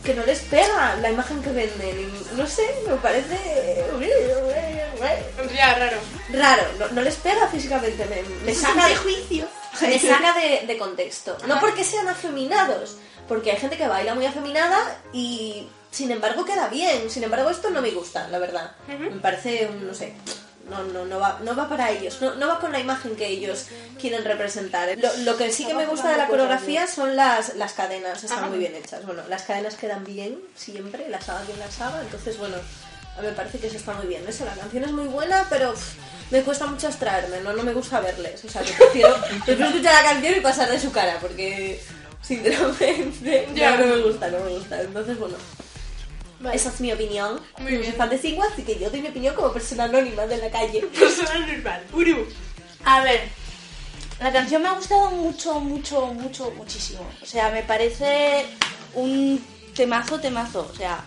que 0.03 0.13
no 0.13 0.23
les 0.23 0.39
pega 0.41 0.95
la 1.01 1.09
imagen 1.09 1.41
que 1.41 1.51
venden. 1.51 1.99
y 1.99 2.35
no 2.37 2.45
sé, 2.47 2.63
me 2.87 2.95
parece 2.97 3.35
Ya, 5.55 5.73
raro. 5.75 5.97
raro, 6.33 6.63
no, 6.79 6.87
no 6.89 7.01
les 7.01 7.15
pega 7.15 7.47
físicamente, 7.47 8.05
me, 8.05 8.21
me 8.45 8.53
saca 8.53 8.87
de 8.87 8.95
juicio, 8.95 9.47
me 9.81 9.99
saca 9.99 10.33
de, 10.33 10.65
de 10.67 10.77
contexto. 10.77 11.37
No 11.47 11.59
porque 11.59 11.83
sean 11.83 12.07
afeminados, 12.07 12.97
porque 13.27 13.51
hay 13.51 13.57
gente 13.57 13.77
que 13.77 13.87
baila 13.87 14.13
muy 14.15 14.25
afeminada 14.25 14.97
y 15.11 15.67
sin 15.91 16.11
embargo 16.11 16.45
queda 16.45 16.67
bien. 16.67 17.09
Sin 17.09 17.23
embargo, 17.23 17.49
esto 17.49 17.69
no 17.69 17.81
me 17.81 17.91
gusta, 17.91 18.27
la 18.29 18.39
verdad. 18.39 18.71
Me 18.87 19.19
parece, 19.21 19.69
no 19.81 19.93
sé, 19.93 20.13
no, 20.69 20.83
no, 20.83 21.05
no, 21.05 21.19
va, 21.19 21.39
no 21.43 21.55
va 21.55 21.69
para 21.69 21.91
ellos, 21.91 22.21
no, 22.21 22.35
no 22.35 22.47
va 22.47 22.59
con 22.59 22.71
la 22.71 22.79
imagen 22.79 23.15
que 23.15 23.27
ellos 23.27 23.67
quieren 23.99 24.23
representar. 24.25 24.89
Lo, 24.97 25.15
lo 25.23 25.37
que 25.37 25.51
sí 25.51 25.65
que 25.65 25.73
me 25.73 25.85
gusta 25.85 26.11
de 26.11 26.17
la 26.17 26.27
coreografía 26.27 26.87
son 26.87 27.15
las, 27.15 27.55
las 27.55 27.73
cadenas, 27.73 28.23
están 28.23 28.49
muy 28.49 28.59
bien 28.59 28.75
hechas. 28.75 29.05
Bueno, 29.05 29.23
las 29.29 29.43
cadenas 29.43 29.75
quedan 29.75 30.03
bien 30.03 30.39
siempre, 30.55 31.07
las 31.09 31.29
haga 31.29 31.41
quien 31.45 31.59
las 31.59 31.79
haga, 31.79 32.01
entonces 32.01 32.37
bueno, 32.37 32.57
a 33.17 33.21
mí 33.21 33.27
me 33.27 33.33
parece 33.33 33.59
que 33.59 33.67
eso 33.67 33.77
está 33.77 33.93
muy 33.93 34.07
bien. 34.07 34.23
Eso, 34.27 34.45
la 34.45 34.53
canción 34.53 34.83
es 34.83 34.91
muy 34.91 35.07
buena, 35.07 35.47
pero 35.49 35.73
pff, 35.73 35.95
me 36.31 36.41
cuesta 36.43 36.65
mucho 36.67 36.87
abstraerme, 36.87 37.39
¿no? 37.41 37.53
no 37.53 37.63
me 37.63 37.73
gusta 37.73 37.99
verles. 38.01 38.43
O 38.43 38.49
sea, 38.49 38.61
que 38.61 38.73
prefiero, 38.73 39.15
prefiero 39.45 39.69
escuchar 39.69 40.03
la 40.03 40.09
canción 40.11 40.35
y 40.35 40.41
pasar 40.41 40.69
de 40.69 40.79
su 40.79 40.91
cara, 40.91 41.17
porque 41.21 41.81
sinceramente 42.21 43.47
Ya. 43.55 43.77
no 43.77 43.85
me 43.87 43.97
gusta, 44.01 44.29
no 44.29 44.39
me 44.41 44.51
gusta. 44.51 44.81
Entonces, 44.81 45.17
bueno, 45.17 45.35
esa 46.53 46.69
es 46.69 46.79
mi 46.81 46.91
opinión. 46.91 47.39
Muy 47.59 47.71
Yo 47.71 47.77
soy 47.77 47.81
bien. 47.87 47.95
fan 47.95 48.09
de 48.09 48.17
Singwa, 48.17 48.45
así 48.51 48.63
que 48.63 48.77
yo 48.79 48.89
doy 48.89 49.01
mi 49.01 49.09
opinión 49.09 49.35
como 49.35 49.51
persona 49.51 49.85
anónima 49.85 50.25
de 50.27 50.37
la 50.37 50.49
calle. 50.49 50.81
Personal 50.99 51.47
normal. 51.47 51.83
Uru. 51.93 52.27
A 52.85 53.01
ver, 53.01 53.29
La 54.19 54.31
canción 54.31 54.61
me 54.63 54.69
ha 54.69 54.71
gustado 54.73 55.11
mucho, 55.11 55.59
mucho, 55.59 56.07
mucho, 56.07 56.51
muchísimo. 56.51 57.07
O 57.21 57.25
sea, 57.25 57.49
me 57.51 57.61
parece 57.63 58.45
un 58.95 59.43
temazo, 59.75 60.19
temazo. 60.19 60.67
O 60.71 60.75
sea, 60.75 61.03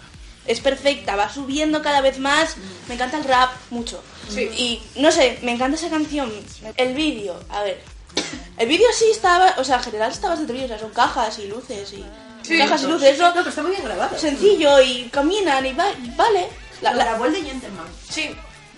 es 0.47 0.61
perfecta, 0.61 1.17
va 1.17 1.29
subiendo 1.33 1.83
cada 1.83 2.01
vez 2.03 2.19
más. 2.19 2.57
Me 2.89 2.95
encanta 2.95 3.19
el 3.19 3.25
rap 3.25 3.51
mucho. 3.71 4.01
Y 4.37 4.81
no 4.97 5.11
sé, 5.11 5.39
me 5.43 5.53
encanta 5.53 5.77
esa 5.77 5.91
canción. 5.91 6.31
El 6.77 6.95
vídeo, 6.95 7.35
a 7.49 7.63
ver. 7.65 7.81
El 8.59 8.69
vídeo 8.69 8.87
sí 8.97 9.07
estaba, 9.11 9.55
o 9.59 9.65
sea, 9.65 9.77
en 9.79 9.83
general 9.83 10.13
está 10.13 10.29
bastante 10.29 10.53
bien. 10.53 10.67
O 10.67 10.69
sea, 10.69 10.79
son 10.79 10.91
cajas 10.93 11.39
y 11.41 11.47
luces 11.49 11.93
y. 11.93 12.05
cajas 12.59 12.83
y 12.83 12.87
luces, 12.87 13.15
eso. 13.15 13.23
No, 13.29 13.35
pero 13.35 13.49
está 13.49 13.63
muy 13.63 13.71
bien 13.73 13.85
grabado. 13.85 14.19
Sencillo 14.19 14.81
y 14.81 15.09
caminan 15.13 15.65
y 15.67 15.73
va, 15.73 15.87
vale. 16.17 16.49
La- 16.81 16.93
La, 16.95 17.17
el 17.25 17.33
de 17.33 17.43
Gentleman. 17.43 17.87
Sí, 18.11 18.35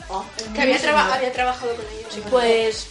Oh, 0.08 0.24
que 0.54 0.60
había, 0.62 0.78
traba- 0.78 1.14
había 1.14 1.32
trabajado 1.32 1.74
con 1.74 1.84
ellos. 1.86 2.12
sí. 2.12 2.20
Pues 2.28 2.86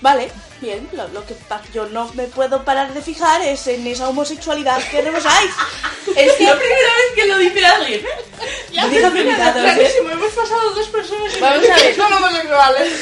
vale, 0.00 0.30
bien. 0.60 0.86
Lo, 0.92 1.06
lo 1.08 1.24
que 1.24 1.34
yo 1.72 1.86
no 1.86 2.10
me 2.14 2.24
puedo 2.24 2.64
parar 2.64 2.92
de 2.92 3.00
fijar 3.00 3.40
es 3.40 3.66
en 3.68 3.86
esa 3.86 4.08
homosexualidad 4.08 4.82
que 4.90 5.00
rebosáis. 5.02 5.50
Es 6.16 6.32
que 6.34 6.44
La 6.44 6.56
primera 6.56 6.88
vez 6.94 7.14
que 7.16 7.26
lo 7.26 7.38
dice 7.38 7.66
alguien. 7.66 8.00
Ya, 8.72 8.86
Digo 8.88 9.10
que 9.12 9.22
mira, 9.24 9.36
mi 9.38 9.42
gato, 9.44 9.58
¿eh? 9.58 9.62
clarísimo, 9.62 10.10
hemos 10.10 10.32
pasado 10.32 10.70
dos 10.74 10.88
personas 10.88 11.34
y 11.36 11.40
Vamos 11.40 11.64
a 11.64 11.74
ver. 11.76 11.82
que 11.82 11.94
son 11.94 12.12
homosexuales. 12.12 12.92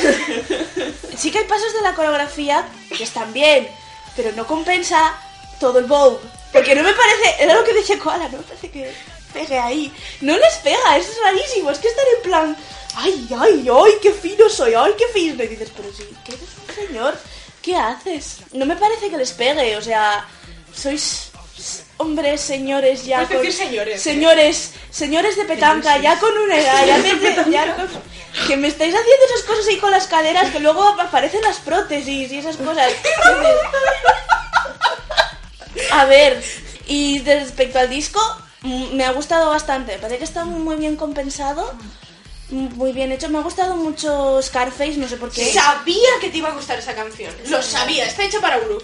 sí 1.18 1.30
que 1.32 1.38
hay 1.38 1.44
pasos 1.46 1.72
de 1.74 1.80
la 1.82 1.94
coreografía 1.94 2.64
que 2.96 3.02
están 3.04 3.32
bien, 3.32 3.68
pero 4.14 4.30
no 4.32 4.46
compensa 4.46 5.14
todo 5.58 5.80
el 5.80 5.86
bow. 5.86 6.20
Porque 6.54 6.74
no 6.74 6.82
me 6.82 6.92
parece, 6.94 7.42
era 7.42 7.54
lo 7.54 7.64
que 7.64 7.74
decía 7.74 7.98
Koala, 7.98 8.28
no 8.30 8.38
me 8.38 8.44
parece 8.44 8.70
que 8.70 8.90
pegue 9.34 9.58
ahí. 9.58 9.92
No 10.22 10.34
les 10.38 10.54
pega, 10.62 10.96
eso 10.96 11.10
es 11.10 11.18
rarísimo. 11.22 11.70
Es 11.70 11.78
que 11.78 11.88
están 11.88 12.04
en 12.16 12.22
plan, 12.22 12.56
ay, 12.96 13.28
ay, 13.38 13.68
ay, 13.70 13.92
qué 14.00 14.12
fino 14.12 14.48
soy, 14.48 14.72
ay, 14.74 14.92
qué 14.96 15.06
fino. 15.12 15.42
Y 15.44 15.48
dices, 15.48 15.68
pero 15.76 15.92
sí, 15.92 16.08
que 16.24 16.32
eres 16.32 16.48
un 16.68 16.74
señor, 16.88 17.18
¿qué 17.60 17.76
haces? 17.76 18.36
No 18.52 18.64
me 18.64 18.76
parece 18.76 19.10
que 19.10 19.16
les 19.18 19.32
pegue, 19.32 19.76
o 19.76 19.82
sea, 19.82 20.26
sois 20.74 21.30
hombres, 21.96 22.40
señores, 22.40 23.04
ya 23.04 23.26
Puedes 23.26 23.42
decir 23.42 23.66
señores, 23.66 23.94
¿eh? 23.96 23.98
Señores, 23.98 24.70
señores 24.90 25.36
de 25.36 25.44
petanca, 25.44 25.98
ya 25.98 26.18
con 26.18 26.36
una 26.38 26.56
edad, 26.58 26.86
ya, 26.86 26.98
me- 26.98 27.50
ya 27.52 27.76
con- 27.76 27.88
que 28.48 28.56
me 28.56 28.66
estáis 28.68 28.92
haciendo 28.94 29.24
esas 29.26 29.42
cosas 29.46 29.66
ahí 29.68 29.78
con 29.78 29.90
las 29.92 30.08
caderas 30.08 30.50
que 30.50 30.58
luego 30.58 30.82
aparecen 30.88 31.40
las 31.42 31.58
prótesis 31.58 32.32
y 32.32 32.38
esas 32.38 32.56
cosas. 32.56 32.92
A 35.94 36.06
ver, 36.06 36.42
y 36.88 37.20
respecto 37.20 37.78
al 37.78 37.88
disco, 37.88 38.20
mm, 38.62 38.96
me 38.96 39.04
ha 39.04 39.12
gustado 39.12 39.50
bastante. 39.50 39.96
Parece 39.98 40.18
que 40.18 40.24
está 40.24 40.44
muy 40.44 40.74
bien 40.74 40.96
compensado, 40.96 41.72
muy 42.54 42.92
bien 42.92 43.12
hecho. 43.12 43.28
Me 43.28 43.38
ha 43.38 43.42
gustado 43.42 43.76
mucho 43.76 44.40
Scarface, 44.42 44.96
no 44.96 45.08
sé 45.08 45.16
por 45.16 45.30
qué. 45.30 45.52
Sabía 45.52 46.08
que 46.20 46.30
te 46.30 46.38
iba 46.38 46.48
a 46.48 46.52
gustar 46.54 46.78
esa 46.78 46.94
canción. 46.94 47.32
Lo 47.48 47.62
sabía, 47.62 48.06
está 48.06 48.24
hecha 48.24 48.40
para 48.40 48.58
Uru. 48.58 48.82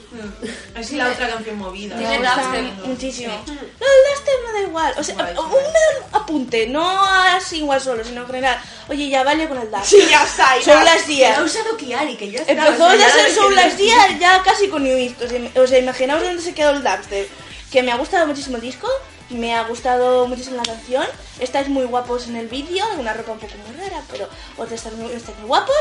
Es 0.77 0.93
la 0.93 1.09
otra 1.11 1.29
canción 1.29 1.57
movida. 1.59 1.97
Me 1.97 2.19
gusta 2.19 2.53
muchísimo. 2.85 3.33
No, 3.47 3.53
el 3.53 3.59
dubstep 3.59 4.47
me 4.47 4.53
da 4.53 4.61
igual. 4.69 4.95
O 4.99 5.03
sea, 5.05 5.15
Guay, 5.15 5.37
un 5.37 6.15
apunte, 6.21 6.67
no 6.67 7.03
así 7.05 7.59
igual 7.59 7.81
solo, 7.81 8.05
sino 8.05 8.23
en 8.23 8.27
general. 8.27 8.61
Oye, 8.89 9.09
ya 9.09 9.23
vale 9.25 9.49
con 9.49 9.59
el 9.59 9.71
dubstep. 9.71 10.01
Sí, 10.01 10.07
ya 10.11 10.25
está. 10.25 10.59
ya. 10.59 10.65
Son 10.65 10.85
las 10.85 11.03
Que 11.03 11.09
días. 11.13 11.39
ha 11.39 11.43
usado 11.43 11.77
Kiari, 11.77 12.17
que 12.17 12.31
ya 12.31 12.41
está. 12.41 12.53
Empezó 12.53 12.87
a 12.87 12.97
ya 12.97 13.11
ser 13.11 13.35
que- 13.35 13.55
Last 13.55 13.79
Year, 13.79 14.19
ya 14.19 14.43
casi 14.43 14.69
con 14.69 14.83
New 14.85 14.97
East. 14.97 15.23
O 15.57 15.67
sea, 15.67 15.79
imaginaos 15.79 16.23
dónde 16.23 16.43
se 16.43 16.55
quedó 16.55 16.71
el 16.71 16.83
dubstep. 16.83 17.29
Que 17.71 17.83
me 17.83 17.93
ha 17.93 17.97
gustado 17.97 18.27
muchísimo 18.27 18.57
el 18.57 18.63
disco, 18.63 18.89
me 19.31 19.55
ha 19.55 19.63
gustado 19.65 20.27
muchísimo 20.29 20.57
la 20.57 20.63
canción. 20.63 21.07
Estáis 21.39 21.69
muy 21.69 21.85
guapos 21.85 22.27
en 22.29 22.37
el 22.37 22.49
vídeo, 22.49 22.85
una 22.99 23.13
ropa 23.15 23.33
un 23.33 23.39
poco 23.39 23.55
muy 23.67 23.77
rara, 23.77 24.03
pero 24.11 24.29
otros 24.57 24.73
están 24.73 24.99
muy, 24.99 25.13
estáis 25.13 25.37
muy 25.39 25.47
guapos. 25.49 25.77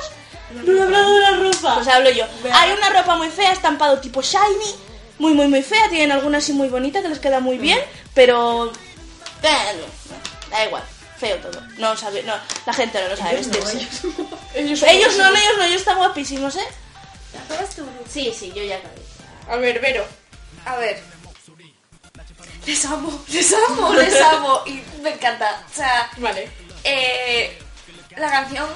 No 0.53 0.77
he 0.77 0.81
hablado 0.81 1.13
de 1.13 1.19
la 1.21 1.31
ropa. 1.31 1.75
Pues 1.75 1.87
hablo 1.87 2.09
yo. 2.09 2.25
Hay 2.53 2.71
una 2.71 2.89
ropa 2.89 3.15
muy 3.15 3.29
fea, 3.29 3.51
estampado 3.51 3.99
tipo 3.99 4.21
shiny, 4.21 4.75
muy, 5.19 5.33
muy, 5.33 5.47
muy 5.47 5.61
fea. 5.63 5.89
Tienen 5.89 6.11
alguna 6.11 6.39
así 6.39 6.53
muy 6.53 6.69
bonita 6.69 7.01
que 7.01 7.09
les 7.09 7.19
queda 7.19 7.39
muy 7.39 7.57
bien, 7.57 7.79
pero. 8.13 8.71
eh, 9.43 9.85
Da 10.49 10.65
igual, 10.65 10.83
feo 11.19 11.37
todo. 11.37 11.61
No 11.77 11.95
sabe, 11.95 12.23
no, 12.23 12.33
la 12.65 12.73
gente 12.73 12.99
no 13.01 13.09
lo 13.09 13.15
sabe 13.17 13.35
vestirse. 13.35 13.87
Ellos, 14.55 14.81
Ellos 14.83 15.15
no, 15.17 15.29
no, 15.29 15.37
ellos 15.37 15.57
no, 15.57 15.63
ellos 15.63 15.81
están 15.81 15.97
guapísimos, 15.97 16.55
¿eh? 16.55 16.65
¿Acabas 17.45 17.75
tú? 17.75 17.85
Sí, 18.11 18.33
sí, 18.37 18.51
yo 18.55 18.63
ya 18.63 18.77
acabé. 18.77 19.01
A 19.47 19.55
ver, 19.57 19.79
Vero. 19.79 20.03
A 20.65 20.75
ver. 20.77 20.99
Les 22.65 22.85
amo, 22.85 23.23
les 23.29 23.53
amo, 23.53 23.93
les 23.93 24.21
amo. 24.21 24.61
Y 24.65 24.81
me 25.01 25.11
encanta. 25.13 25.63
O 25.71 25.75
sea, 25.75 26.09
Vale. 26.17 26.49
eh, 26.83 27.57
la 28.17 28.29
canción 28.29 28.67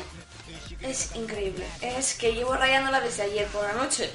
es 0.82 1.16
increíble. 1.16 1.66
Es 1.82 2.16
que 2.16 2.34
llevo 2.34 2.54
rayándola 2.56 3.02
desde 3.02 3.24
ayer 3.24 3.48
por 3.48 3.64
la 3.64 3.74
noche. 3.74 4.10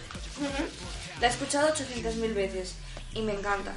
La 1.21 1.27
he 1.29 1.31
escuchado 1.31 1.69
800.000 1.75 2.35
veces 2.35 2.75
y 3.15 3.23
me 3.23 3.33
encanta. 3.35 3.73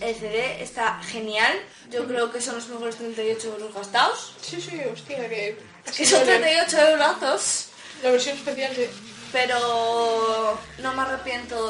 El 0.00 0.14
CD 0.14 0.62
está 0.62 1.00
genial. 1.02 1.52
Yo 1.90 2.06
creo 2.06 2.30
que 2.30 2.40
son 2.40 2.56
los 2.56 2.68
mejores 2.68 2.96
38 2.96 3.48
euros 3.54 3.74
gastados. 3.74 4.34
Sí, 4.40 4.60
sí, 4.60 4.80
hostia, 4.92 5.28
que... 5.28 5.58
Que 5.96 6.06
son 6.06 6.24
38 6.24 6.78
euros. 6.90 7.66
La 8.02 8.10
versión 8.10 8.36
especial 8.36 8.74
de... 8.76 8.90
pero 9.32 10.58
no 10.78 10.92
me 10.94 11.02
arrepiento 11.02 11.68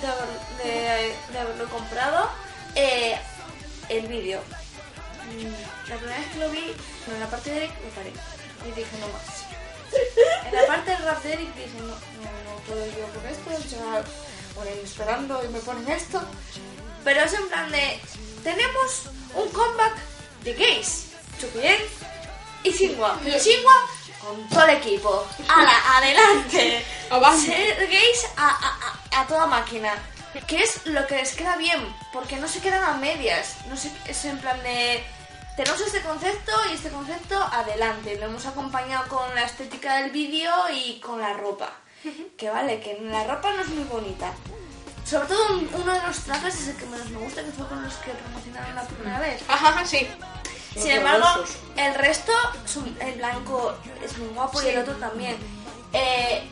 de, 0.00 0.06
haber- 0.06 0.64
de- 0.64 1.14
de 1.32 1.38
haberlo 1.38 1.68
comprado. 1.68 2.28
Eh, 2.80 3.18
el 3.88 4.06
vídeo. 4.06 4.40
Mm, 5.32 5.88
La 5.90 5.96
primera 5.96 6.18
vez 6.18 6.28
que 6.32 6.38
lo 6.38 6.50
vi, 6.50 6.74
no, 7.06 7.14
en 7.14 7.20
la 7.20 7.26
parte 7.26 7.50
de 7.50 7.56
Eric 7.64 7.72
me 7.84 7.90
paré 7.90 8.12
y 8.66 8.70
dije 8.72 8.96
no 9.00 9.08
más. 9.08 10.46
En 10.46 10.54
la 10.54 10.66
parte 10.66 10.90
del 10.90 11.02
rap 11.02 11.22
de 11.22 11.32
Eric 11.32 11.54
dije 11.54 11.70
no, 11.80 11.86
no, 11.86 11.92
no 12.44 12.56
puedo 12.66 12.86
yo 12.86 13.06
con 13.12 13.26
esto, 13.26 13.68
ya 13.68 14.02
voy 14.54 14.68
esperando 14.84 15.44
y 15.44 15.48
me 15.48 15.58
ponen 15.60 15.88
esto. 15.90 16.22
Pero 17.04 17.20
es 17.20 17.32
en 17.32 17.48
plan 17.48 17.70
de, 17.72 18.00
tenemos 18.44 19.02
un 19.34 19.48
comeback 19.50 19.96
de 20.44 20.54
gays, 20.54 21.06
Chupien 21.40 21.78
y 22.62 22.72
Chingua. 22.76 23.18
Chingua 23.42 23.74
con 24.20 24.48
todo 24.50 24.64
el 24.66 24.76
equipo. 24.76 25.26
¡Hala, 25.48 25.96
adelante! 25.98 26.84
Ser 27.44 27.86
gays 27.88 28.24
a, 28.36 28.48
a- 28.48 28.78
a- 29.18 29.20
a 29.22 29.26
toda 29.26 29.46
máquina. 29.46 29.92
Que 30.46 30.62
es 30.62 30.86
lo 30.86 31.06
que 31.06 31.16
les 31.16 31.34
queda 31.34 31.56
bien, 31.56 31.80
porque 32.12 32.36
no 32.36 32.48
se 32.48 32.60
quedan 32.60 32.82
a 32.84 32.96
medias. 32.98 33.56
No 33.68 33.76
se, 33.76 33.90
es 34.06 34.24
en 34.24 34.38
plan 34.38 34.62
de. 34.62 35.02
Tenemos 35.56 35.80
este 35.80 36.00
concepto 36.02 36.52
y 36.70 36.74
este 36.74 36.90
concepto 36.90 37.36
adelante. 37.42 38.16
Lo 38.18 38.26
hemos 38.26 38.46
acompañado 38.46 39.08
con 39.08 39.34
la 39.34 39.42
estética 39.44 39.96
del 39.96 40.10
vídeo 40.10 40.52
y 40.72 41.00
con 41.00 41.20
la 41.20 41.32
ropa. 41.32 41.72
Que 42.36 42.48
vale, 42.48 42.78
que 42.80 42.98
la 43.02 43.24
ropa 43.24 43.52
no 43.52 43.62
es 43.62 43.68
muy 43.68 43.84
bonita. 43.84 44.32
Sobre 45.04 45.26
todo 45.26 45.54
un- 45.54 45.68
uno 45.74 45.92
de 45.94 46.02
los 46.06 46.18
trajes 46.20 46.54
es 46.54 46.68
el 46.68 46.76
que 46.76 46.86
menos 46.86 47.08
me 47.10 47.18
gusta, 47.18 47.42
que 47.42 47.50
fue 47.50 47.66
con 47.66 47.82
los 47.82 47.94
que 47.94 48.10
promocionaron 48.12 48.74
la 48.76 48.82
primera 48.82 49.18
vez. 49.18 49.42
Ajá, 49.48 49.84
sí. 49.84 50.06
Sin 50.74 50.90
embargo, 50.92 51.26
el 51.76 51.94
resto, 51.94 52.32
el 53.00 53.14
blanco 53.14 53.74
es 54.04 54.16
muy 54.18 54.28
guapo 54.28 54.62
y 54.62 54.68
el 54.68 54.78
otro 54.78 54.94
también. 54.96 55.36
Eh, 55.92 56.48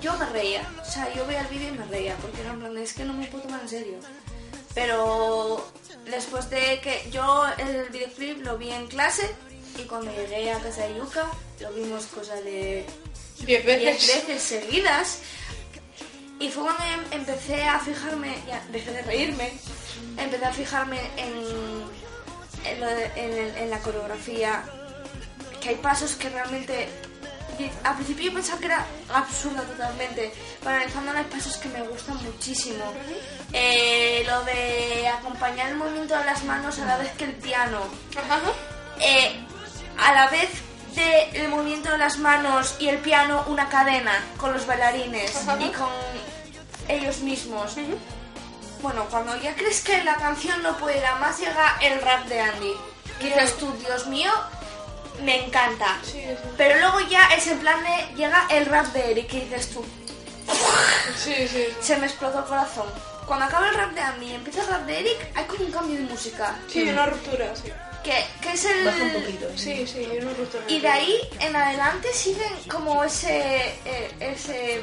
yo 0.00 0.16
me 0.18 0.26
reía, 0.26 0.68
o 0.80 0.84
sea, 0.84 1.12
yo 1.14 1.26
veía 1.26 1.40
el 1.42 1.46
vídeo 1.48 1.68
y 1.74 1.78
me 1.78 1.84
reía, 1.86 2.16
porque 2.16 2.40
era 2.40 2.50
en 2.52 2.60
plan, 2.60 2.76
es 2.78 2.92
que 2.94 3.04
no 3.04 3.12
me 3.12 3.26
puedo 3.26 3.44
tomar 3.44 3.60
en 3.62 3.68
serio. 3.68 3.98
Pero 4.74 5.66
después 6.04 6.48
de 6.50 6.80
que 6.80 7.08
yo 7.10 7.44
el 7.58 7.88
videoclip 7.90 8.44
lo 8.44 8.58
vi 8.58 8.70
en 8.70 8.86
clase 8.86 9.34
y 9.78 9.82
cuando 9.82 10.10
llegué 10.12 10.52
a 10.52 10.58
casa 10.60 10.84
de 10.86 10.96
Yuka 10.96 11.26
lo 11.60 11.72
vimos 11.72 12.06
cosa 12.06 12.34
de 12.36 12.84
Diez 13.40 13.64
10 13.64 13.66
veces. 13.66 14.14
veces 14.26 14.42
seguidas. 14.42 15.18
Y 16.40 16.48
fue 16.50 16.62
cuando 16.64 16.84
em- 16.84 17.12
empecé 17.20 17.64
a 17.64 17.80
fijarme, 17.80 18.36
ya 18.46 18.64
dejé 18.70 18.92
de 18.92 19.02
reírme, 19.02 19.52
empecé 20.16 20.44
a 20.44 20.52
fijarme 20.52 21.00
en, 21.16 21.32
en, 22.64 22.80
lo 22.80 22.86
de- 22.86 23.10
en 23.16 23.32
el- 23.32 23.56
en 23.56 23.70
la 23.70 23.80
coreografía, 23.80 24.64
que 25.60 25.70
hay 25.70 25.76
pasos 25.76 26.14
que 26.14 26.28
realmente... 26.28 26.88
y 27.58 27.70
Al 27.84 27.94
principio 27.94 28.26
yo 28.26 28.34
pensaba 28.34 28.58
que 28.58 28.66
era 28.66 28.86
absurda 29.12 29.62
totalmente, 29.62 30.32
pero 30.60 30.70
analizándola 30.70 31.20
hay 31.20 31.24
pasos 31.26 31.56
que 31.56 31.68
me 31.68 31.82
gustan 31.82 32.22
muchísimo. 32.22 32.84
Eh, 33.52 34.24
lo 34.26 34.44
de 34.44 35.08
acompañar 35.08 35.70
el 35.70 35.76
movimiento 35.76 36.16
de 36.16 36.24
las 36.24 36.44
manos 36.44 36.78
a 36.78 36.86
la 36.86 36.98
vez 36.98 37.10
que 37.12 37.24
el 37.24 37.34
piano 37.34 37.80
eh, 39.00 39.40
a 39.96 40.12
la 40.12 40.28
vez 40.28 40.48
del 40.94 41.48
movimiento 41.48 41.90
de 41.90 41.98
las 41.98 42.18
manos 42.18 42.76
y 42.78 42.88
el 42.88 42.98
piano 42.98 43.44
una 43.48 43.68
cadena 43.68 44.12
con 44.36 44.52
los 44.52 44.66
bailarines 44.66 45.32
y 45.60 45.68
con 45.70 45.88
ellos 46.88 47.20
mismos. 47.20 47.76
Bueno, 48.82 49.06
cuando 49.10 49.36
ya 49.40 49.54
crees 49.54 49.82
que 49.82 50.02
la 50.04 50.14
canción 50.16 50.62
no 50.62 50.76
puede 50.76 50.98
ir 50.98 51.06
a 51.06 51.16
más, 51.16 51.38
llega 51.38 51.76
el 51.80 52.00
rap 52.00 52.26
de 52.26 52.40
Andy. 52.40 52.72
Que 53.20 53.26
dices 53.26 53.56
tú, 53.58 53.72
Dios 53.84 54.06
mío, 54.06 54.30
me 55.22 55.44
encanta. 55.46 55.98
Sí, 56.02 56.20
sí. 56.22 56.36
Pero 56.56 56.78
luego 56.80 57.00
ya 57.08 57.26
es 57.28 57.46
en 57.46 57.58
plan 57.58 57.78
de, 57.82 58.14
llega 58.16 58.46
el 58.50 58.66
rap 58.66 58.86
de 58.92 59.10
Eric 59.12 59.32
y 59.34 59.40
dices 59.40 59.70
tú, 59.70 59.84
Sí, 61.16 61.46
sí. 61.48 61.66
se 61.80 61.96
me 61.96 62.06
explotó 62.06 62.38
el 62.40 62.44
corazón. 62.44 62.86
Cuando 63.26 63.44
acaba 63.44 63.68
el 63.68 63.74
rap 63.74 63.92
de 63.92 64.00
Andy 64.00 64.26
y 64.26 64.34
empieza 64.34 64.62
el 64.62 64.68
rap 64.68 64.86
de 64.86 65.00
Eric, 65.00 65.32
hay 65.34 65.44
como 65.44 65.64
un 65.66 65.70
cambio 65.72 65.96
de 65.98 66.04
música. 66.04 66.56
Sí, 66.68 66.82
una 66.88 67.06
ruptura, 67.06 67.54
sí. 67.54 67.70
Que, 68.02 68.24
que 68.40 68.52
es 68.54 68.64
el... 68.64 68.84
Baja 68.86 69.02
un 69.04 69.12
poquito. 69.12 69.46
Sí, 69.56 69.86
sí, 69.86 70.08
una 70.22 70.30
ruptura. 70.32 70.64
Y 70.68 70.80
de 70.80 70.88
ahí 70.88 71.20
en 71.40 71.54
adelante 71.54 72.08
siguen 72.14 72.52
como 72.70 73.04
ese. 73.04 73.74
eh, 73.84 74.10
ese. 74.20 74.80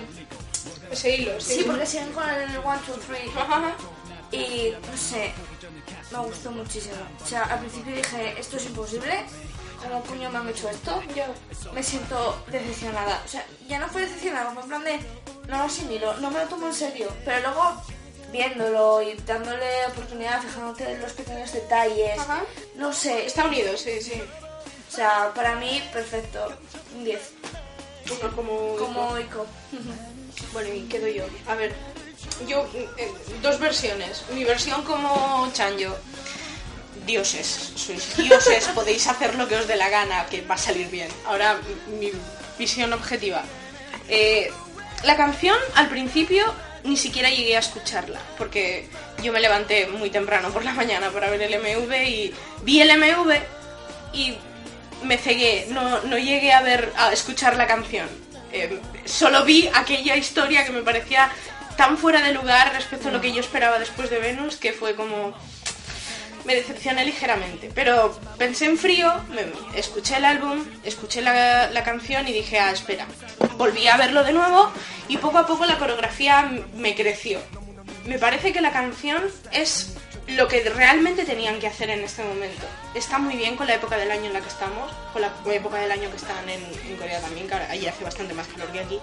ese 0.91 1.09
hilo. 1.15 1.39
Sí, 1.41 1.63
porque 1.65 1.85
siguen 1.87 2.11
con 2.11 2.29
el 2.29 2.49
1, 2.59 2.81
2, 2.87 2.99
3. 3.07 3.19
Ajá. 3.37 3.73
Y 4.31 4.73
no 4.91 4.97
sé, 4.97 5.31
me 6.11 6.19
gustó 6.19 6.51
muchísimo. 6.51 6.95
O 7.23 7.27
sea, 7.27 7.43
al 7.43 7.59
principio 7.59 7.95
dije, 7.95 8.35
esto 8.37 8.57
es 8.57 8.65
imposible. 8.65 9.23
¿Cómo 9.87 10.03
coño 10.03 10.29
me 10.31 10.37
han 10.39 10.49
hecho 10.49 10.69
esto? 10.69 11.01
Ya. 11.15 11.27
Me 11.73 11.83
siento 11.83 12.43
decepcionada. 12.51 13.21
O 13.23 13.27
sea, 13.27 13.45
ya 13.67 13.79
no 13.79 13.87
fue 13.87 14.01
decepcionada, 14.01 14.47
como 14.47 14.61
en 14.61 14.67
plan 14.67 14.83
de, 14.83 14.99
no 15.47 15.57
lo 15.57 15.63
asimilo, 15.63 16.13
no 16.17 16.31
me 16.31 16.39
lo 16.39 16.47
tomo 16.47 16.67
en 16.67 16.73
serio. 16.73 17.07
Pero 17.23 17.41
luego, 17.41 17.81
viéndolo 18.31 19.01
y 19.01 19.13
dándole 19.25 19.85
oportunidad, 19.87 20.41
fijándote 20.41 20.91
en 20.91 21.01
los 21.01 21.13
pequeños 21.13 21.53
detalles, 21.53 22.19
Ajá. 22.19 22.43
no 22.75 22.91
sé. 22.93 23.25
Está 23.25 23.45
unido, 23.45 23.77
sí, 23.77 24.01
sí. 24.01 24.21
O 24.89 24.95
sea, 24.95 25.31
para 25.33 25.55
mí, 25.55 25.81
perfecto. 25.93 26.51
Un 26.95 27.03
10. 27.03 27.33
Uno 28.21 28.35
como... 28.35 28.75
Como 28.77 29.19
Ico. 29.19 29.45
Bueno, 30.51 30.73
y 30.73 30.81
quedo 30.83 31.07
yo. 31.07 31.23
A 31.47 31.55
ver, 31.55 31.73
yo, 32.47 32.65
eh, 32.73 33.11
dos 33.41 33.59
versiones. 33.59 34.23
Mi 34.33 34.43
versión 34.43 34.83
como 34.83 35.49
Chanjo. 35.53 35.95
Dioses, 37.05 37.73
sois 37.75 38.17
dioses, 38.17 38.67
podéis 38.73 39.05
hacer 39.07 39.35
lo 39.35 39.47
que 39.47 39.55
os 39.55 39.67
dé 39.67 39.75
la 39.75 39.89
gana, 39.89 40.25
que 40.25 40.41
va 40.41 40.55
a 40.55 40.57
salir 40.57 40.89
bien. 40.89 41.09
Ahora, 41.25 41.59
mi 41.99 42.11
visión 42.57 42.93
objetiva. 42.93 43.43
Eh, 44.07 44.51
la 45.03 45.15
canción, 45.15 45.57
al 45.75 45.87
principio, 45.87 46.43
ni 46.83 46.97
siquiera 46.97 47.29
llegué 47.29 47.55
a 47.57 47.59
escucharla, 47.59 48.19
porque 48.37 48.87
yo 49.21 49.31
me 49.31 49.39
levanté 49.39 49.87
muy 49.87 50.09
temprano 50.09 50.49
por 50.49 50.63
la 50.63 50.73
mañana 50.73 51.09
para 51.11 51.29
ver 51.29 51.41
el 51.41 51.59
MV 51.59 51.93
y 52.07 52.33
vi 52.63 52.81
el 52.81 52.97
MV 52.97 53.33
y 54.13 54.35
me 55.03 55.17
cegué, 55.17 55.67
no, 55.69 56.01
no 56.01 56.17
llegué 56.17 56.53
a 56.53 56.61
ver, 56.61 56.91
a 56.97 57.11
escuchar 57.11 57.57
la 57.57 57.67
canción. 57.67 58.07
Eh, 58.51 58.79
solo 59.05 59.43
vi 59.43 59.69
aquella 59.73 60.15
historia 60.15 60.65
que 60.65 60.71
me 60.71 60.81
parecía 60.81 61.29
tan 61.75 61.97
fuera 61.97 62.21
de 62.21 62.31
lugar 62.31 62.71
respecto 62.73 63.09
a 63.09 63.11
lo 63.11 63.21
que 63.21 63.33
yo 63.33 63.41
esperaba 63.41 63.79
después 63.79 64.09
de 64.09 64.19
Venus, 64.19 64.55
que 64.55 64.73
fue 64.73 64.95
como... 64.95 65.35
Me 66.45 66.55
decepcioné 66.55 67.05
ligeramente, 67.05 67.71
pero 67.73 68.17
pensé 68.37 68.65
en 68.65 68.77
frío, 68.77 69.11
escuché 69.75 70.17
el 70.17 70.25
álbum, 70.25 70.63
escuché 70.83 71.21
la, 71.21 71.71
la 71.71 71.83
canción 71.83 72.27
y 72.27 72.33
dije, 72.33 72.59
ah, 72.59 72.71
espera. 72.71 73.07
Volví 73.57 73.87
a 73.87 73.97
verlo 73.97 74.23
de 74.23 74.33
nuevo 74.33 74.71
y 75.07 75.17
poco 75.17 75.39
a 75.39 75.47
poco 75.47 75.65
la 75.65 75.77
coreografía 75.77 76.51
me 76.75 76.95
creció. 76.95 77.39
Me 78.05 78.19
parece 78.19 78.53
que 78.53 78.61
la 78.61 78.71
canción 78.71 79.23
es 79.51 79.95
lo 80.27 80.47
que 80.47 80.63
realmente 80.69 81.23
tenían 81.23 81.59
que 81.59 81.67
hacer 81.67 81.89
en 81.89 82.03
este 82.03 82.23
momento. 82.23 82.65
Está 82.93 83.19
muy 83.19 83.35
bien 83.35 83.55
con 83.55 83.67
la 83.67 83.75
época 83.75 83.97
del 83.97 84.11
año 84.11 84.25
en 84.25 84.33
la 84.33 84.41
que 84.41 84.47
estamos, 84.47 84.91
con 85.13 85.21
la 85.21 85.31
época 85.53 85.77
del 85.77 85.91
año 85.91 86.09
que 86.09 86.17
están 86.17 86.49
en, 86.49 86.63
Corea 86.97 87.19
también, 87.21 87.47
que 87.47 87.53
ahora 87.53 87.69
hace 87.71 88.03
bastante 88.03 88.33
más 88.33 88.47
calor 88.47 88.71
que 88.71 88.79
aquí. 88.79 88.99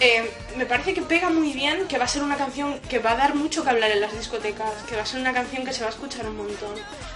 Eh, 0.00 0.30
me 0.56 0.64
parece 0.64 0.94
que 0.94 1.02
pega 1.02 1.28
muy 1.28 1.52
bien, 1.52 1.88
que 1.88 1.98
va 1.98 2.04
a 2.04 2.08
ser 2.08 2.22
una 2.22 2.36
canción 2.36 2.78
que 2.88 3.00
va 3.00 3.12
a 3.12 3.16
dar 3.16 3.34
mucho 3.34 3.64
que 3.64 3.70
hablar 3.70 3.90
en 3.90 4.00
las 4.00 4.16
discotecas, 4.16 4.70
que 4.88 4.94
va 4.94 5.02
a 5.02 5.06
ser 5.06 5.20
una 5.20 5.32
canción 5.32 5.64
que 5.64 5.72
se 5.72 5.80
va 5.80 5.88
a 5.88 5.90
escuchar 5.90 6.26
un 6.26 6.36
montón. 6.36 6.74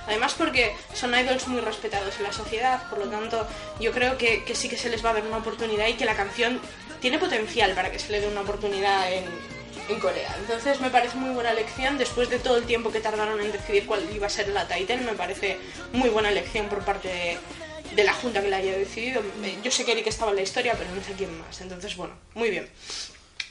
Además 0.09 0.35
porque 0.37 0.74
son 0.93 1.16
idols 1.16 1.47
muy 1.47 1.61
respetados 1.61 2.16
en 2.16 2.24
la 2.24 2.33
sociedad, 2.33 2.89
por 2.91 2.99
lo 2.99 3.07
tanto 3.07 3.47
yo 3.78 3.93
creo 3.93 4.18
que, 4.18 4.43
que 4.45 4.57
sí 4.57 4.68
que 4.68 4.76
se 4.76 4.91
les 4.91 5.05
va 5.05 5.11
a 5.11 5.14
dar 5.14 5.22
una 5.24 5.37
oportunidad 5.37 5.87
y 5.87 5.95
que 5.95 6.05
la 6.05 6.16
canción 6.16 6.61
tiene 7.01 7.18
potencial 7.18 7.72
para 7.72 7.93
que 7.93 8.01
se 8.01 8.11
le 8.11 8.20
dé 8.20 8.26
una 8.26 8.41
oportunidad 8.41 9.12
en, 9.12 9.24
en 9.89 10.01
Corea. 10.01 10.35
Entonces 10.41 10.80
me 10.80 10.91
parece 10.91 11.16
muy 11.16 11.30
buena 11.30 11.53
elección, 11.53 11.99
después 11.99 12.30
de 12.30 12.41
todo 12.41 12.57
el 12.57 12.64
tiempo 12.64 12.91
que 12.91 12.99
tardaron 12.99 13.41
en 13.41 13.53
decidir 13.53 13.87
cuál 13.87 14.03
iba 14.12 14.26
a 14.26 14.30
ser 14.30 14.49
la 14.49 14.66
title, 14.66 14.99
me 14.99 15.12
parece 15.12 15.57
muy 15.93 16.09
buena 16.09 16.30
elección 16.30 16.66
por 16.66 16.85
parte 16.85 17.09
de, 17.09 17.39
de 17.95 18.05
la 18.05 18.12
junta 18.12 18.40
que 18.43 18.49
la 18.49 18.59
haya 18.59 18.72
decidido. 18.76 19.22
Yo 19.62 19.70
sé 19.70 19.84
que 19.84 19.93
Eric 19.93 20.07
estaba 20.07 20.30
en 20.30 20.36
la 20.36 20.43
historia, 20.43 20.74
pero 20.78 20.90
no 20.95 21.03
sé 21.03 21.12
quién 21.12 21.38
más. 21.40 21.61
Entonces, 21.61 21.97
bueno, 21.97 22.14
muy 22.34 22.51
bien. 22.51 22.68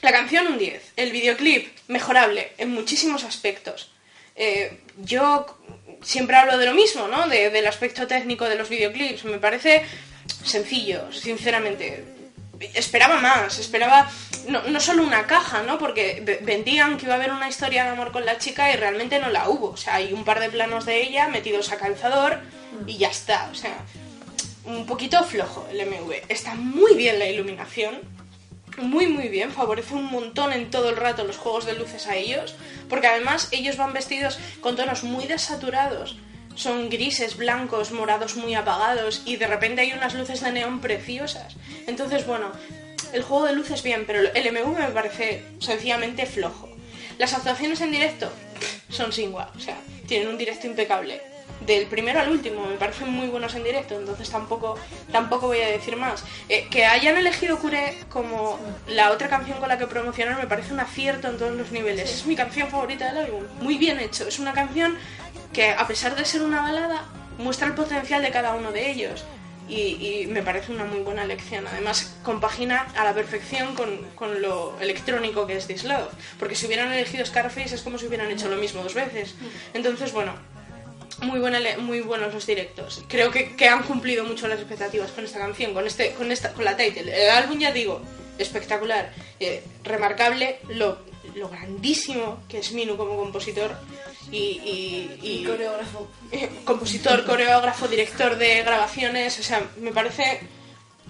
La 0.00 0.12
canción 0.12 0.46
un 0.48 0.58
10. 0.58 0.92
El 0.96 1.12
videoclip 1.12 1.76
mejorable 1.88 2.52
en 2.58 2.70
muchísimos 2.70 3.24
aspectos. 3.24 3.90
Eh, 4.34 4.80
yo 4.98 5.46
siempre 6.02 6.36
hablo 6.36 6.58
de 6.58 6.66
lo 6.66 6.74
mismo, 6.74 7.06
¿no? 7.06 7.28
De- 7.28 7.50
del 7.50 7.66
aspecto 7.66 8.06
técnico 8.06 8.48
de 8.48 8.56
los 8.56 8.68
videoclips. 8.68 9.24
Me 9.24 9.38
parece 9.38 9.84
sencillo, 10.44 11.12
sinceramente. 11.12 12.04
Esperaba 12.74 13.20
más, 13.20 13.58
esperaba 13.58 14.08
no, 14.48 14.62
no 14.62 14.80
solo 14.80 15.02
una 15.02 15.26
caja, 15.26 15.62
¿no? 15.62 15.78
Porque 15.78 16.20
ve- 16.24 16.38
vendían 16.42 16.96
que 16.96 17.04
iba 17.06 17.14
a 17.14 17.16
haber 17.16 17.32
una 17.32 17.48
historia 17.48 17.84
de 17.84 17.90
amor 17.90 18.12
con 18.12 18.24
la 18.24 18.38
chica 18.38 18.72
y 18.72 18.76
realmente 18.76 19.18
no 19.18 19.30
la 19.30 19.48
hubo. 19.48 19.70
O 19.70 19.76
sea, 19.76 19.96
hay 19.96 20.12
un 20.12 20.24
par 20.24 20.40
de 20.40 20.48
planos 20.48 20.84
de 20.86 21.00
ella 21.02 21.28
metidos 21.28 21.70
a 21.72 21.76
calzador 21.76 22.38
y 22.86 22.98
ya 22.98 23.08
está. 23.08 23.48
O 23.50 23.54
sea, 23.54 23.76
un 24.64 24.86
poquito 24.86 25.22
flojo 25.24 25.66
el 25.70 25.86
MV. 25.86 26.12
Está 26.28 26.54
muy 26.54 26.94
bien 26.94 27.18
la 27.18 27.28
iluminación, 27.28 28.00
muy 28.78 29.06
muy 29.06 29.28
bien, 29.28 29.50
favorece 29.50 29.94
un 29.94 30.10
montón 30.10 30.52
en 30.52 30.70
todo 30.70 30.90
el 30.90 30.96
rato 30.96 31.24
los 31.24 31.36
juegos 31.36 31.66
de 31.66 31.74
luces 31.74 32.06
a 32.06 32.16
ellos, 32.16 32.54
porque 32.88 33.06
además 33.06 33.48
ellos 33.52 33.76
van 33.76 33.92
vestidos 33.92 34.38
con 34.60 34.76
tonos 34.76 35.04
muy 35.04 35.26
desaturados. 35.26 36.16
Son 36.54 36.90
grises, 36.90 37.36
blancos, 37.36 37.92
morados 37.92 38.36
muy 38.36 38.54
apagados 38.54 39.22
y 39.24 39.36
de 39.36 39.46
repente 39.46 39.80
hay 39.82 39.92
unas 39.92 40.14
luces 40.14 40.42
de 40.42 40.52
neón 40.52 40.80
preciosas. 40.80 41.56
Entonces, 41.86 42.26
bueno, 42.26 42.52
el 43.12 43.22
juego 43.22 43.46
de 43.46 43.54
luces 43.54 43.82
bien, 43.82 44.04
pero 44.06 44.20
el 44.32 44.52
MV 44.52 44.78
me 44.78 44.88
parece 44.88 45.44
sencillamente 45.60 46.26
flojo. 46.26 46.68
Las 47.18 47.34
actuaciones 47.34 47.80
en 47.80 47.92
directo 47.92 48.30
son 48.88 49.12
Singwa, 49.12 49.50
o 49.54 49.60
sea, 49.60 49.78
tienen 50.06 50.28
un 50.28 50.38
directo 50.38 50.66
impecable. 50.66 51.31
Del 51.66 51.86
primero 51.86 52.18
al 52.18 52.28
último 52.28 52.66
me 52.66 52.76
parecen 52.76 53.08
muy 53.08 53.28
buenos 53.28 53.54
en 53.54 53.62
directo, 53.62 53.94
entonces 53.94 54.28
tampoco, 54.28 54.76
tampoco 55.12 55.46
voy 55.46 55.60
a 55.60 55.68
decir 55.68 55.96
más. 55.96 56.24
Eh, 56.48 56.66
que 56.68 56.84
hayan 56.84 57.16
elegido 57.16 57.58
Cure 57.58 57.98
como 58.08 58.58
la 58.88 59.12
otra 59.12 59.28
canción 59.28 59.58
con 59.58 59.68
la 59.68 59.78
que 59.78 59.86
promocionar 59.86 60.36
me 60.38 60.48
parece 60.48 60.72
un 60.72 60.80
acierto 60.80 61.28
en 61.28 61.38
todos 61.38 61.54
los 61.54 61.70
niveles. 61.70 62.10
Es 62.10 62.26
mi 62.26 62.34
canción 62.34 62.68
favorita 62.68 63.12
del 63.12 63.26
álbum, 63.26 63.44
muy 63.60 63.78
bien 63.78 64.00
hecho. 64.00 64.26
Es 64.26 64.40
una 64.40 64.52
canción 64.52 64.98
que 65.52 65.70
a 65.70 65.86
pesar 65.86 66.16
de 66.16 66.24
ser 66.24 66.42
una 66.42 66.62
balada, 66.62 67.04
muestra 67.38 67.68
el 67.68 67.74
potencial 67.74 68.22
de 68.22 68.30
cada 68.30 68.54
uno 68.54 68.72
de 68.72 68.90
ellos. 68.90 69.24
Y, 69.68 70.22
y 70.22 70.26
me 70.26 70.42
parece 70.42 70.72
una 70.72 70.84
muy 70.84 71.00
buena 71.00 71.22
elección. 71.22 71.66
Además, 71.66 72.16
compagina 72.24 72.88
a 72.96 73.04
la 73.04 73.14
perfección 73.14 73.74
con, 73.74 73.98
con 74.16 74.42
lo 74.42 74.76
electrónico 74.80 75.46
que 75.46 75.56
es 75.56 75.66
This 75.66 75.84
Love. 75.84 76.10
Porque 76.38 76.56
si 76.56 76.66
hubieran 76.66 76.92
elegido 76.92 77.24
Scarface 77.24 77.74
es 77.76 77.80
como 77.82 77.96
si 77.96 78.06
hubieran 78.06 78.30
hecho 78.30 78.48
lo 78.48 78.56
mismo 78.56 78.82
dos 78.82 78.94
veces. 78.94 79.34
Entonces, 79.72 80.12
bueno, 80.12 80.34
muy, 81.22 81.40
buena, 81.40 81.60
muy 81.78 82.00
buenos 82.00 82.32
los 82.34 82.46
directos. 82.46 83.02
Creo 83.08 83.30
que, 83.30 83.54
que 83.56 83.68
han 83.68 83.82
cumplido 83.84 84.24
mucho 84.24 84.48
las 84.48 84.58
expectativas 84.58 85.10
con 85.12 85.24
esta 85.24 85.38
canción, 85.38 85.72
con, 85.74 85.86
este, 85.86 86.12
con, 86.12 86.30
esta, 86.32 86.52
con 86.52 86.64
la 86.64 86.76
title. 86.76 87.24
El 87.24 87.30
álbum, 87.30 87.58
ya 87.58 87.72
digo, 87.72 88.00
espectacular, 88.38 89.12
eh, 89.40 89.62
remarcable, 89.84 90.58
lo, 90.68 90.98
lo 91.34 91.48
grandísimo 91.48 92.42
que 92.48 92.58
es 92.58 92.72
Minu 92.72 92.96
como 92.96 93.16
compositor 93.16 93.76
y, 94.30 94.36
y- 94.36 95.18
y- 95.22 95.44
Coreógrafo. 95.44 96.08
eh, 96.30 96.48
compositor, 96.64 97.24
coreógrafo, 97.24 97.88
director 97.88 98.36
de 98.36 98.62
grabaciones, 98.62 99.38
o 99.38 99.42
sea, 99.42 99.62
me 99.78 99.92
parece 99.92 100.40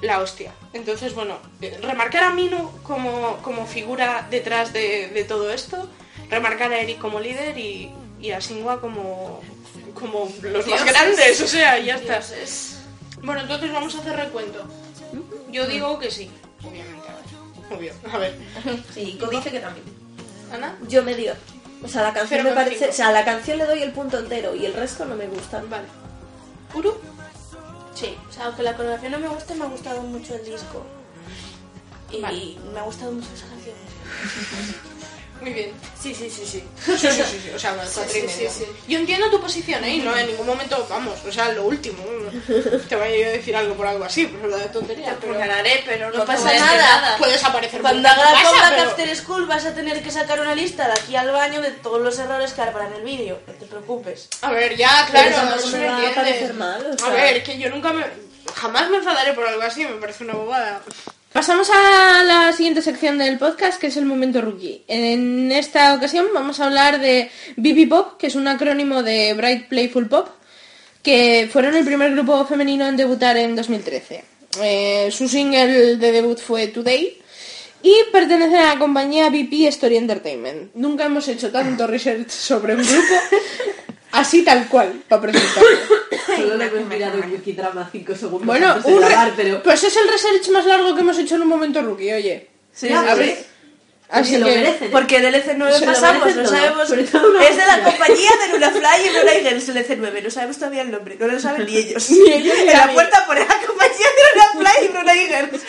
la 0.01 0.19
hostia. 0.21 0.53
Entonces, 0.73 1.15
bueno, 1.15 1.39
eh, 1.61 1.79
remarcar 1.81 2.25
a 2.25 2.33
Minu 2.35 2.71
como, 2.83 3.39
como 3.39 3.67
figura 3.67 4.27
detrás 4.31 4.73
de, 4.73 5.09
de 5.09 5.25
todo 5.25 5.53
esto, 5.53 5.89
remarcar 6.29 6.73
a 6.73 6.81
Eric 6.81 6.99
como 6.99 7.21
líder 7.21 7.57
y, 7.59 7.91
y 8.21 8.33
a 8.33 8.41
Singwa 8.41 8.81
como, 8.81 9.41
como 10.03 10.29
los 10.43 10.67
más 10.67 10.85
grandes, 10.85 11.41
o 11.41 11.49
sea, 11.49 11.79
ya 11.79 11.95
está. 11.97 12.21
Bueno, 13.23 13.41
entonces 13.41 13.73
vamos 13.73 13.95
a 13.95 13.99
hacer 13.99 14.17
recuento. 14.17 14.65
Yo 15.51 15.67
digo 15.67 15.99
que 15.99 16.11
sí, 16.11 16.31
obviamente, 16.63 17.09
a 17.09 17.15
ver. 17.15 17.79
Obvio, 17.79 17.93
a 18.13 18.19
ver. 18.19 18.37
Sí, 18.95 19.19
dice 19.31 19.51
que 19.51 19.61
también. 19.61 19.87
¿Ana? 20.53 20.77
Yo 20.89 21.03
me 21.03 21.15
dio. 21.15 21.35
O 21.83 21.89
sea, 21.89 22.03
la 22.03 22.13
canción 22.13 22.45
me 22.45 22.53
parece. 22.53 22.89
O 22.89 22.93
sea, 22.93 23.09
a 23.09 23.13
la 23.13 23.25
canción 23.25 23.59
le 23.59 23.65
doy 23.65 23.83
el 23.83 23.93
punto 23.93 24.19
entero 24.19 24.55
y 24.55 24.67
el 24.67 24.75
resto 24.75 25.05
no 25.05 25.17
me 25.17 25.27
gusta. 25.27 25.63
Vale. 25.69 25.87
¿Uru? 26.75 26.95
Sí, 27.95 28.17
o 28.29 28.33
sea, 28.33 28.47
aunque 28.47 28.63
la 28.63 28.75
coreografía 28.75 29.11
no 29.11 29.19
me 29.19 29.29
guste, 29.29 29.55
me 29.55 29.65
ha 29.65 29.69
gustado 29.69 30.03
mucho 30.03 30.35
el 30.35 30.45
disco. 30.45 30.85
Y 32.11 32.21
Vale. 32.21 32.57
me 32.73 32.81
ha 32.81 32.83
gustado 32.83 33.13
mucho 33.13 33.29
esa 33.35 33.47
canción. 33.47 33.77
Muy 35.43 35.51
bien. 35.53 35.73
Sí, 36.01 36.15
sí, 36.15 36.31
sí, 36.31 36.47
sí. 36.47 36.65
Sí, 36.87 36.97
sí, 36.97 37.09
sí, 37.11 37.41
sí, 37.45 37.51
o 37.55 37.59
sea, 37.59 37.75
cuatro 37.75 38.05
y 38.05 38.21
sí, 38.21 38.27
medio. 38.27 38.51
sí, 38.51 38.57
sí. 38.61 38.67
Yo 38.89 38.99
entiendo 38.99 39.29
tu 39.31 39.41
posición, 39.41 39.83
¿eh? 39.85 39.97
Y 39.97 39.99
no 39.99 40.17
en 40.17 40.29
ningún 40.29 40.47
momento, 40.47 40.87
vamos, 40.89 41.19
o 41.29 41.33
sea, 41.33 41.49
lo 41.53 41.65
último. 41.65 42.03
Te 42.89 42.95
vaya 42.97 43.17
yo 43.17 43.27
a 43.27 43.31
decir 43.31 43.55
algo 43.57 43.75
por 43.75 43.87
algo 43.87 44.05
así, 44.05 44.27
pero 44.27 44.49
lo 44.49 44.57
de 44.57 44.67
tontería. 44.67 45.17
Pero 45.21 45.37
Cagaré, 45.39 45.83
pero 45.85 46.11
no, 46.11 46.19
No 46.19 46.25
pasa 46.25 46.49
decir 46.51 46.65
nada. 46.67 47.17
puedes 47.19 47.43
aparecer 47.45 47.81
Cuando 47.83 48.09
por 48.09 48.15
tu 48.17 48.21
haga 48.23 48.33
la 48.33 48.43
comeback 48.49 48.71
pero- 48.77 48.91
After 48.91 49.17
School 49.17 49.47
vas 49.47 49.67
a 49.67 49.75
tener 49.75 50.03
que 50.03 50.11
sacar 50.11 50.41
una 50.41 50.55
lista 50.55 50.87
de 50.87 50.93
aquí 50.93 51.17
al 51.17 51.31
baño 51.33 51.61
de 51.61 51.73
todos 51.73 52.01
los 52.01 52.19
errores 52.19 52.53
que 52.53 52.63
hará 52.63 52.87
en 52.87 52.95
el 52.95 53.03
vídeo. 53.03 53.41
No 53.47 53.53
te 53.55 53.67
preocupes. 53.67 54.29
A 54.43 54.51
ver, 54.53 54.77
ya, 54.77 55.07
claro, 55.11 55.29
Pero 55.35 55.43
no 55.51 55.55
eso 55.57 55.67
me 55.77 55.87
va 55.89 56.09
a 56.09 56.15
parecer 56.15 56.55
mal, 56.55 56.87
o 56.87 56.95
A 56.95 56.97
sea. 56.99 57.11
ver, 57.11 57.43
que 57.43 57.59
yo 57.59 57.69
nunca 57.71 57.93
me... 57.93 58.05
Jamás 58.55 58.89
me 58.91 58.99
enfadaré 58.99 59.33
por 59.33 59.47
algo 59.47 59.63
así, 59.63 59.85
me 59.85 59.97
parece 59.97 60.25
una 60.25 60.35
bobada. 60.35 60.81
Pasamos 61.33 61.71
a 61.71 62.25
la 62.25 62.53
siguiente 62.53 62.83
sección 62.83 63.17
del 63.17 63.39
podcast, 63.39 63.81
que 63.81 63.87
es 63.87 63.97
el 63.97 64.05
momento 64.05 64.43
rookie. 64.43 64.85
En 64.87 65.51
esta 65.51 65.95
ocasión 65.95 66.27
vamos 66.35 66.61
a 66.61 66.67
hablar 66.67 67.01
de 67.01 67.31
BB 67.57 67.89
Pop, 67.89 68.19
que 68.19 68.27
es 68.27 68.35
un 68.35 68.47
acrónimo 68.49 69.03
de 69.03 69.33
Bright 69.33 69.67
Playful 69.67 70.09
Pop, 70.09 70.29
que 71.03 71.49
fueron 71.51 71.75
el 71.75 71.87
primer 71.87 72.13
grupo 72.13 72.45
femenino 72.45 72.87
en 72.87 72.99
debutar 72.99 73.39
en 73.39 73.57
2013. 73.57 74.25
Eh, 74.63 75.09
su 75.11 75.27
single 75.27 75.97
de 75.97 76.13
debut 76.13 76.39
fue 76.39 76.67
Today 76.67 77.19
y 77.83 77.95
pertenecen 78.13 78.57
a 78.57 78.75
la 78.75 78.79
compañía 78.79 79.31
BP 79.31 79.69
Story 79.69 79.97
Entertainment. 79.97 80.75
Nunca 80.75 81.07
hemos 81.07 81.27
hecho 81.29 81.51
tanto 81.51 81.87
research 81.87 82.29
sobre 82.29 82.75
un 82.75 82.83
grupo 82.83 83.15
así 84.13 84.45
tal 84.45 84.69
cual 84.69 85.03
para 85.09 85.23
presentarlo. 85.23 85.69
Solo 86.37 86.57
lo 86.57 86.65
hemos 86.65 86.89
mirado 86.89 87.19
en 87.23 87.33
Wikidrama 87.33 87.89
5 87.91 88.15
segundos 88.15 88.47
Bueno, 88.47 88.69
antes 88.71 88.85
de 88.85 88.93
un 88.95 89.03
re- 89.03 89.09
grabar, 89.09 89.33
pero... 89.37 89.63
pues 89.63 89.83
es 89.85 89.97
el 89.97 90.09
research 90.09 90.49
más 90.51 90.65
largo 90.67 90.95
que 90.95 91.01
hemos 91.01 91.19
hecho 91.19 91.35
en 91.37 91.43
un 91.43 91.49
momento 91.49 91.81
rookie, 91.83 92.13
oye. 92.13 92.49
Sí, 92.73 92.89
Ya, 92.89 93.03
sí. 93.15 93.19
ver, 93.19 93.53
Así 94.09 94.33
se 94.33 94.39
lo 94.41 94.47
que 94.47 94.57
merecen. 94.57 94.91
Porque 94.91 95.21
del 95.21 95.35
EC9 95.35 95.73
Se 95.73 95.87
lo 95.87 95.93
pasamos, 95.93 96.21
merecen 96.27 96.43
no 96.43 96.49
todo, 96.51 96.59
sabemos. 96.59 96.89
sobre 96.89 97.05
todo 97.05 97.31
una 97.31 97.45
Es 97.47 97.57
de 97.57 97.65
la 97.67 97.83
compañía 97.83 98.31
de 98.43 98.49
Luna 98.53 98.71
Fly 98.71 99.07
y 99.07 99.19
Luna 99.19 99.33
Girls, 99.49 99.69
el 99.71 99.77
EC9. 99.89 100.23
No 100.23 100.31
sabemos 100.31 100.57
todavía 100.59 100.83
el 100.83 100.91
nombre, 100.91 101.17
no 101.19 101.27
lo 101.29 101.41
saben 101.41 101.65
ni 101.67 101.77
ellos. 101.79 102.11
Ni 102.11 102.31
ellos 102.31 102.55
ni 102.57 102.61
En 102.61 102.67
la 102.67 102.73
nadie. 102.81 102.93
puerta 102.95 103.25
pone 103.27 103.41
la 103.41 103.59
compañía 103.67 104.07
de 104.17 104.23
Luna 104.35 104.71
Fly 104.71 104.85
y 104.85 104.89
Luna 104.93 105.15
Girls. 105.15 105.63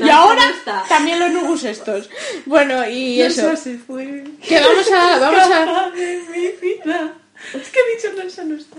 y 0.06 0.08
ahora 0.10 0.44
no 0.44 0.54
está. 0.56 0.84
también 0.88 1.20
los 1.20 1.30
nugus 1.30 1.62
estos. 1.64 2.10
Bueno, 2.46 2.88
y 2.88 3.22
eso. 3.22 3.56
se 3.56 3.78
fue. 3.78 4.24
Que 4.46 4.60
vamos 4.60 4.90
a, 4.90 5.18
vamos 5.20 5.42
a, 5.44 5.48
Capaz 5.66 5.90
de 5.92 6.22
mi 6.32 6.48
vida. 6.68 7.14
Es 7.54 7.68
que 7.68 7.78
he 7.80 7.96
dicho 7.96 8.12
Nelsa 8.16 8.44
no 8.44 8.56
está. 8.56 8.76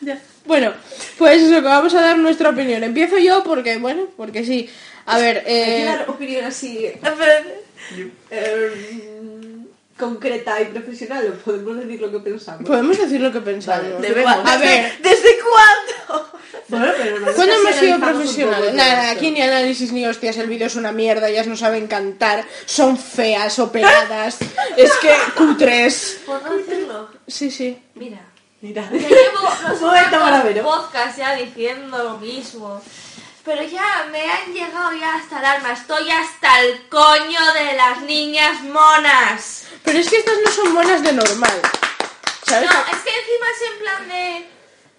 ya. 0.00 0.18
bueno, 0.44 0.72
pues 1.18 1.42
eso, 1.42 1.54
que 1.54 1.60
vamos 1.60 1.94
a 1.94 2.00
dar 2.00 2.18
nuestra 2.18 2.50
opinión. 2.50 2.84
Empiezo 2.84 3.18
yo 3.18 3.42
porque, 3.44 3.78
bueno, 3.78 4.08
porque 4.16 4.44
sí. 4.44 4.68
A 5.06 5.18
ver, 5.18 5.38
Hay 5.38 5.44
que 5.44 5.82
eh, 5.82 5.84
dar 5.84 6.08
opinión 6.08 6.44
así 6.46 6.86
eh, 8.30 9.13
concreta 9.98 10.60
y 10.60 10.66
profesional, 10.66 11.28
o 11.28 11.44
podemos 11.44 11.76
decir 11.76 12.00
lo 12.00 12.10
que 12.10 12.18
pensamos. 12.18 12.66
podemos 12.66 12.98
decir 12.98 13.20
lo 13.20 13.32
que 13.32 13.40
pensamos. 13.40 14.00
debemos. 14.00 14.34
A 14.44 14.56
ver, 14.58 14.92
¿Desde 15.02 15.30
cuándo? 15.40 16.30
Bueno, 16.68 16.86
pero 16.96 17.20
no 17.20 17.32
¿Cuándo 17.32 17.54
hemos 17.54 17.74
sido 17.76 17.98
profesionales? 18.00 18.74
Nada, 18.74 19.10
aquí 19.10 19.30
ni 19.30 19.42
análisis 19.42 19.92
ni 19.92 20.06
hostias, 20.06 20.36
el 20.38 20.48
vídeo 20.48 20.66
es 20.66 20.76
una 20.76 20.92
mierda, 20.92 21.28
ellas 21.28 21.46
no 21.46 21.56
saben 21.56 21.86
cantar, 21.86 22.44
son 22.64 22.96
feas, 22.96 23.58
operadas, 23.58 24.38
es 24.76 24.92
que 24.94 25.12
cutres. 25.36 26.20
¿Puedo 26.26 26.56
decirlo? 26.56 27.08
Sí, 27.26 27.50
sí. 27.50 27.78
Mira. 27.94 28.20
Mira. 28.62 28.88
Que 28.88 28.98
llevo 28.98 29.80
maravero. 30.20 30.62
podcasts 30.64 31.18
ya 31.18 31.34
diciendo 31.34 32.02
lo 32.02 32.18
mismo. 32.18 32.80
Pero 33.44 33.62
ya 33.62 34.06
me 34.10 34.30
han 34.30 34.52
llegado 34.54 34.92
ya 34.94 35.16
hasta 35.16 35.38
el 35.38 35.44
alma. 35.44 35.72
Estoy 35.72 36.10
hasta 36.10 36.60
el 36.62 36.88
coño 36.88 37.40
de 37.52 37.74
las 37.74 38.00
niñas 38.02 38.62
monas. 38.62 39.64
Pero 39.84 39.98
es 39.98 40.08
que 40.08 40.16
estas 40.18 40.36
no 40.44 40.50
son 40.50 40.72
monas 40.72 41.02
de 41.02 41.12
normal. 41.12 41.60
¿Sabes? 42.46 42.70
No, 42.70 42.78
es 42.80 43.02
que 43.02 43.10
encima 43.10 43.46
es 43.54 43.72
en 43.72 43.78
plan 43.80 44.08
de... 44.08 44.50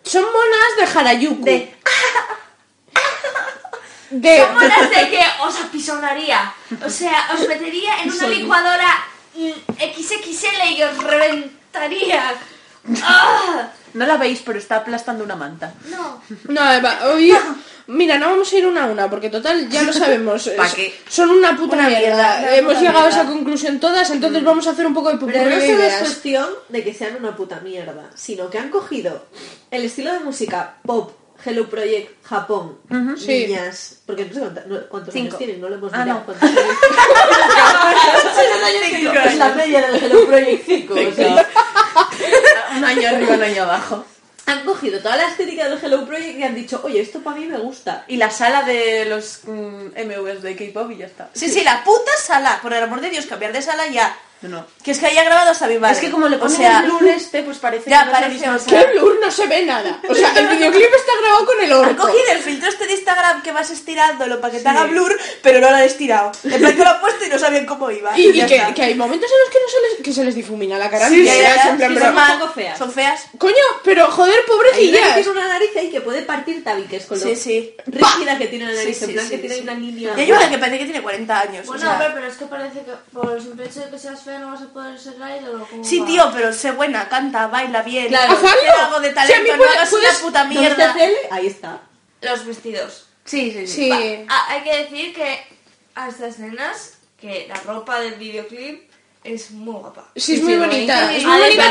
Son 0.04 0.24
monas 0.26 0.94
de 0.94 1.00
Harajuku. 1.00 1.44
De- 1.44 1.76
De- 4.12 4.38
Son 4.46 4.54
monas 4.54 4.90
de 4.92 5.10
que 5.10 5.26
os 5.42 5.60
apisonaría. 5.62 6.54
O 6.86 6.90
sea, 6.90 7.30
os 7.34 7.48
metería 7.48 8.04
en 8.04 8.12
una 8.12 8.28
licuadora 8.28 9.06
XXL 9.34 10.70
y 10.70 10.84
os 10.84 10.98
reventaría. 11.04 12.34
¡Ah! 13.04 13.70
No 13.96 14.06
la 14.06 14.18
veis, 14.18 14.42
pero 14.46 14.60
está 14.60 14.78
aplastando 14.78 15.24
una 15.24 15.36
manta. 15.36 15.74
No. 15.86 16.22
No, 16.50 16.72
Eva, 16.72 17.00
oye, 17.14 17.38
mira, 17.88 18.18
no 18.18 18.30
vamos 18.32 18.52
a 18.52 18.56
ir 18.57 18.66
una 18.66 18.84
a 18.84 18.88
una, 18.88 19.10
porque 19.10 19.30
total, 19.30 19.70
ya 19.70 19.84
lo 19.84 19.94
sabemos. 19.94 20.49
¿Pa' 20.57 20.66
es- 20.68 20.74
qué? 20.76 20.94
Son 21.07 21.30
una 21.30 21.56
puta 21.56 21.76
Una 21.76 21.88
mierda. 21.90 22.56
Hemos 22.57 22.80
llegado 22.82 23.06
a 23.06 23.10
esa 23.10 23.26
conclusión 23.26 23.80
todas, 23.80 24.10
entonces 24.12 24.44
vamos 24.44 24.68
a 24.68 24.72
hacer 24.72 24.86
un 24.88 24.94
poco 24.94 25.12
de 25.12 25.18
Pero 25.26 25.49
no 25.49 25.56
solo 25.62 25.84
es 25.84 25.94
cuestión 25.95 26.49
de 26.70 26.84
que 26.84 26.94
sean 26.94 27.16
una 27.18 27.36
puta 27.36 27.60
mierda, 27.62 28.10
sino 28.16 28.49
que 28.49 28.57
han 28.60 28.70
cogido 28.70 29.26
el 29.72 29.86
estilo 29.86 30.14
de 30.14 30.20
música 30.20 30.78
pop, 30.86 31.12
Hello 31.44 31.68
Project, 31.70 32.24
Japón, 32.26 32.78
Sí. 33.18 33.45
niñas, 33.48 33.99
porque 34.06 34.26
no 34.26 34.34
sé 34.34 34.40
cuántos 34.90 35.14
Cinco. 35.14 35.28
años 35.28 35.38
tienen, 35.38 35.62
no 35.62 35.70
lo 35.70 35.76
hemos 35.76 35.94
Ah, 35.94 35.99
mirado. 36.06 36.20
no. 36.20 36.26
cuántos 36.26 36.49
años. 36.49 36.60
Es 39.26 39.38
la 39.38 39.49
media 39.56 39.88
del 39.88 40.03
Hello 40.03 40.26
Project 40.28 40.64
5, 40.66 40.94
o 40.94 41.12
sea, 41.14 41.48
Un 42.78 42.84
año 42.84 43.07
arriba, 43.10 43.36
un 43.36 43.44
año 43.44 43.64
abajo. 43.64 44.06
Han 44.46 44.64
cogido 44.64 45.00
toda 45.00 45.18
la 45.18 45.28
estética 45.28 45.68
del 45.68 45.84
Hello 45.84 46.06
Project 46.06 46.38
y 46.38 46.44
han 46.44 46.56
dicho, 46.56 46.82
oye, 46.84 47.02
esto 47.02 47.22
para 47.22 47.38
mí 47.38 47.46
me 47.48 47.58
gusta. 47.58 48.06
Y 48.08 48.18
la 48.18 48.30
sala 48.30 48.64
de 48.64 49.06
los 49.06 49.42
mm, 49.46 49.88
MVs 49.96 50.42
de 50.44 50.56
K-pop 50.56 50.92
y 50.92 50.98
ya 50.98 51.08
está. 51.08 51.30
Sí, 51.34 51.50
sí, 51.50 51.64
la 51.64 51.84
puta 51.84 52.12
sala. 52.24 52.60
Por 52.62 52.74
el 52.74 52.84
amor 52.84 53.02
de 53.02 53.10
Dios, 53.10 53.26
cambiar 53.26 53.54
de 53.54 53.62
sala 53.62 53.88
ya. 53.88 54.16
No, 54.48 54.58
no. 54.60 54.66
Que 54.84 54.92
es 54.92 55.00
que 55.00 55.08
haya 55.08 55.24
grabado 55.24 55.52
hasta 55.52 55.68
mi 55.68 55.78
madre. 55.80 55.96
Es 55.96 56.02
que 56.02 56.12
como 56.12 56.28
le 56.28 56.36
o 56.36 56.40
ponen 56.40 56.58
sea, 56.58 56.80
el 56.82 56.86
blur 56.86 57.08
este, 57.08 57.44
pues 57.44 57.58
parece 57.58 57.90
ya 57.90 58.04
que 58.04 58.12
es 58.12 58.16
parece, 58.18 58.34
misma 58.40 58.56
o 58.56 58.60
sea, 58.60 58.80
¿Qué 58.86 58.92
blur? 58.92 59.20
No 59.22 59.32
se 59.32 59.48
ve 59.48 59.66
nada. 59.66 60.00
O 60.08 60.14
sea, 60.16 60.32
el 60.38 60.48
videoclip 60.48 60.94
está 60.94 61.12
grabado 61.22 61.46
con 61.46 61.62
el 61.64 61.74
orto. 61.74 62.02
cogido 62.04 62.32
el 62.32 62.40
filtro 62.40 62.70
este 62.70 62.88
de 62.88 62.94
Instagram 62.94 63.42
que 63.42 63.52
vas 63.52 63.70
estirándolo 63.72 64.40
para 64.40 64.54
que 64.54 64.60
te 64.60 64.70
haga 64.70 64.86
blur, 64.86 65.18
pero 65.42 65.60
no 65.60 65.70
lo 65.70 65.76
han 65.76 65.84
estirado. 65.84 66.32
En 66.44 66.60
plan 66.60 66.76
que 66.76 66.84
lo 66.84 66.90
han 66.90 67.02
puesto 67.02 67.26
y 67.26 67.30
no 67.30 67.40
sabían 67.40 67.66
cómo 67.66 67.90
iba. 67.92 68.18
Y, 68.18 68.30
y 68.30 68.46
que, 68.46 68.82
hay 68.84 68.96
momentos 68.96 69.30
en 69.32 69.40
los 69.40 69.50
que 69.50 69.60
no 69.60 69.70
se 69.70 69.82
les, 69.98 70.06
que 70.06 70.14
se 70.14 70.24
les 70.24 70.36
difumina 70.36 70.78
la 70.78 70.90
cara. 70.90 71.10
Sí, 71.10 71.28
entera, 71.28 71.56
ya, 71.56 71.56
es 71.56 72.00
son 72.00 72.16
mal, 72.16 72.34
un 72.34 72.40
poco 72.40 72.54
feas. 72.54 72.78
Son 72.78 72.92
feas. 72.92 73.26
Coño, 73.38 73.56
pero 73.84 74.12
joder, 74.12 74.34
Hay 74.36 74.40
una 74.40 74.46
que 74.46 74.52
pobrecillas. 74.52 75.14
tiene 75.16 75.30
una 75.30 75.48
nariz 75.48 75.70
ahí 75.78 75.90
que 75.90 76.02
puede 76.02 76.22
partir 76.22 76.64
tabiques 76.64 77.06
con 77.06 77.20
lo 77.20 77.26
Sí, 77.26 77.36
sí. 77.36 77.76
rígida 77.88 78.38
que 78.38 78.48
tiene 78.48 78.66
la 78.66 78.74
nariz, 78.74 78.98
Sí, 78.98 79.06
en 79.06 79.14
plan 79.14 79.26
sí, 79.26 79.32
que 79.32 79.38
tiene 79.40 79.56
sí. 79.56 79.62
una 79.62 79.74
línea. 79.74 80.14
Y 80.18 80.22
hay 80.22 80.32
una 80.32 80.50
que 80.50 80.58
parece 80.58 80.78
que 80.80 80.86
tiene 80.86 81.02
40 81.02 81.40
años. 81.40 81.66
Bueno, 81.66 81.82
o 81.82 81.86
sea. 81.86 81.94
hombre, 81.94 82.08
pero 82.14 82.28
es 82.28 82.36
que 82.38 82.46
parece 82.46 82.80
que 82.80 82.92
por 83.14 83.32
el 83.36 83.42
simple 83.42 83.66
hecho 83.66 83.80
de 83.82 83.90
que 83.90 84.00
seas 84.00 84.22
fea 84.22 84.35
no 84.40 84.52
vas 84.52 84.62
a 84.62 84.68
poder 84.68 84.99
ser 84.99 85.16
idol 85.16 85.66
Sí, 85.84 85.99
va? 85.99 86.06
tío, 86.06 86.32
pero 86.34 86.53
sé 86.53 86.72
buena, 86.72 87.07
canta, 87.10 87.48
baila 87.48 87.82
bien. 87.82 88.07
Claro. 88.10 88.34
Haz 88.34 88.84
algo 88.84 88.99
de 88.99 89.10
talento, 89.12 89.52
no 89.52 89.57
puede- 89.57 89.70
hagas 89.72 89.90
puedes- 89.90 90.10
una 90.12 90.20
puta 90.20 90.40
¿Dónde 90.44 90.60
mierda. 90.60 90.86
está 90.88 90.99
Cele? 90.99 91.18
Ahí 91.32 91.48
está. 91.48 91.82
Los 92.22 92.45
vestidos. 92.45 93.07
Sí, 93.26 93.52
sí, 93.52 93.68
sí. 93.68 93.74
Sí. 93.91 94.26
Hay 94.30 94.64
que 94.64 94.78
decir 94.84 95.14
que 95.16 95.45
a 95.95 96.10
estas 96.10 96.40
nenas, 96.40 96.94
que 97.20 97.45
la 97.48 97.56
ropa 97.56 97.99
del 97.99 98.16
videoclip 98.16 98.91
es 99.26 99.52
muy 99.52 99.73
guapa. 99.73 100.06
Sí, 100.15 100.34
es 100.34 100.39
Sí, 100.39 100.43
muy 100.43 100.53
sí, 100.53 100.60
bonita. 100.60 101.14
Es 101.15 101.23
muy 101.23 101.39
bonita, 101.39 101.64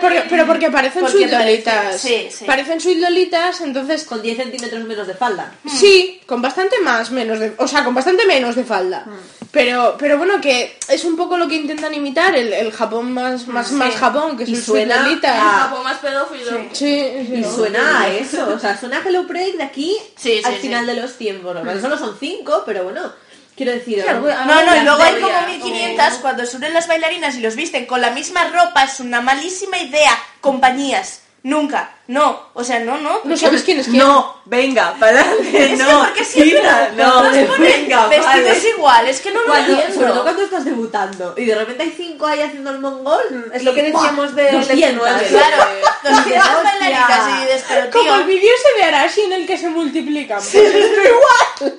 pero, 0.00 0.22
pero 0.28 0.46
porque 0.46 0.70
parecen 0.70 1.02
Porque 1.02 1.22
idolitas. 1.22 2.00
sí, 2.00 2.28
sí. 2.30 2.44
Parecen 2.44 2.80
sus 2.80 2.92
idolitas, 2.92 3.60
entonces 3.60 4.04
Con 4.04 4.20
10 4.22 4.36
centímetros 4.36 4.84
menos 4.84 5.06
de 5.06 5.14
falda. 5.14 5.52
Sí, 5.68 6.20
con 6.26 6.42
bastante 6.42 6.78
más, 6.80 7.10
menos 7.10 7.38
de, 7.38 7.54
o 7.58 7.68
sea, 7.68 7.84
con 7.84 7.94
bastante 7.94 8.26
menos 8.26 8.54
de 8.56 8.64
falda. 8.64 9.06
Pero, 9.52 9.96
pero 9.98 10.16
bueno, 10.16 10.40
que 10.40 10.76
es 10.88 11.04
un 11.04 11.16
poco 11.16 11.36
lo 11.36 11.48
que 11.48 11.56
intentan 11.56 11.92
imitar, 11.92 12.36
el, 12.36 12.52
el 12.52 12.70
Japón 12.72 13.12
más, 13.12 13.48
más, 13.48 13.72
más 13.72 13.94
Japón, 13.96 14.36
que 14.36 14.44
Y 14.44 14.54
sus 14.54 14.64
suena 14.66 14.96
idolitas. 14.96 15.34
El. 15.36 15.40
Japón 15.42 15.84
más 15.84 15.98
pedófilo. 15.98 16.50
Sí, 16.72 17.04
sí. 17.26 17.34
Y 17.34 17.44
suena 17.44 18.02
a 18.02 18.08
eso, 18.08 18.48
o 18.54 18.58
sea, 18.58 18.78
suena 18.78 18.98
a 18.98 19.08
Hello 19.08 19.26
Project 19.26 19.56
de 19.56 19.62
aquí 19.64 19.96
Sí, 20.16 20.38
sí, 20.38 20.42
al 20.44 20.54
sí. 20.54 20.60
final 20.60 20.86
de 20.86 20.94
los 20.94 21.14
tiempos. 21.16 21.56
Solo 21.80 21.98
son 21.98 22.16
5, 22.18 22.62
pero 22.64 22.84
bueno, 22.84 23.12
quiero 23.60 23.72
decir... 23.72 24.02
Claro, 24.02 24.22
¿no? 24.22 24.46
No, 24.46 24.64
no, 24.64 24.74
y 24.74 24.84
luego 24.84 25.02
hay 25.02 25.20
como 25.20 25.26
Gloria, 25.26 25.58
1500 25.58 26.18
cuando 26.20 26.46
se 26.46 26.56
unen 26.56 26.72
las 26.72 26.88
bailarinas 26.88 27.36
y 27.36 27.40
los 27.40 27.56
visten 27.56 27.84
con 27.84 28.00
la 28.00 28.10
misma 28.10 28.44
ropa, 28.44 28.84
es 28.84 29.00
una 29.00 29.20
malísima 29.20 29.76
idea. 29.76 30.12
Compañías, 30.40 31.20
nunca, 31.42 31.90
no, 32.06 32.48
o 32.54 32.64
sea, 32.64 32.80
no, 32.80 32.98
no. 32.98 33.20
No 33.24 33.36
sabes 33.36 33.62
quién 33.62 33.78
es 33.78 33.86
quién. 33.86 33.98
No, 33.98 34.40
venga, 34.44 34.94
para 34.98 35.20
adelante, 35.20 35.64
Es 35.72 35.78
que 35.78 35.84
no. 35.84 35.98
porque 36.00 36.24
siempre 36.24 36.56
quita, 36.60 36.88
no, 36.96 37.22
nos 37.22 37.36
ponen 37.36 37.60
venga, 37.60 38.06
vestidos 38.08 38.26
vale. 38.46 38.68
igual, 38.76 39.08
es 39.08 39.20
que 39.20 39.30
no 39.32 39.40
lo 39.42 39.46
Cuando- 39.46 39.72
entiendo. 39.72 39.94
sobre 39.94 40.12
todo 40.12 40.22
cuando 40.22 40.42
estás 40.42 40.64
debutando 40.64 41.34
y 41.36 41.44
de 41.44 41.54
repente 41.54 41.82
hay 41.84 41.94
5 41.96 42.26
ahí 42.26 42.40
haciendo 42.42 42.70
el 42.70 42.78
mongol. 42.80 43.50
Es 43.54 43.62
lo 43.62 43.72
que 43.74 43.82
decíamos 43.84 44.34
de 44.34 44.50
200, 44.52 45.20
de 45.20 45.26
Claro, 45.26 45.64
nos 46.02 46.20
quieren 46.22 46.40
las 46.40 46.48
Hostia. 46.48 46.62
bailaritas 46.80 47.28
y 47.28 47.40
dices, 47.46 47.64
pero 47.68 47.90
Como 47.90 48.14
el 48.16 48.24
vídeo 48.24 48.50
ese 48.54 48.76
de 48.78 48.84
Arashi 48.84 49.20
en 49.22 49.32
el 49.32 49.46
que 49.46 49.56
se 49.56 49.68
multiplican. 49.70 50.38
esto 50.40 50.58
igual. 50.58 51.78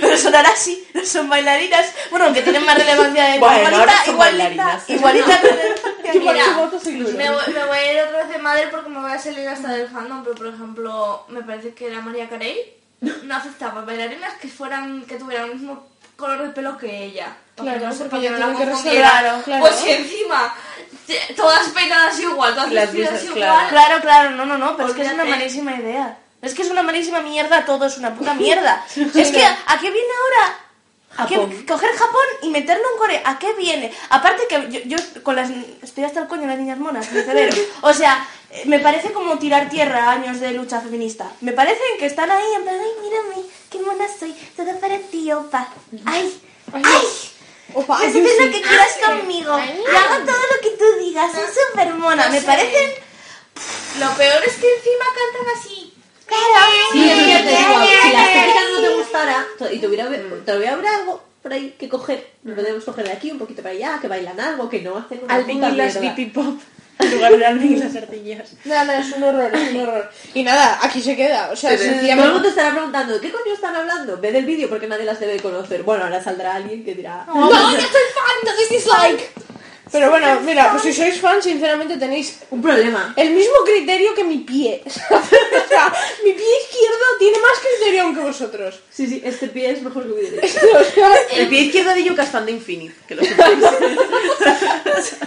pero 0.00 0.18
sonará 0.18 0.48
así, 0.50 0.84
no 0.94 1.04
son 1.04 1.28
bailarinas. 1.28 1.86
Bueno, 2.10 2.26
aunque 2.26 2.42
tienen 2.42 2.64
más 2.66 2.76
relevancia 2.76 3.24
de 3.24 3.38
Bueno, 3.38 3.68
igualita, 3.70 4.04
son 4.04 4.14
igualita, 4.14 4.80
igualita 4.88 5.36
relevancia. 5.42 6.14
Igual 6.14 6.34
Mira, 6.34 7.30
me 7.54 7.64
voy 7.66 7.78
a 7.78 7.92
ir 7.92 8.00
otra 8.02 8.18
vez 8.18 8.28
de 8.28 8.38
madre 8.38 8.66
porque 8.74 8.90
me 8.90 9.00
voy 9.00 9.12
a 9.12 9.18
salir 9.18 9.48
hasta 9.48 9.68
del 9.68 9.88
fandom, 9.88 10.22
pero 10.24 10.34
por 10.36 10.46
ejemplo, 10.48 11.24
me 11.28 11.42
parece 11.42 11.74
que 11.74 11.90
la 11.90 12.00
María 12.00 12.28
Carey 12.28 12.74
no 13.00 13.36
aceptaba 13.36 13.82
bailarinas 13.84 14.34
que 14.34 14.48
fueran, 14.48 15.04
que 15.04 15.16
tuvieran 15.16 15.50
el 15.50 15.54
mismo 15.56 15.86
color 16.16 16.42
de 16.42 16.48
pelo 16.50 16.76
que 16.78 17.04
ella. 17.04 17.36
Claro, 17.56 17.88
no 17.88 17.94
porque 17.94 18.16
ella 18.18 18.30
no 18.32 18.38
la 18.38 19.42
claro. 19.42 19.42
Pues 19.60 19.74
si 19.76 19.90
encima, 19.90 20.54
todas 21.36 21.68
peinadas 21.68 22.18
igual, 22.18 22.54
todas 22.54 22.72
Las 22.72 22.92
vestidas 22.92 23.22
igual. 23.24 23.38
claro. 23.38 23.68
Claro, 23.70 24.00
claro, 24.00 24.30
no, 24.30 24.44
no, 24.46 24.58
no, 24.58 24.76
pero 24.76 24.88
es 24.88 24.94
que 24.94 25.02
es 25.02 25.12
una 25.12 25.22
Olvídate. 25.22 25.40
malísima 25.40 25.74
idea. 25.76 26.18
Es 26.42 26.52
que 26.54 26.62
es 26.62 26.70
una 26.70 26.82
malísima 26.82 27.20
mierda, 27.20 27.64
todo 27.64 27.86
es 27.86 27.96
una 27.98 28.14
puta 28.14 28.34
mierda. 28.34 28.84
es 28.96 29.12
que, 29.30 29.44
¿a 29.44 29.78
qué 29.80 29.90
viene 29.90 30.08
ahora? 30.22 30.58
¿A 31.16 31.26
qué- 31.26 31.36
Japón. 31.36 31.64
coger 31.66 31.90
Japón 31.96 32.24
y 32.42 32.50
meterlo 32.50 32.82
en 32.92 32.98
Corea, 32.98 33.22
¿a 33.24 33.38
qué 33.38 33.52
viene? 33.54 33.92
Aparte 34.10 34.42
que 34.48 34.68
yo, 34.70 34.80
yo 34.96 35.22
con 35.22 35.36
las 35.36 35.48
estoy 35.80 36.02
hasta 36.04 36.20
el 36.20 36.26
coño 36.26 36.42
de 36.42 36.48
las 36.48 36.58
niñas 36.58 36.78
monas, 36.78 37.10
me 37.12 37.22
cerebro. 37.22 37.56
O 37.82 37.92
sea, 37.92 38.26
me 38.66 38.78
parece 38.78 39.12
como 39.12 39.38
tirar 39.38 39.68
tierra 39.68 40.04
a 40.04 40.12
años 40.12 40.40
de 40.40 40.52
lucha 40.52 40.80
feminista. 40.80 41.30
Me 41.40 41.52
parecen 41.52 41.98
que 41.98 42.06
están 42.06 42.30
ahí 42.30 42.44
en 42.56 42.62
plan, 42.62 42.76
ay, 42.80 42.90
mírame, 43.02 43.48
qué 43.70 43.78
mona 43.80 44.06
soy, 44.18 44.34
todo 44.56 44.78
para 44.80 44.98
ti, 44.98 45.30
opa. 45.32 45.68
Ay, 46.04 46.40
ay. 46.72 47.06
Opa, 47.74 47.96
Pues 47.98 48.14
yo 48.14 48.20
haces 48.20 48.36
sí. 48.38 48.44
lo 48.44 48.52
que 48.52 48.62
quieras 48.62 48.98
conmigo. 49.04 49.58
Y 49.58 49.96
hago 49.96 50.24
todo 50.24 50.36
lo 50.36 50.60
que 50.62 50.70
tú 50.78 50.84
digas. 51.00 51.32
Soy 51.32 51.42
súper 51.42 51.94
mona. 51.94 52.28
Me 52.28 52.40
sé. 52.40 52.46
parecen 52.46 52.90
Lo 53.98 54.10
peor 54.16 54.42
es 54.46 54.54
que 54.54 54.74
encima 54.76 55.04
cantan 55.06 55.56
así. 55.56 55.94
Sí, 56.92 57.10
te 57.10 57.48
digo, 57.50 57.84
si 58.02 58.12
la 58.12 58.24
estética 58.24 58.60
no 58.72 58.80
te 58.80 58.88
gustara, 58.96 59.46
y 59.72 59.78
tuviera, 59.78 60.08
todavía 60.44 60.72
habrá 60.72 60.96
algo 60.96 61.22
por 61.42 61.52
ahí 61.52 61.74
que 61.78 61.88
coger. 61.88 62.32
Podemos 62.42 62.84
coger 62.84 63.06
de 63.06 63.12
aquí 63.12 63.30
un 63.30 63.38
poquito 63.38 63.62
para 63.62 63.74
allá, 63.74 63.98
que 64.00 64.08
bailan 64.08 64.40
algo, 64.40 64.68
que 64.68 64.80
no 64.80 64.96
hacen 64.96 65.20
una 65.22 65.34
Alvin 65.34 65.58
puta 65.60 65.70
y. 65.70 66.00
Dippy 66.00 66.26
Pop. 66.26 66.58
En 67.04 67.14
lugar 67.14 67.36
de 67.36 67.46
Alvin 67.46 67.72
y 67.72 67.76
las 67.76 67.94
ardillas. 67.96 68.50
No, 68.64 68.84
no, 68.84 68.92
es 68.92 69.12
un 69.12 69.22
horror, 69.22 69.54
es 69.54 69.70
un 69.74 69.80
horror. 69.80 70.10
Y 70.34 70.42
nada, 70.42 70.78
aquí 70.82 71.00
se 71.00 71.16
queda. 71.16 71.50
O 71.52 71.56
sea, 71.56 71.76
Todo 71.76 71.84
el 71.84 72.32
mundo 72.32 72.48
estará 72.48 72.72
preguntando, 72.72 73.20
¿qué 73.20 73.30
coño 73.30 73.54
están 73.54 73.76
hablando? 73.76 74.18
Ve 74.18 74.32
del 74.32 74.44
vídeo 74.44 74.68
porque 74.68 74.86
nadie 74.86 75.04
las 75.04 75.20
debe 75.20 75.38
conocer. 75.40 75.82
Bueno, 75.82 76.04
ahora 76.04 76.22
saldrá 76.22 76.54
alguien 76.56 76.84
que 76.84 76.94
dirá... 76.94 77.24
No, 77.26 77.50
yo 77.50 77.80
soy 77.80 77.80
fan 77.80 78.44
de 78.44 78.50
This 78.56 78.80
Is 78.80 78.86
Like. 78.86 79.30
Pero 79.92 80.10
bueno, 80.10 80.40
mira, 80.40 80.70
pues 80.70 80.82
si 80.82 80.92
sois 80.92 81.20
fan, 81.20 81.42
sinceramente 81.42 81.96
tenéis 81.96 82.40
Un 82.50 82.62
problema. 82.62 83.12
el 83.16 83.30
mismo 83.30 83.54
criterio 83.64 84.14
que 84.14 84.24
mi 84.24 84.38
pie. 84.38 84.82
o 84.86 85.68
sea, 85.68 85.92
mi 86.24 86.32
pie 86.32 86.46
izquierdo 86.62 87.04
tiene 87.18 87.38
más 87.38 87.58
criterio 87.60 88.02
aún 88.02 88.14
que 88.14 88.20
vosotros. 88.22 88.80
Sí, 88.90 89.06
sí, 89.06 89.22
este 89.24 89.48
pie 89.48 89.70
es 89.70 89.82
mejor 89.82 90.04
que 90.04 90.14
mi 90.14 90.30
derecho. 90.30 90.58
El 91.32 91.48
pie 91.48 91.60
izquierdo 91.60 91.94
de 91.94 92.02
Yuka 92.04 92.22
es 92.22 92.28
fan 92.30 92.46
de 92.46 92.52
Infinite, 92.52 92.94
que 93.06 93.14
lo 93.14 93.24
sepáis. 93.24 93.58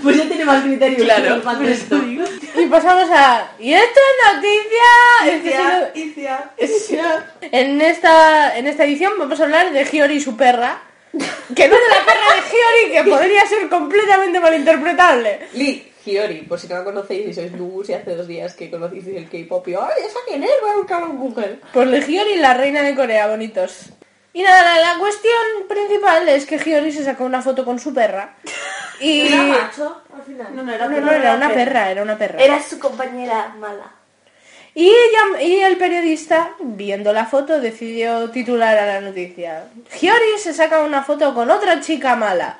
Pues 0.01 0.17
ya 0.17 0.27
tiene 0.27 0.45
más 0.45 0.63
criterio. 0.63 1.03
Claro, 1.03 1.23
que 1.23 1.33
el 1.33 1.41
fan 1.41 1.63
de 1.63 1.71
esto. 1.71 1.95
y 1.97 2.65
pasamos 2.67 3.09
a... 3.11 3.51
Y 3.59 3.73
esto 3.73 3.99
es 3.99 4.35
noticia... 4.35 5.93
Icia, 5.93 6.51
Icia. 6.57 7.35
En 7.41 7.81
esta, 7.81 8.57
en 8.57 8.67
esta 8.67 8.85
edición 8.85 9.13
vamos 9.17 9.39
a 9.39 9.43
hablar 9.43 9.71
de 9.71 9.85
Giori 9.85 10.15
y 10.15 10.21
su 10.21 10.35
perra. 10.37 10.81
Que 11.11 11.67
no 11.67 11.75
de 11.75 11.87
la 11.89 12.05
perra 12.05 12.35
de 12.35 12.41
Giori, 12.41 12.91
que 12.91 13.09
podría 13.09 13.45
ser 13.45 13.69
completamente 13.69 14.39
malinterpretable. 14.39 15.47
Lee 15.53 15.91
Hiyori, 16.05 16.41
por 16.43 16.59
si 16.59 16.67
no 16.67 16.75
la 16.75 16.83
conocéis 16.83 17.27
y 17.27 17.33
sois 17.33 17.51
nuevos 17.51 17.89
y 17.89 17.93
hace 17.93 18.15
dos 18.15 18.27
días 18.27 18.53
que 18.53 18.69
conocisteis 18.69 19.17
el 19.17 19.29
K-pop 19.29 19.67
y 19.67 19.75
¡ay, 19.75 20.05
esa 20.05 20.19
quién 20.27 20.43
es! 20.43 20.51
Voy 20.61 20.71
a 20.71 20.75
buscarlo 20.75 21.07
en 21.07 21.17
Google. 21.17 21.59
Pues 21.73 21.91
de 21.91 22.01
Giori, 22.01 22.35
la 22.37 22.53
reina 22.53 22.81
de 22.81 22.95
Corea, 22.95 23.27
bonitos. 23.27 23.89
Y 24.33 24.43
nada, 24.43 24.61
la, 24.63 24.93
la 24.93 24.99
cuestión 24.99 25.33
principal 25.67 26.29
es 26.29 26.45
que 26.45 26.59
Giori 26.59 26.91
se 26.91 27.03
sacó 27.03 27.23
una 27.23 27.41
foto 27.41 27.65
con 27.65 27.79
su 27.79 27.93
perra. 27.93 28.35
Y... 28.99 29.27
¿Era 29.27 29.43
macho 29.43 30.01
al 30.15 30.23
final? 30.23 30.55
No, 30.55 30.63
no 30.63 30.73
era, 30.73 30.87
No, 30.87 31.01
no, 31.01 31.11
era 31.11 31.35
una 31.35 31.49
perra, 31.49 31.91
era 31.91 32.03
una 32.03 32.17
perra. 32.17 32.43
Era 32.43 32.61
su 32.61 32.77
compañera 32.79 33.55
mala. 33.59 33.93
Y, 34.79 34.89
ella, 34.89 35.41
y 35.41 35.55
el 35.61 35.75
periodista, 35.77 36.51
viendo 36.59 37.11
la 37.11 37.25
foto, 37.25 37.59
decidió 37.59 38.29
titular 38.29 38.77
a 38.77 38.85
la 38.85 39.01
noticia. 39.01 39.63
Giori 39.99 40.37
se 40.37 40.53
saca 40.53 40.81
una 40.81 41.01
foto 41.01 41.33
con 41.33 41.49
otra 41.49 41.79
chica 41.81 42.15
mala. 42.15 42.59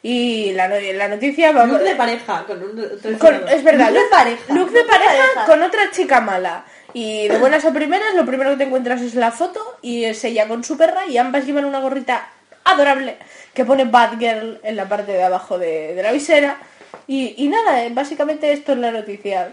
Y 0.00 0.52
la, 0.52 0.68
la 0.68 1.08
noticia 1.08 1.50
va 1.50 1.66
Look 1.66 1.80
de 1.80 1.96
pareja, 1.96 2.44
con 2.46 2.62
un 2.62 2.78
otro 2.78 3.18
con- 3.18 3.48
es 3.48 3.64
verdad, 3.64 3.86
Look 3.88 3.94
de 3.94 4.00
look- 4.00 4.10
pareja. 4.10 4.54
look 4.54 4.70
de 4.70 4.84
pareja 4.84 5.10
pareja. 5.10 5.44
con 5.46 5.62
otra 5.64 5.90
chica 5.90 6.20
mala. 6.20 6.64
Y 6.92 7.26
de 7.26 7.38
buenas 7.38 7.64
a 7.64 7.72
primeras, 7.72 8.14
lo 8.14 8.24
primero 8.24 8.50
que 8.50 8.58
te 8.58 8.64
encuentras 8.64 9.02
es 9.02 9.16
la 9.16 9.32
foto 9.32 9.60
y 9.82 10.04
es 10.04 10.22
ella 10.22 10.46
con 10.46 10.62
su 10.62 10.78
perra 10.78 11.04
y 11.08 11.18
ambas 11.18 11.44
llevan 11.46 11.64
una 11.64 11.80
gorrita 11.80 12.28
adorable 12.62 13.16
que 13.52 13.64
pone 13.64 13.84
Bad 13.86 14.20
Girl 14.20 14.60
en 14.62 14.76
la 14.76 14.88
parte 14.88 15.10
de 15.10 15.24
abajo 15.24 15.58
de, 15.58 15.94
de 15.94 16.02
la 16.04 16.12
visera. 16.12 16.58
Y, 17.08 17.34
y 17.38 17.48
nada, 17.48 17.82
eh, 17.84 17.90
básicamente 17.92 18.52
esto 18.52 18.70
es 18.72 18.78
la 18.78 18.92
noticia. 18.92 19.50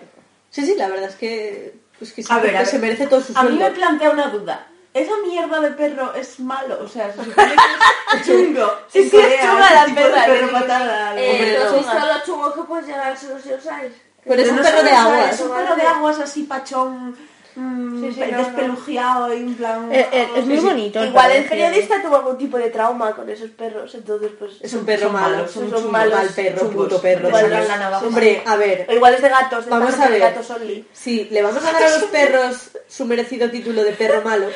Sí, 0.52 0.64
sí, 0.64 0.76
la 0.78 0.88
verdad 0.90 1.10
es 1.10 1.16
que... 1.16 1.82
Pues 2.04 2.12
que 2.12 2.22
sí, 2.24 2.28
A 2.34 2.40
ver, 2.40 2.54
a 2.58 2.60
ver. 2.60 2.68
se 2.68 2.80
merece 2.80 3.08
todo 3.08 3.22
su 3.22 3.32
A 3.38 3.44
mí 3.44 3.58
me 3.58 3.72
plantea 3.72 4.10
una 4.10 4.28
duda. 4.28 4.68
¿Esa 4.94 5.14
mierda 5.26 5.62
de 5.62 5.72
perro 5.72 6.14
es 6.14 6.38
malo? 6.42 6.80
O 6.84 6.88
sea, 6.90 7.14
se 7.14 7.24
supone 7.24 7.48
que 7.56 8.18
es 8.18 8.26
chungo. 8.28 8.70
Sí, 8.92 9.10
sí, 9.10 9.18
es 9.18 9.42
chunga 9.42 9.74
la 9.88 9.96
perra, 9.96 10.26
perro 10.26 10.52
patada, 10.52 11.16
Eh, 11.18 11.32
Hombre, 11.32 11.56
¿Tú 11.56 11.64
no. 11.64 11.70
has 11.70 11.78
visto 11.78 12.08
lo 12.14 12.26
chungo 12.26 12.54
que 12.54 12.62
puedes 12.64 12.88
llegar 12.88 13.12
a 13.14 13.16
ser 13.16 13.32
los? 13.62 13.92
Pero 14.26 14.42
es 14.42 14.50
un 14.50 14.58
perro 14.58 14.84
de 14.84 14.92
los 14.92 15.00
aguas. 15.00 15.34
Es 15.34 15.40
un 15.42 15.56
perro 15.56 15.76
de 15.78 15.82
aguas 15.84 16.20
así 16.20 16.44
pachón, 16.44 17.18
mm, 17.56 18.02
Sí, 18.02 18.12
sí, 18.14 18.20
no, 18.20 18.32
no. 18.32 18.38
despelujeado 18.38 19.34
y 19.34 19.38
en 19.38 19.56
plan... 19.56 19.92
Eh, 19.92 20.08
eh, 20.12 20.28
es 20.38 20.46
muy 20.46 20.58
bonito. 20.58 21.04
Igual 21.04 21.32
el 21.32 21.46
periodista 21.46 22.02
tuvo 22.02 22.16
algún 22.18 22.38
tipo 22.38 22.58
de 22.58 22.70
trauma 22.70 23.16
con 23.16 23.30
esos 23.30 23.50
perros, 23.52 23.94
entonces 23.96 24.32
pues... 24.38 24.54
Es 24.62 24.74
un 24.74 24.86
perro 24.86 25.04
Son 25.04 25.14
malo, 25.14 25.36
malos, 25.38 25.52
son, 25.52 25.70
son 25.70 25.86
un 25.86 25.92
malos, 25.92 26.14
mal 26.16 26.28
perro, 26.30 26.60
chungos. 26.60 26.86
puto 26.86 27.02
perro. 27.02 27.28
Igual 27.28 27.50
¿sabes? 27.50 27.68
la 27.68 27.78
navaja. 27.78 28.06
Hombre, 28.06 28.44
a 28.46 28.56
ver, 28.56 28.86
O 28.90 28.94
igual 28.94 29.14
es 29.14 29.22
de 29.22 29.30
gatos, 29.30 29.66
de 29.66 29.72
Vamos 29.72 30.00
a 30.00 30.06
de 30.06 30.12
ver. 30.12 30.20
gatos 30.20 30.50
only. 30.50 30.86
si 30.94 31.26
le 31.26 31.42
vamos 31.42 31.64
a 31.66 31.72
dar 31.72 31.84
a 31.84 31.90
los 31.90 32.04
perros 32.12 32.70
su 32.88 33.06
merecido 33.06 33.50
título 33.50 33.84
de 33.84 33.92
perro 33.94 34.22
malo, 34.24 34.48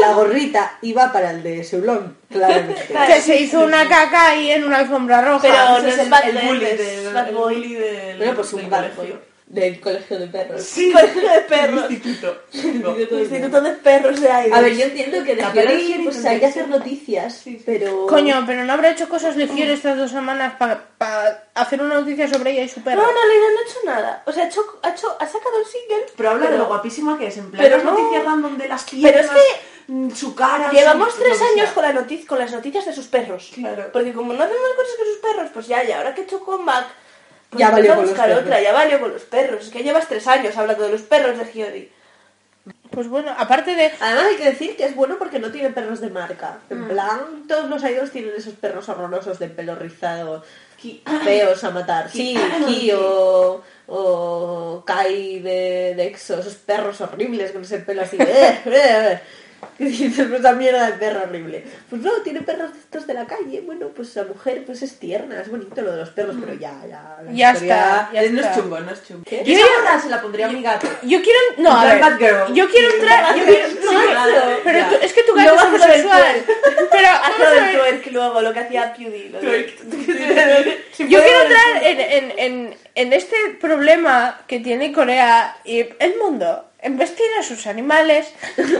la 0.00 0.12
gorrita 0.14 0.78
iba 0.82 1.12
para 1.12 1.30
el 1.32 1.42
de 1.42 1.64
Seulón, 1.64 2.16
claramente. 2.30 2.86
Que 3.06 3.20
se 3.20 3.36
hizo 3.40 3.60
una 3.60 3.86
caca 3.88 4.30
ahí 4.30 4.50
en 4.50 4.64
una 4.64 4.78
alfombra 4.78 5.20
roja. 5.20 5.42
Pero 5.42 5.80
no 5.82 5.86
es 5.88 5.98
el, 5.98 6.08
Bad 6.08 6.28
el 6.28 6.38
bully, 6.46 6.64
Bad 7.12 7.28
el 7.28 7.34
Boy. 7.34 7.54
bully 7.54 7.74
del, 7.74 8.16
Bueno, 8.16 8.34
pues 8.34 8.52
un 8.54 8.70
barco 8.70 9.02
del 9.52 9.80
colegio 9.80 10.18
de 10.18 10.28
perros. 10.28 10.62
Sí, 10.62 10.90
Colegio 10.92 11.28
de 11.30 11.40
perros. 11.42 11.90
instituto. 11.90 12.42
Instituto 12.54 13.60
de 13.60 13.70
perros 13.72 14.18
de 14.18 14.30
aire. 14.32 14.54
A 14.56 14.62
ver, 14.62 14.74
yo 14.74 14.84
entiendo 14.86 15.22
que 15.22 15.36
de 15.36 15.44
quiere 15.52 16.00
pues 16.04 16.24
hay 16.24 16.40
que 16.40 16.46
hacer 16.46 16.68
noticias, 16.68 17.44
pero... 17.66 18.06
Coño, 18.06 18.44
pero 18.46 18.64
no 18.64 18.72
habrá 18.72 18.92
hecho 18.92 19.10
cosas 19.10 19.36
de 19.36 19.46
Giori 19.46 19.72
estas 19.72 19.98
dos 19.98 20.10
semanas 20.10 20.54
para 20.56 21.44
hacer 21.54 21.82
una 21.82 21.96
noticia 21.96 22.28
sobre 22.28 22.52
ella 22.52 22.62
y 22.62 22.68
su 22.70 22.82
perro. 22.82 23.02
No, 23.02 23.08
en 23.10 23.14
realidad 23.14 23.48
no 23.52 23.60
ha 23.60 23.70
hecho 23.70 23.78
nada. 23.84 24.22
O 24.24 24.32
sea, 24.32 24.44
ha, 24.44 24.46
hecho, 24.46 24.64
ha, 24.82 24.88
hecho, 24.88 25.16
ha 25.20 25.26
sacado 25.26 25.58
el 25.60 25.66
single. 25.66 26.06
Pero 26.16 26.30
habla 26.30 26.50
de 26.50 26.56
lo 26.56 26.66
guapísima 26.68 27.18
que 27.18 27.26
es, 27.26 27.36
en 27.36 27.50
plan, 27.50 27.62
pero 27.62 27.76
las 27.76 27.84
no. 27.84 27.90
noticias 27.90 28.24
random 28.24 28.56
de 28.56 28.68
las 28.68 28.84
Pero 28.84 28.96
es 29.06 29.12
piernas, 29.12 29.36
mm, 29.88 30.10
su 30.12 30.34
cara... 30.34 30.70
Llevamos 30.72 31.12
su- 31.12 31.20
tres 31.20 31.36
que 31.38 31.44
años 31.44 31.70
con, 31.72 31.82
la 31.82 31.92
noticia, 31.92 32.26
con 32.26 32.38
las 32.38 32.52
noticias 32.52 32.86
de 32.86 32.94
sus 32.94 33.06
perros. 33.06 33.50
Claro. 33.54 33.90
Porque 33.92 34.14
como 34.14 34.32
no 34.32 34.42
hacen 34.42 34.56
más 34.56 34.72
cosas 34.76 34.92
que 34.98 35.04
sus 35.12 35.18
perros, 35.18 35.50
pues 35.52 35.66
ya, 35.66 35.84
y 35.84 35.92
ahora 35.92 36.14
que 36.14 36.22
he 36.22 36.24
hecho 36.24 36.40
comeback, 36.40 36.86
pues 37.52 37.60
Ya 37.60 37.70
valió 37.70 37.90
con 37.94 38.00
los 38.00 38.10
buscar 38.10 38.28
perros. 38.28 38.44
otra, 38.44 38.62
ya 38.62 38.72
valió 38.72 38.98
con 38.98 39.12
los 39.12 39.22
perros. 39.22 39.66
Es 39.66 39.70
que 39.70 39.82
llevas 39.82 40.08
tres 40.08 40.26
años 40.26 40.56
hablando 40.56 40.84
de 40.84 40.92
los 40.92 41.02
perros 41.02 41.38
de 41.38 41.44
Giodi. 41.44 41.90
Pues 42.90 43.08
bueno, 43.08 43.34
aparte 43.36 43.74
de... 43.74 43.90
Además 44.00 44.24
hay 44.30 44.36
que 44.36 44.50
decir 44.50 44.76
que 44.76 44.84
es 44.84 44.94
bueno 44.94 45.16
porque 45.18 45.38
no 45.38 45.50
tiene 45.50 45.70
perros 45.70 46.00
de 46.00 46.08
marca. 46.10 46.58
En 46.70 46.88
plan, 46.88 47.44
todos 47.46 47.68
los 47.68 47.82
idols 47.82 48.10
tienen 48.10 48.32
esos 48.36 48.54
perros 48.54 48.88
horrorosos 48.88 49.38
de 49.38 49.48
pelo 49.48 49.74
rizado, 49.74 50.42
feos 51.24 51.64
a 51.64 51.70
matar. 51.70 52.10
Sí, 52.10 52.38
Ki 52.66 52.92
o, 52.92 53.62
o 53.86 54.82
Kai 54.86 55.40
de, 55.40 55.94
de 55.96 56.06
EXO, 56.06 56.40
esos 56.40 56.54
perros 56.54 57.00
horribles 57.00 57.52
con 57.52 57.62
ese 57.62 57.78
pelo 57.80 58.02
así. 58.02 58.16
eh, 58.20 58.26
eh, 58.26 58.62
eh. 58.66 59.20
Que 59.78 59.84
dices, 59.84 60.26
pues 60.28 60.56
mierda 60.56 60.86
de 60.86 60.92
perro 60.94 61.22
horrible. 61.22 61.64
Pues 61.88 62.02
no, 62.02 62.10
tiene 62.22 62.42
perros 62.42 62.72
de 62.72 62.78
estos 62.80 63.06
de 63.06 63.14
la 63.14 63.26
calle. 63.26 63.62
Bueno, 63.64 63.88
pues 63.94 64.14
la 64.16 64.24
mujer 64.24 64.64
pues 64.66 64.82
es 64.82 64.98
tierna, 64.98 65.40
es 65.40 65.48
bonito 65.50 65.80
lo 65.82 65.92
de 65.92 65.98
los 65.98 66.10
perros, 66.10 66.36
pero 66.40 66.54
ya, 66.54 66.74
ya. 66.88 67.16
la 67.24 67.32
Ya 67.32 67.52
está, 67.52 68.10
ya 68.12 68.22
no 68.22 68.40
es 68.40 68.46
está. 68.46 68.54
chungo, 68.54 68.80
no 68.80 68.90
es 68.90 69.06
chungo. 69.06 69.22
¿Qué? 69.24 69.42
Yo 69.44 69.54
esa 69.54 69.66
gorra 69.78 70.00
se 70.00 70.08
la 70.10 70.20
pondría 70.20 70.46
a 70.46 70.50
mi 70.50 70.62
gato. 70.62 70.86
Yo 71.02 71.20
quiero... 71.22 71.38
No, 71.58 71.70
a 71.76 71.84
ver, 71.86 72.00
Bad 72.00 72.18
Girl. 72.18 72.54
yo 72.54 72.68
quiero 72.68 72.92
entrar... 72.94 73.36
Yo 73.36 73.44
quiero... 73.44 73.68
No, 73.68 74.00
pero 74.64 74.78
ya. 74.78 74.88
tú- 74.90 74.96
es 75.02 75.12
que 75.12 75.22
tu 75.22 75.34
gato 75.34 75.54
Luego 75.54 75.76
es 75.76 75.82
hace 75.82 75.88
lo 75.88 75.92
del 75.94 76.06
homosexual. 76.06 76.44
Pero 76.92 77.08
vamos 77.08 77.28
Hazlo 77.28 77.46
a 77.46 77.50
del 77.50 77.64
ver, 77.64 77.76
twerk 77.76 78.06
luego, 78.12 78.40
lo 78.42 78.52
que 78.52 78.58
hacía 78.60 78.94
PewDie. 78.94 79.30
lo 79.30 79.40
de- 79.40 79.74
Yo 80.98 81.22
quiero 81.22 81.42
entrar 81.42 81.82
en, 81.82 82.00
en, 82.00 82.38
en, 82.38 82.74
en 82.94 83.12
este 83.12 83.36
problema 83.60 84.40
que 84.46 84.60
tiene 84.60 84.92
Corea 84.92 85.56
y 85.64 85.78
el 85.98 86.14
mundo. 86.22 86.66
En 86.82 86.98
vestir 86.98 87.26
a 87.38 87.42
sus 87.42 87.66
animales. 87.68 88.26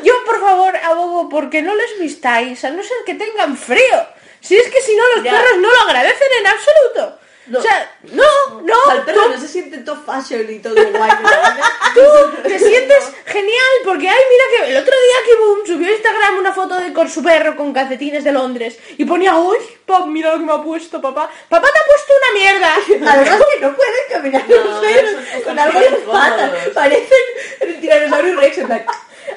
Yo, 0.03 0.13
por 0.27 0.41
favor, 0.41 0.77
abogo 0.77 1.29
porque 1.29 1.63
no 1.63 1.75
les 1.75 1.99
vistáis, 2.01 2.65
a 2.65 2.71
no 2.71 2.83
ser 2.83 2.97
que 3.07 3.15
tengan 3.15 3.57
frío. 3.57 4.07
Si 4.41 4.57
es 4.57 4.69
que 4.69 4.81
si 4.83 4.95
no, 4.97 5.03
los 5.15 5.25
Ya. 5.25 5.31
perros 5.33 5.59
no 5.61 5.71
lo 5.73 5.81
agradecen 5.83 6.29
en 6.41 6.47
absoluto. 6.49 7.19
No. 7.47 7.59
O 7.59 7.63
sea, 7.63 7.93
no, 8.03 8.61
no. 8.63 8.75
O 8.75 8.87
sea, 8.87 8.95
el 8.97 9.03
perro 9.03 9.29
no 9.29 9.41
se 9.41 9.49
siente 9.49 9.79
todo 9.79 10.01
fashion 10.03 10.49
y 10.49 10.61
todo 10.61 10.75
guay. 10.75 11.11
¿no? 11.23 11.31
Tú 11.95 12.43
te 12.43 12.59
sientes 12.59 13.13
genial 13.27 13.73
porque, 13.85 14.09
ay, 14.09 14.21
mira 14.31 14.45
que 14.51 14.71
el 14.71 14.77
otro 14.77 14.93
día 14.93 15.17
que 15.27 15.41
Boom 15.41 15.67
subió 15.67 15.89
a 15.89 15.93
Instagram 15.93 16.39
una 16.39 16.53
foto 16.53 16.79
de 16.79 16.93
con 16.93 17.09
su 17.09 17.23
perro 17.23 17.57
con 17.57 17.73
calcetines 17.73 18.23
de 18.23 18.33
Londres 18.33 18.79
y 18.97 19.05
ponía, 19.05 19.37
uy, 19.37 19.57
pap, 19.85 20.07
mira 20.07 20.33
lo 20.33 20.39
que 20.39 20.45
me 20.45 20.53
ha 20.53 20.63
puesto 20.63 21.01
papá. 21.01 21.29
Papá 21.49 21.69
te 21.73 21.79
ha 21.79 21.85
puesto 21.85 22.13
una 22.23 22.41
mierda. 22.41 23.13
Además 23.13 23.43
que 23.53 23.61
no 23.61 23.77
pueden 23.77 23.93
caminar 24.11 24.45
No, 24.49 24.57
los 24.57 24.85
perros 24.85 25.15
con 25.45 25.59
algo 25.59 25.81
en 25.81 25.93
las 25.93 26.01
patas. 26.03 26.51
Parecen 26.75 27.19
el 27.61 27.81
tiranosaurio 27.81 28.37
rex 28.41 28.59
en 28.59 28.67
plan... 28.67 28.87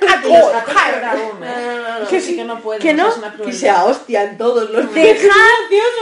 No, 0.26 2.08
Que 2.08 2.20
sí 2.20 2.36
que 2.36 2.44
no 2.44 2.60
pueden. 2.60 2.82
que 2.82 2.94
no, 2.94 3.10
Que 3.44 3.54
se 3.54 3.72
hostian 3.72 4.38
todos 4.38 4.70
los 4.70 4.94
gracioso, 4.94 5.32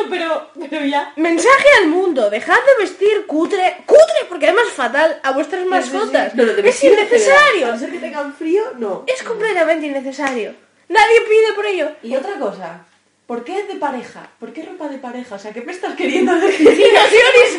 pero, 0.10 0.50
pero 0.70 0.86
ya. 0.86 1.14
mensaje 1.16 1.68
al 1.82 1.88
mundo, 1.88 2.30
dejad 2.30 2.56
de 2.56 2.84
vestir 2.84 3.26
cutre, 3.28 3.84
cutre, 3.86 4.26
porque 4.30 4.48
además 4.48 4.68
fatal, 4.74 5.20
a 5.24 5.32
vuestras 5.32 5.66
mascotas. 5.66 6.34
No, 6.36 6.44
lo 6.44 6.54
de 6.54 6.60
es 6.60 6.66
vestir, 6.66 6.94
innecesario. 6.94 7.68
A 7.68 7.72
no 7.72 7.80
ser 7.80 7.92
que 7.92 8.00
tengan 8.00 8.34
frío, 8.34 8.64
no. 8.78 9.04
Es 9.08 9.24
completamente 9.24 9.86
innecesario. 9.88 10.56
Nadie 10.90 11.22
pide 11.22 11.54
por 11.54 11.66
ello. 11.66 11.92
Y 12.04 12.16
otra 12.16 12.38
cosa, 12.40 12.86
¿por 13.28 13.44
qué 13.44 13.64
de 13.64 13.76
pareja? 13.76 14.28
¿Por 14.40 14.54
qué 14.54 14.64
ropa 14.64 14.88
de 14.88 14.98
pareja? 14.98 15.36
O 15.36 15.40
sea, 15.40 15.52
¿qué 15.54 15.62
me 15.62 15.72
estás 15.72 15.96
queriendo 15.96 16.36
decir? 16.36 16.70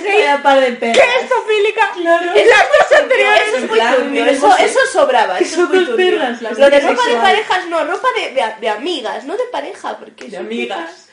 Vaya 0.07 0.43
par 0.43 0.61
de 0.61 0.73
perros. 0.73 0.97
¿Qué 1.03 1.24
es 1.24 1.28
zofílica? 1.28 1.91
Claro. 1.95 2.32
En 2.35 2.49
las 2.49 2.65
dos 2.69 2.99
anteriores. 3.01 3.43
Eso 3.49 3.57
es 3.57 3.69
muy 3.70 3.81
turbio, 3.81 4.27
eso, 4.27 4.57
eso 4.59 4.78
sobraba. 4.93 5.39
Eso 5.39 5.45
es 5.45 5.51
son 5.55 5.73
dos 5.73 5.86
turbio. 5.86 5.97
perras, 6.11 6.43
las 6.43 6.59
Lo 6.59 6.70
de 6.70 6.81
ropa 6.81 7.07
de 7.09 7.16
parejas, 7.16 7.66
no, 7.69 7.85
ropa 7.85 8.09
de, 8.16 8.31
de, 8.35 8.43
de 8.61 8.69
amigas, 8.69 9.24
no 9.24 9.36
de 9.36 9.45
pareja, 9.51 9.99
porque 9.99 10.28
De 10.28 10.36
amigas. 10.36 11.09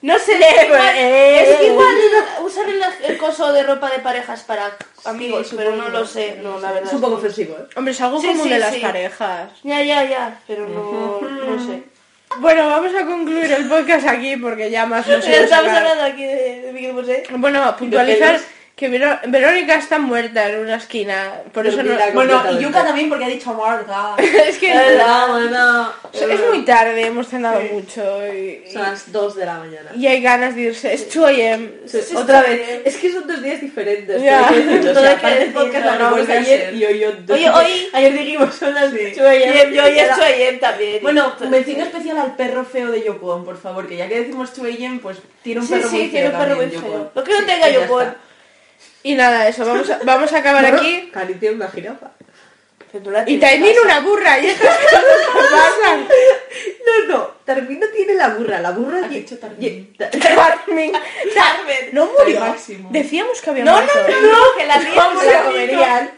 No, 0.00 0.16
sé, 0.16 0.38
es 0.38 0.64
igual, 0.64 0.96
es 0.96 1.62
igual 1.66 1.94
usar 2.44 2.68
el, 2.68 2.80
el 3.02 3.18
coso 3.18 3.52
de 3.52 3.64
ropa 3.64 3.90
de 3.90 3.98
parejas 3.98 4.44
para 4.44 4.76
amigos, 5.04 5.52
pero 5.56 5.74
no 5.74 5.88
lo 5.88 6.06
sé, 6.06 6.38
no, 6.40 6.60
la 6.60 6.70
verdad. 6.70 6.86
Es 6.88 6.94
un 6.94 7.00
poco 7.00 7.16
ofensivo, 7.16 7.56
¿eh? 7.58 7.66
Hombre, 7.74 7.92
es 7.92 8.00
algo 8.00 8.20
Sí, 8.20 8.28
común 8.28 8.44
sí, 8.44 8.48
de 8.50 8.58
las 8.60 8.74
sí. 8.74 8.80
parejas. 8.80 9.50
Ya, 9.64 9.82
ya, 9.82 10.04
ya, 10.04 10.40
pero 10.46 10.68
no, 10.68 11.20
no 11.20 11.66
sé. 11.66 11.82
Bueno, 12.36 12.68
vamos 12.68 12.94
a 12.94 13.04
concluir 13.06 13.50
el 13.50 13.68
podcast 13.68 14.06
aquí 14.06 14.36
porque 14.36 14.70
ya 14.70 14.86
más 14.86 15.06
no 15.08 15.18
puede 15.18 15.44
estamos 15.44 15.72
hablando 15.72 16.04
aquí 16.04 16.24
de, 16.24 16.60
de 16.62 16.72
Miguel 16.72 16.92
Bosé. 16.92 17.24
Bueno, 17.30 17.76
puntualizar 17.76 18.38
que 18.78 18.88
Vero- 18.88 19.18
Verónica 19.26 19.74
está 19.74 19.98
muerta 19.98 20.48
en 20.48 20.60
una 20.60 20.76
esquina. 20.76 21.32
Por 21.52 21.66
eso 21.66 21.82
no. 21.82 21.92
Bueno, 22.14 22.40
y. 22.52 22.62
Yuka 22.62 22.84
también 22.84 23.08
porque 23.08 23.24
ha 23.24 23.28
dicho 23.28 23.52
Marga. 23.52 24.14
es 24.46 24.56
que 24.56 24.70
Hola, 24.72 25.26
bueno. 25.32 25.92
es 26.12 26.40
muy 26.48 26.64
tarde, 26.64 27.06
hemos 27.06 27.26
cenado 27.26 27.60
mucho 27.72 28.00
y, 28.32 28.62
Son 28.72 28.82
las 28.82 29.10
2 29.10 29.34
de 29.36 29.46
la 29.46 29.54
mañana. 29.58 29.90
y 29.96 30.06
hay 30.06 30.22
ganas 30.22 30.54
de 30.54 30.60
irse. 30.62 30.94
Es 30.94 31.12
2 31.12 31.26
a.m. 31.26 31.70
Otra 32.14 32.42
vez. 32.42 32.82
Es 32.84 32.96
que 32.98 33.12
son 33.12 33.26
dos 33.26 33.42
días 33.42 33.60
diferentes. 33.60 34.22
Ya. 34.22 34.48
todo. 34.48 34.90
O 34.98 35.02
sea, 35.02 35.16
que 35.16 35.42
el 35.42 35.52
podcast 35.52 35.98
no 36.00 36.10
vuelve 36.10 36.36
a 36.36 36.38
ayer 36.40 36.74
y 36.74 36.84
hoy. 36.84 37.04
Oye, 37.30 37.50
hoy- 37.50 37.88
Ayer 37.92 38.12
dijimos 38.12 38.54
son 38.54 38.74
las 38.74 38.90
Sí. 38.92 39.10
2 39.16 39.26
a.m. 39.26 39.74
Yo 39.74 39.88
ya 39.88 40.06
estoy 40.06 40.24
ahí 40.24 40.58
también. 40.60 40.98
Bueno, 41.02 41.32
mención 41.50 41.80
especial 41.80 42.18
al 42.18 42.36
perro 42.36 42.64
feo 42.64 42.92
de 42.92 43.02
Yokon, 43.02 43.44
por 43.44 43.56
favor, 43.60 43.88
que 43.88 43.96
ya 43.96 44.06
que 44.08 44.20
decimos 44.20 44.52
2AM, 44.56 45.00
pues 45.00 45.18
tiene 45.42 45.60
un 45.62 45.66
sí, 45.66 45.72
perro 45.74 45.90
muy 45.90 46.00
sí, 46.00 46.08
tiene 46.10 46.30
feo 46.30 46.38
un 46.38 46.44
perro 46.44 46.56
muy 46.56 46.66
feo. 46.68 47.10
Lo 47.12 47.24
que 47.24 47.32
no 47.32 47.38
tenga 47.44 47.66
Ya 47.66 47.70
yo 47.70 47.80
está. 47.80 47.88
por. 47.92 48.27
Y 49.02 49.14
nada, 49.14 49.48
eso, 49.48 49.64
vamos 49.64 49.88
a, 49.90 49.98
vamos 50.04 50.32
a 50.32 50.38
acabar 50.38 50.64
aquí. 50.66 51.10
Cari 51.12 51.34
tiene 51.34 51.56
una 51.56 51.68
jirafa. 51.68 52.10
Y 53.26 53.36
también 53.38 53.76
una 53.84 54.00
burra 54.00 54.38
y 54.38 54.46
estas 54.46 54.74
cosas 54.78 55.04
que 55.04 55.40
pasan. 55.42 56.08
No, 56.86 57.14
no. 57.18 57.24
Tarmino 57.44 57.86
tiene 57.94 58.14
la 58.14 58.28
burra. 58.30 58.60
La 58.60 58.70
burra... 58.70 59.02
Ye- 59.08 59.20
dicho 59.20 59.38
Tarmin. 59.38 59.60
ye- 59.60 59.94
ta- 59.98 60.10
Carmen. 60.10 60.92
Carmen. 61.34 61.88
No 61.92 62.06
murió. 62.18 62.54
Decíamos 62.90 63.40
que 63.42 63.50
había 63.50 63.64
No, 63.64 63.72
no, 63.72 63.78
muerto. 63.82 63.98
no, 64.10 64.32
no, 64.32 64.38
que 64.56 64.66
la 64.66 64.80
tía 64.80 65.02
¿Cómo 65.02 65.22
la 65.22 65.42
comerían? 65.44 66.10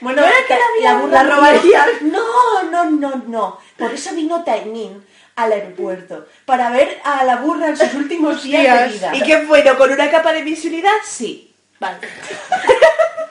Bueno, 0.00 0.22
No 0.22 0.26
era 0.26 0.36
que 0.46 0.54
la 0.54 0.58
la 0.58 0.90
había- 0.90 0.94
burra 1.02 1.22
la 1.24 1.34
robaría. 1.36 1.86
No, 2.00 2.62
no, 2.70 2.84
no, 2.90 3.22
no. 3.28 3.58
Por 3.78 3.92
eso 3.92 4.14
vino 4.14 4.42
Taimin 4.44 5.04
al 5.36 5.52
aeropuerto. 5.52 6.26
Para 6.46 6.70
ver 6.70 7.00
a 7.04 7.22
la 7.24 7.36
burra 7.36 7.68
en 7.68 7.76
sus 7.76 7.92
últimos 7.94 8.42
días 8.42 8.80
de 8.80 8.94
vida. 8.94 9.14
¿Y 9.14 9.22
qué 9.22 9.44
bueno? 9.44 9.76
¿Con 9.76 9.92
una 9.92 10.10
capa 10.10 10.32
de 10.32 10.40
visibilidad? 10.42 10.92
Sí. 11.04 11.53
Vale. 11.80 11.98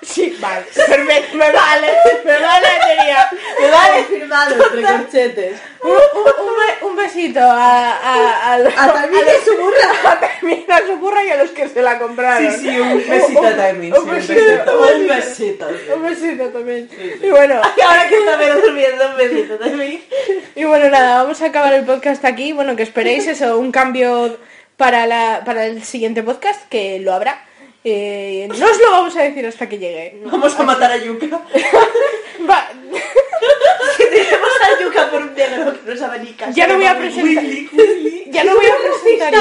Sí, 0.04 0.38
vale. 0.40 0.66
Perfecto, 0.76 1.38
me 1.38 1.50
vale. 1.52 1.88
Me 2.26 2.38
vale, 2.38 2.68
tenía. 2.86 3.30
Me 3.60 3.70
vale 3.72 4.04
firmado 4.04 4.54
entre 4.64 4.82
corchetes. 4.98 5.62
Un, 5.82 5.92
un- 5.92 6.48
un 6.50 6.54
be- 6.58 6.86
un 6.86 6.96
besito 6.96 7.40
a, 7.40 7.92
a, 7.98 8.54
a, 8.54 8.58
los- 8.60 8.78
A 8.78 9.08
y 9.08 9.46
su 9.46 9.58
burra. 9.58 9.78
a 10.70 10.76
a 10.76 10.86
su 10.86 10.98
burra 10.98 11.24
y 11.24 11.30
a 11.30 11.38
los 11.38 11.52
que 11.52 11.68
se 11.70 11.82
la 11.82 11.98
compraron. 11.98 12.52
Sí, 12.54 12.60
sí, 12.60 12.80
un 12.80 12.98
besito 13.10 13.48
a 13.48 13.56
Taimin. 13.56 13.94
Un 13.94 14.22
sí, 14.22 14.34
besito, 14.36 14.80
Un 14.82 15.08
besito. 15.08 15.68
Un 15.96 16.04
besito 16.04 16.50
también. 16.50 16.90
Y 17.22 17.30
bueno, 17.30 17.56
Ahora 17.56 18.08
que 18.10 18.18
está 18.18 18.38
menos 18.38 18.62
durmiendo, 18.62 19.08
un 19.10 19.18
besito 19.18 19.56
también. 19.58 20.04
y 20.54 20.64
bueno, 20.66 20.90
nada, 20.90 21.24
vamos 21.24 21.42
a 21.42 21.46
acabar 21.46 21.74
el 21.74 21.86
podcast 21.86 22.24
aquí. 22.26 22.52
Bueno, 22.52 22.76
que 22.76 22.84
esperéis 22.84 23.26
eso, 23.26 23.58
un 23.58 23.72
cambio 23.72 24.38
para, 24.78 25.08
la, 25.08 25.42
para 25.46 25.66
el 25.66 25.84
siguiente 25.84 26.22
podcast, 26.24 26.68
que 26.70 27.00
lo 27.00 27.14
habrá. 27.14 27.46
Eh, 27.86 28.48
no 28.48 28.66
os 28.66 28.80
lo 28.80 28.92
vamos 28.92 29.16
a 29.18 29.24
decir 29.24 29.46
hasta 29.46 29.68
que 29.68 29.78
llegue. 29.78 30.22
Vamos 30.26 30.58
a 30.58 30.64
matar 30.64 30.92
a 30.92 30.98
Yuka. 30.98 31.28
Va- 32.50 32.70
Tenemos 33.98 34.50
a 34.62 34.82
Yuka 34.82 35.10
por 35.12 35.22
un 35.22 35.34
negro 35.36 35.74
que 35.84 35.92
nos 35.92 36.02
abanica. 36.02 36.50
ya 36.52 36.68
no 36.68 36.76
voy 36.78 36.86
a 36.86 36.98
presentar. 36.98 37.44
Ya 38.28 38.44
no 38.46 38.56
voy 38.56 38.66
a 38.66 38.76
presentar. 38.78 39.34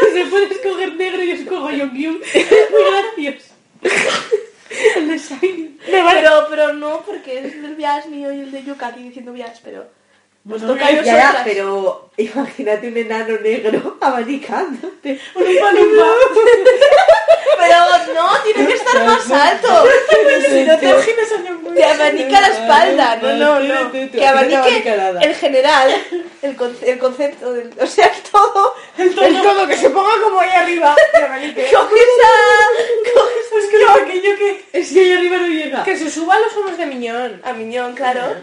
Si 0.00 0.12
se 0.18 0.24
puede 0.26 0.54
escoger 0.54 0.94
negro, 0.96 1.22
yo 1.22 1.34
escojo 1.34 1.70
Yongyun. 1.70 2.20
Muy 2.20 3.24
gracioso. 3.24 3.52
El 4.96 5.08
de. 5.08 5.70
Pero, 5.90 6.46
pero 6.48 6.72
no, 6.72 7.02
porque 7.04 7.38
es 7.40 7.54
el 7.54 7.74
Bias 7.76 8.06
mío 8.06 8.32
y 8.32 8.40
el 8.40 8.50
de 8.50 8.64
Yuka 8.64 8.86
aquí 8.88 9.02
diciendo 9.02 9.32
Bias, 9.32 9.60
pero... 9.62 9.84
Nos 10.44 10.60
toca 10.60 10.86
a 10.86 11.02
Ya, 11.02 11.42
pero 11.44 12.10
imagínate 12.16 12.88
un 12.88 12.96
enano 12.96 13.38
negro 13.38 13.96
abanicándote. 14.00 15.20
Pero 17.58 18.14
no, 18.14 18.28
tiene 18.42 18.66
que 18.66 18.74
estar 18.74 19.04
más 19.04 19.30
alto. 19.30 19.84
Si 20.50 20.64
no 20.66 20.78
te 20.78 20.88
imaginas 20.88 21.32
a 21.32 21.74
Te 21.74 21.84
abanica 21.84 22.40
la 22.40 22.46
espalda. 22.48 23.16
No, 23.16 23.32
no, 23.36 23.60
no. 23.60 23.92
Que 23.92 24.26
abanique 24.26 24.84
en 25.20 25.34
general 25.34 25.94
el, 26.42 26.56
con- 26.56 26.76
el 26.82 26.98
concepto 26.98 27.52
del. 27.52 27.70
O 27.80 27.86
sea, 27.86 28.10
todo. 28.32 28.74
El 28.98 29.14
todo, 29.14 29.66
que 29.68 29.76
se 29.76 29.90
ponga 29.90 30.10
como 30.24 30.40
ahí 30.40 30.50
arriba. 30.50 30.96
y 31.14 31.22
abanique. 31.22 31.70
Coges 31.72 32.08
a. 32.24 33.14
Coges 33.14 33.46
Pues 33.50 33.66
que 33.66 33.78
lo 33.78 34.36
que... 34.38 34.64
Es 34.72 34.92
que 34.92 35.00
ahí 35.00 35.12
arriba 35.12 35.36
no 35.36 35.46
llega. 35.46 35.84
Que 35.84 35.96
se 35.96 36.10
suba 36.10 36.34
a 36.34 36.40
los 36.40 36.56
homos 36.56 36.76
de 36.76 36.86
miñón. 36.86 37.40
a 37.44 37.52
Miñón, 37.52 37.94
claro. 37.94 38.34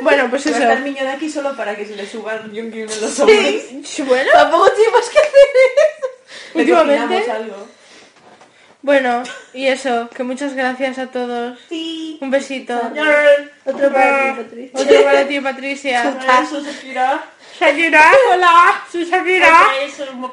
Bueno, 0.00 0.28
pues 0.30 0.46
eso. 0.46 0.58
estar 0.58 0.80
Miñón 0.80 1.06
aquí 1.08 1.30
solo 1.30 1.56
para 1.56 1.76
que 1.76 1.86
se 1.86 1.94
le 1.96 2.06
suban 2.06 2.52
Yongyun 2.52 2.90
en 2.90 3.00
los 3.00 3.20
hombros. 3.20 3.38
Sí, 3.84 4.02
Bueno, 4.02 4.30
Tampoco 4.32 4.70
tienes 4.72 4.92
más 4.92 5.08
que 5.08 5.18
hacer 5.18 5.30
eso. 5.66 6.08
Le 6.54 6.60
últimamente. 6.60 7.30
algo. 7.30 7.68
Bueno, 8.82 9.22
y 9.54 9.68
eso, 9.68 10.08
que 10.10 10.24
muchas 10.24 10.54
gracias 10.54 10.98
a 10.98 11.06
todos. 11.06 11.56
Sí. 11.68 12.18
Un 12.20 12.30
besito. 12.30 12.74
Otro 13.64 13.92
para 13.92 14.34
ti, 14.34 14.42
Patricia. 14.42 14.80
Otro 14.80 15.04
para 15.04 15.28
ti, 15.28 15.40
Patricia. 15.40 16.02
Eso, 16.42 16.60
Shakira. 17.60 18.12
Hola, 18.32 18.82
Shakira. 18.92 19.72
Eso 19.84 20.02
es 20.04 20.10
un. 20.10 20.32